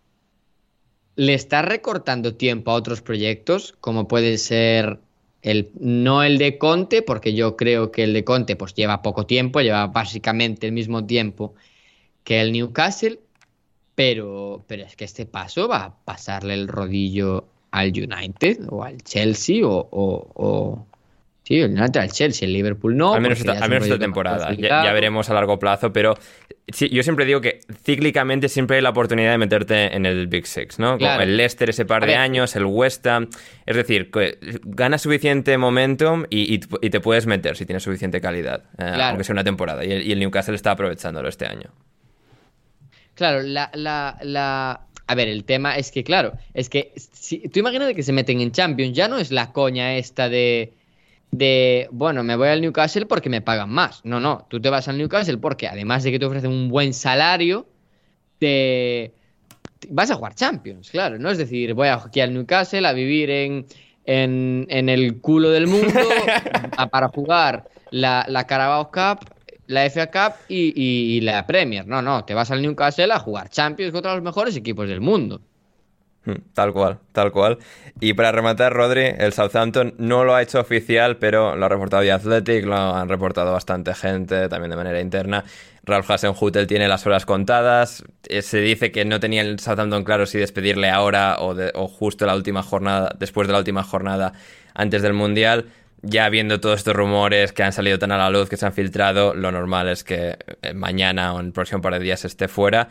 le 1.16 1.34
estás 1.34 1.64
recortando 1.64 2.34
tiempo 2.34 2.70
a 2.70 2.74
otros 2.74 3.02
proyectos, 3.02 3.74
como 3.80 4.08
puede 4.08 4.38
ser 4.38 4.98
el, 5.42 5.70
no 5.78 6.22
el 6.22 6.38
de 6.38 6.58
Conte, 6.58 7.02
porque 7.02 7.34
yo 7.34 7.56
creo 7.56 7.90
que 7.90 8.04
el 8.04 8.12
de 8.12 8.24
Conte 8.24 8.56
pues 8.56 8.74
lleva 8.74 9.02
poco 9.02 9.26
tiempo, 9.26 9.60
lleva 9.60 9.86
básicamente 9.88 10.66
el 10.66 10.72
mismo 10.72 11.04
tiempo 11.04 11.54
que 12.24 12.40
el 12.40 12.52
Newcastle, 12.52 13.20
pero, 13.94 14.64
pero 14.66 14.84
es 14.84 14.96
que 14.96 15.04
este 15.04 15.26
paso 15.26 15.68
va 15.68 15.84
a 15.84 15.94
pasarle 16.04 16.54
el 16.54 16.68
rodillo 16.68 17.46
al 17.72 17.88
United 17.88 18.66
o 18.70 18.84
al 18.84 19.02
Chelsea 19.02 19.62
o, 19.64 20.86
Sí, 21.52 21.60
el 21.60 21.72
United 21.72 22.00
al 22.00 22.10
Chelsea, 22.10 22.46
el 22.46 22.54
Liverpool 22.54 22.96
no. 22.96 23.12
Al 23.12 23.20
menos 23.20 23.38
esta, 23.38 23.98
temporada. 23.98 24.54
Ya, 24.54 24.90
veremos 24.94 25.28
a 25.28 25.34
largo 25.34 25.58
plazo, 25.58 25.92
pero 25.92 26.14
yo 26.66 27.02
siempre 27.02 27.26
digo 27.26 27.42
que 27.42 27.60
cíclicamente 27.84 28.48
siempre 28.48 28.76
hay 28.76 28.82
la 28.82 28.88
oportunidad 28.88 29.32
de 29.32 29.36
meterte 29.36 29.94
en 29.94 30.06
el 30.06 30.28
Big 30.28 30.46
Six, 30.46 30.78
¿no? 30.78 30.96
el 30.96 31.36
Leicester 31.36 31.68
ese 31.68 31.84
par 31.84 32.06
de 32.06 32.14
años, 32.14 32.56
el 32.56 32.64
West 32.64 33.06
Ham. 33.06 33.28
Es 33.66 33.76
decir, 33.76 34.10
gana 34.64 34.96
suficiente 34.96 35.58
momentum 35.58 36.24
y, 36.30 36.56
te 36.58 37.00
puedes 37.00 37.26
meter 37.26 37.54
si 37.58 37.66
tienes 37.66 37.82
suficiente 37.82 38.22
calidad, 38.22 38.62
eh, 38.78 38.90
aunque 39.02 39.22
sea 39.22 39.34
una 39.34 39.44
temporada. 39.44 39.84
Y 39.84 40.10
el, 40.10 40.20
Newcastle 40.20 40.54
está 40.54 40.70
aprovechándolo 40.70 41.28
este 41.28 41.44
año. 41.44 41.70
Claro, 43.12 43.42
la, 43.42 43.70
la, 43.74 44.86
A 45.06 45.14
ver, 45.14 45.28
el 45.28 45.44
tema 45.44 45.76
es 45.76 45.90
que, 45.90 46.02
claro, 46.02 46.32
es 46.54 46.70
que 46.70 46.94
si, 46.96 47.40
tú 47.50 47.58
imagínate 47.58 47.94
que 47.94 48.02
se 48.02 48.14
meten 48.14 48.40
en 48.40 48.52
Champions, 48.52 48.96
ya 48.96 49.06
no 49.06 49.18
es 49.18 49.30
la 49.30 49.52
coña 49.52 49.98
esta 49.98 50.30
de 50.30 50.72
de, 51.32 51.88
bueno, 51.90 52.22
me 52.22 52.36
voy 52.36 52.48
al 52.48 52.60
Newcastle 52.60 53.06
porque 53.06 53.30
me 53.30 53.40
pagan 53.40 53.70
más. 53.70 54.04
No, 54.04 54.20
no, 54.20 54.46
tú 54.48 54.60
te 54.60 54.70
vas 54.70 54.86
al 54.86 54.98
Newcastle 54.98 55.38
porque 55.38 55.66
además 55.66 56.04
de 56.04 56.12
que 56.12 56.18
te 56.18 56.26
ofrecen 56.26 56.50
un 56.50 56.68
buen 56.68 56.92
salario, 56.92 57.66
te 58.38 59.12
vas 59.88 60.10
a 60.10 60.14
jugar 60.14 60.34
Champions, 60.34 60.90
claro, 60.90 61.18
¿no? 61.18 61.30
Es 61.30 61.38
decir, 61.38 61.74
voy 61.74 61.88
aquí 61.88 62.20
al 62.20 62.34
Newcastle 62.34 62.86
a 62.86 62.92
vivir 62.92 63.30
en, 63.30 63.66
en, 64.04 64.66
en 64.68 64.88
el 64.88 65.20
culo 65.20 65.50
del 65.50 65.66
mundo 65.66 66.00
para 66.90 67.08
jugar 67.08 67.64
la, 67.90 68.26
la 68.28 68.46
Carabao 68.46 68.90
Cup, 68.90 69.30
la 69.66 69.88
FA 69.88 70.10
Cup 70.10 70.34
y, 70.48 70.74
y 70.76 71.20
la 71.22 71.46
Premier. 71.46 71.86
No, 71.86 72.02
no, 72.02 72.26
te 72.26 72.34
vas 72.34 72.50
al 72.50 72.60
Newcastle 72.60 73.10
a 73.10 73.18
jugar 73.18 73.48
Champions 73.48 73.92
contra 73.92 74.14
los 74.14 74.22
mejores 74.22 74.54
equipos 74.54 74.86
del 74.86 75.00
mundo. 75.00 75.40
Hmm, 76.24 76.34
tal 76.54 76.72
cual, 76.72 76.98
tal 77.10 77.32
cual. 77.32 77.58
Y 78.00 78.14
para 78.14 78.30
rematar, 78.30 78.72
Rodri, 78.72 79.06
el 79.18 79.32
Southampton 79.32 79.94
no 79.98 80.22
lo 80.22 80.34
ha 80.34 80.42
hecho 80.42 80.60
oficial, 80.60 81.16
pero 81.16 81.56
lo 81.56 81.66
ha 81.66 81.68
reportado 81.68 82.02
The 82.02 82.12
Athletic, 82.12 82.64
lo 82.64 82.76
han 82.76 83.08
reportado 83.08 83.52
bastante 83.52 83.92
gente, 83.94 84.48
también 84.48 84.70
de 84.70 84.76
manera 84.76 85.00
interna. 85.00 85.44
Ralph 85.84 86.08
Hasenhutel 86.08 86.68
tiene 86.68 86.86
las 86.86 87.04
horas 87.06 87.26
contadas. 87.26 88.04
Eh, 88.28 88.42
se 88.42 88.60
dice 88.60 88.92
que 88.92 89.04
no 89.04 89.18
tenía 89.18 89.42
el 89.42 89.58
Southampton 89.58 90.04
claro 90.04 90.26
si 90.26 90.38
despedirle 90.38 90.90
ahora 90.90 91.38
o, 91.40 91.56
o 91.74 91.88
justo 91.88 92.24
la 92.24 92.36
última 92.36 92.62
jornada, 92.62 93.16
después 93.18 93.48
de 93.48 93.52
la 93.52 93.58
última 93.58 93.82
jornada 93.82 94.32
antes 94.74 95.02
del 95.02 95.14
Mundial. 95.14 95.66
Ya 96.02 96.28
viendo 96.28 96.60
todos 96.60 96.78
estos 96.78 96.94
rumores 96.94 97.52
que 97.52 97.62
han 97.62 97.72
salido 97.72 97.98
tan 97.98 98.12
a 98.12 98.18
la 98.18 98.30
luz, 98.30 98.48
que 98.48 98.56
se 98.56 98.66
han 98.66 98.72
filtrado, 98.72 99.34
lo 99.34 99.52
normal 99.52 99.88
es 99.88 100.02
que 100.04 100.36
eh, 100.62 100.74
mañana 100.74 101.34
o 101.34 101.40
en 101.40 101.46
el 101.46 101.52
próximo 101.52 101.80
par 101.80 101.94
de 101.94 102.00
días 102.00 102.24
esté 102.24 102.46
fuera 102.48 102.88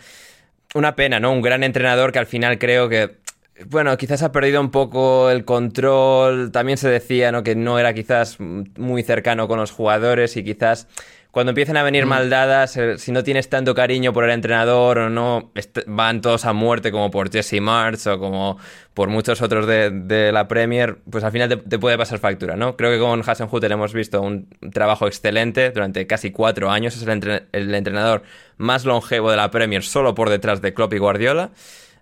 una 0.74 0.95
pena, 0.95 1.19
¿no? 1.19 1.32
Un 1.32 1.41
gran 1.41 1.63
entrenador 1.63 2.11
que 2.11 2.19
al 2.19 2.26
final 2.26 2.57
creo 2.59 2.89
que, 2.89 3.17
bueno, 3.65 3.95
quizás 3.97 4.24
ha 4.24 4.32
perdido 4.32 4.61
un 4.61 4.72
poco 4.72 5.30
el 5.30 5.45
control. 5.45 6.51
También 6.51 6.78
se 6.78 6.89
decía, 6.89 7.32
¿no? 7.32 7.43
Que 7.43 7.55
no 7.55 7.80
era 7.80 7.93
quizás 7.93 8.39
muy 8.39 9.03
cercano 9.03 9.47
con 9.47 9.59
los 9.59 9.72
jugadores 9.72 10.38
y 10.38 10.43
quizás 10.43 10.88
cuando 11.32 11.51
empiezan 11.51 11.77
a 11.77 11.84
venir 11.84 12.05
mm. 12.05 12.09
maldadas, 12.09 12.75
eh, 12.75 12.97
si 12.97 13.11
no 13.11 13.23
tienes 13.23 13.49
tanto 13.49 13.73
cariño 13.73 14.11
por 14.11 14.25
el 14.25 14.32
entrenador 14.32 14.99
o 14.99 15.09
no, 15.09 15.51
van 15.88 16.21
todos 16.21 16.45
a 16.45 16.53
muerte 16.53 16.91
como 16.91 17.09
por 17.09 17.32
Jesse 17.32 17.61
March 17.61 18.05
o 18.07 18.19
como 18.19 18.57
por 18.93 19.09
muchos 19.09 19.41
otros 19.41 19.65
de, 19.65 20.32
la 20.34 20.47
Premier, 20.49 20.97
pues 21.09 21.23
al 21.23 21.32
final 21.32 21.47
te, 21.47 21.79
puede 21.79 21.97
pasar 21.97 22.19
factura, 22.19 22.57
¿no? 22.57 22.75
Creo 22.75 22.91
que 22.91 22.99
con 22.99 23.23
Hassan 23.25 23.47
Hutter 23.49 23.71
hemos 23.71 23.93
visto 23.93 24.21
un 24.21 24.49
trabajo 24.73 25.07
excelente 25.07 25.71
durante 25.71 26.05
casi 26.05 26.32
cuatro 26.32 26.69
años, 26.69 26.95
es 26.97 27.03
el, 27.03 27.73
entrenador 27.73 28.23
más 28.57 28.84
longevo 28.84 29.32
de 29.32 29.38
la 29.38 29.49
Premier, 29.51 29.84
solo 29.84 30.13
por 30.13 30.29
detrás 30.29 30.61
de 30.61 30.73
Klopp 30.73 30.93
y 30.93 30.97
Guardiola. 30.97 31.51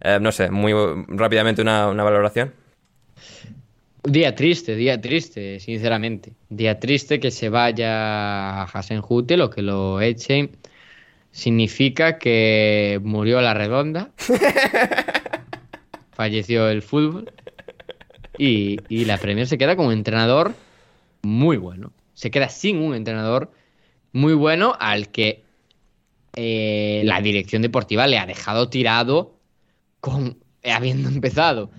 Eh, 0.01 0.17
no 0.19 0.31
sé, 0.31 0.49
muy 0.49 0.73
rápidamente 1.07 1.61
una 1.61 1.85
valoración. 1.91 2.53
Día 4.03 4.33
triste, 4.33 4.75
día 4.75 4.99
triste, 5.01 5.59
sinceramente. 5.59 6.33
Día 6.49 6.79
triste 6.79 7.19
que 7.19 7.31
se 7.31 7.49
vaya 7.49 8.61
a 8.61 8.63
Hasenhutel 8.63 9.41
o 9.41 9.49
que 9.49 9.61
lo 9.61 9.99
echen. 9.99 10.51
Significa 11.31 12.17
que 12.17 12.99
murió 13.03 13.41
la 13.41 13.53
redonda. 13.53 14.11
falleció 16.19 16.69
el 16.69 16.81
fútbol. 16.81 17.31
Y, 18.37 18.77
la 19.05 19.17
Premier 19.17 19.47
se 19.47 19.57
queda 19.57 19.75
como 19.75 19.91
entrenador 19.91 20.53
muy 21.21 21.57
bueno. 21.57 21.91
Se 22.13 22.31
queda 22.31 22.49
sin 22.49 22.77
un 22.77 22.95
entrenador 22.95 23.51
muy 24.13 24.33
bueno 24.33 24.75
al 24.79 25.09
que 25.09 25.43
eh, 26.35 27.01
la 27.03 27.21
dirección 27.21 27.61
deportiva 27.61 28.07
le 28.07 28.17
ha 28.17 28.25
dejado 28.25 28.69
tirado 28.69 29.37
con 29.99 30.37
habiendo 30.63 31.09
empezado 31.09 31.69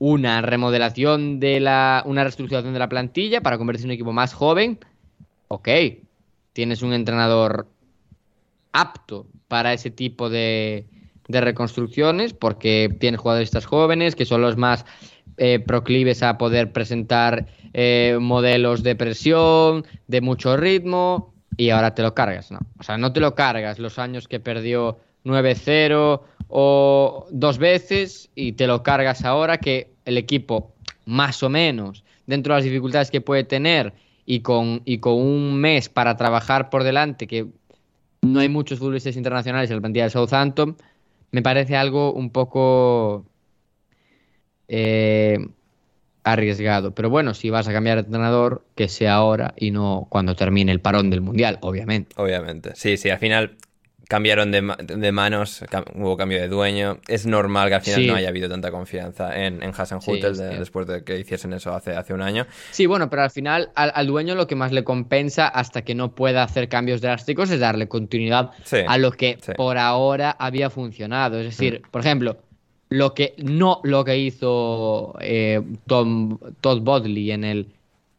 una 0.00 0.40
remodelación 0.40 1.38
de 1.38 1.60
la. 1.60 2.02
una 2.06 2.24
reestructuración 2.24 2.72
de 2.72 2.78
la 2.80 2.88
plantilla 2.88 3.42
para 3.42 3.58
convertirse 3.58 3.84
en 3.84 3.90
un 3.90 3.94
equipo 3.94 4.12
más 4.12 4.32
joven. 4.32 4.80
Ok. 5.46 5.68
Tienes 6.54 6.82
un 6.82 6.94
entrenador 6.94 7.68
apto 8.72 9.26
para 9.46 9.72
ese 9.72 9.90
tipo 9.90 10.30
de, 10.30 10.86
de 11.28 11.40
reconstrucciones 11.40 12.32
porque 12.32 12.96
tienes 12.98 13.20
jugadores 13.20 13.66
jóvenes 13.66 14.16
que 14.16 14.24
son 14.24 14.40
los 14.40 14.56
más 14.56 14.86
eh, 15.36 15.60
proclives 15.60 16.22
a 16.22 16.38
poder 16.38 16.72
presentar 16.72 17.46
eh, 17.72 18.16
modelos 18.20 18.82
de 18.82 18.96
presión, 18.96 19.84
de 20.08 20.20
mucho 20.22 20.56
ritmo, 20.56 21.34
y 21.56 21.70
ahora 21.70 21.94
te 21.94 22.02
lo 22.02 22.14
cargas, 22.14 22.50
¿no? 22.50 22.60
O 22.78 22.82
sea, 22.82 22.96
no 22.96 23.12
te 23.12 23.20
lo 23.20 23.34
cargas 23.34 23.78
los 23.78 23.98
años 23.98 24.28
que 24.28 24.40
perdió 24.40 24.98
9-0 25.24 26.22
o 26.50 27.26
dos 27.30 27.58
veces 27.58 28.28
y 28.34 28.52
te 28.52 28.66
lo 28.66 28.82
cargas 28.82 29.24
ahora 29.24 29.58
que 29.58 29.92
el 30.04 30.18
equipo 30.18 30.72
más 31.06 31.42
o 31.42 31.48
menos 31.48 32.04
dentro 32.26 32.54
de 32.54 32.58
las 32.58 32.64
dificultades 32.64 33.10
que 33.10 33.20
puede 33.20 33.44
tener 33.44 33.92
y 34.26 34.40
con, 34.40 34.82
y 34.84 34.98
con 34.98 35.14
un 35.14 35.60
mes 35.60 35.88
para 35.88 36.16
trabajar 36.16 36.70
por 36.70 36.84
delante, 36.84 37.26
que 37.26 37.46
no 38.22 38.40
hay 38.40 38.48
muchos 38.48 38.78
futbolistas 38.78 39.16
internacionales 39.16 39.70
en 39.70 39.76
la 39.76 39.80
plantilla 39.80 40.04
de 40.04 40.10
Southampton, 40.10 40.76
me 41.32 41.42
parece 41.42 41.76
algo 41.76 42.12
un 42.12 42.30
poco 42.30 43.24
eh, 44.68 45.38
arriesgado. 46.22 46.94
Pero 46.94 47.10
bueno, 47.10 47.34
si 47.34 47.50
vas 47.50 47.66
a 47.68 47.72
cambiar 47.72 47.96
de 47.96 48.04
entrenador, 48.04 48.64
que 48.74 48.88
sea 48.88 49.14
ahora 49.14 49.54
y 49.56 49.70
no 49.70 50.06
cuando 50.10 50.34
termine 50.36 50.72
el 50.72 50.80
parón 50.80 51.10
del 51.10 51.20
Mundial, 51.20 51.58
obviamente. 51.60 52.14
Obviamente, 52.18 52.72
sí, 52.74 52.96
sí, 52.96 53.10
al 53.10 53.18
final 53.18 53.56
cambiaron 54.10 54.50
de, 54.50 55.12
manos, 55.12 55.64
hubo 55.94 56.16
cambio 56.16 56.40
de 56.40 56.48
dueño. 56.48 56.98
Es 57.06 57.26
normal 57.26 57.68
que 57.68 57.76
al 57.76 57.80
final 57.80 58.06
no 58.08 58.14
haya 58.16 58.28
habido 58.28 58.48
tanta 58.48 58.72
confianza 58.72 59.40
en, 59.40 59.62
en 59.62 59.70
Hassan 59.70 60.00
después 60.58 60.88
de 60.88 61.04
que 61.04 61.20
hiciesen 61.20 61.52
eso 61.52 61.72
hace, 61.72 61.92
hace 61.92 62.12
un 62.12 62.20
año. 62.20 62.44
Sí, 62.72 62.86
bueno, 62.86 63.08
pero 63.08 63.22
al 63.22 63.30
final 63.30 63.70
al, 63.76 64.06
dueño 64.08 64.34
lo 64.34 64.48
que 64.48 64.56
más 64.56 64.72
le 64.72 64.82
compensa 64.82 65.46
hasta 65.46 65.82
que 65.82 65.94
no 65.94 66.12
pueda 66.12 66.42
hacer 66.42 66.68
cambios 66.68 67.00
drásticos 67.00 67.52
es 67.52 67.60
darle 67.60 67.86
continuidad 67.86 68.50
a 68.88 68.98
lo 68.98 69.12
que 69.12 69.38
por 69.56 69.78
ahora 69.78 70.32
había 70.32 70.70
funcionado. 70.70 71.38
Es 71.38 71.44
decir, 71.44 71.80
mm. 71.80 71.90
por 71.92 72.00
ejemplo, 72.00 72.36
lo 72.88 73.14
que 73.14 73.34
no 73.38 73.80
lo 73.84 74.04
que 74.04 74.18
hizo 74.18 75.14
eh, 75.20 75.62
Tom, 75.86 76.36
Todd 76.60 76.80
Bodley 76.80 77.30
en 77.30 77.44
el 77.44 77.68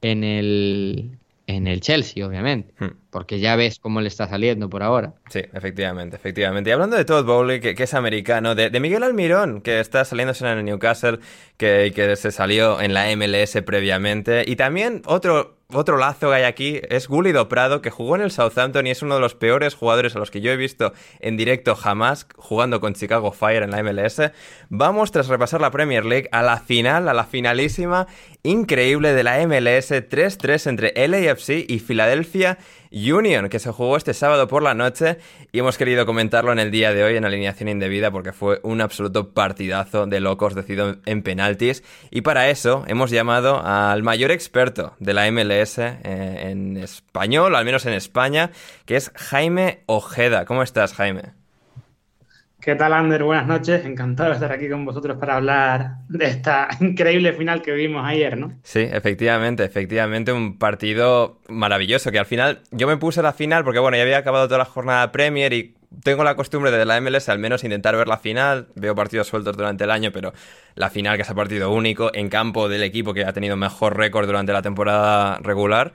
en 0.02 0.24
el 0.24 1.18
en 1.54 1.68
el 1.68 1.82
Chelsea, 1.82 2.26
obviamente, 2.26 2.74
hmm. 2.80 2.98
porque 3.10 3.40
ya 3.40 3.56
ves 3.56 3.80
cómo 3.80 4.02
le 4.02 4.08
está 4.08 4.28
saliendo 4.28 4.70
por 4.70 4.84
ahora. 4.84 5.14
Sí, 5.30 5.42
efectivamente, 5.54 6.16
efectivamente. 6.16 6.70
Y 6.70 6.74
hablando 6.74 6.98
de 6.98 7.06
Todd 7.06 7.26
Bowley, 7.26 7.60
que, 7.60 7.76
es 7.78 7.94
americano, 7.94 8.56
de, 8.56 8.80
Miguel 8.80 9.04
Almirón, 9.04 9.62
que 9.62 9.80
está 9.80 10.06
saliéndose 10.06 10.46
en 10.46 10.58
el 10.58 10.66
Newcastle, 10.66 11.20
que, 11.58 11.92
que 11.96 12.16
se 12.16 12.32
salió 12.32 12.82
en 12.82 12.94
la 12.94 13.16
MLS 13.16 13.62
previamente, 13.66 14.44
y 14.46 14.56
también 14.56 15.02
otro 15.06 15.61
otro 15.74 15.98
lazo 15.98 16.30
que 16.30 16.36
hay 16.36 16.44
aquí 16.44 16.82
es 16.90 17.08
Gulido 17.08 17.48
Prado, 17.48 17.82
que 17.82 17.90
jugó 17.90 18.16
en 18.16 18.22
el 18.22 18.32
Southampton 18.32 18.88
y 18.88 18.92
es 18.92 19.02
uno 19.02 19.16
de 19.16 19.22
los 19.22 19.36
peores 19.36 19.76
jugadores 19.76 20.16
a 20.16 20.20
los 20.20 20.32
que 20.32 20.42
yo 20.42 20.52
he 20.52 20.58
visto 20.58 20.94
en 21.20 21.38
directo 21.38 21.76
jamás 21.76 22.28
jugando 22.36 22.80
con 22.80 22.94
Chicago 22.94 23.32
Fire 23.32 23.64
en 23.64 23.72
la 23.72 23.84
MLS. 23.84 24.32
Vamos, 24.70 25.12
tras 25.12 25.28
repasar 25.28 25.62
la 25.62 25.72
Premier 25.72 26.06
League, 26.06 26.30
a 26.32 26.42
la 26.42 26.58
final, 26.58 27.08
a 27.08 27.14
la 27.14 27.26
finalísima 27.26 28.08
increíble 28.44 29.14
de 29.14 29.24
la 29.24 29.46
MLS 29.46 29.92
3-3 29.92 30.68
entre 30.68 31.08
LAFC 31.08 31.66
y 31.68 31.80
Philadelphia 31.80 32.58
Union, 32.92 33.50
que 33.50 33.60
se 33.60 33.72
jugó 33.72 33.98
este 33.98 34.14
sábado 34.14 34.48
por 34.48 34.64
la 34.64 34.74
noche 34.74 35.18
y 35.52 35.60
hemos 35.60 35.78
querido 35.78 36.06
comentarlo 36.06 36.52
en 36.52 36.60
el 36.60 36.72
día 36.72 36.94
de 36.94 37.04
hoy 37.04 37.16
en 37.16 37.26
alineación 37.26 37.70
indebida 37.70 38.12
porque 38.12 38.34
fue 38.34 38.60
un 38.64 38.82
absoluto 38.82 39.34
partidazo 39.34 40.08
de 40.08 40.20
locos 40.20 40.56
decidido 40.56 40.98
en 41.06 41.24
penaltis 41.24 41.84
y 42.10 42.22
para 42.22 42.50
eso 42.50 42.84
hemos 42.88 43.10
llamado 43.12 43.62
al 43.64 44.04
mayor 44.04 44.32
experto 44.32 44.96
de 45.00 45.14
la 45.14 45.32
MLS 45.32 45.80
eh, 45.80 45.98
en 46.04 46.78
español, 46.78 47.56
al 47.56 47.66
menos 47.66 47.86
en 47.86 47.94
España, 47.94 48.52
que 48.86 48.98
es 48.98 49.12
Jaime 49.16 49.84
Ojeda. 49.86 50.46
¿Cómo 50.46 50.64
estás, 50.64 50.94
Jaime? 50.94 51.41
¿Qué 52.62 52.76
tal, 52.76 52.94
Ander? 52.94 53.24
Buenas 53.24 53.48
noches. 53.48 53.84
Encantado 53.86 54.30
de 54.30 54.36
estar 54.36 54.52
aquí 54.52 54.70
con 54.70 54.86
vosotros 54.86 55.18
para 55.18 55.38
hablar 55.38 55.96
de 56.08 56.26
esta 56.26 56.70
increíble 56.80 57.34
final 57.34 57.64
que 57.64 57.72
vimos 57.72 58.06
ayer, 58.06 58.38
¿no? 58.38 58.54
Sí, 58.62 58.82
efectivamente, 58.82 59.64
efectivamente, 59.64 60.32
un 60.32 60.60
partido 60.60 61.40
maravilloso 61.50 62.12
que 62.12 62.20
al 62.20 62.28
final 62.28 62.62
yo 62.70 62.86
me 62.86 62.98
puse 62.98 63.24
la 63.24 63.34
final 63.34 63.64
porque, 63.64 63.80
bueno, 63.80 63.98
ya 63.98 64.04
había 64.04 64.20
acabado 64.20 64.48
toda 64.48 64.60
la 64.60 64.66
jornada 64.66 65.12
Premier 65.12 65.52
y 65.54 65.74
tengo 66.04 66.24
la 66.24 66.36
costumbre 66.36 66.70
de 66.70 66.86
la 66.86 67.02
MLS 67.02 67.30
al 67.30 67.40
menos 67.40 67.64
intentar 67.64 67.96
ver 67.96 68.08
la 68.08 68.18
final. 68.18 68.68
Veo 68.76 68.94
partidos 68.94 69.26
sueltos 69.26 69.58
durante 69.58 69.86
el 69.86 69.90
año, 69.90 70.12
pero 70.12 70.32
la 70.76 70.92
final, 70.92 71.16
que 71.16 71.24
es 71.24 71.30
el 71.30 71.36
partido 71.36 71.72
único, 71.72 72.12
en 72.14 72.30
campo 72.30 72.70
del 72.70 72.84
equipo 72.84 73.16
que 73.16 73.26
ha 73.26 73.34
tenido 73.34 73.58
mejor 73.58 73.98
récord 73.98 74.28
durante 74.28 74.54
la 74.54 74.62
temporada 74.62 75.40
regular. 75.42 75.94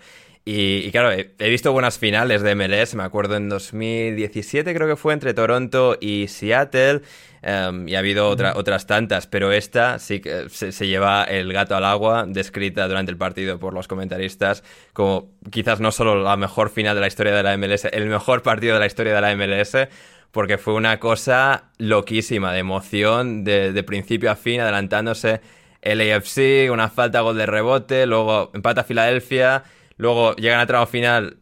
Y, 0.48 0.93
claro, 0.93 1.10
he, 1.10 1.48
visto 1.48 1.73
buenas 1.73 1.98
finales 1.98 2.40
de 2.40 2.55
MLS, 2.55 2.94
me 2.94 3.02
acuerdo 3.02 3.35
en 3.35 3.48
2017 3.48 4.74
creo 4.74 4.86
que 4.86 4.94
fue 4.94 5.12
entre 5.12 5.35
Toronto 5.35 5.98
y 6.01 6.28
Seattle, 6.28 7.02
em, 7.43 7.89
y 7.89 7.97
ha 7.97 7.98
habido 7.98 8.28
otras 8.28 8.86
tantas, 8.86 9.27
pero 9.27 9.51
esta 9.51 9.98
sí 9.98 10.20
que 10.20 10.48
se, 10.48 10.86
lleva 10.86 11.24
el 11.24 11.52
gato 11.52 11.74
al 11.74 11.85
agua, 11.85 12.27
descrita 12.28 12.86
durante 12.86 13.10
el 13.10 13.18
partido 13.18 13.59
por 13.59 13.74
los 13.74 13.89
comentaristas 13.89 14.62
como 14.93 15.32
quizás 15.51 15.81
no 15.81 15.90
solo 15.90 16.23
la 16.23 16.36
mejor 16.36 16.70
final 16.70 16.94
de 16.94 17.01
la 17.01 17.09
historia 17.09 17.35
de 17.35 17.43
la 17.43 17.56
MLS, 17.56 17.86
el 17.86 18.06
mejor 18.06 18.43
partido 18.43 18.74
de 18.74 18.81
la 18.81 18.86
historia 18.86 19.16
de 19.16 19.20
la 19.20 19.35
MLS, 19.35 19.89
porque 20.31 20.59
fue 20.59 20.74
una 20.74 21.01
cosa 21.01 21.73
loquísima, 21.78 22.52
de 22.52 22.60
emoción, 22.60 23.43
de, 23.43 23.73
de 23.73 23.82
principio 23.82 24.31
a 24.31 24.36
fin, 24.36 24.60
adelantándose 24.60 25.40
el 25.82 26.01
AFC, 26.01 26.70
una 26.70 26.89
falta, 26.89 27.20
gol 27.23 27.36
de 27.36 27.47
rebote, 27.47 28.06
luego 28.06 28.52
empata 28.55 28.85
Filadelfia 28.85 29.64
Luego 29.97 30.35
llegan 30.36 30.60
a 30.60 30.66
tramo 30.66 30.86
final, 30.86 31.39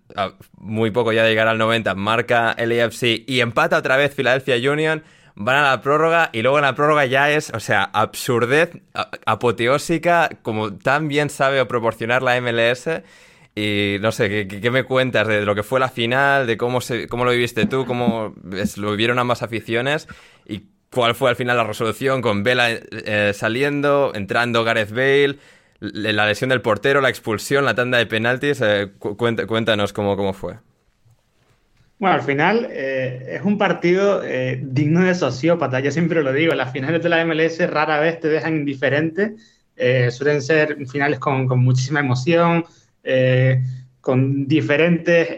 muy 0.57 0.91
poco 0.91 1.13
ya 1.13 1.25
de 1.25 1.31
llegar 1.31 1.49
al 1.49 1.59
90, 1.59 1.95
marca 1.95 2.55
el 2.57 2.79
AFC 2.81 3.25
y 3.27 3.41
empata 3.41 3.79
otra 3.79 3.97
vez 3.97 4.15
Philadelphia 4.15 4.57
Union. 4.71 5.03
Van 5.37 5.57
a 5.57 5.63
la 5.63 5.81
prórroga 5.81 6.31
y 6.33 6.43
luego 6.43 6.59
en 6.59 6.63
la 6.63 6.77
prórroga 6.77 7.07
ya 7.07 7.31
es, 7.31 7.51
o 7.51 7.59
sea, 7.59 7.83
absurdez 7.83 8.71
apoteósica, 9.27 10.31
como 10.43 10.77
tan 10.77 11.09
bien 11.09 11.29
sabe 11.29 11.65
proporcionar 11.67 12.23
la 12.23 12.41
MLS. 12.41 12.89
Y 13.57 13.97
no 14.01 14.13
sé, 14.13 14.47
¿qué, 14.47 14.71
me 14.71 14.85
cuentas 14.85 15.27
de 15.27 15.45
lo 15.45 15.57
que 15.57 15.65
fue 15.65 15.81
la 15.81 15.89
final, 15.89 16.47
de 16.47 16.57
cómo, 16.57 16.81
se, 16.81 17.09
cómo 17.09 17.25
lo 17.25 17.33
viviste 17.33 17.67
tú, 17.67 17.87
cómo 17.87 18.35
lo 18.77 18.91
vivieron 18.91 19.19
ambas 19.19 19.43
aficiones 19.43 20.09
y 20.47 20.63
cuál 20.91 21.15
fue 21.15 21.31
al 21.31 21.37
final 21.37 21.57
la 21.57 21.65
resolución 21.65 22.23
con 22.23 22.43
Vela 22.43 22.71
eh, 22.71 23.33
saliendo, 23.35 24.13
entrando 24.15 24.65
Gareth 24.65 24.91
Bale? 24.91 25.39
La 25.81 26.27
lesión 26.27 26.51
del 26.51 26.61
portero, 26.61 27.01
la 27.01 27.09
expulsión, 27.09 27.65
la 27.65 27.75
tanda 27.75 27.99
de 27.99 28.07
penaltis. 28.07 28.61
Eh, 28.63 28.93
cuéntanos 28.99 29.93
cómo, 29.93 30.17
cómo 30.17 30.33
fue. 30.33 30.55
Bueno, 31.99 32.17
al 32.17 32.23
final 32.23 32.69
eh, 32.71 33.37
es 33.37 33.43
un 33.43 33.57
partido 33.57 34.23
eh, 34.25 34.61
digno 34.63 35.01
de 35.01 35.15
sociópata, 35.15 35.81
yo 35.81 35.91
siempre 35.91 36.23
lo 36.23 36.33
digo, 36.33 36.53
las 36.55 36.73
finales 36.73 37.03
de 37.03 37.09
la 37.09 37.25
MLS 37.25 37.59
rara 37.71 38.01
vez 38.01 38.21
te 38.21 38.29
dejan 38.29 38.57
indiferente, 38.57 39.37
suelen 40.11 40.43
ser 40.43 40.87
finales 40.87 41.19
con, 41.19 41.47
muchísima 41.59 42.01
emoción, 42.01 42.65
con 44.01 44.47
diferentes 44.47 45.29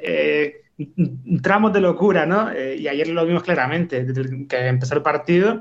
tramos 1.42 1.72
de 1.72 1.80
locura, 1.80 2.26
¿no? 2.26 2.50
y 2.52 2.86
ayer 2.86 3.08
lo 3.08 3.24
vimos 3.24 3.42
claramente, 3.42 4.04
desde 4.04 4.46
que 4.46 4.66
empezó 4.66 4.94
el 4.94 5.02
partido, 5.02 5.58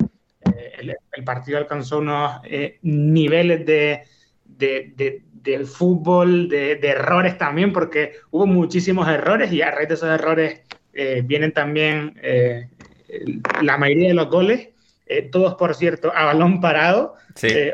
el, 0.77 1.23
partido 1.23 1.57
alcanzó 1.57 1.99
unos 1.99 2.41
niveles 2.81 3.65
de, 3.65 4.03
de, 4.45 5.23
del 5.45 5.65
fútbol, 5.65 6.49
de, 6.49 6.79
errores 6.81 7.37
también, 7.37 7.71
porque 7.73 8.13
hubo 8.31 8.47
muchísimos 8.47 9.07
errores 9.07 9.51
y 9.51 9.61
a 9.61 9.71
raíz 9.71 9.87
de 9.87 9.93
esos 9.95 10.09
errores 10.09 10.61
eh, 10.93 11.21
vienen 11.23 11.51
también 11.51 12.19
eh, 12.21 12.69
la 13.61 13.77
mayoría 13.77 14.09
de 14.09 14.13
los 14.15 14.29
goles, 14.29 14.69
eh, 15.05 15.23
todos 15.31 15.55
por 15.55 15.75
cierto 15.75 16.11
a 16.15 16.25
balón 16.25 16.61
parado 16.61 17.15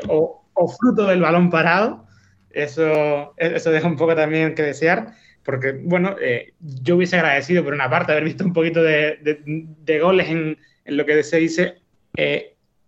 o, 0.08 0.44
fruto 0.78 1.06
del 1.06 1.20
balón 1.20 1.50
parado. 1.50 2.06
Eso, 2.50 3.32
eso 3.38 3.70
deja 3.70 3.88
un 3.88 3.96
poco 3.96 4.14
también 4.14 4.54
que 4.54 4.62
desear, 4.62 5.14
porque 5.42 5.72
bueno, 5.72 6.16
yo 6.60 6.96
hubiese 6.96 7.16
agradecido 7.16 7.64
por 7.64 7.72
una 7.72 7.88
parte 7.88 8.12
haber 8.12 8.24
visto 8.24 8.44
un 8.44 8.52
poquito 8.52 8.82
de, 8.82 9.40
de 9.54 9.98
goles 9.98 10.28
en, 10.28 10.58
en, 10.84 10.96
lo 10.98 11.06
que 11.06 11.22
se 11.22 11.38
dice 11.38 11.76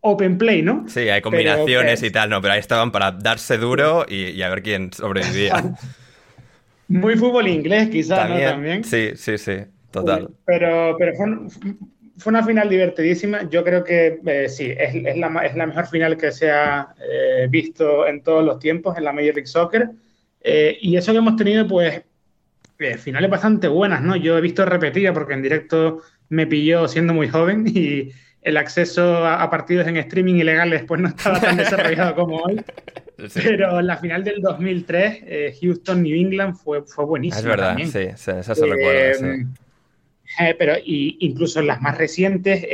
open 0.07 0.37
play, 0.37 0.61
¿no? 0.61 0.85
Sí, 0.87 1.09
hay 1.09 1.23
combinaciones 1.23 2.03
y 2.03 2.11
tal, 2.11 2.29
no, 2.29 2.43
pero 2.43 2.53
ahí 2.53 2.61
estaban 2.61 2.93
para 2.93 3.11
darse 3.11 3.57
duro 3.57 4.05
y, 4.07 4.41
a 4.43 4.51
ver 4.51 4.63
quién 4.63 4.93
sobrevivía. 4.93 5.75
Muy 6.89 7.17
fútbol 7.17 7.49
inglés, 7.49 7.89
quizás, 7.89 8.29
¿no? 8.29 8.39
También. 8.39 8.85
Sí, 8.85 9.13
sí, 9.17 9.39
sí, 9.39 9.57
total. 9.91 10.29
Pero, 10.45 10.97
pero 10.99 11.13
fue, 12.19 12.31
una 12.31 12.45
final 12.45 12.69
divertidísima. 12.69 13.49
Yo 13.49 13.65
creo 13.65 13.83
que 13.83 14.21
eh, 14.27 14.49
sí, 14.51 14.75
es, 14.77 14.95
es, 14.95 15.17
la, 15.17 15.29
es, 15.43 15.57
la, 15.57 15.67
mejor 15.67 15.87
final 15.87 16.19
que 16.19 16.31
se 16.31 16.51
ha 16.51 16.95
eh, 17.01 17.47
visto 17.49 18.07
en 18.07 18.23
todos 18.23 18.45
los 18.45 18.59
tiempos 18.59 18.99
en 18.99 19.05
la 19.05 19.13
Major 19.13 19.35
League 19.35 19.47
Soccer. 19.47 19.89
Eh, 20.43 20.77
y 20.83 20.99
eso 20.99 21.13
que 21.13 21.19
hemos 21.19 21.37
tenido, 21.37 21.67
pues, 21.67 22.03
finales 22.99 23.31
bastante 23.31 23.69
buenas, 23.69 24.03
¿no? 24.03 24.17
Yo 24.17 24.37
he 24.37 24.43
visto 24.43 24.67
repetida 24.67 25.15
porque 25.15 25.33
en 25.33 25.41
directo 25.41 26.03
me 26.29 26.47
pilló 26.47 26.89
siendo 26.89 27.15
muy 27.15 27.29
joven 27.29 27.65
y 27.67 28.11
el 28.45 28.59
acceso 28.59 29.27
a, 29.27 29.51
partidos 29.51 29.89
en 29.89 29.97
streaming 29.97 30.35
ilegales 30.35 30.85
pues 30.87 31.01
no 31.01 31.09
estaba 31.09 31.41
tan 31.41 31.57
desarrollado 31.57 32.15
como 32.15 32.37
hoy. 32.37 32.63
Pero 33.35 33.81
la 33.81 33.97
final 33.97 34.23
del 34.23 34.43
2003, 34.43 35.23
eh, 35.27 35.57
Houston-New 35.61 36.15
England 36.15 36.57
fue, 36.57 36.83
fue 36.83 37.07
buenísima. 37.07 37.41
Es 37.41 37.47
verdad, 37.47 37.77
sí, 37.79 38.33
eso 38.33 38.55
se 38.55 38.67
recuerda. 38.67 39.35
Eh, 39.35 39.47
eh, 40.41 40.55
pero 40.59 40.75
y, 40.85 41.17
incluso 41.21 41.63
las 41.63 41.81
más 41.81 41.97
recientes, 41.97 42.67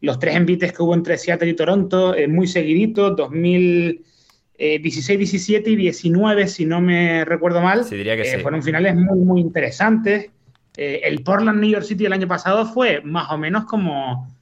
los 0.00 0.18
tres 0.18 0.36
envites 0.36 0.72
que 0.72 0.82
hubo 0.82 0.94
entre 0.94 1.18
Seattle 1.18 1.50
y 1.50 1.54
Toronto, 1.54 2.14
muy 2.28 2.46
seguiditos, 2.46 3.14
2016, 3.16 5.18
17 5.18 5.70
y 5.70 5.76
19, 5.76 6.48
si 6.48 6.64
no 6.64 6.80
me 6.80 7.26
recuerdo 7.26 7.60
mal. 7.60 7.84
Sí, 7.84 7.96
diría 7.96 8.16
que 8.16 8.24
sí. 8.24 8.38
Fueron 8.38 8.62
finales 8.62 8.94
muy, 8.94 9.18
muy 9.18 9.40
interesantes. 9.40 10.30
el 10.76 11.22
Portland 11.22 11.60
New 11.60 11.70
York 11.70 11.84
City 11.84 12.06
el 12.06 12.12
año 12.14 12.28
pasado 12.28 12.64
fue 12.64 13.02
más 13.02 13.30
o 13.30 13.36
menos 13.36 13.64
como 13.64 14.33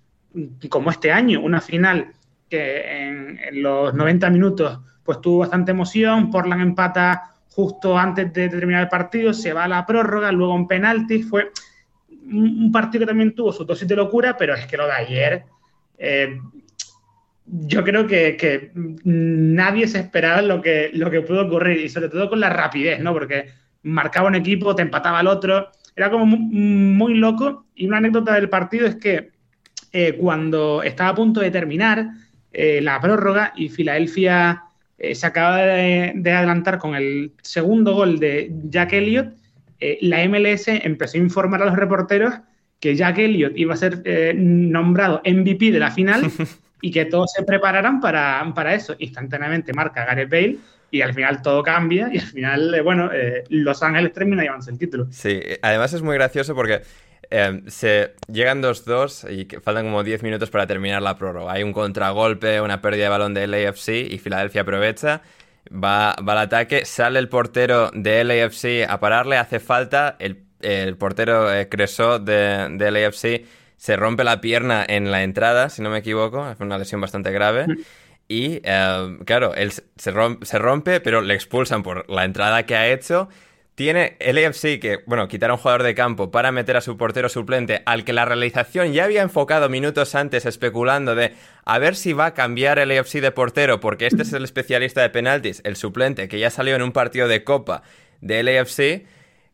como 0.69 0.91
este 0.91 1.13
año, 1.13 1.41
una 1.41 1.61
final 1.61 2.13
que 2.49 3.09
en, 3.09 3.63
los 3.63 3.95
90 3.95 4.31
minutos 4.31 4.79
pues 5.05 5.21
tuvo 5.21 5.39
bastante 5.39 5.73
emoción, 5.73 6.31
Portland 6.31 6.63
empata 6.63 7.33
justo 7.49 7.99
antes 7.99 8.33
de 8.33 8.49
terminar 8.49 8.83
el 8.83 8.89
partido, 8.89 9.33
se 9.33 9.53
va 9.53 9.65
a 9.65 9.69
la 9.69 9.85
prórroga, 9.85 10.31
luego 10.33 10.55
un 10.55 10.69
penalti, 10.69 11.23
fue 11.23 11.51
un, 12.31 12.71
partido 12.71 13.01
que 13.01 13.07
también 13.07 13.35
tuvo 13.35 13.53
su 13.53 13.65
dosis 13.65 13.89
de 13.89 13.97
locura, 13.97 14.37
pero 14.37 14.55
es 14.55 14.67
que 14.67 14.77
lo 14.77 14.87
de 14.87 14.93
ayer, 14.93 15.45
eh, 15.99 16.39
yo 17.47 17.83
creo 17.83 18.07
que, 18.07 18.71
nadie 18.75 19.89
se 19.89 19.99
esperaba 19.99 20.41
lo 20.41 20.63
que, 20.63 20.91
lo 20.95 21.11
que 21.11 21.21
pudo 21.21 21.47
ocurrir, 21.47 21.79
y 21.79 21.89
sobre 21.89 22.09
todo 22.09 22.31
con 22.31 22.41
la 22.41 22.49
rapidez, 22.49 23.01
¿no? 23.01 23.13
Porque 23.13 23.51
marcaba 23.83 24.29
un 24.29 24.37
equipo, 24.37 24.75
te 24.75 24.83
empataba 24.83 25.21
el 25.21 25.27
otro, 25.27 25.71
era 25.97 26.11
como 26.11 26.25
muy 26.25 27.15
loco, 27.15 27.67
y 27.75 27.87
una 27.87 27.99
anécdota 27.99 28.35
del 28.35 28.49
partido 28.49 28.87
es 28.87 28.97
que 28.97 29.32
eh, 29.95 30.17
cuando 30.19 30.83
estaba 30.83 31.11
a 31.11 31.15
punto 31.15 31.41
de 31.41 31.51
terminar 31.51 32.13
eh, 32.51 32.81
la 32.81 32.99
prórroga 32.99 33.53
y 33.55 33.69
Filadelfia 33.69 34.65
eh, 34.97 35.15
se 35.15 35.27
acaba 35.27 35.59
de, 35.59 36.15
adelantar 36.33 36.79
con 36.79 36.95
el 36.95 37.33
segundo 37.43 37.95
gol 37.95 38.19
de 38.19 38.51
Jack 38.65 38.95
Elliott, 38.95 39.35
la 40.01 40.27
MLS 40.29 40.69
empezó 40.69 41.19
a 41.19 41.21
informar 41.21 41.61
a 41.61 41.67
los 41.67 41.75
reporteros 41.75 42.35
que 42.79 42.95
Jack 42.95 43.19
Elliott 43.19 43.53
iba 43.57 43.75
a 43.75 43.77
ser 43.77 44.01
nombrado 44.37 45.21
MVP 45.25 45.73
de 45.73 45.81
la 45.81 45.91
final 45.91 46.31
y 46.81 46.93
que 46.93 47.05
todos 47.05 47.33
se 47.33 47.43
prepararan 47.43 48.01
para, 48.01 48.49
para, 48.55 48.75
eso. 48.75 48.95
Instantáneamente 49.01 49.73
marca 49.73 50.05
Gareth 50.05 50.31
Bale 50.31 50.59
y 50.93 51.01
al 51.01 51.13
final 51.13 51.43
todo 51.43 51.65
cambia 51.65 52.09
y 52.13 52.19
al 52.19 52.27
final, 52.27 52.81
bueno, 52.85 53.11
Los 53.49 53.83
Ángeles 53.83 54.13
termina 54.13 54.43
llevándose 54.43 54.71
el 54.71 54.79
título. 54.79 55.09
Sí, 55.11 55.41
además 55.63 55.93
es 55.95 56.03
muy 56.03 56.15
gracioso 56.15 56.55
porque 56.55 56.83
Em, 57.35 57.67
se 57.67 58.15
llegan 58.29 58.63
2-2 58.63 59.25
y 59.31 59.47
faltan 59.61 59.87
como 59.87 60.05
10 60.05 60.23
minutos 60.23 60.51
para 60.51 60.67
terminar 60.67 61.01
la 61.01 61.17
prórroga. 61.17 61.51
Hay 61.53 61.63
un 61.63 61.73
contragolpe, 61.73 62.61
una 62.61 62.83
pérdida 62.83 63.05
de 63.05 63.09
balón 63.09 63.33
del 63.33 63.55
AFC 63.55 63.89
y 64.11 64.19
Filadelfia 64.19 64.61
aprovecha. 64.61 65.23
va, 65.73 66.15
va 66.17 66.33
al 66.33 66.39
ataque, 66.39 66.85
sale 66.85 67.19
el 67.19 67.31
portero 67.31 67.91
de 67.95 68.23
LAFC 68.23 68.87
a 68.87 69.01
pararle, 69.01 69.39
hace 69.39 69.61
falta, 69.61 70.17
el, 70.19 70.45
el 70.61 70.99
portero 70.99 71.51
eh, 71.51 71.71
Cresó 71.71 72.19
de, 72.19 72.69
de 72.71 72.91
LAFC 72.91 73.47
se 73.79 73.97
rompe 73.97 74.25
la 74.25 74.43
pierna 74.43 74.85
en 74.87 75.11
la 75.11 75.23
entrada, 75.23 75.71
si 75.71 75.81
no 75.81 75.89
me 75.89 75.99
equivoco, 75.99 76.51
es 76.51 76.61
una 76.61 76.77
lesión 76.77 77.01
bastante 77.01 77.33
grave. 77.33 77.65
Y 78.29 78.61
eh, 78.63 79.19
claro, 79.25 79.55
él 79.55 79.73
se 79.73 80.11
rompe, 80.11 80.45
se 80.45 80.59
rompe, 80.59 81.01
pero 81.01 81.23
le 81.23 81.33
expulsan 81.33 81.83
por 81.83 82.09
la 82.11 82.25
entrada 82.25 82.65
que 82.65 82.77
ha 82.77 82.93
hecho. 82.93 83.31
Tiene 83.83 84.15
el 84.21 84.39
AFC 84.39 84.79
que, 84.79 85.01
bueno, 85.07 85.27
quitar 85.27 85.51
a 85.51 85.55
un 85.55 85.59
jugador 85.59 85.83
de 85.83 85.97
campo 85.97 86.31
para 86.31 86.53
meter 86.53 86.77
a 86.77 86.81
su 86.81 86.97
portero 86.97 87.29
suplente, 87.29 87.83
al 87.85 88.05
que 88.05 88.13
la 88.13 88.25
realización 88.25 88.93
ya 88.93 89.03
había 89.03 89.23
enfocado 89.23 89.69
minutos 89.69 90.15
antes 90.15 90.47
especulando 90.47 91.17
de 91.17 91.35
a 91.65 91.81
ver 91.81 91.97
si 91.97 92.13
va 92.13 92.27
a 92.27 92.33
cambiar 92.35 92.79
el 92.79 92.97
AFC 92.97 93.15
de 93.15 93.33
portero, 93.33 93.81
porque 93.81 94.07
este 94.07 94.23
es 94.23 94.33
el 94.35 94.45
especialista 94.45 95.03
de 95.03 95.11
penaltis, 95.11 95.63
el 95.65 95.75
suplente, 95.75 96.29
que 96.29 96.39
ya 96.39 96.49
salió 96.51 96.77
en 96.77 96.83
un 96.83 96.93
partido 96.93 97.27
de 97.27 97.43
copa 97.43 97.83
del 98.21 98.57
AFC. 98.57 99.05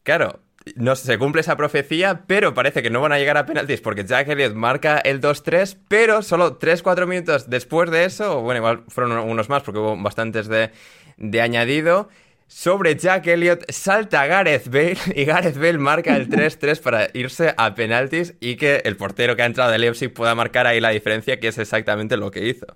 Claro, 0.03 0.41
no 0.77 0.95
se 0.95 1.17
cumple 1.17 1.41
esa 1.41 1.57
profecía, 1.57 2.25
pero 2.27 2.53
parece 2.53 2.83
que 2.83 2.91
no 2.91 3.01
van 3.01 3.13
a 3.13 3.19
llegar 3.19 3.39
a 3.39 3.47
penaltis 3.47 3.81
porque 3.81 4.05
Jack 4.05 4.29
Elliott 4.29 4.53
marca 4.53 4.99
el 4.99 5.23
2-3, 5.23 5.79
pero 5.89 6.21
solo 6.21 6.59
3-4 6.59 7.07
minutos 7.07 7.49
después 7.49 7.91
de 7.91 8.05
eso, 8.05 8.43
bueno, 8.43 8.59
igual 8.59 8.85
fueron 8.89 9.17
unos 9.21 9.49
más 9.49 9.63
porque 9.63 9.79
hubo 9.79 9.97
bastantes 9.97 10.49
de, 10.49 10.71
de 11.17 11.41
añadido. 11.41 12.11
Sobre 12.49 12.97
Jack 12.97 13.27
Elliott 13.27 13.71
salta 13.71 14.27
Gareth 14.27 14.69
Bale 14.69 14.97
y 15.15 15.25
Gareth 15.27 15.57
Bale 15.57 15.77
marca 15.79 16.17
el 16.17 16.29
3-3 16.31 16.81
para 16.81 17.09
irse 17.13 17.55
a 17.57 17.75
penaltis 17.75 18.35
y 18.41 18.57
que 18.57 18.81
el 18.85 18.97
portero 18.97 19.37
que 19.37 19.43
ha 19.43 19.47
entrado 19.47 19.71
de 19.71 19.79
Leipzig 19.79 20.13
pueda 20.13 20.35
marcar 20.35 20.67
ahí 20.67 20.81
la 20.81 20.89
diferencia, 20.89 21.39
que 21.39 21.49
es 21.49 21.59
exactamente 21.59 22.17
lo 22.17 22.31
que 22.31 22.49
hizo. 22.49 22.67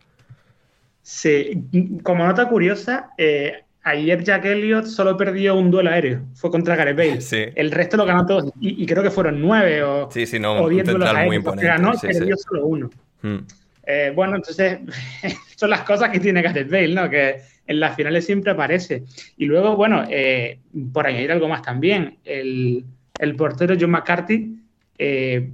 Sí, 1.01 1.65
como 2.03 2.27
nota 2.27 2.47
curiosa, 2.49 3.11
eh, 3.17 3.65
ayer 3.83 4.23
Jack 4.23 4.45
Elliott 4.45 4.85
solo 4.85 5.17
perdió 5.17 5.57
un 5.57 5.71
duelo 5.71 5.91
aéreo, 5.91 6.21
fue 6.35 6.51
contra 6.51 6.77
Gareth 6.77 6.97
Bale. 6.97 7.21
Sí. 7.23 7.47
El 7.55 7.71
resto 7.71 7.97
lo 7.97 8.05
ganó 8.05 8.27
todos 8.27 8.53
y, 8.61 8.83
y 8.83 8.87
creo 8.87 9.03
que 9.03 9.11
fueron 9.11 9.41
nueve 9.41 9.83
o, 9.83 10.11
Sí, 10.13 10.27
sí, 10.27 10.39
no, 10.39 10.63
o 10.63 10.69
diez 10.69 10.87
duelos 10.87 11.09
muy 11.25 11.43
ganó, 11.57 11.95
sí, 11.95 12.09
perdió 12.09 12.37
sí. 12.37 12.43
solo 12.47 12.67
uno. 12.67 12.91
Mm. 13.23 13.39
Eh, 13.85 14.13
bueno, 14.15 14.37
entonces 14.37 14.79
son 15.57 15.71
las 15.71 15.81
cosas 15.81 16.11
que 16.11 16.21
tiene 16.21 16.43
Gareth 16.43 16.71
Bale, 16.71 16.95
¿no? 16.95 17.09
Que 17.09 17.41
en 17.67 17.81
las 17.81 17.97
finales 17.97 18.27
siempre 18.27 18.51
aparece. 18.53 19.05
Y 19.37 19.47
luego, 19.47 19.77
bueno, 19.77 20.05
eh, 20.11 20.59
por 20.93 21.07
añadir 21.07 21.33
algo 21.33 21.49
más 21.49 21.63
también, 21.63 22.19
el, 22.25 22.85
el 23.19 23.37
portero 23.37 23.75
John 23.81 23.91
McCarthy 23.91 24.57
eh, 24.99 25.51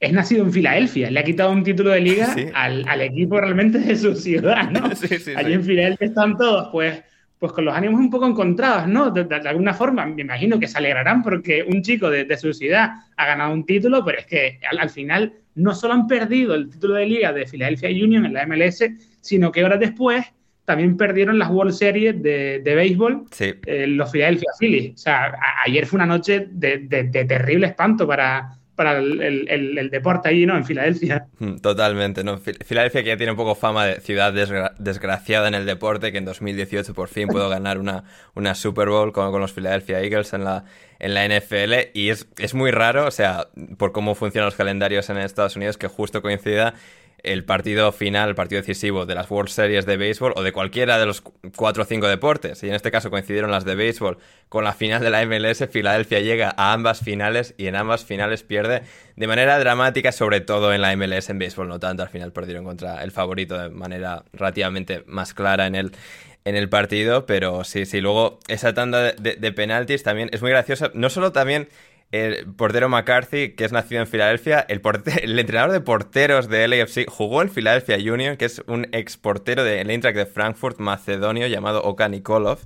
es 0.00 0.12
nacido 0.12 0.44
en 0.44 0.52
Filadelfia, 0.52 1.10
le 1.10 1.20
ha 1.20 1.24
quitado 1.24 1.50
un 1.52 1.62
título 1.64 1.90
de 1.90 2.00
liga 2.00 2.26
Sí. 2.26 2.46
al, 2.52 2.86
al 2.88 3.00
equipo 3.00 3.40
realmente 3.40 3.78
de 3.78 3.96
su 3.96 4.14
ciudad, 4.14 4.70
¿no? 4.70 4.90
Sí, 4.96 5.08
sí, 5.18 5.32
Allí 5.34 5.54
en 5.54 5.64
Filadelfia 5.64 6.06
están 6.08 6.36
todos, 6.36 6.68
pues, 6.70 7.02
pues 7.38 7.52
con 7.52 7.64
los 7.64 7.74
ánimos 7.74 8.00
un 8.00 8.10
poco 8.10 8.26
encontrados, 8.26 8.88
¿no? 8.88 9.10
De, 9.10 9.24
de- 9.24 9.40
de 9.40 9.48
alguna 9.48 9.72
forma, 9.72 10.04
me 10.06 10.22
imagino 10.22 10.58
que 10.60 10.66
se 10.66 10.76
alegrarán 10.78 11.22
porque 11.22 11.62
un 11.66 11.80
chico 11.82 12.10
de, 12.10 12.24
de 12.24 12.36
su 12.36 12.52
ciudad 12.52 12.90
ha 13.16 13.26
ganado 13.26 13.52
un 13.54 13.64
título, 13.64 14.04
pero 14.04 14.18
es 14.18 14.26
que 14.26 14.58
al, 14.70 14.78
al 14.78 14.90
final 14.90 15.32
no 15.54 15.74
solo 15.74 15.94
han 15.94 16.06
perdido 16.06 16.54
el 16.54 16.68
título 16.68 16.94
de 16.94 17.06
liga 17.06 17.32
de 17.32 17.46
Philadelphia 17.46 17.88
Union 17.88 18.26
en 18.26 18.34
la 18.34 18.46
MLS, 18.46 18.84
sino 19.22 19.50
que 19.50 19.64
horas 19.64 19.80
después 19.80 20.24
también 20.66 20.98
perdieron 20.98 21.38
las 21.38 21.48
World 21.48 21.72
Series 21.72 22.22
de, 22.22 22.60
de 22.62 22.74
béisbol 22.74 23.24
Sí. 23.30 23.54
eh, 23.64 23.86
los 23.86 24.10
Philadelphia 24.10 24.50
Phillies. 24.60 24.94
O 24.94 24.98
sea, 24.98 25.24
a- 25.28 25.62
ayer 25.64 25.86
fue 25.86 25.96
una 25.96 26.06
noche 26.06 26.46
de, 26.50 26.78
de- 26.78 27.04
de 27.04 27.24
terrible 27.24 27.68
espanto 27.68 28.06
para, 28.06 28.58
para 28.74 28.98
el, 28.98 29.22
el- 29.22 29.48
el- 29.48 29.78
el 29.78 29.88
deporte 29.90 30.28
allí, 30.28 30.44
¿no? 30.44 30.54
En 30.56 30.64
Filadelfia. 30.66 31.28
Mm, 31.38 31.56
Totalmente, 31.58 32.22
¿no? 32.24 32.38
Fil- 32.38 32.62
Filadelfia 32.62 33.02
que 33.02 33.08
ya 33.08 33.16
tiene 33.16 33.30
un 33.32 33.38
poco 33.38 33.54
fama 33.54 33.86
de 33.86 34.00
ciudad 34.00 34.34
desgra- 34.34 34.74
desgraciada 34.78 35.48
en 35.48 35.54
el 35.54 35.64
deporte, 35.64 36.12
que 36.12 36.18
en 36.18 36.26
2018 36.26 36.92
por 36.92 37.08
fin 37.08 37.28
pudo 37.28 37.48
ganar 37.48 37.78
una, 37.78 38.04
una 38.34 38.54
Super 38.54 38.88
Bowl 38.90 39.12
con, 39.12 39.30
con 39.30 39.40
los 39.40 39.52
Philadelphia 39.52 40.00
Eagles 40.02 40.32
en 40.34 40.44
la, 40.44 40.64
en 40.98 41.14
la 41.14 41.24
NFL 41.26 41.90
y 41.94 42.10
es, 42.10 42.28
es 42.38 42.54
muy 42.54 42.70
raro, 42.70 43.06
o 43.06 43.10
sea, 43.10 43.46
por 43.78 43.92
cómo 43.92 44.14
funcionan 44.14 44.46
los 44.46 44.56
calendarios 44.56 45.08
en 45.10 45.16
Estados 45.18 45.56
Unidos, 45.56 45.78
que 45.78 45.86
justo 45.88 46.20
coincida 46.20 46.74
el 47.26 47.44
partido 47.44 47.92
final, 47.92 48.28
el 48.30 48.34
partido 48.34 48.60
decisivo 48.62 49.04
de 49.06 49.14
las 49.14 49.30
World 49.30 49.50
Series 49.50 49.84
de 49.86 49.96
béisbol 49.96 50.32
o 50.36 50.42
de 50.42 50.52
cualquiera 50.52 50.98
de 50.98 51.06
los 51.06 51.20
cu- 51.20 51.34
cuatro 51.56 51.82
o 51.82 51.86
cinco 51.86 52.08
deportes. 52.08 52.62
Y 52.62 52.68
en 52.68 52.74
este 52.74 52.90
caso 52.90 53.10
coincidieron 53.10 53.50
las 53.50 53.64
de 53.64 53.74
béisbol 53.74 54.18
con 54.48 54.64
la 54.64 54.72
final 54.72 55.02
de 55.02 55.10
la 55.10 55.24
MLS. 55.26 55.66
Filadelfia 55.70 56.20
llega 56.20 56.54
a 56.56 56.72
ambas 56.72 57.00
finales 57.00 57.54
y 57.58 57.66
en 57.66 57.76
ambas 57.76 58.04
finales 58.04 58.42
pierde 58.42 58.82
de 59.16 59.26
manera 59.26 59.58
dramática, 59.58 60.12
sobre 60.12 60.40
todo 60.40 60.72
en 60.72 60.80
la 60.80 60.92
MLS 60.96 61.30
en 61.30 61.38
béisbol, 61.38 61.68
no 61.68 61.78
tanto. 61.80 62.02
Al 62.02 62.08
final 62.08 62.32
perdieron 62.32 62.64
contra 62.64 63.02
el 63.02 63.10
favorito 63.10 63.58
de 63.58 63.70
manera 63.70 64.24
relativamente 64.32 65.02
más 65.06 65.34
clara 65.34 65.66
en 65.66 65.74
el, 65.74 65.92
en 66.44 66.54
el 66.56 66.68
partido, 66.68 67.26
pero 67.26 67.64
sí, 67.64 67.86
sí, 67.86 68.00
luego 68.00 68.38
esa 68.48 68.72
tanda 68.72 69.12
de- 69.12 69.36
de 69.36 69.52
penaltis 69.52 70.02
también 70.02 70.30
es 70.32 70.42
muy 70.42 70.50
graciosa, 70.50 70.90
no 70.94 71.10
solo 71.10 71.32
también 71.32 71.68
el 72.12 72.46
portero 72.54 72.88
McCarthy, 72.88 73.54
que 73.54 73.64
es 73.64 73.72
nacido 73.72 74.00
en 74.00 74.06
Filadelfia, 74.06 74.60
el, 74.68 74.80
el 75.22 75.38
entrenador 75.38 75.72
de 75.72 75.80
porteros 75.80 76.48
de 76.48 76.68
LAFC 76.68 77.08
jugó 77.08 77.42
en 77.42 77.50
Philadelphia 77.50 77.96
Union, 77.96 78.36
que 78.36 78.44
es 78.44 78.62
un 78.66 78.86
ex 78.92 79.16
portero 79.16 79.64
del 79.64 79.90
Eintracht 79.90 80.16
de 80.16 80.26
Frankfurt 80.26 80.78
macedonio 80.78 81.46
llamado 81.46 81.82
Oka 81.82 82.08
Nikolov, 82.08 82.60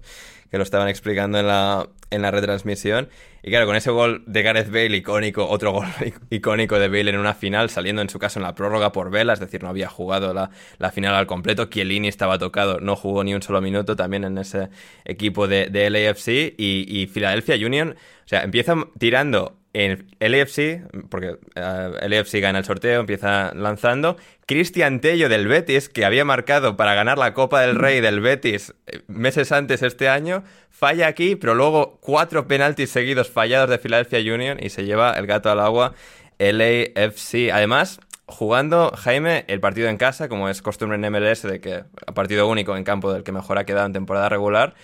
que 0.50 0.58
lo 0.58 0.64
estaban 0.64 0.88
explicando 0.88 1.38
en 1.38 1.46
la, 1.46 1.88
en 2.10 2.22
la 2.22 2.30
retransmisión. 2.30 3.08
Y 3.42 3.50
claro, 3.50 3.66
con 3.66 3.76
ese 3.76 3.90
gol 3.90 4.22
de 4.26 4.42
Gareth 4.42 4.68
Bale 4.68 4.96
icónico, 4.96 5.48
otro 5.48 5.72
gol 5.72 5.86
icónico 6.30 6.78
de 6.78 6.88
Bale 6.88 7.10
en 7.10 7.18
una 7.18 7.34
final, 7.34 7.70
saliendo 7.70 8.02
en 8.02 8.10
su 8.10 8.18
caso 8.18 8.38
en 8.38 8.42
la 8.42 8.54
prórroga 8.54 8.92
por 8.92 9.10
vela, 9.10 9.32
es 9.32 9.40
decir, 9.40 9.62
no 9.62 9.68
había 9.68 9.88
jugado 9.88 10.34
la, 10.34 10.50
la 10.78 10.90
final 10.90 11.14
al 11.14 11.26
completo. 11.26 11.66
Chiellini 11.66 12.08
estaba 12.08 12.38
tocado, 12.38 12.80
no 12.80 12.96
jugó 12.96 13.24
ni 13.24 13.34
un 13.34 13.42
solo 13.42 13.60
minuto 13.60 13.96
también 13.96 14.24
en 14.24 14.38
ese 14.38 14.70
equipo 15.04 15.46
de, 15.48 15.66
de 15.66 15.88
LAFC. 15.88 16.54
Y, 16.58 16.84
y 16.88 17.06
Philadelphia 17.06 17.54
Union, 17.54 17.96
o 18.24 18.28
sea, 18.28 18.42
empieza 18.42 18.74
tirando 18.98 19.59
en 19.72 20.06
LAFC, 20.18 20.82
porque 21.08 21.36
eh, 21.54 22.08
LAFC 22.08 22.40
gana 22.40 22.58
el 22.58 22.64
sorteo, 22.64 23.00
empieza 23.00 23.52
lanzando. 23.54 24.16
Cristian 24.46 25.00
Tello 25.00 25.28
del 25.28 25.46
Betis, 25.46 25.88
que 25.88 26.04
había 26.04 26.24
marcado 26.24 26.76
para 26.76 26.94
ganar 26.94 27.18
la 27.18 27.34
Copa 27.34 27.60
del 27.60 27.76
Rey 27.76 28.00
del 28.00 28.20
Betis 28.20 28.74
eh, 28.86 29.00
meses 29.06 29.52
antes 29.52 29.82
este 29.82 30.08
año, 30.08 30.42
falla 30.70 31.06
aquí, 31.06 31.36
pero 31.36 31.54
luego 31.54 31.98
cuatro 32.00 32.48
penaltis 32.48 32.90
seguidos 32.90 33.30
fallados 33.30 33.70
de 33.70 33.78
Philadelphia 33.78 34.34
Union 34.34 34.58
y 34.60 34.70
se 34.70 34.84
lleva 34.84 35.12
el 35.12 35.26
gato 35.26 35.50
al 35.50 35.60
agua 35.60 35.94
LAFC. 36.38 37.50
Además, 37.52 38.00
jugando 38.26 38.92
Jaime 38.96 39.44
el 39.48 39.60
partido 39.60 39.88
en 39.88 39.98
casa, 39.98 40.28
como 40.28 40.48
es 40.48 40.62
costumbre 40.62 40.96
en 40.96 41.12
MLS, 41.12 41.42
de 41.42 41.60
que 41.60 41.84
partido 42.14 42.48
único 42.48 42.76
en 42.76 42.82
campo 42.84 43.12
del 43.12 43.22
que 43.22 43.32
mejor 43.32 43.58
ha 43.58 43.64
quedado 43.64 43.86
en 43.86 43.92
temporada 43.92 44.28
regular, 44.28 44.74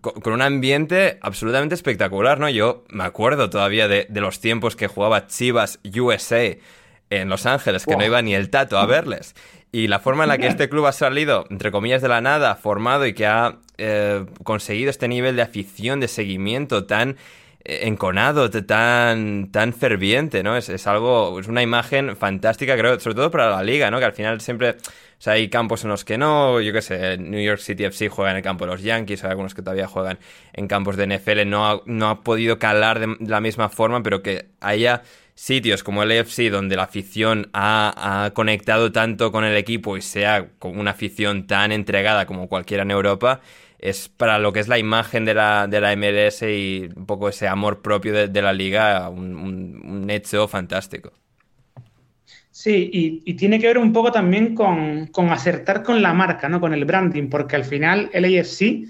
con 0.00 0.32
un 0.32 0.42
ambiente 0.42 1.18
absolutamente 1.22 1.74
espectacular, 1.74 2.38
¿no? 2.40 2.48
Yo 2.48 2.84
me 2.88 3.04
acuerdo 3.04 3.50
todavía 3.50 3.88
de, 3.88 4.06
de 4.08 4.20
los 4.20 4.40
tiempos 4.40 4.76
que 4.76 4.86
jugaba 4.86 5.26
Chivas 5.26 5.80
USA 5.84 6.56
en 7.10 7.28
Los 7.28 7.46
Ángeles, 7.46 7.86
que 7.86 7.96
no 7.96 8.04
iba 8.04 8.20
ni 8.22 8.34
el 8.34 8.50
tato 8.50 8.78
a 8.78 8.86
verles. 8.86 9.34
Y 9.72 9.86
la 9.88 9.98
forma 9.98 10.24
en 10.24 10.28
la 10.28 10.38
que 10.38 10.46
este 10.48 10.68
club 10.68 10.86
ha 10.86 10.92
salido, 10.92 11.46
entre 11.50 11.70
comillas, 11.70 12.02
de 12.02 12.08
la 12.08 12.20
nada, 12.20 12.54
formado 12.56 13.06
y 13.06 13.14
que 13.14 13.26
ha 13.26 13.58
eh, 13.76 14.24
conseguido 14.44 14.90
este 14.90 15.08
nivel 15.08 15.36
de 15.36 15.42
afición, 15.42 16.00
de 16.00 16.08
seguimiento 16.08 16.86
tan 16.86 17.16
enconado, 17.68 18.48
tan, 18.50 19.50
tan 19.52 19.74
ferviente, 19.74 20.42
¿no? 20.42 20.56
Es, 20.56 20.70
es 20.70 20.86
algo, 20.86 21.38
es 21.38 21.48
una 21.48 21.62
imagen 21.62 22.16
fantástica, 22.16 22.76
creo, 22.76 22.98
sobre 22.98 23.14
todo 23.16 23.30
para 23.30 23.50
la 23.50 23.62
liga, 23.62 23.90
¿no? 23.90 23.98
Que 23.98 24.06
al 24.06 24.14
final 24.14 24.40
siempre, 24.40 24.70
o 24.70 24.74
sea, 25.18 25.34
hay 25.34 25.48
campos 25.50 25.84
en 25.84 25.90
los 25.90 26.02
que 26.04 26.16
no, 26.16 26.62
yo 26.62 26.72
qué 26.72 26.80
sé, 26.80 27.18
New 27.18 27.42
York 27.42 27.60
City 27.60 27.84
FC 27.84 28.08
juega 28.08 28.30
en 28.30 28.38
el 28.38 28.42
campo 28.42 28.64
de 28.64 28.72
los 28.72 28.82
Yankees, 28.82 29.22
hay 29.22 29.30
algunos 29.30 29.54
que 29.54 29.60
todavía 29.60 29.86
juegan 29.86 30.18
en 30.54 30.66
campos 30.66 30.96
de 30.96 31.06
NFL, 31.06 31.46
no 31.46 31.68
ha, 31.68 31.82
no 31.84 32.08
ha 32.08 32.22
podido 32.22 32.58
calar 32.58 33.00
de 33.00 33.16
la 33.20 33.40
misma 33.42 33.68
forma, 33.68 34.02
pero 34.02 34.22
que 34.22 34.46
haya 34.60 35.02
sitios 35.34 35.84
como 35.84 36.02
el 36.02 36.18
AFC 36.18 36.50
donde 36.50 36.74
la 36.74 36.84
afición 36.84 37.50
ha, 37.52 38.24
ha 38.24 38.30
conectado 38.30 38.92
tanto 38.92 39.30
con 39.30 39.44
el 39.44 39.56
equipo 39.56 39.96
y 39.96 40.02
sea 40.02 40.48
con 40.58 40.78
una 40.78 40.92
afición 40.92 41.46
tan 41.46 41.70
entregada 41.70 42.24
como 42.24 42.48
cualquiera 42.48 42.82
en 42.82 42.90
Europa, 42.90 43.40
es 43.78 44.08
para 44.08 44.38
lo 44.38 44.52
que 44.52 44.60
es 44.60 44.68
la 44.68 44.78
imagen 44.78 45.24
de 45.24 45.34
la, 45.34 45.66
de 45.68 45.80
la 45.80 45.92
MLS 45.92 46.42
y 46.42 46.88
un 46.96 47.06
poco 47.06 47.28
ese 47.28 47.48
amor 47.48 47.82
propio 47.82 48.12
de, 48.12 48.28
de 48.28 48.42
la 48.42 48.52
liga, 48.52 49.08
un, 49.08 49.36
un- 49.36 49.82
un 50.02 50.10
hecho 50.10 50.48
fantástico. 50.48 51.12
Sí, 52.50 52.90
y, 52.92 53.22
y 53.30 53.34
tiene 53.34 53.58
que 53.60 53.66
ver 53.68 53.78
un 53.78 53.92
poco 53.92 54.10
también 54.10 54.54
con, 54.54 55.06
con 55.08 55.30
acertar 55.30 55.82
con 55.82 56.02
la 56.02 56.12
marca, 56.12 56.48
¿no? 56.48 56.60
Con 56.60 56.74
el 56.74 56.84
branding, 56.84 57.28
porque 57.28 57.56
al 57.56 57.64
final 57.64 58.10
el 58.12 58.24
AFC 58.24 58.84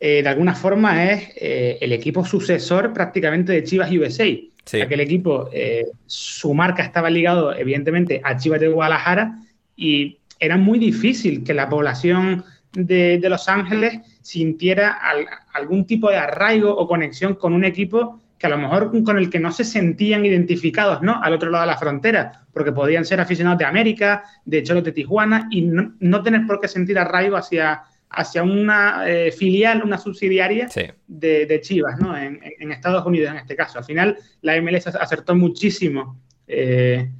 eh, 0.00 0.22
de 0.22 0.28
alguna 0.28 0.54
forma 0.54 1.10
es 1.12 1.28
eh, 1.36 1.78
el 1.80 1.92
equipo 1.92 2.24
sucesor 2.24 2.92
prácticamente 2.92 3.52
de 3.52 3.64
Chivas 3.64 3.90
USA. 3.92 4.26
Sí. 4.64 4.80
Aquel 4.80 5.00
equipo, 5.00 5.48
eh, 5.52 5.84
su 6.06 6.54
marca 6.54 6.82
estaba 6.82 7.10
ligado 7.10 7.52
evidentemente 7.54 8.20
a 8.24 8.36
Chivas 8.36 8.60
de 8.60 8.68
Guadalajara 8.68 9.38
y 9.76 10.18
era 10.38 10.56
muy 10.56 10.78
difícil 10.78 11.44
que 11.44 11.54
la 11.54 11.68
población 11.68 12.44
de, 12.72 13.18
de 13.18 13.28
Los 13.28 13.48
Ángeles 13.48 14.00
sintiera 14.22 14.92
al- 14.92 15.26
algún 15.52 15.86
tipo 15.86 16.10
de 16.10 16.16
arraigo 16.16 16.74
o 16.74 16.88
conexión 16.88 17.34
con 17.34 17.52
un 17.52 17.64
equipo 17.64 18.20
que 18.38 18.46
a 18.46 18.50
lo 18.50 18.58
mejor 18.58 18.90
con 19.04 19.18
el 19.18 19.30
que 19.30 19.38
no 19.38 19.52
se 19.52 19.62
sentían 19.62 20.26
identificados, 20.26 21.00
¿no? 21.00 21.22
Al 21.22 21.32
otro 21.34 21.48
lado 21.48 21.62
de 21.62 21.70
la 21.70 21.78
frontera, 21.78 22.44
porque 22.52 22.72
podían 22.72 23.04
ser 23.04 23.20
aficionados 23.20 23.60
de 23.60 23.66
América, 23.66 24.24
de 24.44 24.64
Cholos 24.64 24.82
de 24.82 24.90
Tijuana, 24.90 25.46
y 25.48 25.62
no, 25.62 25.94
no 26.00 26.22
tener 26.24 26.44
por 26.44 26.58
qué 26.60 26.66
sentir 26.66 26.98
arraigo 26.98 27.36
hacia, 27.36 27.84
hacia 28.10 28.42
una 28.42 29.04
eh, 29.06 29.30
filial, 29.30 29.82
una 29.84 29.96
subsidiaria 29.96 30.68
de, 31.06 31.60
Chivas, 31.62 32.00
¿no? 32.00 32.16
En, 32.16 32.40
Estados 32.72 33.06
Unidos 33.06 33.30
en 33.30 33.36
este 33.36 33.54
caso. 33.54 33.78
Al 33.78 33.84
final, 33.84 34.18
la 34.40 34.60
MLS 34.60 34.88
acertó 34.88 35.36
muchísimo 35.36 36.18
eh, 36.48 37.10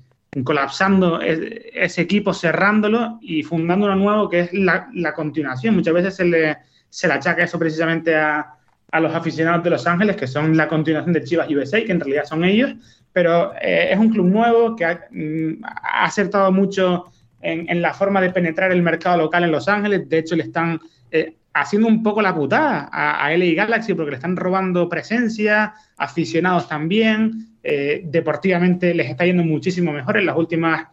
colapsando 0.44 1.20
ese 1.20 2.02
equipo, 2.02 2.34
cerrándolo 2.34 3.18
y 3.20 3.42
fundando 3.42 3.86
uno 3.86 3.96
nuevo 3.96 4.28
que 4.28 4.40
es 4.40 4.52
la, 4.52 5.12
continuación. 5.14 5.76
Muchas 5.76 5.94
veces 5.94 6.16
se 6.16 6.24
le, 6.24 6.56
se 6.93 7.09
le 7.09 7.14
achaca 7.14 7.43
eso 7.43 7.59
precisamente 7.59 8.14
a, 8.14 8.55
los 9.01 9.14
aficionados 9.14 9.64
de 9.64 9.70
Los 9.70 9.86
Ángeles, 9.86 10.16
que 10.16 10.27
son 10.27 10.55
la 10.55 10.69
continuación 10.69 11.14
de 11.14 11.24
Chivas 11.24 11.48
USA, 11.48 11.82
que 11.82 11.93
en 11.93 12.01
realidad 12.01 12.24
son 12.27 12.44
ellos, 12.44 12.74
pero 13.10 13.55
eh, 13.55 13.89
es 13.90 13.98
un 13.98 14.10
club 14.10 14.27
nuevo 14.27 14.77
que 14.77 14.85
ha, 14.85 15.06
mm, 15.10 15.64
ha 15.64 16.05
acertado 16.05 16.52
mucho 16.52 17.06
en, 17.40 17.81
la 17.81 17.94
forma 17.94 18.20
de 18.20 18.28
penetrar 18.28 18.70
el 18.70 18.82
mercado 18.82 19.16
local 19.16 19.44
en 19.44 19.51
Los 19.51 19.66
Ángeles. 19.66 20.06
De 20.10 20.19
hecho, 20.19 20.36
le 20.36 20.43
están 20.43 20.78
eh, 21.10 21.35
haciendo 21.55 21.89
un 21.89 22.02
poco 22.02 22.20
la 22.20 22.35
putada 22.35 22.90
a, 22.93 23.24
a 23.24 23.35
LA 23.35 23.55
Galaxy 23.55 23.94
porque 23.94 24.10
le 24.10 24.16
están 24.16 24.36
robando 24.36 24.86
presencia, 24.90 25.73
aficionados 25.97 26.69
también. 26.69 27.56
Eh, 27.62 28.02
deportivamente 28.05 28.93
les 28.93 29.09
está 29.09 29.24
yendo 29.24 29.43
muchísimo 29.43 29.90
mejor 29.93 30.19
en 30.19 30.27
las 30.27 30.36
últimas 30.36 30.89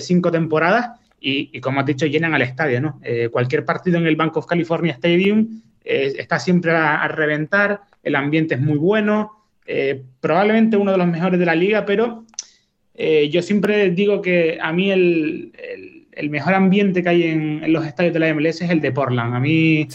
cinco 0.00 0.32
temporadas. 0.32 0.98
Y, 1.26 1.58
como 1.60 1.80
has 1.80 1.86
dicho, 1.86 2.04
llenan 2.04 2.34
al 2.34 2.42
estadio, 2.42 2.82
¿no? 2.82 3.00
cualquier 3.32 3.64
partido 3.64 3.96
en 3.96 4.06
el 4.06 4.14
Bank 4.14 4.36
of 4.36 4.46
California 4.46 4.92
Stadium 4.92 5.62
está 5.82 6.38
siempre 6.38 6.72
a, 6.72 7.08
reventar, 7.08 7.80
el 8.02 8.14
ambiente 8.14 8.56
es 8.56 8.60
muy 8.60 8.76
bueno, 8.76 9.30
probablemente 10.20 10.76
uno 10.76 10.92
de 10.92 10.98
los 10.98 11.06
mejores 11.06 11.40
de 11.40 11.46
la 11.46 11.54
liga, 11.54 11.86
pero 11.86 12.26
yo 12.94 13.40
siempre 13.40 13.90
digo 13.90 14.20
que 14.20 14.58
a 14.60 14.70
mí 14.74 14.90
el, 14.90 15.50
el 16.16 16.30
mejor 16.30 16.54
ambiente 16.54 17.02
que 17.02 17.08
hay 17.08 17.22
en, 17.24 17.72
los 17.72 17.86
estadios 17.86 18.14
de 18.14 18.20
la 18.20 18.32
MLS 18.34 18.62
es 18.62 18.70
el 18.70 18.80
de 18.80 18.92
Portland. 18.92 19.34
A 19.34 19.40
mí 19.40 19.88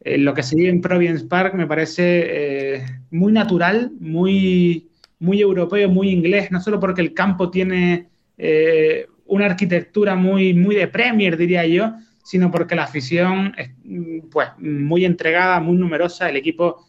eh, 0.00 0.18
lo 0.18 0.34
que 0.34 0.42
se 0.42 0.56
vive 0.56 0.70
en 0.70 0.80
Providence 0.80 1.24
Park 1.24 1.54
me 1.54 1.66
parece 1.66 2.76
eh, 2.76 2.86
muy 3.10 3.32
natural, 3.32 3.92
muy, 4.00 4.88
muy 5.18 5.40
europeo, 5.40 5.88
muy 5.88 6.10
inglés, 6.10 6.50
no 6.50 6.60
solo 6.60 6.80
porque 6.80 7.00
el 7.00 7.14
campo 7.14 7.50
tiene 7.50 8.08
eh, 8.38 9.06
una 9.26 9.46
arquitectura 9.46 10.14
muy, 10.14 10.54
muy 10.54 10.74
de 10.74 10.88
Premier, 10.88 11.36
diría 11.36 11.66
yo, 11.66 11.94
sino 12.24 12.50
porque 12.50 12.74
la 12.74 12.84
afición 12.84 13.54
es 13.56 13.70
pues, 14.30 14.48
muy 14.58 15.04
entregada, 15.04 15.60
muy 15.60 15.76
numerosa. 15.76 16.28
El 16.28 16.36
equipo 16.36 16.86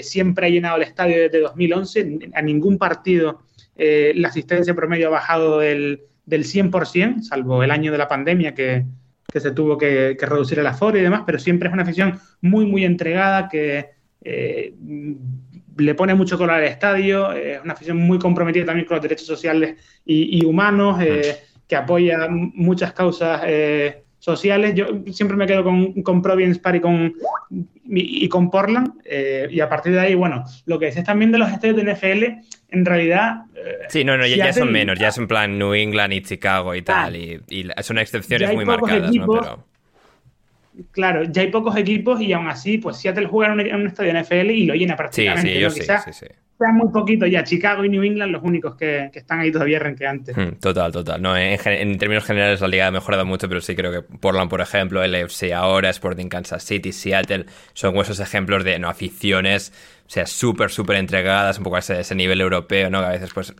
siempre 0.00 0.46
ha 0.46 0.50
llenado 0.50 0.76
el 0.76 0.84
estadio 0.84 1.20
desde 1.20 1.40
2011. 1.40 2.30
A 2.34 2.40
ningún 2.40 2.78
partido 2.78 3.42
la 3.76 4.28
asistencia 4.28 4.74
promedio 4.74 5.08
ha 5.08 5.10
bajado 5.10 5.58
del 5.58 6.00
del 6.26 6.44
100%, 6.44 7.22
salvo 7.22 7.62
el 7.62 7.70
año 7.70 7.92
de 7.92 7.98
la 7.98 8.08
pandemia 8.08 8.54
que, 8.54 8.84
se 9.32 9.50
tuvo 9.52 9.78
que, 9.78 10.16
reducir 10.20 10.58
el 10.58 10.66
aforo 10.66 10.98
y 10.98 11.02
demás, 11.02 11.22
pero 11.24 11.38
siempre 11.38 11.68
es 11.68 11.72
una 11.72 11.84
afición 11.84 12.18
muy, 12.40 12.66
muy 12.66 12.84
entregada 12.84 13.48
que 13.48 13.90
eh, 14.22 14.74
le 15.76 15.94
pone 15.94 16.14
mucho 16.14 16.36
color 16.36 16.56
al 16.56 16.64
estadio, 16.64 17.32
es 17.32 17.62
una 17.62 17.74
afición 17.74 17.98
muy 17.98 18.18
comprometida 18.18 18.64
también 18.64 18.86
con 18.86 18.96
los 18.96 19.02
derechos 19.02 19.26
sociales 19.26 19.76
y, 20.04 20.44
humanos, 20.44 21.00
eh, 21.00 21.36
que 21.68 21.76
apoya 21.76 22.28
muchas 22.28 22.92
causas 22.92 23.42
eh, 23.44 24.02
sociales. 24.18 24.74
Yo 24.74 24.86
siempre 25.12 25.36
me 25.36 25.46
quedo 25.46 25.64
con, 25.64 26.02
con 26.02 26.22
Providence 26.22 26.60
Park 26.60 26.76
y 26.76 26.80
con, 26.80 27.14
y, 27.84 28.28
con 28.28 28.50
Portland. 28.50 28.92
Eh, 29.04 29.48
y 29.50 29.60
a 29.60 29.68
partir 29.68 29.92
de 29.92 30.00
ahí, 30.00 30.14
bueno, 30.14 30.44
lo 30.66 30.78
que 30.78 30.86
dices 30.86 31.04
también 31.04 31.32
de 31.32 31.38
los 31.38 31.50
estadios 31.50 31.76
de 31.76 31.92
NFL, 31.92 32.24
en 32.70 32.84
realidad. 32.84 33.44
Eh, 33.54 33.86
sí, 33.88 34.04
no, 34.04 34.16
no, 34.16 34.26
ya, 34.26 34.52
son 34.52 34.70
menos, 34.70 34.98
ya 34.98 35.08
es 35.08 35.18
en 35.18 35.26
plan 35.28 35.58
New 35.58 35.74
England 35.74 36.12
y 36.12 36.22
Chicago 36.22 36.74
y 36.74 36.82
tal. 36.82 37.16
Y, 37.16 37.40
y, 37.48 37.68
son 37.82 37.98
excepciones 37.98 38.52
muy 38.54 38.64
marcadas, 38.64 39.12
¿no? 39.12 39.26
Pero... 39.26 39.64
Claro, 40.90 41.22
ya 41.24 41.40
hay 41.40 41.50
pocos 41.50 41.74
equipos 41.76 42.20
y 42.20 42.34
aún 42.34 42.48
así, 42.48 42.76
pues 42.76 42.98
Seattle 42.98 43.26
juega 43.26 43.54
en 43.54 43.60
un, 43.60 43.66
en 43.66 43.74
un 43.76 43.86
estadio 43.86 44.12
de 44.12 44.22
NFL 44.22 44.50
y 44.50 44.66
lo 44.66 44.74
llena 44.74 44.94
prácticamente. 44.94 45.48
Sí, 45.48 45.54
sí, 45.54 45.60
yo 45.60 45.70
sí, 45.70 45.82
sí, 45.82 46.12
sí 46.12 46.26
muy 46.58 46.90
poquito 46.92 47.26
ya. 47.26 47.44
Chicago 47.44 47.84
y 47.84 47.88
New 47.88 48.02
England 48.02 48.32
los 48.32 48.42
únicos 48.42 48.76
que, 48.76 49.10
están 49.14 49.40
ahí 49.40 49.52
todavía 49.52 49.78
renqueantes. 49.78 50.36
Hmm, 50.36 50.58
total, 50.60 50.92
total. 50.92 51.20
No, 51.20 51.36
en, 51.36 51.98
términos 51.98 52.24
generales 52.24 52.60
la 52.60 52.68
liga 52.68 52.86
ha 52.86 52.90
mejorado 52.90 53.24
mucho, 53.24 53.48
pero 53.48 53.60
sí 53.60 53.74
creo 53.74 53.92
que 53.92 54.02
Portland, 54.02 54.50
por 54.50 54.60
ejemplo, 54.60 55.06
LFC 55.06 55.52
ahora, 55.52 55.90
Sporting 55.90 56.28
Kansas 56.28 56.64
City, 56.64 56.92
Seattle, 56.92 57.46
son 57.74 57.96
esos 57.96 58.20
ejemplos 58.20 58.64
de 58.64 58.78
no 58.78 58.88
aficiones 58.88 59.72
o 60.06 60.08
sea, 60.08 60.24
súper, 60.24 60.70
súper 60.70 60.96
entregadas, 60.96 61.58
un 61.58 61.64
poco 61.64 61.76
a 61.76 61.78
ese, 61.80 62.14
nivel 62.14 62.40
europeo, 62.40 62.88
¿no? 62.90 63.00
Que 63.00 63.06
a 63.06 63.10
veces, 63.10 63.30
pues, 63.34 63.52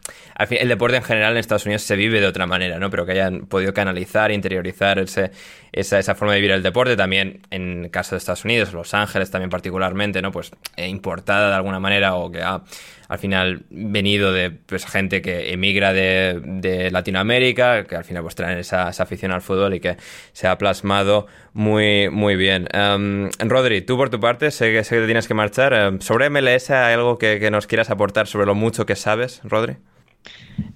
el 0.49 0.69
deporte 0.69 0.97
en 0.97 1.03
general 1.03 1.33
en 1.33 1.39
Estados 1.39 1.67
Unidos 1.67 1.83
se 1.83 1.97
vive 1.97 2.21
de 2.21 2.27
otra 2.29 2.47
manera, 2.47 2.79
¿no? 2.79 2.89
Pero 2.89 3.05
que 3.05 3.13
hayan 3.13 3.47
podido 3.47 3.75
canalizar, 3.75 4.31
interiorizar 4.31 5.01
ese, 5.01 5.33
esa, 5.73 5.99
esa 5.99 6.15
forma 6.15 6.35
de 6.35 6.41
vivir 6.41 6.53
el 6.53 6.63
deporte, 6.63 6.97
también 6.97 7.41
en 7.51 7.87
el 7.87 7.91
caso 7.91 8.15
de 8.15 8.19
Estados 8.19 8.45
Unidos, 8.45 8.73
Los 8.73 8.95
Ángeles 8.95 9.33
también 9.33 9.51
particularmente, 9.51 10.23
¿no? 10.23 10.31
Pues 10.31 10.53
eh, 10.77 10.87
importada 10.87 11.49
de 11.49 11.57
alguna 11.57 11.81
manera 11.81 12.15
o 12.15 12.31
que 12.31 12.43
ha 12.43 12.63
al 13.09 13.19
final 13.19 13.63
venido 13.71 14.33
de 14.33 14.51
pues, 14.51 14.87
gente 14.87 15.23
que 15.23 15.53
emigra 15.53 15.93
de, 15.93 16.91
Latinoamérica, 16.91 17.85
que 17.85 17.97
al 17.97 18.05
final 18.05 18.23
pues 18.23 18.35
traen 18.35 18.59
esa, 18.59 18.89
afición 18.89 19.33
al 19.33 19.43
fútbol 19.43 19.75
y 19.75 19.81
que 19.81 19.97
se 20.33 20.47
ha 20.47 20.59
plasmado 20.59 21.27
muy, 21.53 22.09
muy 22.11 22.37
bien. 22.37 22.69
Um, 22.75 23.31
Rodri, 23.39 23.83
tú 23.83 23.97
por 23.97 24.11
tu 24.11 24.21
parte, 24.21 24.51
sé 24.51 24.73
que, 24.73 24.85
sé 24.85 24.97
que 24.97 25.01
te 25.03 25.07
tienes 25.07 25.29
que 25.29 25.35
marchar. 25.35 25.93
Um, 25.93 26.01
sobre 26.01 26.31
MLS, 26.31 26.71
¿hay 26.71 26.95
algo 26.95 27.19
que, 27.19 27.51
nos 27.51 27.67
quieras 27.67 27.91
aportar 27.91 28.27
sobre 28.27 28.47
lo 28.47 28.55
mucho 28.55 28.87
que 28.87 28.97
sabes, 28.97 29.41
Rodri? 29.45 29.77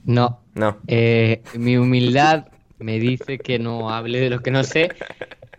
No. 0.05 0.41
No. 0.55 0.79
Eh, 0.87 1.43
mi 1.55 1.77
humildad 1.77 2.47
me 2.79 2.99
dice 2.99 3.39
que 3.39 3.59
no 3.59 3.91
hable 3.91 4.21
de 4.21 4.31
lo 4.31 4.41
que 4.41 4.51
no 4.51 4.65
sé. 4.65 4.91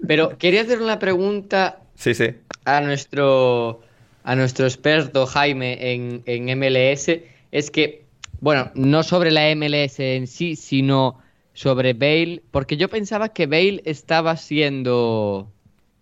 Pero 0.08 0.38
quería 0.38 0.62
hacer 0.62 0.82
una 0.82 1.00
pregunta 1.00 1.80
sí, 1.96 2.14
sí. 2.14 2.34
a 2.66 2.82
nuestro 2.82 3.82
a 4.24 4.36
nuestro 4.36 4.66
experto 4.66 5.26
Jaime 5.26 5.94
en, 5.94 6.24
en 6.26 6.60
MLS 6.60 7.10
es 7.52 7.72
que, 7.72 8.06
bueno, 8.40 8.72
no 8.76 9.04
sobre 9.04 9.32
la 9.32 9.54
MLS 9.56 10.00
en 10.00 10.28
sí, 10.28 10.56
sino 10.56 11.20
sobre 11.54 11.94
Bale, 11.94 12.42
porque 12.52 12.78
yo 12.78 12.90
pensaba 12.90 13.30
que 13.30 13.46
Bale 13.46 13.82
estaba 13.86 14.38
siendo 14.38 15.52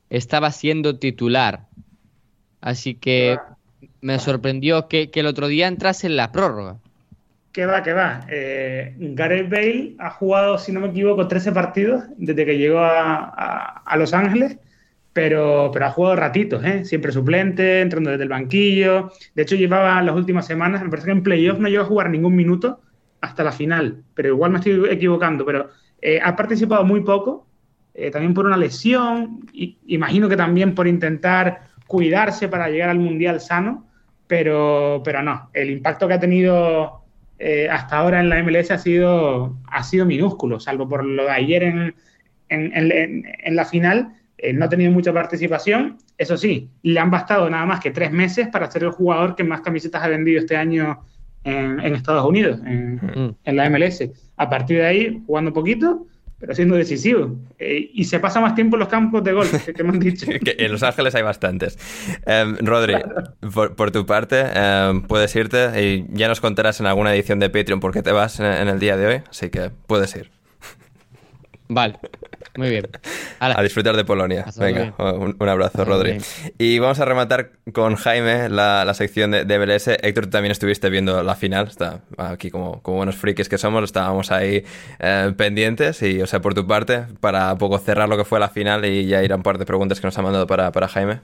estaba 0.09 0.51
siendo 0.51 0.97
titular. 0.97 1.67
Así 2.61 2.95
que 2.95 3.37
me 4.01 4.19
sorprendió 4.19 4.87
que, 4.87 5.09
el 5.13 5.25
otro 5.25 5.47
día 5.47 5.67
entrase 5.67 6.07
en 6.07 6.17
la 6.17 6.31
prórroga. 6.31 6.77
Que 7.51 7.65
va, 7.65 7.83
que 7.83 7.93
va. 7.93 8.25
Eh, 8.29 8.95
Gareth 8.97 9.49
Bale 9.49 9.95
ha 9.99 10.09
jugado, 10.11 10.57
si 10.57 10.71
no 10.71 10.79
me 10.79 10.89
equivoco, 10.89 11.27
13 11.27 11.51
partidos 11.51 12.03
desde 12.17 12.45
que 12.45 12.57
llegó 12.57 12.79
a, 12.79 13.81
a 13.85 13.97
Los 13.97 14.13
Ángeles 14.13 14.57
pero, 15.13 15.71
pero 15.73 15.85
ha 15.85 15.91
jugado 15.91 16.15
ratitos, 16.15 16.63
¿eh? 16.63 16.85
siempre 16.85 17.11
suplente, 17.11 17.81
entrando 17.81 18.11
desde 18.11 18.23
el 18.23 18.29
banquillo. 18.29 19.11
De 19.33 19.43
hecho, 19.43 19.55
llevaba 19.55 20.01
las 20.01 20.15
últimas 20.15 20.45
semanas, 20.45 20.83
me 20.83 20.89
parece 20.89 21.07
que 21.07 21.11
en 21.11 21.23
playoff 21.23 21.59
no 21.59 21.67
llegó 21.67 21.83
a 21.83 21.87
jugar 21.87 22.09
ningún 22.09 22.35
minuto 22.35 22.81
hasta 23.21 23.43
la 23.43 23.51
final, 23.51 24.03
pero 24.13 24.29
igual 24.29 24.51
me 24.51 24.59
estoy 24.59 24.81
equivocando, 24.89 25.45
pero 25.45 25.69
eh, 26.01 26.19
ha 26.23 26.35
participado 26.35 26.85
muy 26.85 27.01
poco, 27.01 27.47
eh, 27.93 28.11
también 28.11 28.33
por 28.33 28.45
una 28.45 28.55
lesión, 28.55 29.41
y, 29.51 29.77
imagino 29.87 30.29
que 30.29 30.37
también 30.37 30.75
por 30.75 30.87
intentar 30.87 31.61
cuidarse 31.87 32.47
para 32.47 32.69
llegar 32.69 32.89
al 32.89 32.99
Mundial 32.99 33.41
sano, 33.41 33.87
pero, 34.27 35.01
pero 35.03 35.23
no, 35.23 35.49
el 35.53 35.71
impacto 35.71 36.07
que 36.07 36.13
ha 36.13 36.19
tenido 36.19 36.99
hasta 37.71 37.97
ahora 37.97 38.19
en 38.19 38.27
la 38.27 38.43
MLS 38.43 38.69
ha 38.69 38.77
sido, 38.77 39.57
ha 39.71 39.81
sido 39.81 40.05
minúsculo, 40.05 40.59
salvo 40.59 40.89
por 40.89 41.05
lo 41.05 41.23
de 41.23 41.31
ayer 41.31 41.63
en, 41.63 41.95
en 42.49 43.55
la 43.55 43.63
final 43.63 44.18
eh, 44.41 44.53
no 44.53 44.65
ha 44.65 44.69
tenido 44.69 44.91
mucha 44.91 45.11
participación. 45.13 45.97
Eso 46.17 46.37
sí, 46.37 46.69
le 46.83 46.99
han 46.99 47.11
bastado 47.11 47.49
nada 47.49 47.65
más 47.65 47.79
que 47.79 47.91
tres 47.91 48.11
meses 48.11 48.47
para 48.47 48.69
ser 48.71 48.83
el 48.83 48.91
jugador 48.91 49.35
que 49.35 49.43
más 49.43 49.61
camisetas 49.61 50.03
ha 50.03 50.07
vendido 50.07 50.39
este 50.39 50.55
año 50.55 51.03
en, 51.43 51.95
Estados 51.95 52.25
Unidos, 52.25 52.59
en, 52.65 53.37
la 53.43 53.69
MLS. 53.69 54.09
A 54.37 54.49
partir 54.49 54.77
de 54.77 54.85
ahí, 54.85 55.23
jugando 55.25 55.51
poquito, 55.51 56.05
pero 56.37 56.55
siendo 56.55 56.75
decisivo. 56.75 57.37
Eh, 57.57 57.89
y 57.93 58.05
se 58.05 58.19
pasa 58.19 58.39
más 58.39 58.55
tiempo 58.55 58.75
en 58.75 58.81
los 58.81 58.89
campos 58.89 59.23
de 59.23 59.33
golf, 59.33 59.65
que, 59.65 59.83
me 59.83 59.89
han 59.89 59.99
dicho. 59.99 60.25
en 60.31 60.71
Los 60.71 60.83
Ángeles 60.83 61.15
hay 61.15 61.23
bastantes. 61.23 61.77
Em, 62.25 62.57
Rodri, 62.59 62.95
por, 63.75 63.91
tu 63.91 64.05
parte, 64.05 64.43
em, 64.53 65.01
puedes 65.01 65.35
irte 65.35 65.83
y 65.83 66.05
ya 66.11 66.27
nos 66.27 66.39
contarás 66.39 66.79
en 66.79 66.85
alguna 66.85 67.13
edición 67.13 67.39
de 67.39 67.49
Patreon 67.49 67.79
por 67.79 67.91
qué 67.91 68.03
te 68.03 68.11
vas 68.11 68.39
en 68.39 68.67
el 68.67 68.79
día 68.79 68.95
de 68.95 69.07
hoy, 69.07 69.21
así 69.29 69.49
que 69.49 69.71
puedes 69.87 70.15
ir. 70.15 70.31
Vale, 71.71 71.99
muy 72.59 72.69
bien. 72.69 72.87
A 73.39 73.63
disfrutar 73.63 73.95
de 73.95 74.03
Polonia. 74.03 74.45
Venga, 74.57 74.93
un, 74.97 75.49
abrazo, 75.49 75.85
Rodri. 75.85 76.17
Y 76.57 76.77
vamos 76.79 76.99
a 76.99 77.05
rematar 77.05 77.51
con 77.73 77.95
Jaime 77.95 78.49
la, 78.49 78.93
sección 78.93 79.31
de, 79.31 79.45
de, 79.45 79.59
MLS. 79.59 79.87
Héctor, 79.87 80.25
tú 80.25 80.31
también 80.31 80.51
estuviste 80.51 80.89
viendo 80.89 81.23
la 81.23 81.35
final. 81.35 81.67
Está 81.67 82.01
aquí 82.17 82.51
como, 82.51 82.81
como 82.81 82.97
buenos 82.97 83.15
frikis 83.15 83.47
que 83.47 83.57
somos, 83.57 83.83
estábamos 83.85 84.31
ahí 84.31 84.65
eh, 84.99 85.33
pendientes. 85.37 86.01
Y, 86.01 86.21
o 86.21 86.27
sea, 86.27 86.41
por 86.41 86.53
tu 86.53 86.67
parte, 86.67 87.05
para 87.21 87.55
poco 87.55 87.77
cerrar 87.79 88.09
lo 88.09 88.17
que 88.17 88.25
fue 88.25 88.41
la 88.41 88.49
final 88.49 88.83
y 88.83 89.05
ya 89.07 89.23
ir 89.23 89.31
a 89.31 89.37
un 89.37 89.43
par 89.43 89.57
de 89.57 89.65
preguntas 89.65 90.01
que 90.01 90.07
nos 90.07 90.17
ha 90.17 90.21
mandado 90.21 90.45
para, 90.45 90.71
para 90.73 90.89
Jaime. 90.89 91.21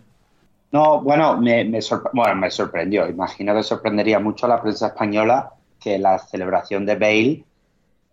No, 0.71 1.01
bueno 1.01 1.37
me, 1.37 1.65
me, 1.65 1.79
bueno, 2.13 2.35
me 2.35 2.49
sorprendió. 2.49 3.09
Imagino 3.09 3.53
que 3.53 3.63
sorprendería 3.63 4.19
mucho 4.19 4.45
a 4.45 4.49
la 4.49 4.61
prensa 4.61 4.87
española 4.87 5.51
que 5.81 5.99
la 5.99 6.17
celebración 6.17 6.85
de 6.85 6.95
Bale 6.95 7.43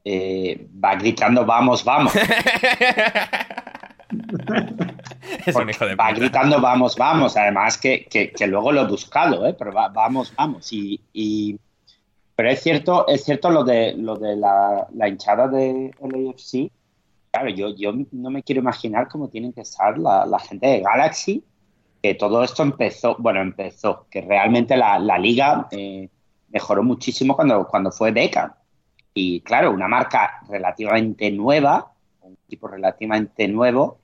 eh, 0.04 0.68
va 0.82 0.94
gritando 0.96 1.44
vamos, 1.46 1.84
vamos. 1.84 2.12
es 5.46 5.56
un 5.56 5.70
hijo 5.70 5.86
de 5.86 5.94
va 5.94 6.12
gritando 6.12 6.60
vamos, 6.60 6.96
vamos. 6.96 7.36
Además 7.36 7.78
que, 7.78 8.04
que- 8.06 8.32
que 8.32 8.46
luego 8.46 8.72
lo 8.72 8.82
he 8.82 8.86
buscado, 8.86 9.46
¿eh? 9.46 9.54
pero 9.58 9.72
va- 9.72 9.88
vamos, 9.88 10.32
vamos. 10.36 10.72
Y, 10.72 11.00
y- 11.12 11.58
pero 12.34 12.50
es 12.50 12.62
cierto, 12.62 13.06
es 13.08 13.24
cierto 13.24 13.50
lo 13.50 13.62
de 13.64 13.94
lo 13.94 14.16
de 14.16 14.36
la, 14.36 14.86
la 14.94 15.08
hinchada 15.08 15.48
de 15.48 15.90
LAFC. 16.00 16.70
Claro, 17.30 17.48
yo, 17.50 17.74
yo 17.74 17.92
no 18.12 18.30
me 18.30 18.42
quiero 18.42 18.60
imaginar 18.60 19.08
cómo 19.08 19.28
tienen 19.28 19.52
que 19.52 19.62
estar 19.62 19.96
la, 19.98 20.26
la 20.26 20.38
gente 20.38 20.66
de 20.66 20.80
Galaxy, 20.80 21.42
que 22.02 22.14
todo 22.14 22.42
esto 22.44 22.62
empezó, 22.62 23.16
bueno, 23.18 23.40
empezó, 23.40 24.06
que 24.10 24.20
realmente 24.20 24.76
la, 24.76 24.98
la 24.98 25.18
liga 25.18 25.66
eh, 25.70 26.08
mejoró 26.50 26.82
muchísimo 26.82 27.34
cuando, 27.34 27.66
cuando 27.68 27.90
fue 27.90 28.10
Beckham. 28.10 28.52
Y 29.14 29.40
claro, 29.42 29.70
una 29.72 29.88
marca 29.88 30.40
relativamente 30.48 31.30
nueva, 31.30 31.92
un 32.22 32.36
equipo 32.46 32.68
relativamente 32.68 33.46
nuevo, 33.48 33.98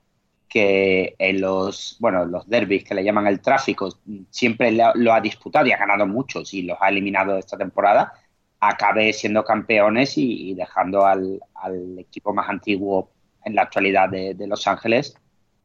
que 0.47 1.15
en 1.19 1.41
los, 1.41 1.97
bueno, 1.99 2.25
los 2.25 2.47
derbis 2.47 2.83
que 2.83 2.95
le 2.95 3.03
llaman 3.03 3.27
el 3.27 3.39
tráfico, 3.39 3.89
siempre 4.29 4.71
lo 4.71 5.13
ha 5.13 5.21
disputado 5.21 5.67
y 5.67 5.71
ha 5.71 5.77
ganado 5.77 6.07
muchos 6.07 6.53
y 6.53 6.63
los 6.63 6.77
ha 6.81 6.89
eliminado 6.89 7.37
esta 7.37 7.57
temporada, 7.57 8.13
acabe 8.59 9.13
siendo 9.13 9.43
campeones 9.43 10.17
y, 10.17 10.53
dejando 10.55 11.05
al, 11.05 11.39
al 11.55 11.97
equipo 11.99 12.33
más 12.33 12.49
antiguo 12.49 13.09
en 13.45 13.55
la 13.55 13.63
actualidad 13.63 14.09
de, 14.09 14.33
de 14.33 14.47
Los 14.47 14.67
Ángeles, 14.67 15.15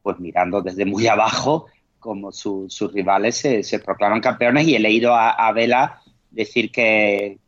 pues 0.02 0.18
mirando 0.20 0.60
desde 0.62 0.84
muy 0.84 1.06
abajo 1.08 1.66
como 1.98 2.30
su- 2.32 2.66
sus 2.68 2.92
rivales 2.92 3.36
se, 3.36 3.78
proclaman 3.80 4.20
campeones. 4.20 4.66
Y 4.68 4.76
he 4.76 4.78
leído 4.80 5.14
a 5.14 5.50
Vela 5.52 6.02
decir 6.30 6.70
que, 6.70 7.38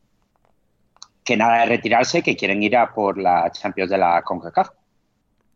que 1.27 1.37
nada 1.37 1.61
de 1.61 1.67
retirarse, 1.67 2.23
que 2.23 2.37
quieren 2.37 2.63
ir 2.63 2.77
a 2.77 2.95
por 2.95 3.19
la 3.19 3.51
Champions 3.51 3.91
de 3.91 3.99
la 3.99 4.23
CONCACAF. 4.23 4.69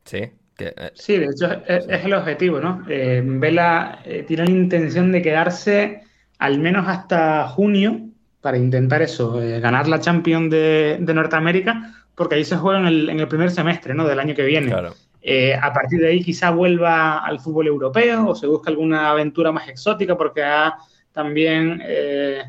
Sí, 0.04 0.30
que, 0.56 0.74
eh, 0.76 0.90
Sí, 0.94 1.16
de 1.16 1.26
hecho 1.26 1.50
es, 1.66 1.86
es 1.88 2.04
el 2.04 2.12
objetivo, 2.12 2.60
¿no? 2.60 2.84
Eh, 2.88 3.22
Vela 3.24 4.00
eh, 4.04 4.24
tiene 4.26 4.44
la 4.44 4.50
intención 4.50 5.12
de 5.12 5.22
quedarse 5.22 6.02
al 6.38 6.58
menos 6.58 6.86
hasta 6.88 7.46
junio 7.48 8.00
para 8.40 8.58
intentar 8.58 9.00
eso, 9.02 9.40
eh, 9.40 9.60
ganar 9.60 9.86
la 9.86 10.00
Champions 10.00 10.50
de, 10.50 10.98
de 11.00 11.14
Norteamérica, 11.14 11.94
porque 12.14 12.34
ahí 12.34 12.44
se 12.44 12.56
juega 12.56 12.80
en 12.80 12.86
el, 12.86 13.08
en 13.08 13.20
el 13.20 13.28
primer 13.28 13.50
semestre, 13.50 13.94
¿no? 13.94 14.06
Del 14.06 14.18
año 14.18 14.34
que 14.34 14.44
viene. 14.44 14.68
claro. 14.68 14.94
Eh, 15.22 15.54
a 15.54 15.72
partir 15.72 16.00
de 16.00 16.08
ahí 16.08 16.24
quizá 16.24 16.50
vuelva 16.50 17.18
al 17.18 17.40
fútbol 17.40 17.66
europeo 17.66 18.28
o 18.28 18.34
se 18.34 18.46
busque 18.46 18.70
alguna 18.70 19.10
aventura 19.10 19.52
más 19.52 19.68
exótica 19.68 20.16
porque 20.16 20.42
ha 20.42 20.78
también 21.12 21.82
eh, 21.84 22.42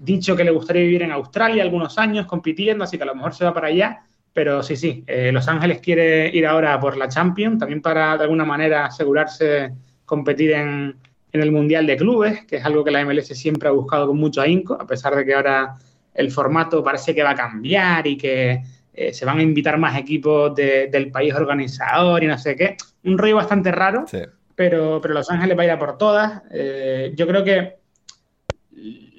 dicho 0.00 0.36
que 0.36 0.44
le 0.44 0.50
gustaría 0.50 0.82
vivir 0.82 1.02
en 1.02 1.12
Australia 1.12 1.62
algunos 1.62 1.98
años 1.98 2.26
compitiendo, 2.26 2.84
así 2.84 2.96
que 2.96 3.02
a 3.02 3.06
lo 3.06 3.14
mejor 3.14 3.34
se 3.34 3.44
va 3.44 3.54
para 3.54 3.68
allá. 3.68 4.02
Pero 4.32 4.62
sí, 4.62 4.76
sí, 4.76 5.02
eh, 5.08 5.32
Los 5.32 5.48
Ángeles 5.48 5.80
quiere 5.80 6.28
ir 6.34 6.46
ahora 6.46 6.78
por 6.78 6.96
la 6.96 7.08
Champions, 7.08 7.58
también 7.58 7.82
para 7.82 8.16
de 8.16 8.22
alguna 8.24 8.44
manera 8.44 8.86
asegurarse 8.86 9.72
competir 10.04 10.52
en, 10.52 10.94
en 11.32 11.42
el 11.42 11.50
Mundial 11.50 11.86
de 11.86 11.96
Clubes, 11.96 12.44
que 12.46 12.56
es 12.56 12.64
algo 12.64 12.84
que 12.84 12.92
la 12.92 13.00
MLS 13.04 13.34
siempre 13.34 13.68
ha 13.68 13.72
buscado 13.72 14.06
con 14.06 14.16
mucho 14.18 14.40
ahínco, 14.40 14.74
a 14.74 14.86
pesar 14.86 15.16
de 15.16 15.24
que 15.24 15.34
ahora 15.34 15.74
el 16.14 16.30
formato 16.30 16.82
parece 16.84 17.12
que 17.14 17.22
va 17.24 17.30
a 17.30 17.34
cambiar 17.34 18.06
y 18.06 18.16
que 18.16 18.62
eh, 18.94 19.12
se 19.12 19.24
van 19.24 19.38
a 19.38 19.42
invitar 19.42 19.78
más 19.78 19.96
equipos 19.98 20.54
de- 20.54 20.88
del 20.88 21.10
país 21.10 21.34
organizador 21.34 22.22
y 22.22 22.26
no 22.28 22.38
sé 22.38 22.54
qué. 22.54 22.76
Un 23.04 23.18
rollo 23.18 23.36
bastante 23.36 23.72
raro, 23.72 24.04
Sí. 24.06 24.18
pero, 24.54 25.00
pero 25.00 25.14
Los 25.14 25.28
Ángeles 25.30 25.56
va 25.58 25.62
a 25.62 25.64
ir 25.64 25.70
a 25.72 25.78
por 25.78 25.98
todas. 25.98 26.42
Eh, 26.52 27.12
yo 27.16 27.26
creo 27.26 27.42
que 27.42 27.79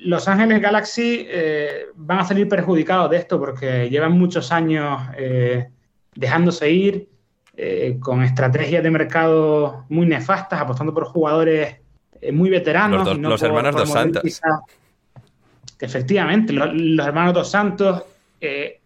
Los 0.04 0.28
Ángeles 0.28 0.62
Galaxy 0.62 1.26
eh, 1.30 1.86
van 1.96 2.20
a 2.20 2.24
salir 2.26 2.48
perjudicados 2.50 3.10
de 3.12 3.18
esto 3.18 3.40
porque 3.40 3.90
llevan 3.90 4.14
muchos 4.14 4.52
años 4.52 5.00
eh, 5.18 5.70
dejándose 6.16 6.70
ir, 6.72 7.08
eh, 7.56 7.98
con 8.00 8.24
estrategias 8.24 8.82
de 8.84 8.90
mercado 8.92 9.86
muy 9.90 10.06
nefastas, 10.08 10.60
apostando 10.62 10.94
por 10.94 11.06
jugadores 11.06 11.76
muy 12.34 12.50
veteranos. 12.50 13.00
Los 13.00 13.06
dos- 13.08 13.18
y 13.18 13.20
no 13.22 13.30
los 13.30 13.40
por- 13.42 13.50
hermanos 13.50 13.72
por 13.72 13.82
Dos 13.82 13.90
Santos. 13.92 14.42
Efectivamente, 15.80 16.54
lo- 16.54 16.72
los, 16.74 17.06
hermanos 17.08 17.34
Dos 17.34 17.50
Santos. 17.50 18.04
eh, 18.44 18.81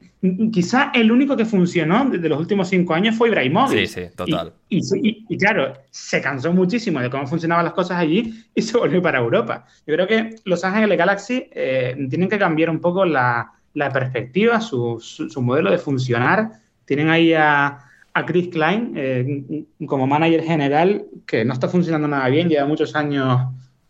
quizá 0.51 0.91
el 0.93 1.11
único 1.11 1.35
que 1.35 1.45
funcionó 1.45 2.05
desde 2.09 2.29
los 2.29 2.39
últimos 2.39 2.67
cinco 2.69 2.93
años 2.93 3.15
fue 3.15 3.27
Ibrahimovic. 3.29 3.79
Sí, 3.79 3.87
sí, 3.87 4.01
total. 4.15 4.53
Y, 4.69 4.77
y- 4.77 5.09
y- 5.09 5.25
y 5.29 5.37
claro, 5.37 5.73
se 5.91 6.21
cansó 6.21 6.51
muchísimo 6.53 6.99
de 6.99 7.09
cómo 7.09 7.27
funcionaban 7.27 7.65
las 7.65 7.73
cosas 7.73 7.97
allí 7.97 8.45
y 8.53 8.61
se 8.61 8.77
volvió 8.77 9.01
para 9.01 9.19
Europa. 9.19 9.65
Yo 9.87 9.93
creo 9.95 10.07
que 10.07 10.35
Los 10.45 10.63
Ángeles 10.63 10.97
Galaxy 10.97 11.47
eh, 11.51 11.95
tienen 12.09 12.29
que 12.29 12.37
cambiar 12.39 12.69
un 12.69 12.79
poco 12.79 13.05
la, 13.05 13.51
la 13.73 13.89
perspectiva, 13.91 14.61
su, 14.61 14.99
su- 15.01 15.29
su 15.29 15.41
modelo 15.41 15.71
de 15.71 15.77
funcionar. 15.77 16.49
Tienen 16.85 17.09
ahí 17.09 17.33
a, 17.33 17.79
a 18.13 18.25
Chris 18.25 18.47
Klein 18.49 18.93
eh, 18.95 19.65
como 19.87 20.07
manager 20.07 20.43
general, 20.43 21.05
que 21.25 21.43
no 21.43 21.53
está 21.53 21.67
funcionando 21.67 22.07
nada 22.07 22.27
bien, 22.29 22.47
lleva 22.47 22.65
muchos 22.65 22.95
años 22.95 23.47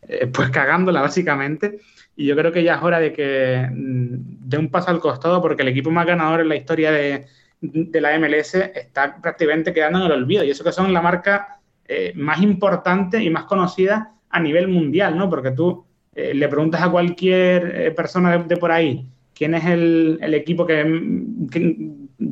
eh, 0.08 0.28
pues 0.28 0.50
cagándola 0.50 1.02
básicamente. 1.02 1.80
Y 2.16 2.26
yo 2.26 2.36
creo 2.36 2.52
que 2.52 2.64
ya 2.64 2.76
es 2.76 2.84
hora 2.84 3.00
de 3.00 3.12
que 3.12 3.68
mm, 3.72 4.48
dé 4.48 4.58
un 4.58 4.70
paso 4.70 4.90
al 4.90 5.00
costado 5.00 5.42
porque 5.42 5.64
el 5.64 5.70
equipo 5.70 5.92
más 5.92 6.06
ganador 6.06 6.42
en 6.42 6.50
la 6.50 6.56
historia 6.56 6.92
de, 6.92 7.26
de 7.62 8.02
la 8.02 8.18
MLS 8.20 8.56
está 8.56 9.22
prácticamente 9.22 9.74
quedando 9.74 10.00
en 10.00 10.06
el 10.06 10.12
olvido. 10.12 10.44
Y 10.44 10.52
eso 10.52 10.64
que 10.64 10.72
son 10.72 10.94
la 10.94 11.02
marca 11.02 11.60
eh, 11.88 12.14
más 12.16 12.42
importante 12.42 13.22
y 13.22 13.30
más 13.30 13.46
conocida 13.46 14.14
a 14.30 14.40
nivel 14.40 14.68
mundial, 14.68 15.18
¿no? 15.18 15.30
Porque 15.30 15.52
tú 15.52 15.86
eh, 16.14 16.34
le 16.34 16.48
preguntas 16.48 16.82
a 16.82 16.90
cualquier 16.90 17.82
eh, 17.82 17.92
persona 17.92 18.38
de, 18.38 18.44
de 18.44 18.58
por 18.58 18.72
ahí 18.72 19.08
quién 19.36 19.54
es 19.54 19.66
el, 19.66 20.18
el 20.22 20.34
equipo 20.34 20.66
que, 20.66 20.84
que, 21.52 21.78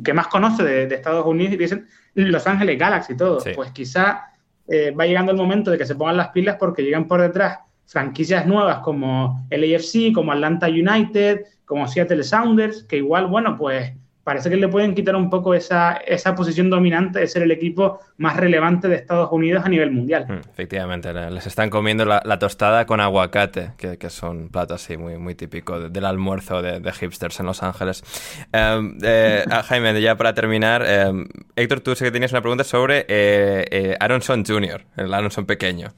que 0.02 0.14
más 0.14 0.26
conoce 0.28 0.64
de, 0.64 0.86
de 0.86 0.94
Estados 0.94 1.26
Unidos 1.26 1.52
y 1.52 1.58
dicen 1.58 1.86
Los 2.14 2.46
Ángeles 2.46 2.78
Galaxy 2.78 3.12
y 3.12 3.16
todo. 3.16 3.40
Sí. 3.40 3.50
Pues 3.54 3.70
quizá 3.70 4.32
eh, 4.66 4.90
va 4.90 5.06
llegando 5.06 5.30
el 5.30 5.38
momento 5.38 5.70
de 5.70 5.78
que 5.78 5.84
se 5.84 5.94
pongan 5.94 6.16
las 6.16 6.28
pilas 6.28 6.56
porque 6.58 6.82
llegan 6.82 7.06
por 7.06 7.20
detrás 7.20 7.58
franquicias 7.86 8.46
nuevas 8.46 8.78
como 8.78 9.46
LAFC, 9.50 10.12
como 10.14 10.32
Atlanta 10.32 10.68
United, 10.68 11.42
como 11.64 11.86
Seattle 11.88 12.22
Sounders, 12.24 12.84
que 12.84 12.96
igual, 12.98 13.26
bueno, 13.26 13.56
pues 13.56 13.92
parece 14.22 14.48
que 14.48 14.56
le 14.56 14.68
pueden 14.68 14.94
quitar 14.94 15.14
un 15.16 15.28
poco 15.28 15.52
esa, 15.54 15.92
esa 16.06 16.34
posición 16.34 16.70
dominante 16.70 17.18
de 17.20 17.26
ser 17.26 17.42
el 17.42 17.50
equipo 17.50 18.00
más 18.16 18.38
relevante 18.38 18.88
de 18.88 18.96
Estados 18.96 19.28
Unidos 19.30 19.62
a 19.66 19.68
nivel 19.68 19.90
mundial. 19.90 20.24
Mm, 20.26 20.48
Efectivamente, 20.50 21.12
le- 21.12 21.30
les 21.30 21.46
están 21.46 21.68
comiendo 21.68 22.06
la, 22.06 22.22
la 22.24 22.38
tostada 22.38 22.86
con 22.86 23.00
aguacate, 23.02 23.72
que, 23.76 23.98
que 23.98 24.06
es 24.06 24.22
un 24.22 24.48
plato 24.48 24.72
así 24.72 24.96
muy, 24.96 25.18
muy 25.18 25.34
típico 25.34 25.78
de- 25.78 25.90
del 25.90 26.06
almuerzo 26.06 26.62
de, 26.62 26.80
de 26.80 26.92
hipsters 26.92 27.38
en 27.40 27.46
Los 27.46 27.62
Ángeles. 27.62 28.02
Em, 28.50 28.96
eh, 29.02 29.44
ah, 29.50 29.62
Jaime, 29.62 30.00
ya 30.00 30.16
para 30.16 30.32
terminar, 30.32 30.82
em, 30.86 31.26
Héctor, 31.54 31.80
tú 31.80 31.94
sé 31.94 32.06
que 32.06 32.10
tenías 32.10 32.32
una 32.32 32.40
pregunta 32.40 32.64
sobre 32.64 33.00
eh, 33.00 33.66
eh, 33.70 33.96
Aronson 34.00 34.42
Jr., 34.42 34.86
el 34.96 35.12
Aronson 35.12 35.44
pequeño. 35.44 35.88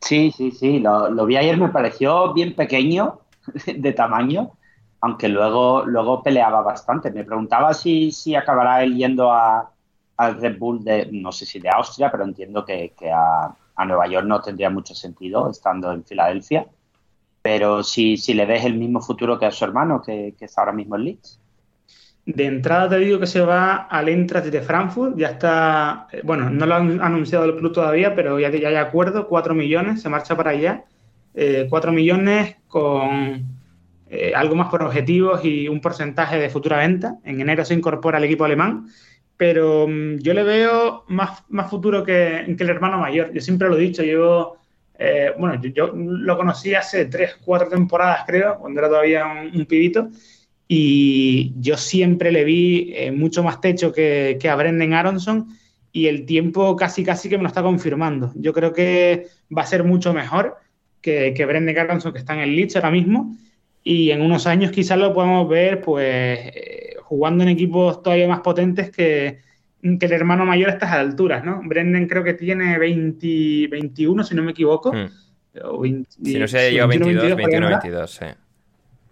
Sí, 0.00 0.30
sí, 0.32 0.52
sí, 0.52 0.78
lo, 0.80 1.26
vi 1.26 1.36
ayer, 1.36 1.56
me 1.58 1.68
pareció 1.68 2.32
bien 2.32 2.54
pequeño 2.54 3.20
de 3.66 3.92
tamaño, 3.92 4.52
aunque 5.00 5.28
luego, 5.28 5.84
luego 5.84 6.22
peleaba 6.22 6.62
bastante. 6.62 7.10
Me 7.10 7.24
preguntaba 7.24 7.74
si, 7.74 8.12
si 8.12 8.34
acabará 8.34 8.84
yendo 8.86 9.32
a, 9.32 9.70
al 10.16 10.40
Red 10.40 10.58
Bull 10.58 10.84
de, 10.84 11.08
no 11.12 11.32
sé 11.32 11.46
si 11.46 11.60
de 11.60 11.68
Austria, 11.70 12.10
pero 12.10 12.24
entiendo 12.24 12.64
que, 12.64 12.94
que 12.98 13.10
a, 13.10 13.54
a 13.76 13.84
Nueva 13.84 14.06
York 14.08 14.26
no 14.26 14.40
tendría 14.40 14.70
mucho 14.70 14.94
sentido 14.94 15.50
estando 15.50 15.92
en 15.92 16.04
Filadelfia. 16.04 16.66
Pero 17.42 17.82
si, 17.82 18.16
si 18.16 18.34
le 18.34 18.46
ves 18.46 18.64
el 18.64 18.74
mismo 18.78 19.00
futuro 19.00 19.38
que 19.38 19.46
a 19.46 19.50
su 19.52 19.64
hermano, 19.64 20.02
que, 20.02 20.34
que 20.38 20.44
está 20.46 20.62
ahora 20.62 20.72
mismo 20.72 20.96
en 20.96 21.04
Leeds. 21.04 21.40
De 22.28 22.44
entrada 22.44 22.90
te 22.90 22.98
digo 22.98 23.18
que 23.18 23.26
se 23.26 23.40
va 23.40 23.86
al 23.88 24.06
Eintracht 24.06 24.48
de 24.48 24.60
Frankfurt, 24.60 25.16
ya 25.16 25.28
está, 25.28 26.08
eh, 26.12 26.20
bueno, 26.22 26.50
no 26.50 26.66
lo 26.66 26.74
han 26.74 27.00
anunciado 27.00 27.46
el 27.46 27.56
club 27.56 27.72
todavía, 27.72 28.14
pero 28.14 28.38
ya, 28.38 28.50
ya 28.50 28.68
hay 28.68 28.74
acuerdo, 28.74 29.26
4 29.26 29.54
millones, 29.54 30.02
se 30.02 30.10
marcha 30.10 30.36
para 30.36 30.50
allá, 30.50 30.84
eh, 31.32 31.66
4 31.70 31.90
millones 31.90 32.56
con 32.66 33.46
eh, 34.10 34.32
algo 34.36 34.54
más 34.56 34.68
por 34.68 34.82
objetivos 34.82 35.42
y 35.42 35.68
un 35.68 35.80
porcentaje 35.80 36.38
de 36.38 36.50
futura 36.50 36.76
venta. 36.76 37.16
En 37.24 37.40
enero 37.40 37.64
se 37.64 37.72
incorpora 37.72 38.18
al 38.18 38.24
equipo 38.24 38.44
alemán, 38.44 38.88
pero 39.38 39.88
mm, 39.88 40.18
yo 40.18 40.34
le 40.34 40.42
veo 40.42 41.04
más, 41.08 41.44
más 41.48 41.70
futuro 41.70 42.04
que, 42.04 42.54
que 42.58 42.62
el 42.62 42.68
hermano 42.68 42.98
mayor. 42.98 43.32
Yo 43.32 43.40
siempre 43.40 43.70
lo 43.70 43.78
he 43.78 43.80
dicho, 43.80 44.02
llevo, 44.02 44.58
eh, 44.98 45.32
bueno, 45.38 45.58
yo, 45.62 45.92
lo 45.94 46.36
conocí 46.36 46.74
hace 46.74 47.06
3, 47.06 47.38
4 47.42 47.70
temporadas, 47.70 48.24
creo, 48.26 48.58
cuando 48.58 48.80
era 48.80 48.88
todavía 48.90 49.24
un 49.26 49.64
pibito. 49.64 50.10
Y 50.68 51.54
yo 51.58 51.78
siempre 51.78 52.30
le 52.30 52.44
vi 52.44 52.92
eh, 52.94 53.10
mucho 53.10 53.42
más 53.42 53.60
techo 53.60 53.90
que, 53.90 54.36
que 54.38 54.50
a 54.50 54.56
Brendan 54.56 54.92
Aronson 54.92 55.48
y 55.92 56.06
el 56.06 56.26
tiempo 56.26 56.76
casi 56.76 57.02
casi 57.02 57.28
que 57.28 57.38
me 57.38 57.42
lo 57.42 57.48
está 57.48 57.62
confirmando. 57.62 58.32
Yo 58.36 58.52
creo 58.52 58.72
que 58.72 59.28
va 59.56 59.62
a 59.62 59.66
ser 59.66 59.82
mucho 59.82 60.12
mejor 60.12 60.56
que, 61.00 61.32
que 61.34 61.46
Brendan 61.46 61.78
Aronson 61.78 62.12
que 62.12 62.18
está 62.18 62.34
en 62.34 62.40
el 62.40 62.54
Leeds 62.54 62.76
ahora 62.76 62.90
mismo 62.90 63.36
y 63.82 64.10
en 64.10 64.20
unos 64.20 64.46
años 64.46 64.70
quizás 64.70 64.98
lo 64.98 65.14
podemos 65.14 65.48
ver 65.48 65.80
pues 65.80 66.06
eh, 66.06 66.96
jugando 67.02 67.42
en 67.42 67.48
equipos 67.48 68.02
todavía 68.02 68.28
más 68.28 68.40
potentes 68.40 68.90
que, 68.90 69.38
que 69.80 70.06
el 70.06 70.12
hermano 70.12 70.44
mayor 70.44 70.68
a 70.68 70.72
estas 70.74 70.92
alturas, 70.92 71.42
¿no? 71.44 71.62
Brendan 71.64 72.06
creo 72.06 72.22
que 72.22 72.34
tiene 72.34 72.78
20, 72.78 73.68
21 73.68 74.24
si 74.24 74.34
no 74.34 74.42
me 74.42 74.50
equivoco. 74.50 74.92
Mm. 74.92 75.08
o 75.64 75.80
20 75.80 76.10
Si 76.22 76.38
no 76.38 76.46
se 76.46 76.70
llegado 76.70 76.88
22, 76.88 77.22
22, 77.22 77.30
por 77.32 77.40
ahí 77.40 77.46
21, 77.46 77.66
andará. 77.66 77.82
22, 77.82 78.10
sí. 78.10 78.26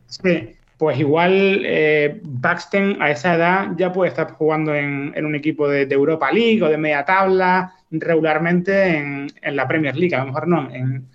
Sí, 0.08 0.55
pues 0.78 0.98
igual 0.98 1.62
eh, 1.64 2.20
Baxten 2.22 3.00
a 3.00 3.10
esa 3.10 3.34
edad 3.34 3.68
ya 3.76 3.92
puede 3.92 4.10
estar 4.10 4.32
jugando 4.32 4.74
en, 4.74 5.12
un 5.24 5.34
equipo 5.34 5.68
de, 5.68 5.82
Europa 5.82 6.30
League 6.30 6.62
o 6.62 6.68
de 6.68 6.76
media 6.76 7.04
tabla 7.04 7.72
regularmente 7.90 8.96
en, 8.96 9.28
la 9.42 9.66
Premier 9.66 9.96
League, 9.96 10.14
a 10.14 10.20
lo 10.20 10.26
mejor 10.26 10.48
no, 10.48 10.68
en, 10.70 11.06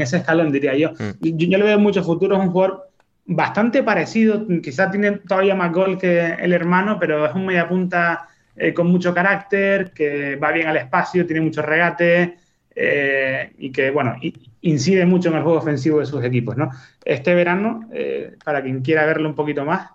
ese 0.00 0.16
escalón 0.16 0.50
diría 0.50 0.76
yo. 0.76 0.90
Mm. 0.92 1.12
yo. 1.20 1.48
yo. 1.48 1.58
le 1.58 1.64
veo 1.64 1.78
mucho 1.78 2.02
futuro, 2.02 2.36
es 2.36 2.42
un 2.42 2.50
jugador 2.50 2.90
bastante 3.24 3.82
parecido, 3.82 4.46
quizás 4.62 4.90
tiene 4.90 5.12
todavía 5.12 5.54
más 5.54 5.72
gol 5.72 5.98
que 5.98 6.34
el 6.40 6.52
hermano, 6.52 6.98
pero 6.98 7.26
es 7.26 7.34
un 7.34 7.46
media 7.46 7.68
punta 7.68 8.28
eh, 8.56 8.74
con 8.74 8.88
mucho 8.88 9.14
carácter, 9.14 9.92
que 9.92 10.36
va 10.36 10.52
bien 10.52 10.66
al 10.66 10.76
espacio, 10.76 11.24
tiene 11.26 11.40
mucho 11.40 11.62
regate 11.62 12.36
eh, 12.74 13.52
y 13.58 13.70
que, 13.70 13.90
bueno, 13.90 14.16
incide 14.62 15.06
mucho 15.06 15.28
en 15.28 15.36
el 15.36 15.42
juego 15.42 15.58
ofensivo 15.58 16.00
de 16.00 16.06
sus 16.06 16.24
equipos, 16.24 16.56
¿no? 16.56 16.70
Este 17.04 17.34
verano, 17.34 17.88
eh, 17.92 18.36
para 18.44 18.62
quien 18.62 18.82
quiera 18.82 19.06
verlo 19.06 19.28
un 19.28 19.34
poquito 19.34 19.64
más, 19.64 19.90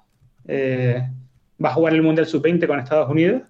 va 0.50 1.70
a 1.70 1.74
jugar 1.74 1.94
el 1.94 2.02
Mundial 2.02 2.28
Sub-20 2.28 2.68
con 2.68 2.80
Estados 2.80 3.10
Unidos 3.10 3.42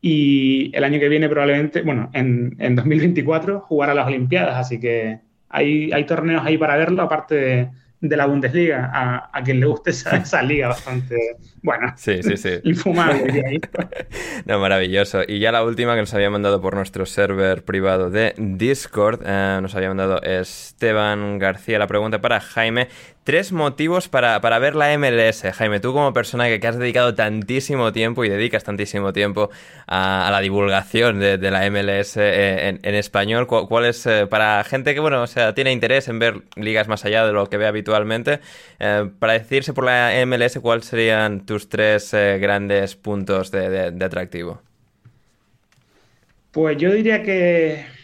y 0.00 0.74
el 0.74 0.84
año 0.84 0.98
que 0.98 1.08
viene 1.08 1.28
probablemente, 1.28 1.82
bueno, 1.82 2.10
en, 2.14 2.56
en 2.58 2.76
2024 2.76 3.60
jugará 3.60 3.92
las 3.92 4.06
Olimpiadas, 4.06 4.56
así 4.56 4.80
que 4.80 5.20
hay, 5.50 5.92
hay 5.92 6.04
torneos 6.06 6.44
ahí 6.46 6.56
para 6.56 6.76
verlo, 6.76 7.02
aparte 7.02 7.34
de 7.34 7.68
de 8.00 8.16
la 8.16 8.26
Bundesliga 8.26 8.90
a, 8.92 9.30
a 9.32 9.42
quien 9.42 9.60
le 9.60 9.66
guste 9.66 9.90
esa, 9.90 10.42
liga 10.42 10.68
bastante, 10.68 11.36
bueno, 11.62 11.92
sí, 11.96 12.22
sí, 12.22 12.36
sí. 12.36 12.60
infumable. 12.64 13.60
no, 14.46 14.58
maravilloso. 14.58 15.22
Y 15.26 15.38
ya 15.38 15.52
la 15.52 15.62
última 15.62 15.94
que 15.94 16.00
nos 16.00 16.14
había 16.14 16.30
mandado 16.30 16.62
por 16.62 16.74
nuestro 16.74 17.04
server 17.04 17.62
privado 17.64 18.10
de 18.10 18.34
Discord, 18.38 19.20
eh, 19.24 19.58
nos 19.60 19.74
había 19.74 19.88
mandado 19.88 20.22
Esteban 20.22 21.38
García 21.38 21.78
la 21.78 21.86
pregunta 21.86 22.20
para 22.20 22.40
Jaime 22.40 22.88
tres 23.24 23.52
motivos 23.52 24.08
para, 24.08 24.38
ver 24.58 24.74
la 24.74 24.96
MLS. 24.96 25.42
Jaime, 25.52 25.80
tú 25.80 25.92
como 25.92 26.12
persona 26.12 26.46
que, 26.46 26.66
has 26.66 26.78
dedicado 26.78 27.14
tantísimo 27.14 27.92
tiempo 27.92 28.24
y 28.24 28.28
dedicas 28.28 28.64
tantísimo 28.64 29.12
tiempo 29.12 29.50
a, 29.86 30.28
la 30.30 30.40
divulgación 30.40 31.20
de, 31.20 31.38
la 31.50 31.70
MLS 31.70 32.16
eh, 32.16 32.78
en, 32.82 32.94
español, 32.94 33.46
¿cuál 33.46 33.84
es 33.84 34.06
eh, 34.06 34.26
para 34.26 34.62
gente 34.64 34.94
que, 34.94 35.00
bueno, 35.00 35.22
o 35.22 35.26
sea, 35.26 35.54
tiene 35.54 35.72
interés 35.72 36.08
en 36.08 36.18
ver 36.18 36.42
ligas 36.56 36.88
más 36.88 37.04
allá 37.04 37.26
de 37.26 37.32
lo 37.32 37.48
que 37.48 37.56
ve 37.56 37.66
habitualmente, 37.66 38.40
eh, 38.78 39.08
para 39.18 39.34
decirse 39.34 39.72
por 39.72 39.84
la 39.84 40.12
MLS, 40.26 40.58
¿cuáles 40.60 40.86
serían 40.86 41.46
tus 41.46 41.68
tres 41.68 42.12
grandes 42.12 42.96
puntos 42.96 43.50
de 43.50 44.04
atractivo? 44.04 44.62
Pues 46.52 46.76
yo 46.78 46.90
diría 46.90 47.22
que 47.22 47.99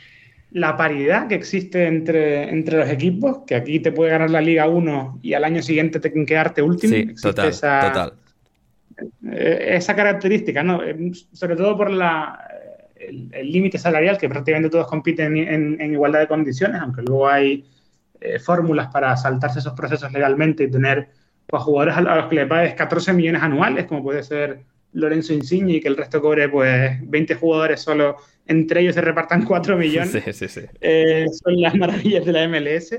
la 0.52 0.76
paridad 0.76 1.28
que 1.28 1.34
existe 1.34 1.86
entre, 1.86 2.48
entre 2.50 2.78
los 2.78 2.88
equipos, 2.88 3.38
que 3.46 3.54
aquí 3.54 3.80
te 3.80 3.92
puede 3.92 4.12
ganar 4.12 4.30
la 4.30 4.40
Liga 4.40 4.68
1 4.68 5.20
y 5.22 5.34
al 5.34 5.44
año 5.44 5.62
siguiente 5.62 6.00
te 6.00 6.12
quedarte 6.24 6.62
último. 6.62 6.94
Sí, 6.94 7.14
total, 7.20 7.48
esa, 7.48 7.80
total. 7.80 8.12
Eh, 9.30 9.74
esa 9.76 9.94
característica, 9.94 10.62
¿no? 10.62 10.82
Eh, 10.82 11.12
sobre 11.32 11.56
todo 11.56 11.76
por 11.76 11.90
la, 11.90 12.48
el 12.98 13.52
límite 13.52 13.78
salarial, 13.78 14.18
que 14.18 14.28
prácticamente 14.28 14.70
todos 14.70 14.86
compiten 14.86 15.36
en, 15.36 15.92
igualdad 15.92 16.20
de 16.20 16.28
condiciones, 16.28 16.80
aunque 16.80 17.02
luego 17.02 17.28
hay 17.28 17.64
eh, 18.20 18.38
fórmulas 18.38 18.88
para 18.88 19.16
saltarse 19.16 19.58
esos 19.58 19.74
procesos 19.74 20.12
legalmente 20.12 20.64
y 20.64 20.70
tener 20.70 21.08
pues, 21.46 21.62
jugadores 21.62 21.96
a 21.96 22.00
los 22.00 22.26
que 22.26 22.36
le 22.36 22.46
pagues 22.46 22.74
14 22.74 23.12
millones 23.12 23.42
anuales, 23.42 23.86
como 23.86 24.02
puede 24.02 24.22
ser 24.22 24.60
Lorenzo 24.96 25.34
Insigne, 25.34 25.74
y 25.74 25.80
que 25.80 25.88
el 25.88 25.96
resto 25.96 26.20
cobre 26.22 26.48
pues 26.48 26.98
20 27.02 27.34
jugadores 27.34 27.80
solo 27.80 28.16
entre 28.46 28.80
ellos 28.80 28.94
se 28.94 29.00
repartan 29.00 29.44
4 29.46 29.76
millones. 29.76 30.10
Sí, 30.10 30.32
sí, 30.32 30.48
sí. 30.48 30.60
Eh, 30.80 31.26
son 31.44 31.60
las 31.60 31.74
maravillas 31.74 32.24
de 32.24 32.32
la 32.32 32.48
MLS. 32.48 32.96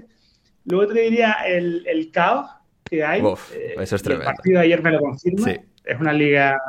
Luego 0.65 0.93
te 0.93 1.01
diría 1.01 1.37
el, 1.47 1.85
el 1.87 2.11
caos 2.11 2.49
que 2.83 3.03
hay. 3.03 3.21
Eh, 3.21 3.75
eso 3.79 3.95
es 3.95 4.03
tremendo. 4.03 4.29
El 4.29 4.35
partido 4.35 4.59
de 4.59 4.65
ayer 4.65 4.83
me 4.83 4.91
lo 4.91 4.99
confirma. 4.99 5.51
Es 5.83 5.99
una 5.99 6.13
liga 6.13 6.59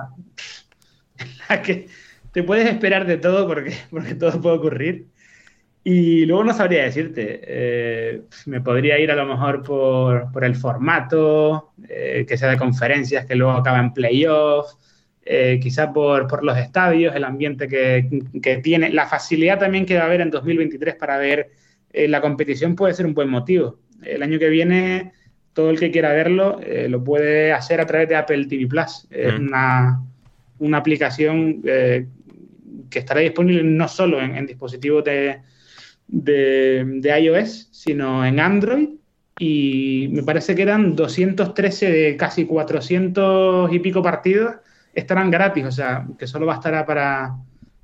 en 1.19 1.29
la 1.49 1.63
que 1.63 1.89
te 2.33 2.43
puedes 2.43 2.67
esperar 2.69 3.07
de 3.07 3.19
todo 3.19 3.47
porque, 3.47 3.75
porque 3.91 4.15
todo 4.15 4.41
puede 4.41 4.57
ocurrir. 4.57 5.07
Y 5.85 6.27
luego 6.27 6.45
no 6.45 6.53
sabría 6.53 6.85
decirte, 6.85 7.41
eh, 7.43 8.23
me 8.47 8.61
podría 8.61 8.99
ir 8.99 9.11
a 9.11 9.17
lo 9.17 9.25
mejor 9.25 9.63
por, 9.63 10.31
por 10.33 10.45
el 10.45 10.55
formato, 10.55 11.73
que 11.79 12.37
sea 12.37 12.51
de 12.51 12.59
conferencias, 12.59 13.25
que 13.25 13.35
luego 13.35 13.53
acaba 13.53 13.79
en 13.79 13.95
playoffs, 13.95 14.77
eh, 15.31 15.61
quizá 15.63 15.93
por, 15.93 16.43
los 16.43 16.57
estadios, 16.57 17.15
el 17.15 17.23
ambiente 17.23 17.69
que, 17.69 18.61
tiene, 18.63 18.89
la 18.89 19.07
facilidad 19.07 19.59
también 19.59 19.85
que 19.85 19.97
va 19.97 20.05
a 20.05 20.07
haber 20.07 20.23
en 20.23 20.31
2023 20.31 20.95
para 20.95 21.19
ver 21.19 21.51
eh, 21.93 22.09
la 22.09 22.23
competición 22.23 22.75
puede 22.75 22.95
ser 22.95 23.05
un 23.05 23.13
buen 23.13 23.29
motivo. 23.29 23.79
El 24.03 24.23
año 24.23 24.39
que 24.39 24.49
viene, 24.49 25.13
todo 25.53 25.69
el 25.69 25.79
que 25.79 25.91
quiera 25.91 26.15
verlo 26.15 26.61
eh, 26.63 26.89
lo 26.89 27.05
puede 27.05 27.53
hacer 27.53 27.79
a 27.79 27.85
través 27.85 28.09
de 28.09 28.17
Apple 28.17 28.47
TV 28.47 28.67
Plus. 28.69 29.07
Es 29.11 29.35
una, 29.35 30.01
aplicación 30.73 31.61
que 31.61 32.99
estará 32.99 33.21
disponible 33.21 33.63
no 33.65 33.87
solo 33.87 34.23
en, 34.23 34.47
dispositivos 34.47 35.05
de, 35.05 35.41
de 36.07 37.21
iOS, 37.21 37.69
sino 37.71 38.25
en 38.25 38.41
Android 38.41 38.89
y 39.39 40.09
me 40.11 40.23
parece 40.23 40.55
que 40.55 40.63
eran 40.63 40.97
213 40.97 41.93
de 41.93 42.17
casi 42.17 42.47
400 42.47 43.71
y 43.75 43.79
pico 43.81 44.03
partidos 44.03 44.55
estarán 44.95 45.31
gratis, 45.31 45.65
o 45.65 45.73
sea, 45.73 46.07
que 46.19 46.27
solo 46.27 46.47
bastará 46.47 46.85
para, 46.85 47.35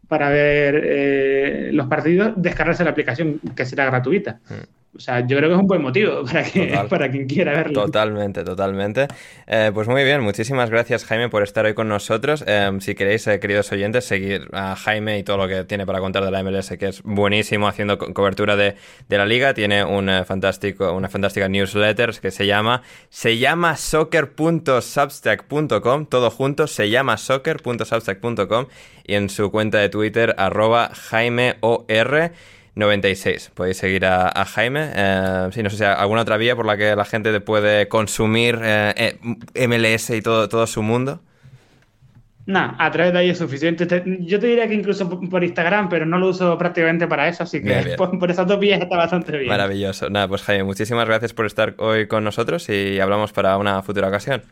para 0.09 0.29
ver 0.29 0.83
eh, 0.85 1.71
los 1.73 1.87
partidos, 1.87 2.33
descargarse 2.37 2.85
la 2.85 2.91
aplicación 2.91 3.41
que 3.55 3.67
será 3.67 3.87
gratuita. 3.87 4.41
Mm. 4.49 4.84
O 4.97 5.01
sea, 5.01 5.27
yo 5.27 5.37
creo 5.37 5.49
que 5.49 5.55
es 5.55 5.61
un 5.61 5.67
buen 5.67 5.83
motivo 5.83 6.25
para, 6.25 6.45
que, 6.45 6.87
para 6.89 7.11
quien 7.11 7.27
quiera 7.27 7.51
verlo. 7.53 7.87
Totalmente, 7.87 8.45
totalmente. 8.45 9.09
Eh, 9.47 9.73
pues 9.75 9.89
muy 9.89 10.05
bien, 10.05 10.21
muchísimas 10.21 10.71
gracias 10.71 11.05
Jaime 11.05 11.29
por 11.29 11.43
estar 11.43 11.67
hoy 11.67 11.75
con 11.75 11.89
nosotros. 11.89 12.45
Eh, 12.47 12.71
si 12.81 12.95
queréis, 12.95 13.25
queridos 13.41 13.73
oyentes, 13.73 14.05
seguir 14.05 14.47
a 14.53 14.77
Jaime 14.77 15.19
y 15.19 15.25
todo 15.25 15.39
lo 15.39 15.49
que 15.49 15.65
tiene 15.65 15.87
para 15.87 15.99
contar 16.01 16.25
de 16.25 16.31
la 16.31 16.43
MLS, 16.43 16.77
que 16.79 16.89
es 16.89 17.03
buenísimo 17.03 17.67
haciendo 17.67 17.97
cobertura 17.99 18.57
de, 18.57 18.77
la 19.09 19.25
liga. 19.27 19.55
Tiene 19.55 19.85
un 19.85 20.11
fantástico, 20.25 20.93
una 20.93 21.09
fantástica 21.09 21.49
newsletter 21.49 22.11
que 22.21 22.31
se 22.31 22.47
llama, 22.47 22.83
se 23.09 23.39
llama 23.39 23.77
soccer.substack.com, 23.77 26.07
todo 26.07 26.31
junto, 26.31 26.67
se 26.67 26.91
llama 26.91 27.17
soccer.substack.com 27.17 28.67
y 29.05 29.15
en 29.15 29.29
su 29.29 29.51
cuenta 29.51 29.79
de 29.79 29.89
Twitter, 29.89 30.35
arroba 30.39 30.91
JaimeOR. 30.93 32.33
96. 32.75 33.53
Podéis 33.55 33.77
seguir 33.77 34.05
a, 34.05 34.45
Jaime. 34.45 34.91
Eh, 34.95 35.49
sí, 35.53 35.63
no 35.63 35.71
sé 35.71 35.77
si 35.77 35.85
hay 35.85 35.95
alguna 35.97 36.23
otra 36.23 36.37
vía 36.37 36.57
por 36.57 36.67
la 36.67 36.77
que 36.77 36.97
la 36.97 37.05
gente 37.05 37.41
puede 37.41 37.89
consumir 37.89 38.59
eh, 38.63 39.19
eh, 39.55 39.69
MLS 39.69 40.11
y 40.11 40.23
todo, 40.23 40.49
todo 40.49 40.67
su 40.67 40.83
mundo. 40.83 41.21
No, 42.47 42.75
a 42.79 42.91
través 42.91 43.13
de 43.15 43.21
ahí 43.21 43.31
es 43.31 43.39
suficiente. 43.39 43.87
yo 44.21 44.39
te 44.39 44.47
diría 44.47 44.69
que 44.69 44.75
incluso 44.75 45.09
por 45.09 45.43
Instagram, 45.43 45.89
pero 45.89 46.05
no 46.05 46.19
lo 46.19 46.29
uso 46.29 46.59
prácticamente 46.59 47.07
para 47.07 47.27
eso, 47.27 47.45
así 47.45 47.63
que 47.63 47.95
por, 47.97 48.19
por, 48.19 48.31
esas 48.31 48.47
dos 48.47 48.59
vías 48.59 48.81
está 48.83 48.97
bastante 48.97 49.37
bien. 49.39 49.49
Maravilloso. 49.49 50.11
Nada, 50.11 50.29
pues 50.29 50.43
Jaime, 50.43 50.65
muchísimas 50.65 51.07
gracias 51.07 51.33
por 51.33 51.47
estar 51.47 51.75
hoy 51.79 52.07
con 52.07 52.23
nosotros 52.23 52.69
y 52.69 53.01
hablamos 53.01 53.33
para 53.33 53.57
una 53.57 53.83
futura 53.83 54.09
ocasión. 54.09 54.43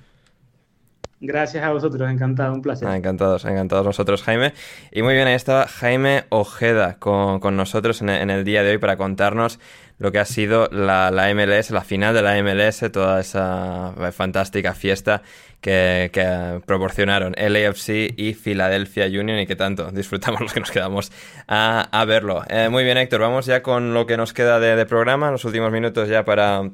Gracias 1.24 1.62
a 1.62 1.70
vosotros, 1.70 2.10
encantado, 2.10 2.52
un 2.52 2.62
placer. 2.62 2.88
Ah, 2.88 2.96
encantados, 2.96 3.44
encantados 3.44 3.86
nosotros, 3.86 4.24
Jaime. 4.24 4.54
Y 4.90 5.02
muy 5.02 5.14
bien, 5.14 5.28
ahí 5.28 5.34
estaba 5.34 5.68
Jaime 5.68 6.24
Ojeda 6.30 6.96
con, 6.98 7.38
nosotros 7.56 8.02
en, 8.02 8.08
el 8.08 8.42
día 8.42 8.64
de 8.64 8.72
hoy 8.72 8.78
para 8.78 8.96
contarnos 8.96 9.60
lo 9.98 10.10
que 10.10 10.18
ha 10.18 10.24
sido 10.24 10.68
la, 10.72 11.12
MLS, 11.32 11.70
la 11.70 11.82
final 11.82 12.12
de 12.12 12.22
la 12.22 12.42
MLS, 12.42 12.90
toda 12.90 13.20
esa 13.20 13.94
fantástica 14.10 14.74
fiesta 14.74 15.22
que, 15.60 16.60
proporcionaron 16.66 17.36
LAFC 17.38 18.14
y 18.16 18.34
Philadelphia 18.34 19.06
Union 19.06 19.38
y 19.38 19.46
que 19.46 19.54
tanto 19.54 19.92
disfrutamos 19.92 20.40
los 20.40 20.52
que 20.52 20.58
nos 20.58 20.72
quedamos 20.72 21.12
a, 21.46 22.04
verlo. 22.04 22.42
Eh, 22.48 22.68
muy 22.68 22.82
bien, 22.82 22.98
Héctor, 22.98 23.20
vamos 23.20 23.46
ya 23.46 23.62
con 23.62 23.94
lo 23.94 24.06
que 24.06 24.16
nos 24.16 24.32
queda 24.32 24.58
de 24.58 24.86
programa, 24.86 25.30
los 25.30 25.44
últimos 25.44 25.70
minutos 25.70 26.08
ya 26.08 26.24
para 26.24 26.68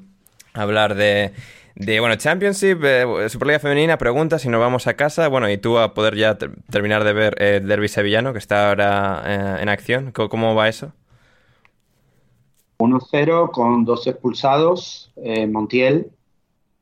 hablar 0.55 0.95
de 0.95 1.33
de, 1.79 2.01
bueno, 2.01 2.17
Championship, 2.17 2.83
eh, 2.83 3.29
Superliga 3.29 3.61
Femenina, 3.61 3.99
pregunta 3.99 4.41
si 4.41 4.49
nos 4.49 4.59
vamos 4.59 4.89
a 4.89 4.95
casa. 4.95 5.29
Bueno, 5.29 5.49
y 5.49 5.59
tú 5.59 5.79
a 5.79 5.95
poder 5.95 6.17
ya 6.17 6.37
terminar 6.37 7.05
de 7.05 7.13
ver 7.13 7.41
el 7.41 7.55
eh, 7.55 7.61
Derby 7.61 7.87
Sevillano, 7.87 8.33
que 8.33 8.41
está 8.41 8.69
ahora 8.69 9.23
eh, 9.25 9.63
en 9.63 9.69
acción. 9.69 10.11
¿Cómo, 10.11 10.57
va 10.57 10.69
eso? 10.69 10.93
1-0 12.79 13.53
con 13.53 13.85
dos 13.85 14.09
expulsados, 14.09 15.13
Montiel, 15.49 16.11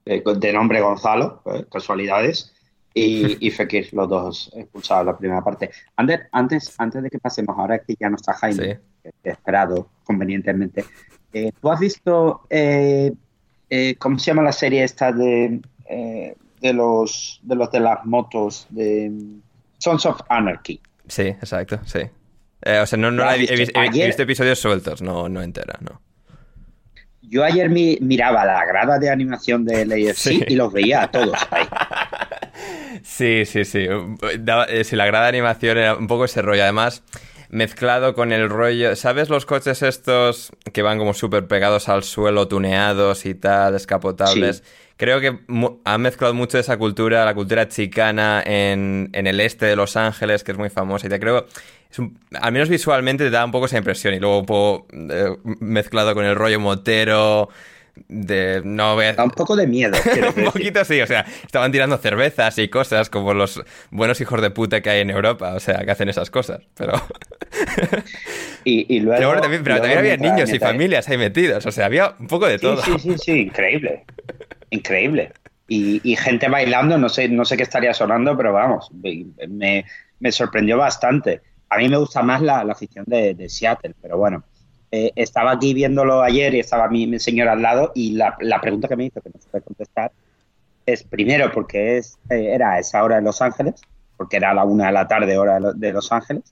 de 0.05 0.53
nombre 0.55 0.81
Gonzalo, 0.81 1.43
casualidades, 1.71 2.55
y, 2.95 3.37
y, 3.47 3.51
Fekir, 3.51 3.93
los 3.93 4.09
dos 4.09 4.51
expulsados 4.55 5.03
en 5.03 5.07
la 5.09 5.19
primera 5.19 5.45
parte. 5.45 5.71
Antes, 5.97 6.21
antes, 6.33 6.75
antes 6.79 7.03
de 7.03 7.11
que 7.11 7.19
pasemos, 7.19 7.55
ahora 7.59 7.81
que 7.81 7.97
ya 8.01 8.09
no 8.09 8.17
está 8.17 8.33
Jaime, 8.33 8.81
esperado 9.23 9.89
convenientemente, 10.05 10.85
¿tú 11.61 11.71
has 11.71 11.81
visto 11.81 12.43
eh, 12.49 13.13
¿cómo 13.99 14.19
se 14.19 14.27
llama 14.27 14.43
la 14.43 14.53
serie 14.53 14.85
esta 14.85 15.13
de, 15.13 15.61
eh, 15.89 16.37
de, 16.61 16.73
los, 16.73 17.41
de 17.43 17.55
los 17.57 17.71
de 17.71 17.81
las 17.81 18.05
motos? 18.05 18.67
De 18.71 19.11
Sons 19.79 20.07
of 20.07 20.21
Anarchy. 20.29 20.81
Sí, 21.09 21.23
exacto, 21.23 21.81
sí. 21.85 22.01
Eh, 22.63 22.79
o 22.81 22.87
sea, 22.87 22.99
no, 22.99 23.11
no 23.11 23.31
he, 23.31 23.39
visto, 23.39 24.23
episodios 24.23 24.59
sueltos, 24.59 25.03
no, 25.03 25.29
no 25.29 25.43
entera, 25.43 25.79
no. 25.81 26.01
yo 27.23 27.45
ayer 27.45 27.69
mi, 27.69 27.99
miraba 28.01 28.45
la 28.45 28.65
grada 28.65 28.99
de 28.99 29.11
animación 29.11 29.65
del 29.65 29.93
AFC 29.93 30.17
Sí. 30.17 30.45
y 30.49 30.57
los 30.57 30.73
veía 30.73 31.03
a 31.03 31.11
todos 31.11 31.39
ahí. 31.51 31.67
Sí, 33.03 33.45
sí, 33.45 33.65
sí. 33.67 33.87
Daba- 34.41 34.65
eh, 34.69 34.83
sí, 34.83 34.97
la 34.97 35.05
grada 35.07 35.25
de 35.27 35.29
animación 35.29 35.77
era 35.77 35.95
un 35.95 36.07
poco 36.07 36.25
ese 36.25 36.41
rollo. 36.41 36.63
Además, 36.63 37.03
mezclado 37.51 38.15
con 38.15 38.33
el 38.33 38.49
rollo. 38.49 38.97
¿Sabes 38.97 39.29
los 39.29 39.47
coches 39.47 39.83
estos 39.83 40.53
que 40.73 40.83
van 40.83 40.99
como 40.99 41.15
súper 41.15 41.47
pegados 41.47 41.89
al 41.89 42.03
suelo, 42.05 42.49
tuneados 42.49 43.27
y 43.27 43.35
tal, 43.35 43.73
descapotables? 43.73 44.57
Sí. 44.59 44.63
Creo 44.99 45.21
que 45.21 45.39
han 45.85 46.01
mezclado 46.01 46.33
mucho 46.33 46.59
esa 46.59 46.79
cultura, 46.79 47.25
la 47.27 47.35
cultura 47.35 47.69
chicana 47.69 48.43
en, 48.47 49.11
en 49.13 49.27
el 49.27 49.41
este 49.41 49.67
de 49.67 49.77
Los 49.77 49.95
Ángeles, 49.97 50.43
que 50.43 50.53
es 50.53 50.59
muy 50.59 50.71
famosa. 50.71 51.07
Y 51.07 51.11
te 51.11 51.21
creo. 51.21 51.47
Es 51.91 51.99
un- 51.99 52.19
al 52.41 52.53
menos 52.53 52.69
visualmente 52.71 53.25
te 53.25 53.31
da 53.31 53.45
un 53.45 53.53
poco 53.53 53.67
esa 53.67 53.77
impresión. 53.77 54.15
Y 54.15 54.21
luego 54.21 54.39
un 54.41 54.47
poco 54.47 54.87
eh, 54.93 55.37
mezclado 55.61 56.15
con 56.15 56.25
el 56.25 56.35
rollo 56.35 56.59
motero. 56.61 57.51
De 58.09 58.61
no 58.65 58.95
voy 58.95 59.07
a- 59.07 59.23
un 59.23 59.31
poco 59.31 59.57
de 59.57 59.67
miedo. 59.67 59.97
un 60.37 60.45
poquito 60.45 60.85
sí, 60.85 61.01
o 61.01 61.07
sea, 61.07 61.25
estaban 61.45 61.73
tirando 61.73 61.97
cervezas 61.99 62.59
y 62.59 62.69
cosas 62.69 63.09
como 63.11 63.33
los 63.35 63.63
buenos 63.91 64.21
hijos 64.21 64.41
de 64.43 64.51
puta 64.51 64.81
que 64.83 64.91
hay 64.91 65.01
en 65.01 65.11
Europa, 65.11 65.55
o 65.55 65.61
sea, 65.61 65.85
que 65.85 65.91
hacen 65.91 66.09
esas 66.09 66.31
cosas. 66.31 66.61
Pero, 66.77 66.93
Y, 68.65 68.95
y 68.97 69.01
luego, 69.01 69.17
pero 69.19 69.29
bueno, 69.29 69.43
también, 69.43 69.63
pero 69.65 69.77
luego 69.77 69.95
también 69.95 70.15
había 70.15 70.31
niños 70.33 70.53
y 70.53 70.59
familias 70.59 71.09
ahí 71.09 71.19
metidos, 71.19 71.65
o 71.67 71.73
sea, 71.73 71.87
había 71.87 72.15
un 72.19 72.27
poco 72.27 72.47
de 72.47 72.59
Sí, 72.59 72.63
todo. 72.67 72.83
sí, 72.83 72.99
sí, 72.99 73.15
sí, 73.19 73.33
increíble. 73.41 74.05
Increíble. 74.71 75.33
Y, 75.69 76.01
y 76.05 76.17
gente 76.17 76.49
bailando, 76.49 76.99
no 76.99 77.09
sé, 77.09 77.29
no 77.29 77.45
sé 77.45 77.57
qué 77.57 77.63
estaría 77.65 77.93
sonando, 77.95 78.37
pero 78.37 78.53
vamos, 78.53 78.91
me, 78.93 79.85
me 80.21 80.33
sorprendió 80.33 80.77
bastante. 80.79 81.41
A 81.71 81.79
mí 81.79 81.89
me 81.89 81.97
gusta 81.97 82.23
más 82.23 82.41
la, 82.43 82.63
la 82.63 82.73
afición 82.73 83.05
de, 83.09 83.35
de 83.35 83.49
Seattle, 83.49 83.95
pero 84.01 84.17
bueno. 84.19 84.45
Eh, 84.97 85.13
estaba 85.15 85.51
aquí 85.51 85.75
viéndolo 85.75 86.23
ayer 86.23 86.55
y 86.55 86.61
estaba 86.61 86.89
mi, 86.89 87.07
mi 87.07 87.19
al 87.43 87.61
lado 87.61 87.93
y 87.95 88.13
la, 88.13 88.35
pregunta 88.63 88.89
que 88.89 88.97
me 88.97 89.05
hizo, 89.05 89.21
que 89.21 89.29
no 89.29 89.39
supe 89.39 89.61
contestar, 89.61 90.11
es 90.87 91.03
primero 91.03 91.53
porque 91.53 91.99
es, 91.99 92.19
eh, 92.31 92.55
era 92.55 92.79
esa 92.79 93.05
hora 93.05 93.19
en 93.19 93.25
Los 93.25 93.43
Ángeles, 93.43 93.75
porque 94.17 94.39
era 94.39 94.55
la 94.55 94.65
una 94.65 94.87
de 94.87 94.93
la 94.93 95.07
tarde 95.07 95.37
hora 95.37 95.55
de 95.57 95.61
Lo- 95.61 95.75
de 95.75 95.93
Los 95.93 96.13
Ángeles, 96.13 96.45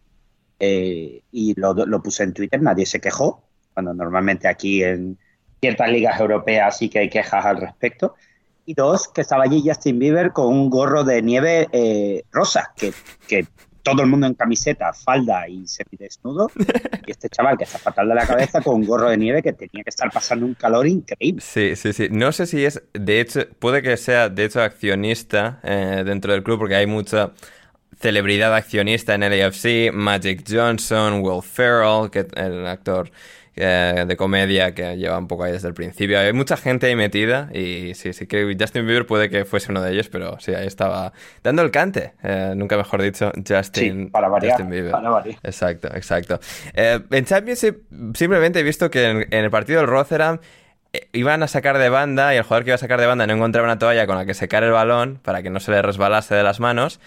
eh, 0.61 1.23
y 1.33 1.59
lo, 1.59 1.75
puse 2.03 2.25
en 2.25 2.35
Twitter, 2.35 2.61
nadie 2.61 2.85
se 2.85 3.01
quejó, 3.01 3.43
cuando 3.73 3.95
normalmente 3.95 4.47
aquí 4.47 4.85
en 4.85 5.17
ciertas 5.63 5.89
ligas 5.89 6.21
europeas 6.21 6.77
sí 6.77 6.91
que 6.91 6.99
hay 6.99 7.09
quejas 7.09 7.47
al 7.47 7.57
respecto. 7.57 8.15
Y 8.67 8.75
dos, 8.75 9.09
que 9.09 9.23
estaba 9.23 9.45
allí 9.45 9.63
Justin 9.65 9.99
Bieber 9.99 10.33
con 10.33 10.49
un 10.49 10.69
gorro 10.69 11.03
de 11.03 11.23
nieve 11.23 11.69
eh, 11.73 12.25
rosa, 12.31 12.73
que 12.77 12.93
todo 13.85 14.03
el 14.03 14.09
mundo 14.09 14.27
en 14.27 14.35
camiseta, 14.35 14.93
falda 14.93 15.47
y 15.47 15.69
semidesnudo, 15.69 16.51
y 17.07 17.11
este 17.11 17.29
chaval 17.29 17.57
que 17.57 17.65
está 17.65 17.79
fatal 17.79 18.09
de 18.09 18.15
la 18.15 18.27
cabeza 18.27 18.63
con 18.63 18.77
un 18.77 18.87
gorro 18.87 19.11
de 19.11 19.19
nieve 19.19 19.43
que 19.43 19.53
tenía 19.53 19.85
que 19.85 19.91
estar 19.91 20.11
pasando 20.11 20.47
un 20.47 20.55
calor 20.55 20.87
increíble. 20.89 21.41
Sí, 21.41 21.77
sí, 21.77 21.93
sí. 21.93 22.09
No 22.11 22.33
sé 22.33 22.47
si 22.47 22.65
es, 22.65 22.83
de 22.95 23.21
hecho, 23.21 23.47
puede 23.59 23.83
que 23.83 23.97
sea, 23.97 24.31
de 24.31 24.47
hecho, 24.47 24.63
accionista 24.63 25.61
eh, 25.63 26.03
dentro 26.05 26.33
del 26.33 26.43
club, 26.43 26.59
porque 26.59 26.77
hay 26.77 26.87
mucha 26.87 27.33
celebridad 28.01 28.55
accionista 28.55 29.15
en 29.15 29.23
el 29.23 29.43
AFC, 29.45 29.93
Magic 29.93 30.45
Johnson, 30.49 31.21
Will 31.21 31.43
Ferrell, 31.43 32.11
que 32.11 32.27
el 32.37 32.67
actor 32.67 33.11
eh, 33.57 34.05
de 34.07 34.17
comedia 34.17 34.75
que 34.75 34.97
lleva 34.97 35.19
un 35.19 35.29
poco 35.29 35.45
ahí 35.45 35.53
desde 35.53 35.69
el 35.69 35.75
principio. 35.75 36.19
Hay 36.19 36.33
mucha 36.33 36.57
gente 36.57 36.87
ahí 36.87 36.97
metida 36.97 37.49
y 37.53 37.95
sí, 37.95 38.13
sí 38.13 38.27
que 38.27 38.57
Justin 38.59 38.87
Bieber 38.87 39.07
puede 39.07 39.31
que 39.31 39.45
fuese 39.45 39.71
uno 39.71 39.81
de 39.83 39.93
ellos, 39.93 40.09
pero 40.09 40.39
sí, 40.41 40.55
ahí 40.55 40.67
estaba 40.67 41.13
dando 41.43 41.63
el 41.63 41.71
cante, 41.71 42.15
eh, 42.23 42.53
nunca 42.57 42.77
mejor 42.77 43.03
dicho, 43.03 43.33
Justin, 43.47 44.05
Sí, 44.07 44.11
para 44.11 44.29
variar, 44.29 44.53
Justin 44.53 44.71
Bieber. 44.71 44.91
para 44.93 45.11
variar. 45.11 45.39
Exacto, 45.43 45.89
exacto. 45.95 46.41
Eh, 46.75 47.01
en 47.11 47.25
Championship 47.25 47.83
simplemente 48.15 48.61
he 48.61 48.63
visto 48.63 48.91
que 48.91 49.05
en, 49.09 49.17
en 49.31 49.45
el 49.45 49.51
partido 49.51 49.81
del 49.81 49.89
Rotherham 49.89 50.39
eh, 50.93 51.09
iban 51.13 51.43
a 51.43 51.49
sacar 51.49 51.79
de 51.79 51.89
banda 51.89 52.35
y 52.35 52.37
el 52.39 52.43
jugador 52.45 52.65
que 52.65 52.71
iba 52.71 52.77
a 52.77 52.79
sacar 52.79 53.01
de 53.01 53.07
banda 53.07 53.27
no 53.27 53.35
encontraba 53.35 53.67
una 53.67 53.79
toalla 53.79 54.07
con 54.07 54.17
la 54.17 54.25
que 54.27 54.35
secar 54.35 54.63
el 54.65 54.71
balón 54.71 55.19
para 55.23 55.43
que 55.43 55.51
no 55.51 55.61
se 55.61 55.71
le 55.73 55.83
resbalase 55.83 56.35
de 56.35 56.43
las 56.43 56.61
manos. 56.61 57.01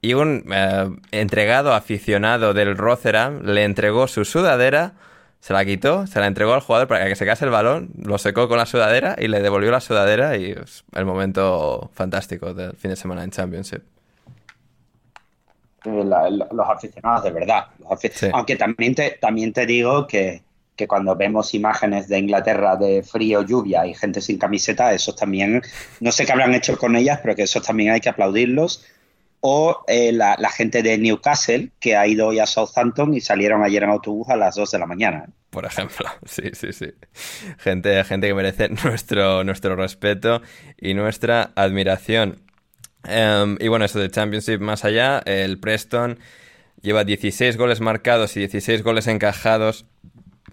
Y 0.00 0.14
un 0.14 0.44
eh, 0.52 0.90
entregado 1.12 1.74
aficionado 1.74 2.54
del 2.54 2.76
Rotherham 2.76 3.42
le 3.44 3.62
entregó 3.64 4.08
su 4.08 4.24
sudadera, 4.24 4.94
se 5.42 5.52
la 5.52 5.64
quitó, 5.64 6.06
se 6.06 6.20
la 6.20 6.28
entregó 6.28 6.54
al 6.54 6.60
jugador 6.60 6.86
para 6.86 7.04
que 7.06 7.16
secase 7.16 7.44
el 7.44 7.50
balón, 7.50 7.90
lo 8.00 8.16
secó 8.16 8.46
con 8.46 8.58
la 8.58 8.64
sudadera 8.66 9.16
y 9.18 9.26
le 9.26 9.42
devolvió 9.42 9.72
la 9.72 9.80
sudadera 9.80 10.36
y 10.36 10.54
el 10.94 11.04
momento 11.04 11.90
fantástico 11.94 12.54
del 12.54 12.76
fin 12.76 12.90
de 12.92 12.96
semana 12.96 13.24
en 13.24 13.30
Championship. 13.32 13.82
Eh, 15.84 16.04
la- 16.04 16.30
los 16.30 16.68
aficionados 16.68 17.24
de 17.24 17.30
verdad. 17.32 17.64
Los 17.80 17.90
afi- 17.90 18.12
Sí. 18.14 18.28
Aunque 18.32 18.54
también 18.56 18.94
te, 18.94 19.18
también 19.20 19.52
te 19.52 19.66
digo 19.66 20.06
que, 20.06 20.42
que 20.76 20.86
cuando 20.86 21.16
vemos 21.16 21.54
imágenes 21.54 22.06
de 22.08 22.20
Inglaterra 22.20 22.76
de 22.76 23.02
frío, 23.02 23.42
lluvia 23.42 23.84
y 23.84 23.94
gente 23.94 24.20
sin 24.20 24.38
camiseta, 24.38 24.92
esos 24.94 25.16
también, 25.16 25.60
no 26.00 26.12
sé 26.12 26.24
qué 26.24 26.32
habrán 26.32 26.54
hecho 26.54 26.78
con 26.78 26.94
ellas, 26.94 27.18
pero 27.20 27.34
que 27.34 27.42
esos 27.42 27.66
también 27.66 27.92
hay 27.92 28.00
que 28.00 28.08
aplaudirlos. 28.10 28.84
O 29.44 29.84
eh, 29.88 30.12
la, 30.12 30.36
la 30.38 30.48
gente 30.50 30.82
de 30.82 30.96
Newcastle 30.98 31.70
que 31.80 31.96
ha 31.96 32.06
ido 32.06 32.28
hoy 32.28 32.38
a 32.38 32.46
Southampton 32.46 33.12
y 33.12 33.20
salieron 33.20 33.62
ayer 33.64 33.82
en 33.82 33.90
autobús 33.90 34.28
a 34.30 34.36
las 34.36 34.54
2 34.54 34.70
de 34.70 34.78
la 34.78 34.86
mañana. 34.86 35.26
por 35.50 35.64
ejemplo. 35.66 36.08
Sí, 36.24 36.50
sí, 36.54 36.72
sí. 36.72 36.86
Gente, 37.58 38.02
gente 38.04 38.28
que 38.28 38.34
merece 38.34 38.68
nuestro, 38.84 39.44
nuestro 39.44 39.76
respeto 39.76 40.40
y 40.78 40.94
nuestra 40.94 41.50
admiración. 41.56 42.40
Em, 43.04 43.56
y 43.60 43.68
bueno, 43.68 43.84
eso 43.84 43.98
de 43.98 44.10
Championship 44.10 44.60
más 44.60 44.84
allá, 44.84 45.18
el 45.26 45.58
Preston 45.58 46.18
lleva 46.80 47.04
16 47.04 47.56
goles 47.56 47.80
marcados 47.80 48.36
y 48.36 48.40
16 48.40 48.82
goles 48.82 49.08
encajados. 49.08 49.86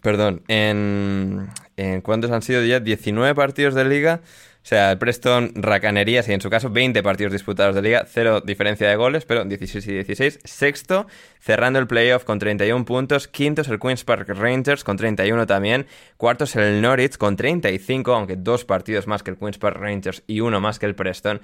Perdón, 0.01 0.43
en, 0.47 1.49
en 1.77 2.01
¿cuántos 2.01 2.31
han 2.31 2.41
sido 2.41 2.63
ya? 2.63 2.79
19 2.79 3.35
partidos 3.35 3.75
de 3.75 3.85
liga. 3.85 4.21
O 4.61 4.67
sea, 4.69 4.91
el 4.91 4.97
Preston 4.97 5.53
racanerías 5.55 6.27
y 6.27 6.33
en 6.33 6.41
su 6.41 6.49
caso 6.49 6.69
20 6.69 7.01
partidos 7.01 7.31
disputados 7.31 7.75
de 7.75 7.81
liga, 7.81 8.05
cero 8.07 8.41
diferencia 8.41 8.89
de 8.89 8.95
goles, 8.97 9.25
pero 9.25 9.45
16 9.45 9.87
y 9.87 9.93
16. 9.93 10.39
Sexto, 10.43 11.07
cerrando 11.39 11.79
el 11.79 11.87
playoff 11.87 12.25
con 12.25 12.39
31 12.39 12.83
puntos. 12.83 13.27
Quinto 13.27 13.61
es 13.61 13.69
el 13.69 13.79
Queen's 13.79 14.03
Park 14.03 14.27
Rangers 14.29 14.83
con 14.83 14.97
31 14.97 15.47
también. 15.47 15.87
Cuarto 16.17 16.43
es 16.43 16.55
el 16.57 16.81
Norwich 16.81 17.17
con 17.17 17.37
35, 17.37 18.13
aunque 18.13 18.35
dos 18.35 18.65
partidos 18.65 19.07
más 19.07 19.23
que 19.23 19.31
el 19.31 19.37
Queen's 19.37 19.57
Park 19.57 19.77
Rangers 19.77 20.23
y 20.27 20.41
uno 20.41 20.59
más 20.59 20.77
que 20.77 20.85
el 20.85 20.93
Preston. 20.93 21.41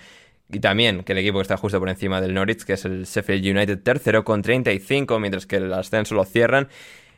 Y 0.52 0.60
también 0.60 1.04
que 1.04 1.14
el 1.14 1.18
equipo 1.18 1.40
que 1.40 1.44
está 1.44 1.58
justo 1.58 1.80
por 1.80 1.90
encima 1.90 2.22
del 2.22 2.34
Norwich, 2.34 2.64
que 2.64 2.74
es 2.74 2.86
el 2.86 3.06
Sheffield 3.06 3.58
United 3.58 3.80
tercero 3.82 4.24
con 4.24 4.42
35, 4.42 5.20
mientras 5.20 5.46
que 5.46 5.56
el 5.56 5.74
ascenso 5.74 6.16
lo 6.16 6.26
cierran. 6.26 6.68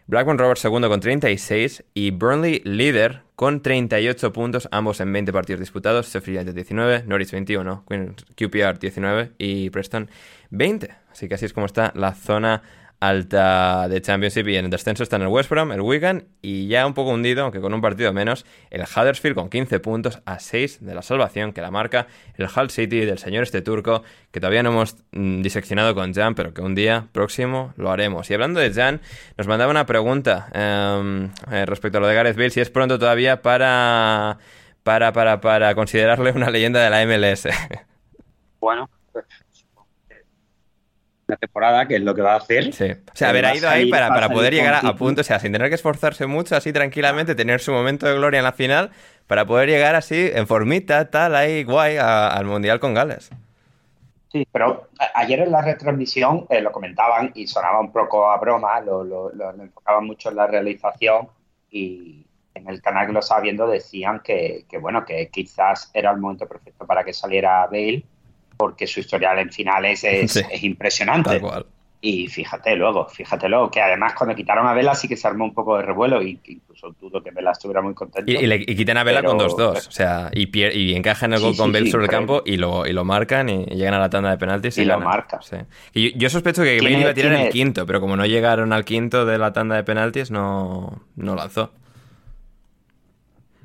Blackburn 0.06 0.38
Rovers 0.38 0.62
segundo 0.62 0.88
con 0.88 1.02
36 1.02 1.84
y 1.94 2.12
Burnley 2.12 2.62
líder 2.64 3.27
con 3.38 3.62
38 3.62 4.34
puntos, 4.34 4.68
ambos 4.72 5.00
en 5.00 5.14
20 5.14 5.32
partidos 5.32 5.60
disputados. 5.60 6.12
Sheffield 6.12 6.40
United 6.40 6.56
19, 6.56 7.04
Norwich 7.06 7.30
21, 7.32 7.86
Queen- 7.88 8.16
QPR 8.36 8.80
19 8.80 9.34
y 9.38 9.70
Preston 9.70 10.10
20. 10.50 10.90
Así 11.12 11.28
que 11.28 11.36
así 11.36 11.46
es 11.46 11.54
como 11.54 11.68
está 11.68 11.94
la 11.96 12.16
zona 12.16 12.64
alta 13.00 13.88
de 13.88 14.02
Championship 14.02 14.48
y 14.48 14.58
en 14.58 14.66
el 14.66 14.72
descenso 14.72 15.04
están 15.04 15.22
el 15.22 15.28
West 15.28 15.50
Brom, 15.50 15.72
el 15.72 15.82
Wigan 15.82 16.26
y 16.42 16.68
ya 16.68 16.88
un 16.88 16.94
poco 16.94 17.12
hundido, 17.12 17.44
aunque 17.44 17.62
con 17.62 17.74
un 17.74 17.82
partido 17.82 18.12
menos, 18.14 18.46
el 18.72 18.82
Huddersfield 18.82 19.36
con 19.36 19.50
15 19.50 19.80
puntos 19.80 20.22
a 20.26 20.40
6 20.40 20.86
de 20.86 20.96
la 20.96 21.02
salvación 21.02 21.54
que 21.54 21.62
la 21.62 21.72
marca 21.72 22.08
el 22.36 22.48
Hull 22.48 22.70
City 22.70 23.02
del 23.02 23.20
señor 23.20 23.44
este 23.44 23.62
turco 23.62 24.04
que 24.32 24.40
todavía 24.40 24.64
no 24.64 24.72
hemos 24.72 24.98
mm, 25.12 25.42
diseccionado 25.42 25.94
con 25.94 26.14
Jan, 26.14 26.36
pero 26.36 26.54
que 26.54 26.62
un 26.62 26.76
día 26.76 27.08
próximo 27.12 27.74
lo 27.78 27.92
haremos. 27.92 28.30
Y 28.30 28.34
hablando 28.34 28.60
de 28.60 28.74
Jan, 28.74 29.02
nos 29.38 29.48
mandaba 29.48 29.72
una 29.72 29.86
pregunta 29.86 30.50
em, 30.54 31.30
eh, 31.52 31.66
respecto 31.66 32.00
a 32.00 32.02
lo 32.02 32.08
de 32.08 32.16
Gareth 32.16 32.36
Bale, 32.36 32.50
si 32.50 32.62
es 32.62 32.70
pronto 32.70 32.98
todavía 32.98 33.42
para, 33.42 34.40
para, 34.84 35.14
para, 35.14 35.42
para 35.42 35.76
considerarle 35.76 36.32
una 36.32 36.50
leyenda 36.50 36.82
de 36.82 36.90
la 36.90 37.06
MLS. 37.06 37.48
Bueno, 38.60 38.90
una 41.28 41.38
temporada, 41.38 41.88
que 41.88 41.96
es 41.98 42.02
lo 42.02 42.16
que 42.16 42.22
va 42.22 42.34
a 42.34 42.38
hacer. 42.38 42.74
Sí. 42.74 42.92
O 42.92 43.16
sea, 43.16 43.30
haber 43.30 43.56
ido 43.56 43.70
ahí 43.70 43.90
para, 43.90 44.10
para 44.10 44.30
poder 44.30 44.54
llegar 44.54 44.74
a, 44.76 44.80
a 44.88 44.96
punto, 44.96 45.22
o 45.22 45.24
sea, 45.24 45.40
sin 45.40 45.52
tener 45.52 45.70
que 45.70 45.76
esforzarse 45.76 46.26
mucho, 46.26 46.56
así 46.56 46.72
tranquilamente, 46.72 47.36
tener 47.36 47.60
su 47.60 47.72
momento 47.72 48.06
de 48.08 48.16
gloria 48.16 48.38
en 48.40 48.44
la 48.46 48.54
final, 48.54 48.92
para 49.28 49.46
poder 49.46 49.68
llegar 49.70 49.96
así, 49.96 50.30
en 50.34 50.48
formita, 50.48 51.10
tal, 51.10 51.36
ahí, 51.36 51.64
guay, 51.64 51.98
a- 51.98 52.30
al 52.30 52.46
Mundial 52.46 52.80
con 52.80 52.94
Gales. 52.94 53.30
Sí, 54.32 54.48
pero 54.52 54.90
ayer 55.16 55.40
en 55.40 55.52
la 55.52 55.62
retransmisión 55.62 56.46
eh, 56.50 56.62
lo 56.62 56.72
comentaban 56.72 57.32
y 57.34 57.48
sonaba 57.48 57.80
un 57.80 57.92
poco 57.92 58.30
a 58.30 58.38
broma, 58.38 58.80
lo, 58.82 59.04
lo- 59.04 59.32
lo- 59.34 59.52
lo 59.54 59.64
enfocaban 59.64 60.06
mucho 60.06 60.30
en 60.30 60.36
la 60.36 60.48
realización 60.48 61.30
y 61.70 62.26
en 62.54 62.70
el 62.70 62.82
canal 62.82 63.08
que 63.08 63.14
lo 63.14 63.20
estaba 63.20 63.42
viendo 63.42 63.68
decían 63.68 64.22
que, 64.24 64.66
que, 64.70 64.78
bueno, 64.78 65.06
que 65.06 65.30
quizás 65.30 65.92
era 65.94 66.12
el 66.12 66.18
momento 66.18 66.48
perfecto 66.48 66.86
para 66.86 67.04
que 67.04 67.14
saliera 67.14 67.66
Bale 67.68 68.04
porque 68.58 68.88
su 68.88 69.00
historial 69.00 69.40
en 69.40 69.52
finales 69.52 70.04
es, 70.04 70.32
Sí. 70.34 70.42
es 70.52 70.64
impresionante. 70.64 71.30
Tal 71.30 71.42
cual. 71.42 71.66
Y 72.00 72.28
fíjate 72.28 72.76
luego, 72.76 73.08
fíjate 73.10 73.50
luego, 73.50 73.72
que 73.72 73.82
además 73.82 74.14
cuando 74.14 74.36
quitaron 74.36 74.68
a 74.68 74.74
Vela 74.74 74.94
sí 74.94 75.08
que 75.08 75.18
se 75.18 75.28
armó 75.28 75.46
un 75.46 75.54
poco 75.56 75.78
de 75.78 75.84
revuelo 75.84 76.22
y 76.22 76.40
incluso 76.46 76.92
dudo 77.02 77.24
que 77.24 77.32
Vela 77.32 77.52
estuviera 77.52 77.82
muy 77.82 77.96
contento. 77.96 78.32
Y, 78.32 78.36
y 78.36 78.46
le- 78.46 78.58
y 78.68 78.76
quitan 78.76 78.98
a 78.98 79.04
Vela 79.04 79.22
Pero- 79.22 79.32
con 79.32 79.40
2-2. 79.40 79.88
O 79.88 79.92
sea, 79.92 80.30
y, 80.32 80.48
y 80.60 80.94
encajan 80.96 81.34
el 81.34 81.40
Sí, 81.40 81.46
gol 81.46 81.54
sí, 81.54 81.58
con 81.60 81.74
sí, 81.74 81.90
sobre 81.92 82.06
el 82.06 82.12
campo 82.12 82.44
y 82.46 82.58
lo, 82.58 82.86
y 82.86 82.94
lo 82.94 83.04
marcan 83.04 83.50
y 83.50 83.66
llegan 83.66 83.96
a 83.96 84.00
la 84.00 84.12
tanda 84.12 84.30
de 84.30 84.38
penaltis 84.38 84.78
y, 84.78 84.86
lo 84.86 84.94
ganan. 84.94 85.08
marca. 85.08 85.40
Y 85.92 86.12
yo, 86.12 86.18
yo 86.18 86.30
sospecho 86.30 86.62
que 86.64 86.78
¿Quién 86.78 86.84
Bale 86.94 87.02
iba 87.02 87.10
a 87.10 87.14
tirar 87.16 87.34
el 87.34 87.50
quinto, 87.50 87.86
pero 87.88 88.00
como 88.00 88.16
no 88.16 88.28
llegaron 88.28 88.74
al 88.74 88.86
quinto 88.86 89.26
de 89.26 89.40
la 89.40 89.52
tanda 89.52 89.76
de 89.76 89.84
penaltis, 89.84 90.30
no, 90.30 91.02
no 91.16 91.36
lanzó. 91.36 91.72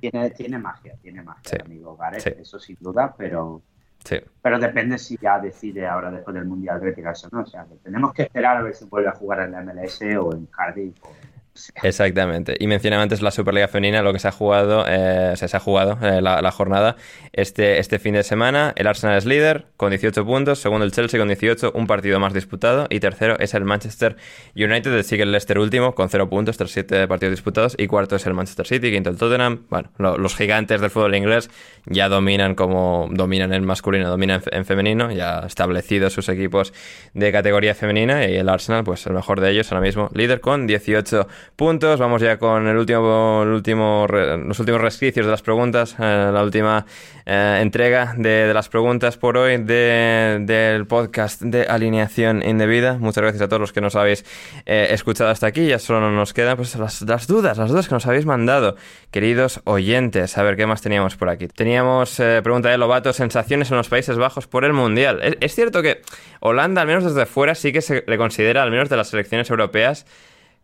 Tiene, 0.01 0.31
tiene 0.31 0.59
magia, 0.59 0.95
tiene 1.01 1.23
magia, 1.23 1.59
amigo 1.65 1.97
Gareth, 1.97 2.27
eso 2.41 2.59
sin 2.59 2.77
duda, 2.81 3.15
pero, 3.17 3.63
Sí. 4.05 4.17
pero 4.43 4.59
depende 4.59 4.99
si 4.99 5.17
ya 5.17 5.39
decide 5.39 5.87
ahora 5.87 6.11
después 6.11 6.35
del 6.35 6.45
Mundial 6.45 6.81
retirarse 6.81 7.27
o 7.27 7.31
no. 7.33 7.43
O 7.43 7.47
sea, 7.47 7.65
que 7.65 7.77
tenemos 7.77 8.13
que 8.13 8.23
esperar 8.23 8.57
a 8.57 8.63
ver 8.63 8.75
si 8.75 8.85
vuelve 8.87 9.09
a 9.09 9.13
jugar 9.13 9.41
en 9.41 9.53
la 9.53 9.63
MLS 9.63 10.01
o 10.19 10.33
en 10.35 10.47
Cardiff. 10.47 10.97
O... 11.05 11.13
Exactamente. 11.83 12.57
Y 12.59 12.67
mencionaba 12.67 13.03
antes 13.03 13.21
la 13.21 13.31
Superliga 13.31 13.69
Femenina, 13.69 14.03
lo 14.03 14.13
que 14.13 14.19
se 14.19 14.29
ha 14.29 14.33
jugado, 14.33 14.85
eh, 14.89 15.35
se 15.37 15.55
ha 15.55 15.61
jugado 15.61 15.99
eh, 16.03 16.23
la, 16.23 16.51
jornada 16.51 16.97
este, 17.33 17.79
este 17.79 17.99
fin 17.99 18.15
de 18.15 18.23
semana. 18.23 18.73
El 18.77 18.87
Arsenal 18.87 19.19
es 19.19 19.27
líder 19.27 19.67
con 19.77 19.91
18 19.91 20.25
puntos, 20.25 20.61
segundo 20.61 20.85
el 20.87 20.93
Chelsea 20.93 21.21
con 21.21 21.29
18, 21.29 21.73
un 21.75 21.87
partido 21.87 22.19
más 22.21 22.33
disputado. 22.33 22.87
Y 22.89 23.01
tercero 23.01 23.39
es 23.39 23.53
el 23.53 23.65
Manchester 23.65 24.17
United, 24.57 25.03
sigue 25.03 25.25
el 25.25 25.33
Leicester 25.33 25.59
último 25.59 25.95
con 25.95 26.09
0 26.09 26.29
puntos 26.31 26.57
tras 26.57 26.71
7 26.71 27.07
partidos 27.07 27.33
disputados. 27.33 27.75
Y 27.79 27.87
cuarto 27.87 28.17
es 28.17 28.27
el 28.27 28.33
Manchester 28.33 28.67
City, 28.67 28.91
quinto 28.91 29.11
el 29.11 29.19
Tottenham. 29.19 29.67
Bueno, 29.69 29.91
lo- 29.99 30.17
los 30.17 30.35
gigantes 30.35 30.81
del 30.81 30.91
fútbol 30.91 31.15
inglés 31.15 31.51
ya 31.85 32.09
dominan 32.09 32.55
como 32.55 33.09
dominan 33.11 33.53
en 33.53 33.65
masculino, 33.67 34.09
dominan 34.09 34.43
en, 34.51 34.59
en 34.61 34.65
femenino, 34.65 35.13
ya 35.13 35.41
establecidos 35.47 36.15
sus 36.15 36.31
equipos 36.31 36.73
de 37.13 37.31
categoría 37.31 37.75
femenina. 37.75 38.27
Y 38.27 38.37
el 38.37 38.49
Arsenal, 38.49 38.85
pues 38.85 39.05
el 39.07 39.13
mejor 39.13 39.41
de 39.41 39.51
ellos 39.51 39.71
ahora 39.71 39.85
mismo, 39.85 40.09
líder 40.15 40.41
con 40.41 40.67
18 40.67 41.03
puntos. 41.03 41.42
Vamos 41.57 42.21
ya 42.21 42.39
con 42.39 42.67
el 42.67 42.77
último, 42.77 43.43
el 43.45 43.51
último, 43.51 44.07
los 44.09 44.59
últimos 44.59 44.81
resquicios 44.81 45.25
de 45.25 45.31
las 45.31 45.43
preguntas, 45.43 45.95
eh, 46.01 46.31
la 46.33 46.43
última 46.43 46.87
eh, 47.25 47.61
entrega 47.63 48.15
de, 48.17 48.49
de 48.49 48.53
las 48.55 48.69
preguntas 48.69 49.17
por 49.17 49.37
hoy 49.37 49.59
de- 49.59 50.39
del 50.41 50.87
podcast 50.89 51.41
de 51.41 51.63
alineación 51.67 52.43
indebida. 52.43 52.95
Muchas 52.99 53.23
gracias 53.23 53.43
a 53.43 53.49
todos 53.49 53.61
los 53.61 53.73
que 53.73 53.81
nos 53.81 53.95
habéis 53.95 54.25
eh, 54.67 54.89
escuchado 54.91 55.31
hasta 55.31 55.47
aquí. 55.47 55.67
Ya 55.69 55.79
solo 55.79 56.11
nos 56.11 56.33
quedan 56.33 56.57
pues, 56.57 56.75
las, 56.75 57.03
las 57.03 57.29
dudas, 57.29 57.59
las 57.59 57.71
dudas 57.71 57.87
que 57.87 57.95
nos 57.95 58.07
habéis 58.07 58.27
mandado, 58.27 58.75
queridos 59.13 59.61
oyentes. 59.63 60.37
A 60.39 60.43
ver 60.43 60.57
qué 60.57 60.67
más 60.67 60.83
teníamos 60.83 61.15
por 61.15 61.29
aquí. 61.29 61.47
Teníamos 61.47 62.17
pregunta 62.43 62.71
de 62.71 62.79
Lobato, 62.79 63.13
sensaciones 63.13 63.71
en 63.71 63.77
los 63.77 63.89
Países 63.89 64.17
Bajos 64.17 64.49
por 64.49 64.65
el 64.65 64.73
Mundial. 64.73 65.21
Es, 65.23 65.37
es 65.41 65.55
cierto 65.55 65.81
que 65.81 66.03
Holanda, 66.41 66.81
al 66.83 66.89
menos 66.89 67.05
desde 67.05 67.25
fuera, 67.27 67.55
sí 67.55 67.73
que 67.73 67.83
se 67.83 68.03
le 68.05 68.19
considera, 68.19 68.65
al 68.65 68.73
menos 68.73 68.89
de 68.89 68.97
las 68.97 69.09
selecciones 69.11 69.49
europeas, 69.49 70.07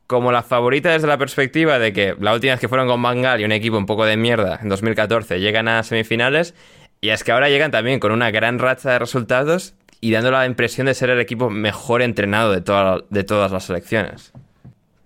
como 0.09 0.33
la 0.33 0.43
favorita 0.43 0.91
desde 0.91 1.07
la 1.07 1.19
perspectiva 1.19 1.79
de 1.79 1.93
que 1.93 2.17
la 2.19 2.33
última 2.35 2.55
vez 2.55 2.61
que 2.61 2.69
fueron 2.69 2.89
con 2.89 3.01
Bangal 3.01 3.41
y 3.41 3.45
un 3.45 3.53
equipo 3.53 3.79
un 3.79 3.87
poco 3.87 4.05
de 4.07 4.17
mierda 4.17 4.59
en 4.61 4.69
2014 4.71 5.39
llegan 5.39 5.69
a 5.69 5.83
semifinales 5.85 6.55
y 7.01 7.11
es 7.11 7.23
que 7.23 7.31
ahora 7.31 7.49
llegan 7.51 7.71
también 7.71 8.01
con 8.01 8.11
una 8.11 8.31
gran 8.33 8.59
racha 8.59 8.91
de 8.91 8.99
resultados 8.99 9.75
y 10.01 10.11
dando 10.11 10.31
la 10.31 10.47
impresión 10.47 10.87
de 10.87 10.95
ser 10.95 11.11
el 11.11 11.21
equipo 11.21 11.51
mejor 11.51 12.03
entrenado 12.03 12.53
de, 12.53 12.61
toda- 12.63 13.05
de 13.11 13.23
todas 13.23 13.53
las 13.53 13.65
selecciones. 13.65 14.33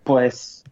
Pues 0.05 0.63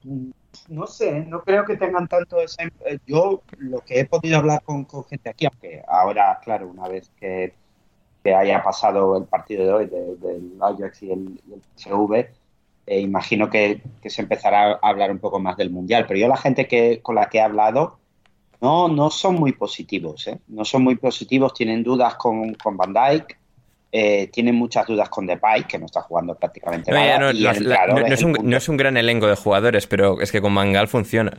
no 0.68 0.86
sé, 0.86 1.20
no 1.26 1.42
creo 1.42 1.64
que 1.64 1.76
tengan 1.76 2.06
tanto 2.06 2.40
esa... 2.40 2.62
eh, 2.62 2.98
Yo 3.06 3.42
lo 3.58 3.80
que 3.80 4.00
he 4.00 4.04
podido 4.06 4.38
hablar 4.38 4.62
con, 4.62 4.86
gente 5.06 5.30
aquí, 5.30 5.46
aunque 5.46 5.82
ahora, 5.88 6.38
claro, 6.44 6.68
una 6.68 6.88
vez 6.88 7.10
que, 7.18 7.52
haya 8.24 8.62
pasado 8.62 9.16
el 9.18 9.24
partido 9.24 9.64
de 9.64 9.72
hoy 9.72 9.86
de- 9.86 10.16
del 10.16 10.52
Ajax 10.60 11.02
y 11.02 11.10
el, 11.12 11.40
y 11.48 11.54
el 11.54 11.62
PSV, 11.76 12.28
eh, 12.86 13.00
imagino 13.00 13.48
que, 13.50 13.82
que 14.02 14.10
se 14.10 14.22
empezará 14.22 14.72
a 14.72 14.88
hablar 14.88 15.10
un 15.10 15.18
poco 15.18 15.38
más 15.38 15.56
del 15.56 15.70
Mundial. 15.70 16.06
Pero 16.08 16.18
yo 16.20 16.28
la 16.28 16.36
gente 16.36 16.66
que, 16.66 17.00
con 17.02 17.14
la 17.14 17.28
que 17.28 17.38
he 17.38 17.42
hablado 17.42 17.98
no, 18.60 18.88
no 18.88 19.10
son 19.10 19.36
muy 19.36 19.52
positivos, 19.52 20.26
¿eh? 20.26 20.38
No 20.48 20.64
son 20.64 20.82
muy 20.84 20.96
positivos, 20.96 21.54
tienen 21.54 21.82
dudas 21.82 22.14
con, 22.16 22.54
con 22.54 22.76
Van 22.76 22.92
Dijk, 22.92 23.38
eh, 23.92 24.28
tienen 24.28 24.54
muchas 24.54 24.86
dudas 24.86 25.08
con 25.08 25.26
Depay, 25.26 25.64
que 25.64 25.78
no 25.78 25.86
está 25.86 26.02
jugando 26.02 26.34
prácticamente 26.34 26.90
No, 26.92 26.98
nada. 26.98 27.18
no, 27.18 27.30
y 27.30 27.40
la- 27.40 27.50
el 27.52 27.68
la- 27.68 27.76
entrenador 27.76 28.02
no- 28.02 28.08
no 28.08 28.14
es 28.14 28.22
un, 28.22 28.32
punto. 28.34 28.50
no 28.50 28.56
es 28.56 28.68
un 28.68 28.76
gran 28.76 28.96
elenco 28.96 29.26
de 29.26 29.36
jugadores, 29.36 29.86
pero 29.86 30.20
es 30.20 30.30
que 30.30 30.40
con 30.40 30.54
Bangal 30.54 30.88
funciona. 30.88 31.38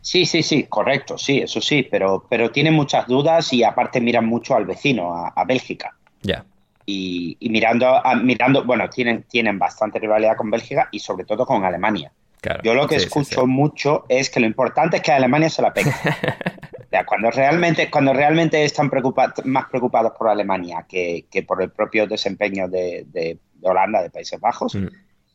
Sí, 0.00 0.24
sí, 0.24 0.42
sí, 0.42 0.64
correcto, 0.64 1.18
sí, 1.18 1.38
eso 1.40 1.60
sí, 1.60 1.82
pero, 1.90 2.24
pero 2.28 2.50
tienen 2.50 2.74
muchas 2.74 3.06
dudas 3.06 3.52
y 3.52 3.62
aparte 3.64 4.00
miran 4.00 4.26
mucho 4.26 4.54
al 4.54 4.64
vecino, 4.66 5.14
a, 5.14 5.28
a 5.28 5.44
Bélgica. 5.44 5.96
Ya. 6.22 6.44
Y, 6.86 7.36
y 7.40 7.48
mirando, 7.50 7.88
a- 7.88 8.14
mirando, 8.16 8.64
bueno, 8.64 8.88
tienen, 8.90 9.22
tienen 9.24 9.58
bastante 9.58 9.98
rivalidad 9.98 10.36
con 10.36 10.50
Bélgica 10.50 10.88
y 10.92 10.98
sobre 10.98 11.24
todo 11.24 11.46
con 11.46 11.64
Alemania. 11.64 12.12
Claro. 12.40 12.60
Yo 12.62 12.74
lo 12.74 12.86
que 12.86 12.98
Sí, 12.98 13.06
escucho 13.06 13.40
sí. 13.42 13.46
mucho 13.46 14.04
es 14.08 14.28
que 14.28 14.38
lo 14.40 14.46
importante 14.46 14.96
es 14.98 15.02
que 15.02 15.12
Alemania 15.12 15.48
se 15.50 15.62
la 15.62 15.72
pegue. 15.72 15.90
O 16.84 16.96
sea, 16.96 17.04
cuando 17.06 17.28
realmente, 17.32 17.90
cuando 17.90 18.12
realmente 18.12 18.62
están 18.62 18.88
preocupa- 18.88 19.34
más 19.46 19.64
preocupados 19.68 20.12
por 20.16 20.28
Alemania 20.28 20.86
que, 20.88 21.26
que 21.28 21.42
por 21.42 21.60
el 21.60 21.70
propio 21.72 22.06
desempeño 22.06 22.68
de, 22.68 23.04
de- 23.08 23.38
de 23.54 23.68
Holanda, 23.68 24.00
de 24.00 24.10
Países 24.10 24.38
Bajos, 24.38 24.76
Mm, 24.76 24.86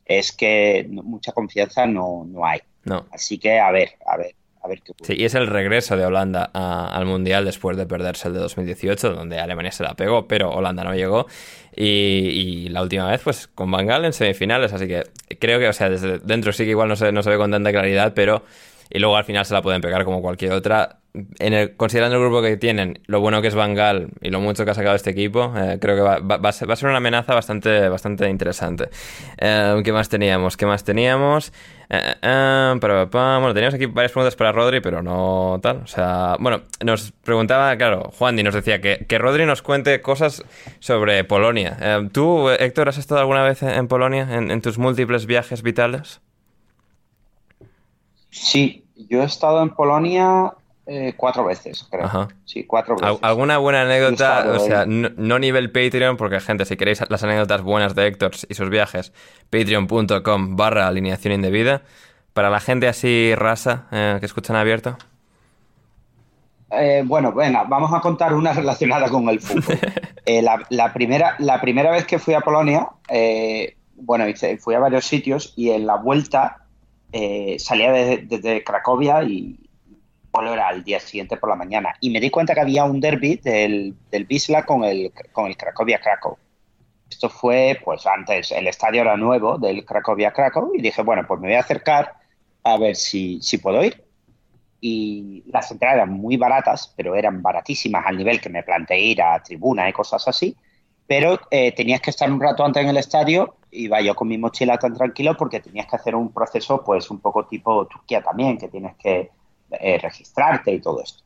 es 0.06 0.32
que 0.32 0.86
mucha 0.88 1.32
confianza 1.32 1.86
no, 1.86 2.24
no 2.26 2.46
hay. 2.46 2.60
No. 2.84 3.04
Así 3.12 3.36
que 3.38 3.60
a 3.60 3.70
ver, 3.72 3.90
a 4.06 4.16
ver, 4.16 4.34
Sí, 5.02 5.14
y 5.16 5.24
es 5.24 5.34
el 5.34 5.46
regreso 5.46 5.96
de 5.96 6.04
Holanda 6.04 6.44
al 6.52 7.06
Mundial 7.06 7.44
después 7.44 7.76
de 7.76 7.86
perderse 7.86 8.28
el 8.28 8.34
de 8.34 8.40
2018, 8.40 9.14
donde 9.14 9.38
Alemania 9.38 9.72
se 9.72 9.82
la 9.82 9.94
pegó, 9.94 10.28
pero 10.28 10.50
Holanda 10.50 10.84
no 10.84 10.94
llegó. 10.94 11.26
Y, 11.74 11.86
y 11.86 12.68
la 12.68 12.82
última 12.82 13.08
vez, 13.10 13.22
pues 13.22 13.46
con 13.48 13.70
Bangal 13.70 14.04
en 14.04 14.12
semifinales. 14.12 14.72
Así 14.72 14.86
que 14.86 15.04
creo 15.38 15.58
que, 15.58 15.68
o 15.68 15.72
sea, 15.72 15.88
desde 15.88 16.18
dentro 16.18 16.52
sí 16.52 16.64
que 16.64 16.70
igual 16.70 16.88
no 16.88 16.96
se, 16.96 17.10
no 17.12 17.22
se 17.22 17.30
ve 17.30 17.36
con 17.38 17.50
tanta 17.50 17.72
claridad, 17.72 18.12
pero. 18.14 18.44
Y 18.90 18.98
luego 18.98 19.16
al 19.16 19.24
final 19.24 19.44
se 19.46 19.54
la 19.54 19.62
pueden 19.62 19.80
pegar 19.80 20.04
como 20.04 20.20
cualquier 20.20 20.52
otra. 20.52 20.96
En 21.40 21.54
el, 21.54 21.76
considerando 21.76 22.16
el 22.16 22.22
grupo 22.22 22.40
que 22.40 22.56
tienen, 22.56 23.00
lo 23.06 23.20
bueno 23.20 23.42
que 23.42 23.48
es 23.48 23.54
Bangal 23.56 24.10
y 24.20 24.30
lo 24.30 24.40
mucho 24.40 24.64
que 24.64 24.70
ha 24.70 24.74
sacado 24.74 24.94
este 24.94 25.10
equipo, 25.10 25.52
eh, 25.56 25.78
creo 25.80 25.96
que 25.96 26.02
va, 26.02 26.18
va- 26.20 26.48
a 26.48 26.52
ser, 26.52 26.68
una 26.88 26.98
amenaza 26.98 27.34
bastante, 27.34 27.88
bastante 27.88 28.28
interesante. 28.28 28.90
Eh, 29.38 29.80
¿Qué 29.84 29.92
más 29.92 30.08
teníamos? 30.08 30.56
¿Qué 30.56 30.66
más 30.66 30.84
teníamos? 30.84 31.52
Eh, 31.88 32.14
eh, 32.22 32.74
bueno, 32.80 33.52
teníamos 33.54 33.74
aquí 33.74 33.86
varias 33.86 34.12
preguntas 34.12 34.36
para 34.36 34.52
Rodri, 34.52 34.80
pero 34.80 35.02
no 35.02 35.58
tal. 35.60 35.78
O 35.78 35.86
sea, 35.88 36.36
bueno, 36.38 36.62
nos 36.84 37.10
preguntaba, 37.24 37.76
claro, 37.76 38.12
Juan 38.16 38.38
y 38.38 38.44
nos 38.44 38.54
decía 38.54 38.80
que, 38.80 39.04
que 39.08 39.18
Rodri 39.18 39.46
nos 39.46 39.62
cuente 39.62 40.00
cosas 40.00 40.44
sobre 40.78 41.24
Polonia. 41.24 41.76
¿Tú, 42.12 42.50
Héctor, 42.50 42.88
has 42.88 42.98
estado 42.98 43.20
alguna 43.20 43.42
vez 43.42 43.64
en 43.64 43.88
Polonia 43.88 44.28
en 44.32 44.62
tus 44.62 44.78
múltiples 44.78 45.26
viajes 45.26 45.62
vitales? 45.62 46.20
Sí, 48.30 48.84
yo 49.08 49.22
he 49.22 49.24
estado 49.24 49.62
en 49.62 49.70
Polonia 49.70 50.52
eh, 50.86 51.14
cuatro 51.16 51.44
veces, 51.44 51.86
creo. 51.90 52.04
Ajá. 52.06 52.28
Sí, 52.44 52.64
cuatro 52.64 52.96
¿Al- 53.00 53.12
veces. 53.12 53.18
¿Alguna 53.22 53.58
buena 53.58 53.82
anécdota? 53.82 54.44
O 54.56 54.58
sea, 54.60 54.86
no, 54.86 55.08
no 55.16 55.38
nivel 55.38 55.70
Patreon, 55.70 56.16
porque 56.16 56.40
gente, 56.40 56.64
si 56.64 56.76
queréis 56.76 57.02
las 57.08 57.22
anécdotas 57.22 57.62
buenas 57.62 57.94
de 57.94 58.06
Héctor 58.06 58.32
y 58.48 58.54
sus 58.54 58.70
viajes, 58.70 59.12
patreon.com 59.50 60.56
barra 60.56 60.86
alineación 60.88 61.34
indebida. 61.34 61.82
Para 62.32 62.50
la 62.50 62.60
gente 62.60 62.86
así 62.88 63.34
rasa 63.34 63.86
eh, 63.90 64.16
que 64.20 64.26
escuchan 64.26 64.56
abierto. 64.56 64.96
Eh, 66.72 67.02
bueno, 67.04 67.32
venga, 67.32 67.64
vamos 67.64 67.92
a 67.92 68.00
contar 68.00 68.32
una 68.34 68.52
relacionada 68.54 69.08
con 69.08 69.28
el 69.28 69.40
fútbol. 69.40 69.78
Eh, 70.26 70.42
la, 70.42 70.62
la 70.68 70.92
primera, 70.92 71.34
la 71.38 71.60
primera 71.62 71.90
vez 71.90 72.04
que 72.04 72.18
fui 72.18 72.34
a 72.34 72.40
Polonia, 72.42 72.86
eh, 73.08 73.74
bueno, 73.96 74.28
hice- 74.28 74.58
fui 74.58 74.74
a 74.74 74.78
varios 74.78 75.06
sitios 75.06 75.54
y 75.56 75.70
en 75.70 75.86
la 75.86 75.96
vuelta 75.96 76.59
eh, 77.12 77.56
salía 77.58 77.92
desde, 77.92 78.64
Cracovia 78.64 79.22
y 79.22 79.58
el 79.58 79.68
vuelo 80.32 80.54
era 80.54 80.68
al 80.68 80.84
día 80.84 81.00
siguiente 81.00 81.36
por 81.36 81.50
la 81.50 81.56
mañana. 81.56 81.94
Y 82.00 82.10
me 82.10 82.20
di 82.20 82.30
cuenta 82.30 82.54
que 82.54 82.60
había 82.60 82.84
un 82.84 83.00
derby 83.00 83.36
del, 83.36 83.94
del 84.10 84.26
Wisla 84.28 84.64
con 84.64 84.84
el, 84.84 85.12
con 85.32 85.46
el 85.46 85.56
Cracovia 85.56 86.00
Krakow. 86.00 86.36
Esto 87.10 87.28
fue, 87.28 87.78
pues 87.84 88.06
antes, 88.06 88.52
el 88.52 88.68
estadio 88.68 89.02
era 89.02 89.16
nuevo 89.16 89.58
del 89.58 89.84
Cracovia 89.84 90.32
Krakow 90.32 90.72
y 90.74 90.80
dije, 90.80 91.02
bueno, 91.02 91.26
pues 91.26 91.40
me 91.40 91.48
voy 91.48 91.56
a 91.56 91.60
acercar 91.60 92.14
a 92.62 92.76
ver 92.76 92.94
si, 92.94 93.40
si 93.42 93.58
puedo 93.58 93.82
ir 93.82 94.04
y 94.80 95.44
las 95.46 95.70
entradas 95.70 95.96
eran 95.96 96.10
muy 96.10 96.36
baratas, 96.36 96.92
pero 96.96 97.14
eran 97.14 97.42
baratísimas 97.42 98.06
al 98.06 98.16
nivel 98.16 98.40
que 98.40 98.48
me 98.48 98.62
planteé 98.62 99.00
ir 99.00 99.22
a 99.22 99.42
tribuna 99.42 99.88
y 99.88 99.92
cosas 99.92 100.26
así. 100.26 100.56
Pero 101.06 101.38
eh, 101.50 101.72
tenías 101.72 102.00
que 102.00 102.10
estar 102.10 102.30
un 102.30 102.40
rato 102.40 102.64
antes 102.64 102.82
en 102.82 102.88
el 102.88 102.96
estadio, 102.96 103.56
iba 103.72 104.00
yo 104.00 104.14
con 104.14 104.28
mi 104.28 104.38
mochila 104.38 104.78
tan 104.78 104.94
tranquilo 104.94 105.36
porque 105.36 105.60
tenías 105.60 105.86
que 105.86 105.96
hacer 105.96 106.14
un 106.14 106.32
proceso 106.32 106.82
pues 106.84 107.10
un 107.10 107.20
poco 107.20 107.46
tipo 107.46 107.86
Turquía 107.86 108.22
también, 108.22 108.58
que 108.58 108.68
tienes 108.68 108.96
que 108.96 109.30
eh, 109.70 109.98
registrarte 109.98 110.72
y 110.72 110.80
todo 110.80 111.02
esto. 111.02 111.22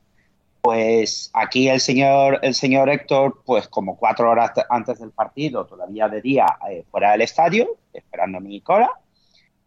Pues 0.61 1.29
aquí 1.33 1.69
el 1.69 1.79
señor, 1.79 2.39
el 2.41 2.55
señor 2.55 2.89
Héctor, 2.89 3.43
pues 3.45 3.67
como 3.67 3.97
cuatro 3.97 4.29
horas 4.31 4.51
antes 4.69 4.99
del 4.99 5.11
partido, 5.11 5.65
todavía 5.65 6.07
de 6.09 6.21
día, 6.21 6.47
eh, 6.69 6.83
fuera 6.89 7.11
del 7.11 7.21
estadio, 7.21 7.77
esperando 7.93 8.39
mi 8.39 8.61
cola, 8.61 8.91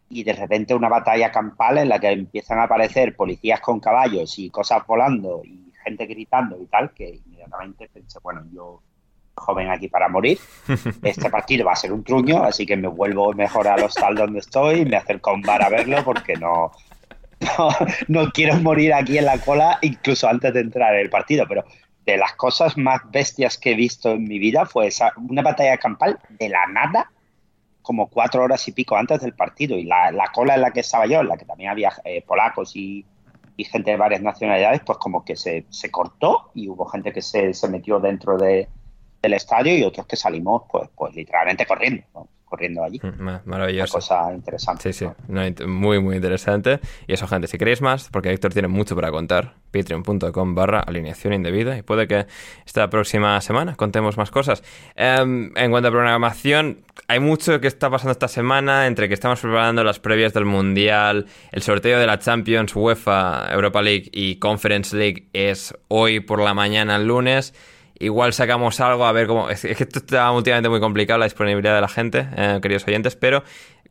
y 0.09 0.23
de 0.23 0.33
repente 0.33 0.75
una 0.75 0.89
batalla 0.89 1.31
campal 1.31 1.77
en 1.77 1.89
la 1.89 1.99
que 1.99 2.09
empiezan 2.09 2.59
a 2.59 2.63
aparecer 2.63 3.15
policías 3.15 3.61
con 3.61 3.79
caballos 3.79 4.37
y 4.39 4.49
cosas 4.49 4.85
volando 4.85 5.41
y 5.45 5.71
gente 5.83 6.05
gritando 6.05 6.61
y 6.61 6.65
tal, 6.65 6.91
que 6.93 7.21
inmediatamente 7.25 7.89
pensé, 7.93 8.19
bueno, 8.21 8.43
yo 8.51 8.81
joven 9.39 9.69
aquí 9.69 9.87
para 9.87 10.07
morir, 10.09 10.39
este 11.03 11.29
partido 11.29 11.65
va 11.65 11.73
a 11.73 11.75
ser 11.75 11.91
un 11.91 12.03
truño, 12.03 12.43
así 12.43 12.65
que 12.65 12.77
me 12.77 12.87
vuelvo 12.87 13.33
mejor 13.33 13.67
al 13.67 13.83
hostal 13.83 14.15
donde 14.15 14.39
estoy 14.39 14.81
y 14.81 14.85
me 14.85 14.97
acerco 14.97 15.31
a 15.31 15.33
un 15.33 15.41
bar 15.41 15.63
a 15.63 15.69
verlo 15.69 16.03
porque 16.03 16.35
no, 16.35 16.71
no, 17.39 17.69
no 18.07 18.31
quiero 18.31 18.55
morir 18.57 18.93
aquí 18.93 19.17
en 19.17 19.25
la 19.25 19.39
cola 19.39 19.79
incluso 19.81 20.27
antes 20.27 20.53
de 20.53 20.61
entrar 20.61 20.93
en 20.93 21.01
el 21.01 21.09
partido, 21.09 21.45
pero 21.47 21.65
de 22.05 22.17
las 22.17 22.33
cosas 22.33 22.77
más 22.77 23.01
bestias 23.11 23.57
que 23.57 23.71
he 23.71 23.75
visto 23.75 24.11
en 24.11 24.23
mi 24.23 24.39
vida 24.39 24.65
fue 24.65 24.87
esa, 24.87 25.13
una 25.29 25.41
batalla 25.41 25.77
campal 25.77 26.19
de 26.29 26.49
la 26.49 26.65
nada 26.67 27.11
como 27.81 28.07
cuatro 28.07 28.43
horas 28.43 28.67
y 28.67 28.71
pico 28.71 28.95
antes 28.95 29.21
del 29.21 29.33
partido. 29.33 29.77
Y 29.77 29.83
la, 29.83 30.11
la 30.11 30.27
cola 30.27 30.55
en 30.55 30.61
la 30.61 30.71
que 30.71 30.81
estaba 30.81 31.05
yo, 31.05 31.21
en 31.21 31.27
la 31.27 31.37
que 31.37 31.45
también 31.45 31.69
había 31.71 31.91
eh, 32.03 32.23
polacos 32.25 32.75
y, 32.75 33.05
y 33.57 33.63
gente 33.63 33.91
de 33.91 33.97
varias 33.97 34.21
nacionalidades, 34.21 34.81
pues 34.85 34.97
como 34.97 35.23
que 35.23 35.35
se, 35.35 35.65
se 35.69 35.91
cortó 35.91 36.51
y 36.53 36.69
hubo 36.69 36.85
gente 36.85 37.11
que 37.11 37.21
se, 37.21 37.53
se 37.53 37.67
metió 37.67 37.99
dentro 37.99 38.37
de, 38.37 38.69
del 39.21 39.33
estadio 39.33 39.77
y 39.77 39.83
otros 39.83 40.07
que 40.07 40.15
salimos 40.15 40.63
pues, 40.71 40.89
pues 40.95 41.15
literalmente 41.15 41.65
corriendo. 41.65 42.03
¿no? 42.13 42.27
corriendo 42.49 42.83
allí. 42.83 42.99
Mm, 43.01 43.47
maravilloso. 43.47 43.97
Una 43.97 44.01
cosa 44.01 44.33
interesante. 44.33 44.91
Sí, 44.91 45.05
sí, 45.05 45.65
muy, 45.65 45.99
muy 45.99 46.15
interesante. 46.15 46.79
Y 47.07 47.13
eso, 47.13 47.27
gente, 47.27 47.47
si 47.47 47.57
queréis 47.57 47.81
más, 47.81 48.09
porque 48.11 48.31
Héctor 48.31 48.51
tiene 48.51 48.67
mucho 48.67 48.95
para 48.95 49.11
contar, 49.11 49.53
patreon.com 49.71 50.55
barra 50.55 50.79
alineación 50.79 51.33
indebida 51.33 51.77
y 51.77 51.83
puede 51.83 52.07
que 52.07 52.25
esta 52.65 52.89
próxima 52.89 53.39
semana 53.41 53.75
contemos 53.75 54.17
más 54.17 54.31
cosas. 54.31 54.63
Em, 54.95 55.51
en 55.55 55.71
cuanto 55.71 55.89
a 55.89 55.91
programación, 55.91 56.81
hay 57.07 57.19
mucho 57.19 57.61
que 57.61 57.67
está 57.67 57.89
pasando 57.89 58.11
esta 58.11 58.27
semana 58.27 58.87
entre 58.87 59.07
que 59.07 59.13
estamos 59.13 59.39
preparando 59.39 59.83
las 59.83 59.99
previas 59.99 60.33
del 60.33 60.45
Mundial, 60.45 61.27
el 61.51 61.61
sorteo 61.61 61.99
de 61.99 62.07
la 62.07 62.17
Champions, 62.17 62.75
UEFA, 62.75 63.47
Europa 63.51 63.81
League 63.81 64.09
y 64.11 64.37
Conference 64.37 64.95
League 64.95 65.27
es 65.33 65.75
hoy 65.87 66.19
por 66.19 66.41
la 66.41 66.53
mañana, 66.53 66.95
el 66.95 67.07
lunes. 67.07 67.53
Igual 67.99 68.31
sacamos 68.31 68.79
algo, 68.79 69.05
a 69.05 69.11
ver 69.11 69.27
cómo. 69.27 69.49
Es, 69.49 69.61
que 69.61 69.71
esto 69.71 69.99
está 69.99 70.31
últimamente 70.31 70.69
muy 70.69 70.79
complicado, 70.79 71.19
la 71.19 71.25
disponibilidad 71.25 71.75
de 71.75 71.81
la 71.81 71.89
gente, 71.89 72.27
eh, 72.35 72.59
queridos 72.61 72.87
oyentes, 72.87 73.17
pero 73.17 73.43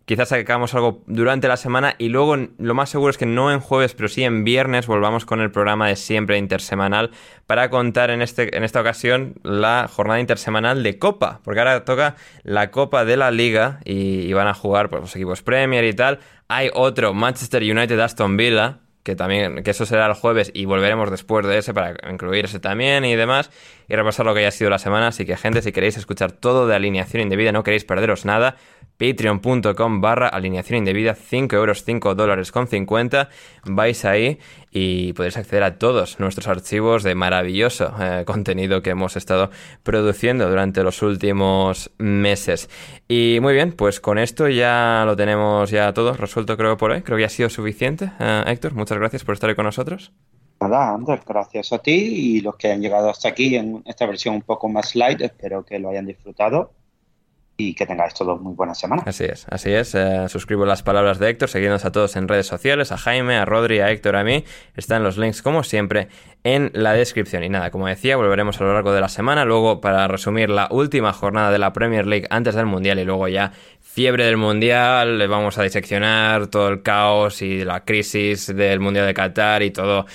quizás 0.07 0.31
sacamos 0.31 0.75
algo 0.75 1.03
durante 1.07 1.47
la 1.47 1.59
semana 1.59 1.95
y 1.99 2.09
luego 2.09 2.35
lo 2.57 2.75
más 2.75 2.89
seguro 2.89 3.11
es 3.11 3.19
que 3.19 3.27
no 3.27 3.53
en 3.53 3.61
jueves, 3.61 3.93
pero 3.93 4.09
sí 4.09 4.25
en 4.25 4.43
viernes 4.43 4.87
volvamos 4.87 5.27
con 5.27 5.43
el 5.43 5.51
programa 5.51 5.89
de 5.89 5.97
siempre 5.97 6.39
intersemanal 6.39 7.11
para 7.47 7.69
contar 7.69 8.09
en, 8.09 8.23
este, 8.23 8.57
en 8.57 8.65
esta 8.65 8.81
ocasión 8.81 9.35
la 9.43 9.87
jornada 9.93 10.19
intersemanal 10.19 10.83
de 10.83 10.99
Copa, 10.99 11.41
porque 11.45 11.61
ahora 11.61 11.85
toca 11.85 12.17
la 12.43 12.71
Copa 12.71 13.05
de 13.05 13.19
la 13.19 13.31
Liga 13.31 13.81
y, 13.85 14.33
van 14.33 14.49
a 14.49 14.55
jugar 14.55 14.89
pues, 14.89 15.03
los 15.03 15.17
equipos 15.17 15.43
Premier 15.43 15.85
y 15.85 15.93
tal. 15.93 16.21
Hay 16.49 16.71
otro 16.73 17.13
Manchester 17.13 17.63
United 17.63 18.01
Aston 18.01 18.39
Villa 18.39 18.79
que 19.03 19.17
también, 19.17 19.63
que 19.63 19.71
eso 19.71 19.87
será 19.87 20.07
el 20.07 20.13
jueves 20.13 20.51
y 20.55 20.67
volveremos 20.67 21.11
después 21.11 21.47
de 21.47 21.59
ese 21.59 21.73
para 21.73 21.97
incluir 22.11 22.45
ese 22.45 22.61
también 22.61 23.05
y 23.07 23.17
demás 23.17 23.51
y 23.89 23.97
repasar 23.97 24.27
lo 24.27 24.35
que 24.35 24.41
haya 24.41 24.51
sido 24.51 24.71
la 24.71 24.79
semana. 24.79 25.09
Así 25.09 25.25
que, 25.25 25.37
gente, 25.37 25.63
si 25.63 25.73
queréis 25.73 25.97
escuchar 25.97 26.33
todo 26.33 26.67
de 26.67 26.75
alineación 26.75 27.23
indebida, 27.23 27.53
no 27.53 27.63
queréis 27.63 27.85
perderos 27.85 28.25
nada, 28.25 28.57
patreon.com 28.99 30.01
barra 30.01 30.29
alineación 30.29 30.79
indebida, 30.79 31.15
5 31.15 31.57
euros, 31.57 31.85
5 31.85 32.15
dólares 32.15 32.53
con 32.53 32.67
50. 32.67 33.31
Vais 33.65 34.05
ahí 34.05 34.39
y 34.71 35.13
podéis 35.15 35.37
acceder 35.37 35.63
a 35.63 35.79
todos 35.79 36.21
nuestros 36.21 36.49
archivos 36.49 37.03
de 37.03 37.15
maravilloso 37.15 37.95
eh, 38.01 38.25
contenido 38.27 38.83
que 38.83 38.91
hemos 38.91 39.17
estado 39.17 39.51
produciendo 39.83 40.49
durante 40.49 40.83
los 40.83 41.01
últimos 41.03 41.91
meses. 41.99 42.69
Y 43.09 43.39
muy 43.41 43.55
bien, 43.55 43.73
pues 43.73 44.01
con 44.01 44.19
esto 44.19 44.49
ya 44.49 45.05
lo 45.07 45.17
tenemos 45.17 45.71
ya 45.71 45.95
todo 45.95 46.13
resuelto 46.15 46.57
creo 46.57 46.77
por 46.77 46.91
hoy. 46.91 47.03
Creo 47.03 47.17
que 47.17 47.25
ha 47.25 47.31
sido 47.31 47.49
suficiente. 47.49 48.13
Eh, 48.21 48.45
Héctor, 48.49 48.75
muchas 48.75 48.99
gracias 48.99 49.25
por 49.25 49.35
estar 49.35 49.55
con 49.55 49.65
nosotros. 49.65 50.13
Nada, 50.61 50.95
Ander, 50.95 51.21
gracias 51.27 51.73
a 51.73 51.79
ti 51.79 51.93
y 51.93 52.41
los 52.41 52.57
que 52.57 52.73
han 52.73 52.81
llegado 52.81 53.11
hasta 53.11 53.29
aquí 53.29 53.55
en 53.55 53.83
esta 53.87 54.07
versión 54.07 54.35
un 54.35 54.43
poco 54.43 54.69
más 54.69 54.97
light, 54.97 55.21
espero 55.21 55.65
que 55.65 55.79
lo 55.79 55.91
hayan 55.91 56.07
disfrutado 56.07 56.73
y 57.61 57.75
que 57.75 57.87
tengáis 57.87 58.15
todos 58.15 58.41
muy 58.41 58.55
buena 58.55 58.73
semana. 58.73 59.03
Así 59.05 59.25
es, 59.25 59.45
así 59.51 59.73
es. 59.73 59.93
Eh, 59.97 60.29
suscribo 60.29 60.65
las 60.65 60.85
palabras 60.85 61.19
de 61.19 61.29
Héctor, 61.29 61.49
seguidnos 61.49 61.85
a 61.85 61.91
todos 61.91 62.15
en 62.15 62.29
redes 62.29 62.47
sociales, 62.47 62.93
a 62.93 62.97
Jaime, 62.97 63.37
a 63.37 63.45
Rodri, 63.45 63.81
a 63.81 63.91
Héctor, 63.91 64.15
a 64.15 64.23
mí. 64.23 64.45
Están 64.77 65.03
los 65.03 65.19
links, 65.19 65.43
como 65.43 65.65
siempre, 65.65 66.07
en 66.45 66.71
la 66.73 66.93
descripción. 66.93 67.43
Y 67.43 67.49
nada, 67.49 67.73
como 67.73 67.89
decía, 67.89 68.17
volveremos 68.17 68.61
a 68.61 68.65
lo 68.65 68.75
largo 68.75 68.93
de 68.93 69.01
la 69.01 69.09
semana, 69.09 69.45
luego 69.45 69.81
para 69.81 70.07
resumir 70.07 70.51
la 70.51 70.69
última 70.71 71.13
jornada 71.13 71.51
de 71.51 71.59
la 71.59 71.73
Premier 71.73 72.07
League 72.07 72.29
antes 72.31 72.55
del 72.55 72.67
Mundial 72.67 73.01
y 73.01 73.05
luego 73.05 73.27
ya 73.27 73.51
fiebre 73.99 74.27
del 74.27 74.37
Mundial, 74.37 75.27
vamos 75.27 75.59
a 75.59 75.65
diseccionar 75.65 76.47
todo 76.47 76.69
el 76.69 76.83
caos 76.83 77.43
y 77.43 77.65
la 77.65 77.85
crisis 77.85 78.47
del 78.47 78.79
Mundial 78.79 79.09
de 79.09 79.13
Qatar 79.13 79.65
y 79.65 79.73
todo 79.73 80.07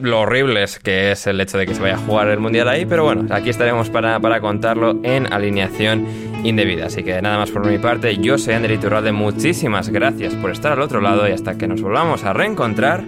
lo 0.00 0.20
horrible 0.20 0.64
que 0.82 1.12
es 1.12 1.26
el 1.26 1.38
hecho 1.38 1.58
de 1.58 1.66
que 1.66 1.74
se 1.74 1.82
vaya 1.82 1.96
a 1.96 1.98
jugar 1.98 2.28
el 2.28 2.38
Mundial 2.38 2.70
ahí, 2.70 2.86
pero 2.86 3.04
bueno, 3.04 3.26
aquí 3.30 3.50
estaremos 3.50 3.90
para, 3.90 4.18
para 4.18 4.40
contarlo 4.40 4.98
en 5.02 5.30
alineación 5.30 6.06
indebida. 6.42 6.86
Así 6.86 7.02
que 7.02 7.20
nada 7.20 7.36
más 7.36 7.50
por 7.50 7.66
mi 7.66 7.76
parte, 7.76 8.16
yo 8.16 8.38
soy 8.38 8.54
Ander 8.54 8.70
Iturralde, 8.70 9.12
muchísimas 9.12 9.90
gracias 9.90 10.34
por 10.34 10.50
estar 10.50 10.72
al 10.72 10.80
otro 10.80 11.02
lado 11.02 11.28
y 11.28 11.32
hasta 11.32 11.58
que 11.58 11.68
nos 11.68 11.82
volvamos 11.82 12.24
a 12.24 12.32
reencontrar, 12.32 13.04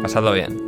pasadlo 0.00 0.32
bien. 0.32 0.67